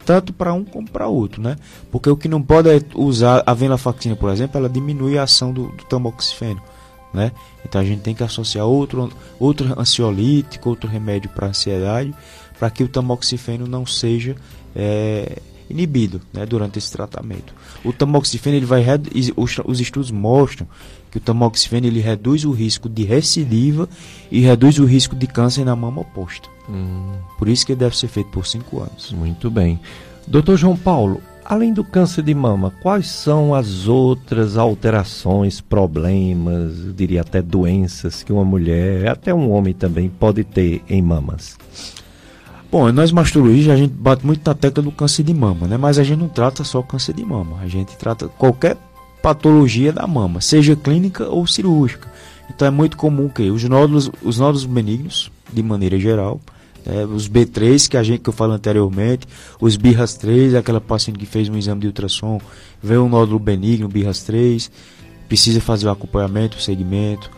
tanto 0.04 0.32
para 0.32 0.52
um 0.52 0.64
como 0.64 0.88
para 0.88 1.08
outro, 1.08 1.40
né? 1.42 1.56
Porque 1.90 2.08
o 2.08 2.16
que 2.16 2.28
não 2.28 2.42
pode 2.42 2.68
é 2.68 2.80
usar 2.94 3.42
a 3.46 3.54
venlafaxina, 3.54 4.14
por 4.16 4.30
exemplo, 4.30 4.58
ela 4.58 4.68
diminui 4.68 5.18
a 5.18 5.22
ação 5.22 5.52
do, 5.52 5.68
do 5.68 5.84
tamoxifeno, 5.84 6.62
né? 7.12 7.32
Então 7.64 7.80
a 7.80 7.84
gente 7.84 8.02
tem 8.02 8.14
que 8.14 8.22
associar 8.22 8.66
outro, 8.66 9.10
outro 9.38 9.78
ansiolítico, 9.78 10.68
outro 10.68 10.88
remédio 10.88 11.30
para 11.30 11.48
ansiedade, 11.48 12.14
para 12.58 12.70
que 12.70 12.84
o 12.84 12.88
tamoxifeno 12.88 13.66
não 13.66 13.86
seja 13.86 14.36
é, 14.76 15.38
inibido 15.68 16.20
né, 16.32 16.44
durante 16.44 16.78
esse 16.78 16.90
tratamento. 16.90 17.54
O 17.84 17.92
tamoxifeno 17.92 18.56
ele 18.56 18.66
vai 18.66 18.84
os, 19.36 19.58
os 19.64 19.80
estudos 19.80 20.10
mostram 20.10 20.66
que 21.14 21.18
o 21.18 21.20
tamoxifeno 21.20 21.86
ele 21.86 22.00
reduz 22.00 22.44
o 22.44 22.50
risco 22.50 22.88
de 22.88 23.04
recidiva 23.04 23.88
e 24.32 24.40
reduz 24.40 24.80
o 24.80 24.84
risco 24.84 25.14
de 25.14 25.28
câncer 25.28 25.64
na 25.64 25.76
mama 25.76 26.00
oposta. 26.00 26.48
Hum. 26.68 27.12
Por 27.38 27.48
isso 27.48 27.64
que 27.64 27.70
ele 27.70 27.78
deve 27.78 27.96
ser 27.96 28.08
feito 28.08 28.30
por 28.30 28.44
5 28.44 28.80
anos. 28.80 29.12
Muito 29.12 29.48
bem. 29.48 29.78
Doutor 30.26 30.56
João 30.56 30.76
Paulo, 30.76 31.22
Além 31.44 31.74
do 31.74 31.84
câncer 31.84 32.22
de 32.22 32.34
mama, 32.34 32.72
quais 32.82 33.06
são 33.06 33.54
as 33.54 33.86
outras 33.86 34.56
alterações, 34.56 35.60
problemas, 35.60 36.86
eu 36.86 36.92
diria 36.94 37.20
até 37.20 37.42
doenças 37.42 38.22
que 38.22 38.32
uma 38.32 38.46
mulher, 38.46 39.08
até 39.08 39.32
um 39.34 39.50
homem 39.50 39.74
também, 39.74 40.08
pode 40.08 40.42
ter 40.42 40.82
em 40.88 41.02
mamas? 41.02 41.58
Bom, 42.72 42.90
nós 42.90 43.12
mastologistas 43.12 43.74
a 43.74 43.76
gente 43.76 43.92
bate 43.92 44.24
muito 44.24 44.40
na 44.44 44.54
tecla 44.54 44.82
do 44.82 44.90
câncer 44.90 45.22
de 45.22 45.34
mama, 45.34 45.68
né? 45.68 45.76
Mas 45.76 45.98
a 45.98 46.02
gente 46.02 46.18
não 46.18 46.30
trata 46.30 46.64
só 46.64 46.80
câncer 46.80 47.12
de 47.12 47.24
mama, 47.24 47.58
a 47.60 47.68
gente 47.68 47.94
trata 47.98 48.26
qualquer 48.26 48.78
patologia 49.24 49.90
da 49.90 50.06
mama, 50.06 50.42
seja 50.42 50.76
clínica 50.76 51.26
ou 51.26 51.46
cirúrgica. 51.46 52.12
Então 52.54 52.68
é 52.68 52.70
muito 52.70 52.94
comum 52.94 53.26
que 53.26 53.50
os 53.50 53.64
nódulos, 53.64 54.10
os 54.22 54.38
nódulos 54.38 54.66
benignos, 54.66 55.32
de 55.50 55.62
maneira 55.62 55.98
geral, 55.98 56.38
é, 56.84 57.06
os 57.06 57.26
B3 57.26 57.88
que 57.88 57.96
a 57.96 58.02
gente 58.02 58.20
que 58.20 58.28
eu 58.28 58.34
falo 58.34 58.52
anteriormente, 58.52 59.26
os 59.58 59.76
BIRAS 59.76 60.12
3, 60.18 60.54
aquela 60.54 60.78
paciente 60.78 61.18
que 61.18 61.24
fez 61.24 61.48
um 61.48 61.56
exame 61.56 61.80
de 61.80 61.86
ultrassom, 61.86 62.38
vê 62.82 62.98
um 62.98 63.08
nódulo 63.08 63.38
benigno, 63.38 63.88
BIRAS 63.88 64.24
3, 64.24 64.70
precisa 65.26 65.58
fazer 65.58 65.86
o 65.86 65.90
acompanhamento, 65.90 66.58
o 66.58 66.60
segmento. 66.60 67.30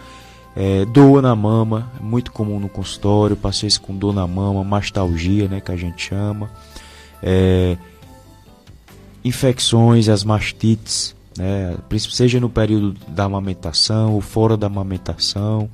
É, 0.57 0.85
dor 0.87 1.23
na 1.23 1.37
mama, 1.37 1.93
é 2.01 2.03
muito 2.03 2.33
comum 2.33 2.59
no 2.59 2.69
consultório, 2.69 3.37
pacientes 3.37 3.79
com 3.79 3.95
dor 3.95 4.13
na 4.13 4.27
mama, 4.27 4.65
mastalgia, 4.65 5.47
né, 5.47 5.61
que 5.61 5.71
a 5.71 5.77
gente 5.77 6.03
chama. 6.03 6.51
É, 7.23 7.77
infecções, 9.25 10.09
as 10.09 10.25
mastites, 10.25 11.16
né, 11.37 11.77
seja 12.11 12.41
no 12.41 12.49
período 12.49 12.97
da 13.09 13.25
amamentação 13.25 14.15
ou 14.15 14.21
fora 14.21 14.57
da 14.57 14.67
amamentação 14.67 15.69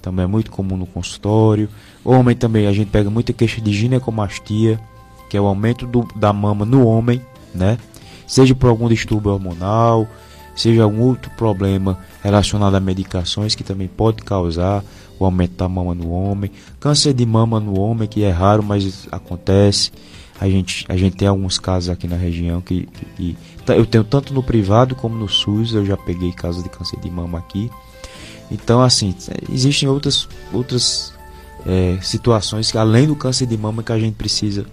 também 0.00 0.24
é 0.24 0.26
muito 0.26 0.50
comum 0.50 0.76
no 0.76 0.86
consultório. 0.86 1.68
Homem 2.04 2.34
também, 2.34 2.66
a 2.66 2.72
gente 2.72 2.88
pega 2.88 3.10
muita 3.10 3.32
queixa 3.32 3.60
de 3.60 3.72
ginecomastia, 3.72 4.80
que 5.28 5.36
é 5.36 5.40
o 5.40 5.46
aumento 5.46 5.86
do, 5.86 6.08
da 6.16 6.32
mama 6.32 6.64
no 6.64 6.86
homem, 6.86 7.20
né? 7.54 7.78
Seja 8.26 8.54
por 8.54 8.68
algum 8.68 8.88
distúrbio 8.88 9.32
hormonal, 9.32 10.08
seja 10.56 10.82
algum 10.82 11.02
outro 11.02 11.30
problema 11.32 11.98
relacionado 12.22 12.74
a 12.74 12.80
medicações 12.80 13.54
que 13.54 13.64
também 13.64 13.88
pode 13.88 14.22
causar 14.22 14.84
o 15.18 15.24
aumento 15.24 15.56
da 15.56 15.68
mama 15.68 15.94
no 15.94 16.10
homem. 16.10 16.50
Câncer 16.78 17.12
de 17.12 17.26
mama 17.26 17.60
no 17.60 17.78
homem, 17.78 18.08
que 18.08 18.22
é 18.22 18.30
raro, 18.30 18.62
mas 18.62 19.06
acontece. 19.12 19.92
A 20.40 20.48
gente, 20.48 20.86
a 20.88 20.96
gente 20.96 21.16
tem 21.16 21.28
alguns 21.28 21.58
casos 21.58 21.90
aqui 21.90 22.08
na 22.08 22.16
região 22.16 22.62
que, 22.62 22.88
que, 23.16 23.36
que 23.36 23.36
eu 23.76 23.86
tenho 23.86 24.04
tanto 24.04 24.32
no 24.32 24.42
privado 24.42 24.94
como 24.94 25.16
no 25.16 25.28
SUS, 25.28 25.74
eu 25.74 25.84
já 25.84 25.96
peguei 25.96 26.32
casos 26.32 26.62
de 26.62 26.68
câncer 26.68 26.98
de 27.00 27.10
mama 27.10 27.38
aqui. 27.38 27.70
Então, 28.50 28.82
assim, 28.82 29.14
existem 29.52 29.88
outras, 29.88 30.28
outras 30.52 31.12
é, 31.66 31.98
situações, 32.02 32.74
além 32.74 33.06
do 33.06 33.14
câncer 33.14 33.46
de 33.46 33.56
mama, 33.56 33.82
que 33.82 33.92
a 33.92 33.98
gente 33.98 34.14
precisa 34.14 34.66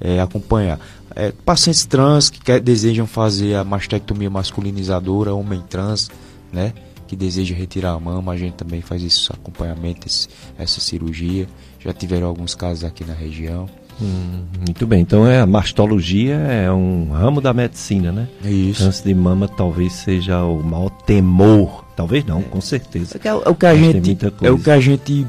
é, 0.00 0.20
acompanhar. 0.20 0.80
É, 1.14 1.32
pacientes 1.44 1.84
trans 1.84 2.30
que 2.30 2.40
quer, 2.40 2.60
desejam 2.60 3.06
fazer 3.06 3.54
a 3.54 3.64
mastectomia 3.64 4.30
masculinizadora, 4.30 5.34
homem 5.34 5.62
trans, 5.68 6.10
né? 6.52 6.72
Que 7.06 7.16
deseja 7.16 7.54
retirar 7.54 7.92
a 7.92 8.00
mama, 8.00 8.32
a 8.32 8.36
gente 8.36 8.54
também 8.54 8.80
faz 8.80 9.02
esse 9.02 9.28
acompanhamento, 9.32 10.06
esse, 10.06 10.28
essa 10.56 10.80
cirurgia. 10.80 11.48
Já 11.78 11.92
tiveram 11.92 12.28
alguns 12.28 12.54
casos 12.54 12.84
aqui 12.84 13.04
na 13.04 13.14
região. 13.14 13.68
Hum, 14.00 14.44
muito 14.66 14.86
bem, 14.86 15.00
então 15.00 15.26
é, 15.26 15.40
a 15.40 15.46
mastologia 15.46 16.34
é 16.34 16.70
um 16.72 17.10
ramo 17.10 17.40
da 17.40 17.52
medicina, 17.52 18.10
né? 18.10 18.28
Isso. 18.44 18.82
Câncer 18.84 19.04
de 19.04 19.14
mama 19.14 19.46
talvez 19.48 19.92
seja 19.92 20.42
o 20.42 20.62
maior 20.62 20.90
temor 21.04 21.84
Talvez 22.00 22.24
não, 22.24 22.40
é. 22.40 22.42
com 22.44 22.62
certeza. 22.62 23.20
É, 23.22 23.28
é, 23.28 23.34
o 23.34 23.54
que 23.54 23.66
a 23.66 23.74
gente, 23.74 24.18
é 24.40 24.50
o 24.50 24.58
que 24.58 24.70
a 24.70 24.80
gente 24.80 25.26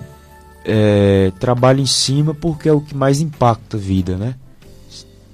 é, 0.63 1.29
trabalha 1.37 1.81
em 1.81 1.85
cima 1.85 2.33
porque 2.33 2.69
é 2.69 2.71
o 2.71 2.79
que 2.79 2.95
mais 2.95 3.19
impacta 3.19 3.75
a 3.75 3.79
vida, 3.79 4.15
né? 4.15 4.35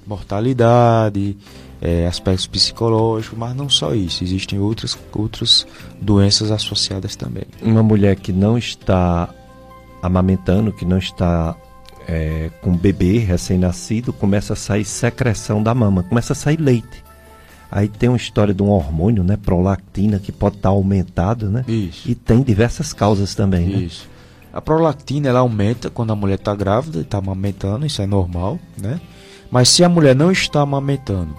Mortalidade, 0.04 1.36
é, 1.80 2.08
aspectos 2.08 2.48
psicológicos, 2.48 3.38
mas 3.38 3.54
não 3.54 3.68
só 3.68 3.94
isso, 3.94 4.24
existem 4.24 4.58
outras, 4.58 4.98
outras 5.14 5.64
doenças 6.02 6.50
associadas 6.50 7.14
também. 7.14 7.44
Uma 7.62 7.84
mulher 7.84 8.16
que 8.16 8.32
não 8.32 8.58
está 8.58 9.32
amamentando, 10.02 10.72
que 10.72 10.84
não 10.84 10.98
está 10.98 11.54
é, 12.08 12.50
com 12.62 12.74
bebê 12.74 13.18
recém-nascido, 13.18 14.12
começa 14.12 14.54
a 14.54 14.56
sair 14.56 14.84
secreção 14.84 15.62
da 15.62 15.74
mama, 15.74 16.02
começa 16.02 16.32
a 16.32 16.36
sair 16.36 16.58
leite. 16.58 17.04
Aí 17.70 17.86
tem 17.86 18.08
uma 18.08 18.16
história 18.16 18.54
de 18.54 18.62
um 18.62 18.70
hormônio, 18.70 19.22
né, 19.22 19.36
prolactina, 19.36 20.18
que 20.18 20.32
pode 20.32 20.56
estar 20.56 20.70
tá 20.70 20.74
aumentado, 20.74 21.50
né? 21.50 21.66
Isso. 21.68 22.08
E 22.08 22.14
tem 22.14 22.42
diversas 22.42 22.94
causas 22.94 23.34
também, 23.34 23.66
né? 23.66 23.78
Isso. 23.80 24.08
A 24.50 24.60
prolactina 24.62 25.28
ela 25.28 25.40
aumenta 25.40 25.90
quando 25.90 26.10
a 26.10 26.16
mulher 26.16 26.36
está 26.36 26.54
grávida, 26.54 27.00
está 27.00 27.18
amamentando, 27.18 27.84
isso 27.84 28.00
é 28.00 28.06
normal, 28.06 28.58
né? 28.80 28.98
Mas 29.50 29.68
se 29.68 29.84
a 29.84 29.88
mulher 29.88 30.16
não 30.16 30.32
está 30.32 30.62
amamentando 30.62 31.36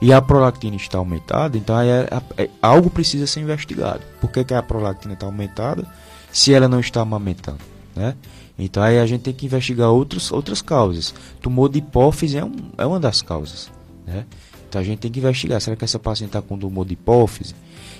e 0.00 0.10
a 0.10 0.22
prolactina 0.22 0.76
está 0.76 0.96
aumentada, 0.96 1.58
então 1.58 1.78
é, 1.78 2.08
é, 2.36 2.44
é, 2.44 2.50
algo 2.62 2.88
precisa 2.88 3.26
ser 3.26 3.40
investigado. 3.40 4.00
Por 4.22 4.30
que, 4.30 4.44
que 4.44 4.54
a 4.54 4.62
prolactina 4.62 5.12
está 5.12 5.26
aumentada 5.26 5.84
se 6.32 6.54
ela 6.54 6.66
não 6.66 6.80
está 6.80 7.02
amamentando, 7.02 7.60
né? 7.94 8.14
Então 8.58 8.82
aí 8.82 8.98
a 8.98 9.06
gente 9.06 9.22
tem 9.22 9.32
que 9.32 9.46
investigar 9.46 9.90
outros, 9.90 10.32
outras 10.32 10.60
causas. 10.60 11.14
Tumor 11.40 11.68
de 11.68 11.78
hipófise 11.78 12.38
é, 12.38 12.44
um, 12.44 12.56
é 12.76 12.84
uma 12.84 12.98
das 12.98 13.22
causas, 13.22 13.70
né? 14.04 14.26
Então 14.68 14.80
a 14.80 14.84
gente 14.84 14.98
tem 14.98 15.10
que 15.10 15.20
investigar. 15.20 15.60
Será 15.60 15.76
que 15.76 15.84
essa 15.84 15.98
paciente 15.98 16.30
está 16.30 16.42
com 16.42 16.58
tumor 16.58 16.84
de 16.84 16.94
hipófise? 16.94 17.54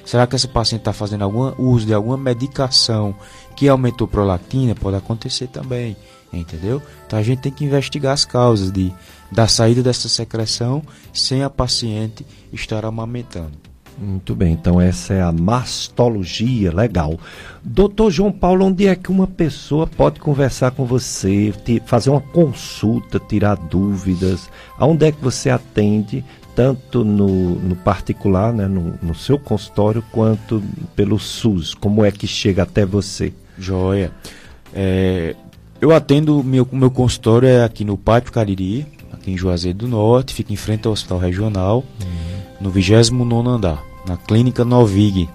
Será 0.05 0.27
que 0.27 0.35
essa 0.35 0.49
paciente 0.49 0.81
está 0.81 0.93
fazendo 0.93 1.23
algum 1.23 1.53
uso 1.59 1.87
de 1.87 1.95
alguma 1.95 2.17
medicação 2.17 3.15
que 3.57 3.69
aumentou 3.69 4.09
prolactina? 4.09 4.75
Pode 4.75 4.97
acontecer 4.97 5.47
também, 5.47 5.97
entendeu? 6.33 6.83
Então 7.07 7.19
a 7.19 7.23
gente 7.23 7.41
tem 7.41 7.53
que 7.53 7.65
investigar 7.65 8.13
as 8.13 8.25
causas 8.25 8.73
de, 8.73 8.93
da 9.31 9.47
saída 9.47 9.83
dessa 9.83 10.09
secreção 10.09 10.83
sem 11.13 11.43
a 11.43 11.49
paciente 11.49 12.27
estar 12.53 12.85
amamentando. 12.85 13.68
Muito 14.01 14.35
bem, 14.35 14.53
então 14.53 14.81
essa 14.81 15.13
é 15.13 15.21
a 15.21 15.33
mastologia, 15.33 16.73
legal. 16.73 17.19
Doutor 17.65 18.13
João 18.13 18.31
Paulo, 18.31 18.65
onde 18.65 18.87
é 18.87 18.95
que 18.95 19.11
uma 19.11 19.27
pessoa 19.27 19.89
pode 19.89 20.21
conversar 20.21 20.71
com 20.71 20.85
você, 20.85 21.53
fazer 21.85 22.11
uma 22.11 22.21
consulta, 22.21 23.19
tirar 23.19 23.57
dúvidas? 23.57 24.49
Aonde 24.79 25.07
é 25.07 25.13
que 25.13 25.23
você 25.23 25.51
atende? 25.51 26.25
tanto 26.55 27.05
no, 27.05 27.55
no 27.55 27.77
particular, 27.77 28.53
né, 28.53 28.67
no, 28.67 28.99
no, 29.01 29.15
seu 29.15 29.39
consultório, 29.39 30.03
quanto 30.11 30.61
pelo 30.97 31.17
SUS? 31.17 31.73
Como 31.73 32.05
é 32.05 32.11
que 32.11 32.27
chega 32.27 32.65
até 32.65 32.85
você? 32.85 33.33
Joia. 33.57 34.11
É, 34.75 35.37
eu 35.81 35.93
atendo, 35.93 36.43
meu, 36.43 36.67
meu 36.73 36.91
consultório 36.91 37.49
é 37.49 37.63
aqui 37.63 37.85
no 37.85 37.97
Pátio 37.97 38.33
Cariri, 38.33 38.85
aqui 39.13 39.31
em 39.31 39.39
Juazeiro 39.39 39.79
do 39.79 39.87
Norte, 39.87 40.35
fica 40.35 40.53
em 40.53 40.57
frente 40.57 40.89
ao 40.89 40.93
Hospital 40.93 41.19
Regional, 41.21 41.85
uhum. 42.03 42.38
No 42.61 42.71
29 42.71 43.49
andar, 43.49 43.83
na 44.07 44.17
Clínica 44.17 44.65
Novig. 44.65 45.29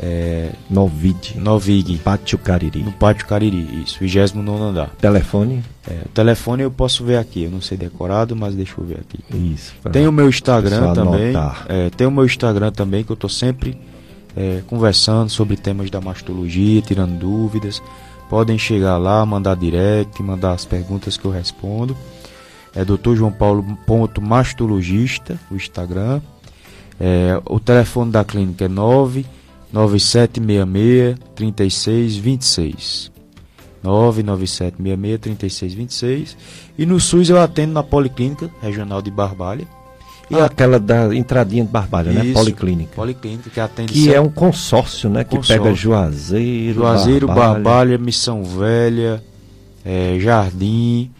É, 0.00 0.50
Novid. 0.68 1.38
Novig. 1.38 1.98
Pátio 1.98 2.36
Cariri. 2.36 2.82
No 2.82 2.92
Pátio 2.92 3.26
Cariri, 3.26 3.82
isso, 3.82 3.98
29 4.00 4.62
andar. 4.62 4.90
Telefone? 5.00 5.62
É, 5.88 6.02
o 6.04 6.08
telefone 6.08 6.62
eu 6.62 6.70
posso 6.70 7.04
ver 7.04 7.16
aqui, 7.16 7.44
eu 7.44 7.50
não 7.50 7.60
sei 7.60 7.78
decorado, 7.78 8.34
mas 8.34 8.54
deixa 8.54 8.74
eu 8.78 8.84
ver 8.84 9.00
aqui. 9.00 9.20
Isso. 9.32 9.72
Tem 9.92 10.06
o 10.06 10.12
meu 10.12 10.28
Instagram 10.28 10.92
também. 10.92 11.32
É, 11.68 11.90
tem 11.90 12.06
o 12.06 12.10
meu 12.10 12.24
Instagram 12.24 12.72
também, 12.72 13.04
que 13.04 13.12
eu 13.12 13.14
estou 13.14 13.30
sempre 13.30 13.78
é, 14.36 14.62
conversando 14.66 15.30
sobre 15.30 15.56
temas 15.56 15.90
da 15.90 16.00
mastologia, 16.00 16.82
tirando 16.82 17.18
dúvidas. 17.18 17.80
Podem 18.28 18.58
chegar 18.58 18.96
lá, 18.96 19.24
mandar 19.24 19.54
direct, 19.54 20.20
mandar 20.22 20.52
as 20.52 20.64
perguntas 20.64 21.16
que 21.16 21.24
eu 21.24 21.30
respondo. 21.30 21.96
É 22.74 22.84
Dr. 22.84 23.14
João 23.14 23.30
Paulo 23.30 23.64
mastologista, 24.20 25.38
o 25.50 25.54
Instagram. 25.54 26.20
É, 27.00 27.40
o 27.46 27.58
telefone 27.58 28.10
da 28.10 28.24
clínica 28.24 28.66
é 28.66 28.68
9 28.68 29.26
9766 29.72 31.18
3626. 31.34 33.12
99766 33.82 35.20
3626. 35.20 36.36
E 36.78 36.86
no 36.86 37.00
SUS 37.00 37.28
eu 37.28 37.40
atendo 37.40 37.72
na 37.72 37.82
Policlínica 37.82 38.48
Regional 38.62 39.02
de 39.02 39.10
Barbalha. 39.10 39.66
E 40.30 40.36
ah, 40.36 40.46
aquela 40.46 40.78
da 40.78 41.14
entradinha 41.14 41.64
de 41.64 41.70
Barbalha, 41.70 42.12
né? 42.12 42.20
Isso, 42.20 42.28
né? 42.28 42.34
Policlínica. 42.34 42.92
Policlínica 42.94 43.50
que 43.50 43.60
atende. 43.60 43.92
Que 43.92 43.98
sempre... 43.98 44.14
é 44.14 44.20
um 44.20 44.30
consórcio, 44.30 45.10
né? 45.10 45.22
Que 45.22 45.36
consórcio. 45.36 45.62
pega 45.62 45.74
Juazeiro, 45.74 46.74
Juazeiro, 46.74 47.26
Barbalha, 47.26 47.52
Barbalha 47.52 47.98
Missão 47.98 48.42
Velha, 48.42 49.22
é, 49.84 50.16
Jardim. 50.18 51.10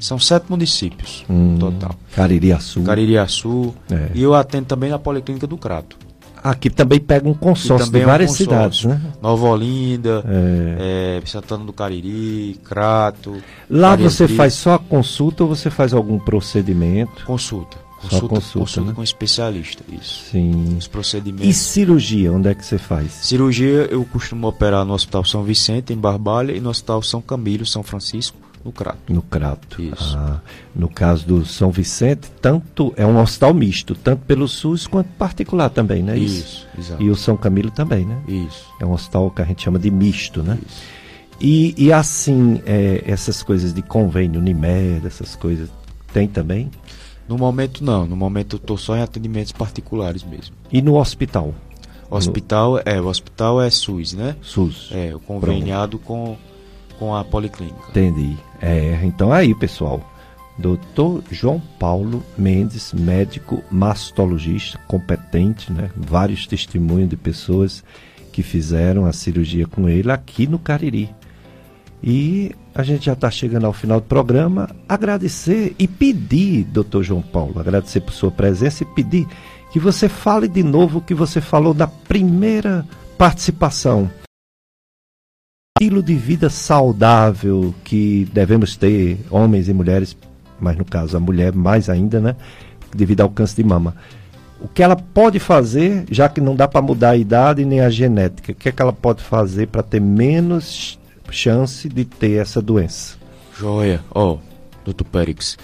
São 0.00 0.18
sete 0.18 0.46
municípios 0.48 1.24
hum, 1.28 1.56
total. 1.58 1.94
Caririaçu. 2.14 2.82
Caririaçu. 2.82 3.74
É. 3.90 4.10
E 4.14 4.22
eu 4.22 4.34
atendo 4.34 4.66
também 4.66 4.90
na 4.90 4.98
Policlínica 4.98 5.46
do 5.46 5.56
Crato. 5.56 5.96
Aqui 6.42 6.70
também 6.70 7.00
pega 7.00 7.28
um 7.28 7.34
consórcio 7.34 7.90
de 7.90 8.04
várias 8.04 8.30
é 8.30 8.32
um 8.32 8.36
cidades, 8.36 8.84
né? 8.84 9.00
Nova 9.20 9.48
Olinda, 9.48 10.24
é. 10.26 11.18
É, 11.20 11.26
Santana 11.26 11.64
do 11.64 11.72
Cariri, 11.72 12.60
Crato. 12.64 13.42
Lá 13.68 13.96
você 13.96 14.28
faz 14.28 14.54
só 14.54 14.74
a 14.74 14.78
consulta 14.78 15.42
ou 15.42 15.48
você 15.48 15.68
faz 15.68 15.92
algum 15.92 16.18
procedimento? 16.18 17.24
Consulta. 17.24 17.88
Consulta, 18.00 18.28
consulta, 18.28 18.58
consulta 18.60 18.90
né? 18.90 18.94
com 18.94 19.02
especialista, 19.02 19.82
isso. 19.90 20.30
Sim. 20.30 20.76
Os 20.78 20.86
E 20.86 20.88
procedimentos. 20.88 21.56
cirurgia, 21.56 22.32
onde 22.32 22.48
é 22.48 22.54
que 22.54 22.64
você 22.64 22.78
faz? 22.78 23.10
Cirurgia 23.10 23.88
eu 23.90 24.04
costumo 24.04 24.46
operar 24.46 24.84
no 24.84 24.94
Hospital 24.94 25.24
São 25.24 25.42
Vicente, 25.42 25.92
em 25.92 25.96
Barbalha, 25.96 26.52
e 26.52 26.60
no 26.60 26.70
Hospital 26.70 27.02
São 27.02 27.20
Camilo, 27.20 27.66
São 27.66 27.82
Francisco, 27.82 28.38
no 28.64 28.72
Crato. 28.72 29.12
No 29.12 29.22
Crato. 29.22 29.82
Isso. 29.82 30.16
Ah, 30.16 30.40
no 30.74 30.88
caso 30.88 31.26
do 31.26 31.46
São 31.46 31.70
Vicente, 31.70 32.30
tanto 32.40 32.92
é 32.96 33.06
um 33.06 33.20
hospital 33.20 33.54
misto, 33.54 33.94
tanto 33.94 34.24
pelo 34.24 34.48
SUS 34.48 34.86
quanto 34.86 35.08
particular 35.10 35.70
também, 35.70 36.02
né? 36.02 36.18
Isso, 36.18 36.66
exato. 36.76 37.02
E 37.02 37.10
o 37.10 37.16
São 37.16 37.36
Camilo 37.36 37.70
também, 37.70 38.04
né? 38.04 38.20
Isso, 38.26 38.66
É 38.80 38.86
um 38.86 38.92
hospital 38.92 39.30
que 39.30 39.42
a 39.42 39.44
gente 39.44 39.62
chama 39.62 39.78
de 39.78 39.90
misto, 39.90 40.42
né? 40.42 40.58
isso. 40.66 40.98
E, 41.40 41.74
e 41.78 41.92
assim, 41.92 42.60
é, 42.66 43.04
essas 43.06 43.42
coisas 43.42 43.72
de 43.72 43.80
convênio, 43.80 44.40
Unimed, 44.40 45.06
essas 45.06 45.36
coisas, 45.36 45.70
tem 46.12 46.26
também? 46.26 46.68
No 47.28 47.38
momento 47.38 47.84
não, 47.84 48.06
no 48.06 48.16
momento 48.16 48.56
eu 48.56 48.58
estou 48.58 48.76
só 48.76 48.96
em 48.96 49.02
atendimentos 49.02 49.52
particulares 49.52 50.24
mesmo. 50.24 50.56
E 50.72 50.82
no 50.82 50.96
hospital, 50.98 51.54
Hospital, 52.10 52.80
é, 52.86 52.98
o 53.00 53.06
hospital 53.06 53.60
é 53.60 53.68
SUS, 53.68 54.14
né? 54.14 54.34
SUS? 54.40 54.88
É, 54.92 55.14
o 55.14 55.20
conveniado 55.20 55.98
com, 55.98 56.38
com 56.98 57.14
a 57.14 57.24
policlínica. 57.24 57.78
Entendi. 57.90 58.36
É, 58.60 59.00
então 59.04 59.32
aí, 59.32 59.54
pessoal. 59.54 60.02
Doutor 60.58 61.22
João 61.30 61.62
Paulo 61.78 62.22
Mendes, 62.36 62.92
médico 62.92 63.62
mastologista, 63.70 64.76
competente, 64.88 65.72
né? 65.72 65.90
Vários 65.96 66.48
testemunhos 66.48 67.08
de 67.08 67.16
pessoas 67.16 67.84
que 68.32 68.42
fizeram 68.42 69.06
a 69.06 69.12
cirurgia 69.12 69.68
com 69.68 69.88
ele 69.88 70.10
aqui 70.10 70.48
no 70.48 70.58
Cariri. 70.58 71.14
E 72.02 72.52
a 72.74 72.82
gente 72.82 73.06
já 73.06 73.12
está 73.12 73.30
chegando 73.30 73.66
ao 73.66 73.72
final 73.72 74.00
do 74.00 74.06
programa. 74.06 74.68
Agradecer 74.88 75.74
e 75.78 75.86
pedir, 75.86 76.64
doutor 76.64 77.04
João 77.04 77.22
Paulo, 77.22 77.60
agradecer 77.60 78.00
por 78.00 78.12
sua 78.12 78.30
presença 78.30 78.82
e 78.82 78.86
pedir 78.86 79.26
que 79.72 79.78
você 79.78 80.08
fale 80.08 80.48
de 80.48 80.62
novo 80.62 80.98
o 80.98 81.02
que 81.02 81.14
você 81.14 81.40
falou 81.40 81.74
na 81.74 81.86
primeira 81.86 82.84
participação 83.16 84.10
estilo 85.80 86.02
de 86.02 86.14
vida 86.14 86.50
saudável 86.50 87.72
que 87.84 88.28
devemos 88.32 88.76
ter, 88.76 89.20
homens 89.30 89.68
e 89.68 89.72
mulheres, 89.72 90.16
mas 90.58 90.76
no 90.76 90.84
caso 90.84 91.16
a 91.16 91.20
mulher 91.20 91.52
mais 91.52 91.88
ainda, 91.88 92.20
né? 92.20 92.34
Devido 92.92 93.20
ao 93.20 93.30
câncer 93.30 93.62
de 93.62 93.68
mama. 93.68 93.94
O 94.60 94.66
que 94.66 94.82
ela 94.82 94.96
pode 94.96 95.38
fazer, 95.38 96.04
já 96.10 96.28
que 96.28 96.40
não 96.40 96.56
dá 96.56 96.66
para 96.66 96.82
mudar 96.82 97.10
a 97.10 97.16
idade 97.16 97.64
nem 97.64 97.80
a 97.80 97.88
genética, 97.88 98.50
o 98.50 98.54
que, 98.56 98.68
é 98.68 98.72
que 98.72 98.82
ela 98.82 98.92
pode 98.92 99.22
fazer 99.22 99.68
para 99.68 99.84
ter 99.84 100.00
menos 100.00 100.98
chance 101.30 101.88
de 101.88 102.04
ter 102.04 102.40
essa 102.40 102.60
doença? 102.60 103.16
Joia. 103.56 104.02
Ó, 104.12 104.38
doutor 104.84 105.04
Périx. 105.04 105.56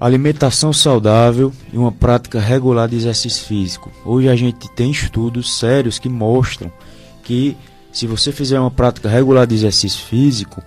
Alimentação 0.00 0.72
saudável 0.72 1.52
e 1.70 1.76
uma 1.76 1.92
prática 1.92 2.40
regular 2.40 2.88
de 2.88 2.96
exercício 2.96 3.44
físico. 3.44 3.92
Hoje 4.02 4.30
a 4.30 4.34
gente 4.34 4.66
tem 4.70 4.90
estudos 4.90 5.58
sérios 5.58 5.98
que 5.98 6.08
mostram 6.08 6.72
que 7.22 7.54
se 7.92 8.06
você 8.06 8.32
fizer 8.32 8.58
uma 8.58 8.70
prática 8.70 9.08
regular 9.08 9.46
de 9.46 9.54
exercício 9.54 10.04
físico, 10.04 10.62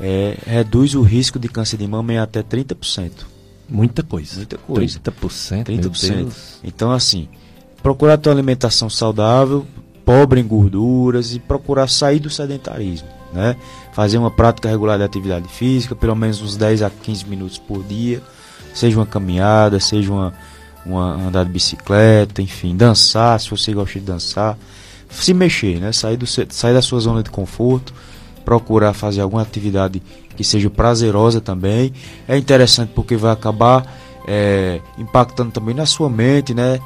é, 0.00 0.36
reduz 0.46 0.94
o 0.94 1.02
risco 1.02 1.38
de 1.38 1.48
câncer 1.48 1.76
de 1.76 1.86
mama 1.86 2.12
em 2.12 2.18
até 2.18 2.42
30%. 2.42 3.10
Muita 3.68 4.02
coisa. 4.02 4.36
Muita 4.36 4.58
coisa. 4.58 5.00
30%. 5.00 5.64
30%. 5.64 6.08
Meu 6.08 6.16
Deus. 6.24 6.58
Então, 6.62 6.92
assim, 6.92 7.28
procurar 7.82 8.18
ter 8.18 8.28
uma 8.28 8.34
alimentação 8.34 8.90
saudável, 8.90 9.66
pobre 10.04 10.40
em 10.40 10.46
gorduras 10.46 11.34
e 11.34 11.38
procurar 11.38 11.88
sair 11.88 12.18
do 12.18 12.28
sedentarismo, 12.28 13.08
né? 13.32 13.56
Fazer 13.92 14.18
uma 14.18 14.30
prática 14.30 14.68
regular 14.68 14.98
de 14.98 15.04
atividade 15.04 15.48
física, 15.48 15.94
pelo 15.94 16.14
menos 16.14 16.42
uns 16.42 16.56
10 16.56 16.82
a 16.82 16.90
15 16.90 17.26
minutos 17.26 17.58
por 17.58 17.82
dia, 17.84 18.22
seja 18.74 18.98
uma 18.98 19.06
caminhada, 19.06 19.80
seja 19.80 20.12
uma, 20.12 20.34
uma 20.84 21.14
andar 21.26 21.44
de 21.44 21.50
bicicleta, 21.50 22.42
enfim, 22.42 22.76
dançar, 22.76 23.40
se 23.40 23.48
você 23.48 23.72
gosta 23.72 23.98
de 23.98 24.04
dançar, 24.04 24.58
se 25.22 25.34
mexer, 25.34 25.80
né? 25.80 25.92
Sair, 25.92 26.16
do, 26.16 26.26
sair 26.26 26.74
da 26.74 26.82
sua 26.82 27.00
zona 27.00 27.22
de 27.22 27.30
conforto, 27.30 27.94
procurar 28.44 28.92
fazer 28.92 29.20
alguma 29.20 29.42
atividade 29.42 30.02
que 30.36 30.44
seja 30.44 30.68
prazerosa 30.68 31.40
também. 31.40 31.92
É 32.28 32.36
interessante 32.36 32.90
porque 32.94 33.16
vai 33.16 33.32
acabar 33.32 33.86
é, 34.26 34.80
impactando 34.98 35.50
também 35.50 35.74
na 35.74 35.86
sua 35.86 36.10
mente, 36.10 36.54
né? 36.54 36.80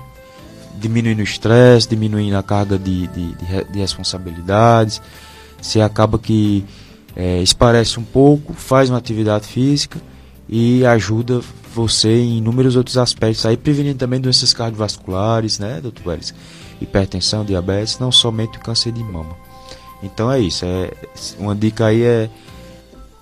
Diminuindo 0.81 1.21
o 1.21 1.25
estresse, 1.25 1.89
diminuindo 1.89 2.37
a 2.37 2.43
carga 2.43 2.79
de, 2.79 3.07
de, 3.09 3.35
de 3.35 3.65
de 3.73 3.79
responsabilidades. 3.79 5.01
Você 5.61 5.81
acaba 5.81 6.19
que 6.19 6.65
é, 7.17 7.43
esparece 7.43 7.99
um 7.99 8.05
pouco, 8.05 8.53
faz 8.53 8.89
uma 8.89 8.99
atividade 8.99 9.47
física 9.47 10.01
e 10.49 10.87
ajuda 10.87 11.41
você 11.75 12.21
em 12.21 12.39
inúmeros 12.39 12.77
outros 12.77 12.97
aspectos, 12.97 13.45
aí 13.45 13.57
prevenindo 13.57 13.99
também 13.99 14.21
doenças 14.21 14.55
cardiovasculares, 14.55 15.59
né, 15.59 15.81
doutor 15.81 16.09
Welles? 16.09 16.35
Hipertensão, 16.81 17.45
diabetes, 17.45 17.99
não 17.99 18.13
somente 18.13 18.59
o 18.59 18.61
câncer 18.61 18.93
de 18.93 19.03
mama. 19.03 19.37
Então 20.03 20.31
é 20.31 20.39
isso, 20.39 20.65
é, 20.65 20.93
uma 21.39 21.55
dica 21.55 21.87
aí 21.87 22.03
é 22.03 22.31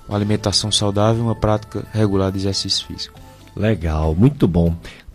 uma 0.08 0.16
alimentação 0.16 0.70
saudável 0.70 1.22
e 1.22 1.26
uma 1.26 1.34
prática 1.34 1.84
regular 1.92 2.30
de 2.30 2.38
exercício 2.38 2.86
físico. 2.86 3.18
Legal, 3.56 4.14
muito 4.14 4.46
bom. 4.46 4.74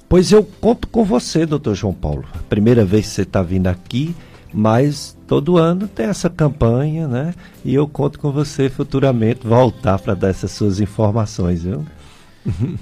Pois 0.09 0.31
eu 0.31 0.43
conto 0.43 0.87
com 0.87 1.05
você, 1.05 1.45
doutor 1.45 1.75
João 1.75 1.93
Paulo. 1.93 2.25
Primeira 2.49 2.83
vez 2.83 3.07
que 3.07 3.13
você 3.13 3.21
está 3.21 3.41
vindo 3.41 3.67
aqui, 3.67 4.13
mas 4.53 5.15
todo 5.25 5.57
ano 5.57 5.87
tem 5.87 6.07
essa 6.07 6.29
campanha, 6.29 7.07
né? 7.07 7.33
E 7.63 7.73
eu 7.73 7.87
conto 7.87 8.19
com 8.19 8.31
você 8.31 8.69
futuramente 8.69 9.47
voltar 9.47 9.99
para 9.99 10.13
dar 10.13 10.29
essas 10.29 10.51
suas 10.51 10.81
informações, 10.81 11.63
viu? 11.63 11.85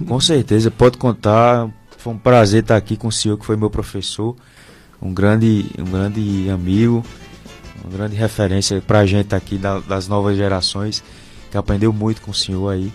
Com 0.08 0.20
certeza, 0.20 0.72
pode 0.72 0.98
contar. 0.98 1.70
Foi 1.98 2.14
um 2.14 2.18
prazer 2.18 2.64
estar 2.64 2.78
aqui 2.78 2.96
com 2.96 3.10
o 3.10 3.12
senhor, 3.12 3.38
que 3.38 3.46
foi 3.46 3.58
meu 3.58 3.70
professor, 3.70 4.36
um 5.02 5.14
grande, 5.14 5.66
um 5.78 5.86
grande 5.92 6.50
amigo, 6.50 7.04
uma 7.84 7.92
grande 7.98 8.16
referência 8.16 8.82
para 8.86 9.00
a 9.00 9.06
gente 9.06 9.34
aqui 9.36 9.58
da- 9.58 9.80
das 9.80 10.08
novas 10.08 10.38
gerações, 10.38 11.04
que 11.52 11.58
aprendeu 11.58 11.92
muito 11.94 12.22
com 12.22 12.32
o 12.32 12.34
senhor 12.34 12.70
aí. 12.70 12.92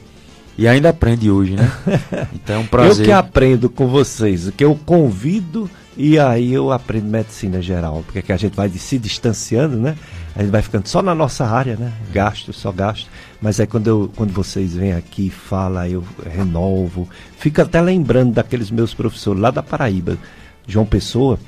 E 0.56 0.68
ainda 0.68 0.90
aprende 0.90 1.28
hoje, 1.30 1.54
né? 1.56 1.70
Então 2.32 2.56
é 2.56 2.58
um 2.58 2.66
prazer. 2.66 3.00
Eu 3.00 3.04
que 3.06 3.12
aprendo 3.12 3.68
com 3.68 3.88
vocês, 3.88 4.46
o 4.46 4.52
que 4.52 4.64
eu 4.64 4.78
convido 4.86 5.68
e 5.96 6.18
aí 6.18 6.52
eu 6.52 6.70
aprendo 6.70 7.06
medicina 7.08 7.60
geral, 7.60 8.02
porque 8.04 8.22
que 8.22 8.32
a 8.32 8.36
gente 8.36 8.54
vai 8.54 8.68
se 8.68 8.98
distanciando, 8.98 9.76
né? 9.76 9.96
A 10.36 10.42
gente 10.42 10.50
vai 10.52 10.62
ficando 10.62 10.86
só 10.86 11.02
na 11.02 11.14
nossa 11.14 11.44
área, 11.44 11.76
né? 11.76 11.92
Gasto, 12.12 12.52
só 12.52 12.70
gasto. 12.70 13.08
Mas 13.40 13.58
aí 13.58 13.66
quando, 13.66 13.86
eu, 13.88 14.10
quando 14.14 14.32
vocês 14.32 14.74
vêm 14.74 14.92
aqui, 14.92 15.28
fala, 15.30 15.88
eu 15.88 16.04
renovo. 16.32 17.08
Fico 17.38 17.60
até 17.60 17.80
lembrando 17.80 18.34
daqueles 18.34 18.70
meus 18.70 18.94
professores 18.94 19.40
lá 19.40 19.50
da 19.50 19.62
Paraíba, 19.62 20.16
João 20.68 20.86
Pessoa, 20.86 21.38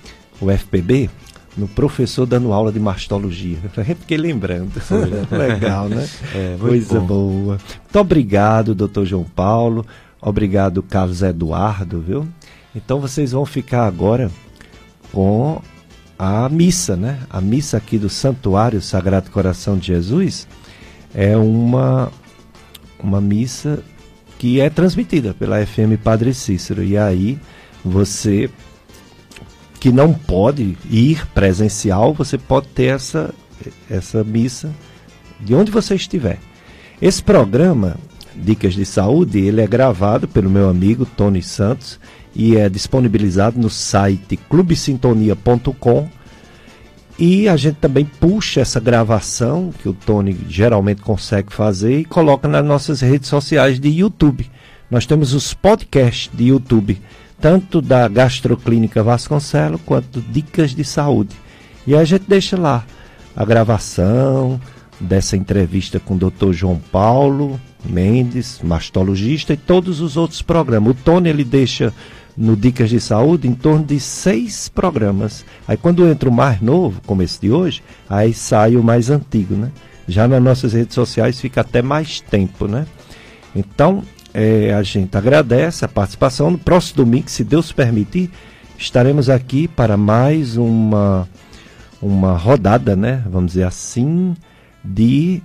o 0.41 0.51
FPB, 0.51 1.11
no 1.57 1.67
professor 1.67 2.27
dando 2.27 2.53
aula 2.53 2.71
de 2.71 2.79
mastologia. 2.79 3.59
Eu 3.77 3.85
fiquei 3.85 4.17
lembrando. 4.17 4.73
Legal, 5.31 5.89
né? 5.89 6.07
É, 6.35 6.57
Coisa 6.59 7.01
bom. 7.01 7.07
boa. 7.07 7.59
Muito 7.83 7.99
obrigado, 7.99 8.75
doutor 8.75 9.07
João 9.07 9.25
Paulo. 9.25 9.87
Obrigado, 10.21 10.83
Carlos 10.83 11.23
Eduardo, 11.23 12.01
viu? 12.01 12.29
Então 12.75 13.01
vocês 13.01 13.33
vão 13.33 13.47
ficar 13.47 13.87
agora 13.87 14.31
com 15.13 15.61
a 16.19 16.49
missa, 16.49 16.97
né? 16.97 17.21
A 17.31 17.41
missa 17.41 17.77
aqui 17.77 17.99
do 17.99 18.09
Santuário 18.09 18.81
Sagrado 18.83 19.31
Coração 19.31 19.79
de 19.79 19.89
Jesus 19.89 20.47
é 21.15 21.37
uma, 21.37 22.11
uma 22.99 23.21
missa 23.21 23.83
que 24.39 24.61
é 24.61 24.69
transmitida 24.69 25.33
pela 25.33 25.65
FM 25.65 25.97
Padre 26.03 26.35
Cícero. 26.35 26.83
E 26.83 26.99
aí 26.99 27.39
você 27.85 28.51
que 29.77 29.93
não 29.93 30.13
pode 30.13 30.77
ir 30.91 31.27
presencial, 31.29 32.15
você 32.15 32.37
pode 32.39 32.69
ter 32.69 32.95
essa, 32.95 33.35
essa 33.91 34.25
missa 34.25 34.71
de 35.41 35.55
onde 35.55 35.71
você 35.71 35.95
estiver. 35.95 36.39
Esse 37.01 37.23
programa, 37.23 37.97
Dicas 38.35 38.75
de 38.75 38.85
Saúde, 38.85 39.39
ele 39.39 39.61
é 39.61 39.67
gravado 39.67 40.27
pelo 40.27 40.51
meu 40.51 40.69
amigo 40.69 41.05
Tony 41.05 41.43
Santos 41.43 42.01
e 42.35 42.57
é 42.57 42.69
disponibilizado 42.69 43.59
no 43.59 43.71
site 43.71 44.37
clubesintonia.com 44.37 46.09
e 47.19 47.49
a 47.49 47.57
gente 47.57 47.77
também 47.77 48.05
puxa 48.05 48.61
essa 48.61 48.79
gravação, 48.79 49.73
que 49.83 49.89
o 49.89 49.95
Tony 49.95 50.37
geralmente 50.49 51.01
consegue 51.01 51.51
fazer, 51.51 52.01
e 52.01 52.05
coloca 52.05 52.47
nas 52.47 52.65
nossas 52.65 53.01
redes 53.01 53.29
sociais 53.29 53.81
de 53.81 53.89
YouTube. 53.89 54.51
Nós 54.91 55.07
temos 55.07 55.33
os 55.33 55.55
podcasts 55.55 56.31
de 56.33 56.45
YouTube, 56.49 57.01
tanto 57.41 57.81
da 57.81 58.09
Gastroclínica 58.09 59.03
Vasconcelos 59.03 59.81
quanto 59.85 60.21
Dicas 60.21 60.75
de 60.75 60.85
Saúde. 60.85 61.37
E 61.87 61.95
a 61.95 62.05
gente 62.05 62.25
deixa 62.27 62.59
lá 62.59 62.85
a 63.35 63.45
gravação 63.45 64.61
dessa 65.01 65.37
entrevista 65.37 66.01
com 66.01 66.15
o 66.15 66.19
Dr. 66.19 66.53
João 66.53 66.81
Paulo 66.91 67.61
Mendes, 67.85 68.61
mastologista, 68.63 69.53
e 69.53 69.57
todos 69.57 70.01
os 70.01 70.17
outros 70.17 70.43
programas. 70.43 70.91
O 70.91 70.95
Tony 70.95 71.29
ele 71.29 71.45
deixa 71.45 71.93
no 72.37 72.57
Dicas 72.57 72.91
de 72.91 73.01
Saúde 73.01 73.49
em 73.49 73.55
torno 73.55 73.85
de 73.85 73.99
seis 74.01 74.69
programas. 74.69 75.45
Aí 75.67 75.77
quando 75.77 76.07
entra 76.07 76.29
o 76.29 76.33
mais 76.33 76.61
novo, 76.61 77.01
como 77.07 77.23
esse 77.23 77.41
de 77.41 77.51
hoje, 77.51 77.83
aí 78.09 78.35
sai 78.35 78.77
o 78.77 78.83
mais 78.83 79.09
antigo, 79.11 79.55
né? 79.55 79.71
Já 80.09 80.29
nas 80.29 80.43
nossas 80.43 80.73
redes 80.73 80.95
sociais 80.95 81.41
fica 81.41 81.61
até 81.61 81.83
mais 81.83 82.21
tempo, 82.21 82.67
né? 82.67 82.87
Então, 83.55 84.03
é, 84.39 84.75
a 84.75 84.83
gente 84.83 85.17
agradece 85.17 85.83
a 85.83 85.89
participação. 85.89 86.51
No 86.51 86.59
próximo 86.59 86.97
domingo, 86.97 87.31
se 87.31 87.43
Deus 87.43 87.73
permitir, 87.73 88.31
estaremos 88.77 89.31
aqui 89.31 89.67
para 89.67 89.97
mais 89.97 90.59
uma, 90.59 91.27
uma 92.03 92.37
rodada, 92.37 92.95
né? 92.95 93.25
Vamos 93.31 93.53
dizer 93.53 93.63
assim, 93.63 94.37
de 94.85 95.43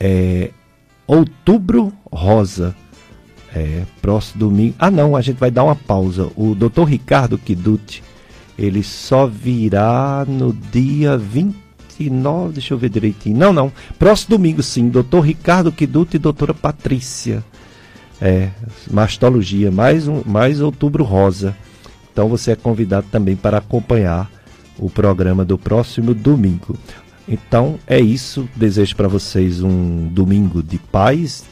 é, 0.00 0.50
Outubro 1.06 1.92
Rosa. 2.10 2.74
É, 3.54 3.82
próximo 4.00 4.40
domingo. 4.40 4.74
Ah, 4.78 4.90
não, 4.90 5.14
a 5.14 5.20
gente 5.20 5.36
vai 5.36 5.50
dar 5.50 5.64
uma 5.64 5.76
pausa. 5.76 6.30
O 6.34 6.54
doutor 6.54 6.84
Ricardo 6.84 7.36
Kiduti, 7.36 8.02
ele 8.58 8.82
só 8.82 9.26
virá 9.26 10.24
no 10.26 10.50
dia 10.72 11.18
29. 11.18 12.54
Deixa 12.54 12.72
eu 12.72 12.78
ver 12.78 12.88
direitinho. 12.88 13.36
Não, 13.36 13.52
não. 13.52 13.70
Próximo 13.98 14.38
domingo, 14.38 14.62
sim. 14.62 14.88
Doutor 14.88 15.20
Ricardo 15.20 15.70
Kiduti 15.70 16.16
e 16.16 16.18
doutora 16.18 16.54
Patrícia. 16.54 17.44
É, 18.20 18.48
mastologia, 18.90 19.70
mais, 19.70 20.08
um, 20.08 20.22
mais 20.24 20.60
outubro 20.60 21.04
rosa. 21.04 21.56
Então 22.12 22.28
você 22.28 22.52
é 22.52 22.56
convidado 22.56 23.06
também 23.10 23.34
para 23.34 23.58
acompanhar 23.58 24.30
o 24.78 24.88
programa 24.88 25.44
do 25.44 25.58
próximo 25.58 26.14
domingo. 26.14 26.76
Então 27.28 27.78
é 27.86 27.98
isso. 27.98 28.48
Desejo 28.54 28.94
para 28.96 29.08
vocês 29.08 29.62
um 29.62 30.08
domingo 30.08 30.62
de 30.62 30.78
paz, 30.78 31.44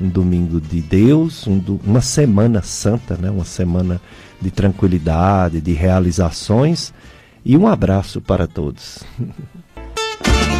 um 0.00 0.08
domingo 0.08 0.60
de 0.60 0.80
Deus, 0.80 1.46
um 1.46 1.58
do, 1.58 1.80
uma 1.84 2.00
semana 2.00 2.62
santa, 2.62 3.16
né? 3.16 3.30
uma 3.30 3.44
semana 3.44 4.00
de 4.40 4.50
tranquilidade, 4.50 5.60
de 5.60 5.72
realizações. 5.72 6.92
E 7.44 7.56
um 7.56 7.66
abraço 7.66 8.20
para 8.20 8.46
todos. 8.46 9.02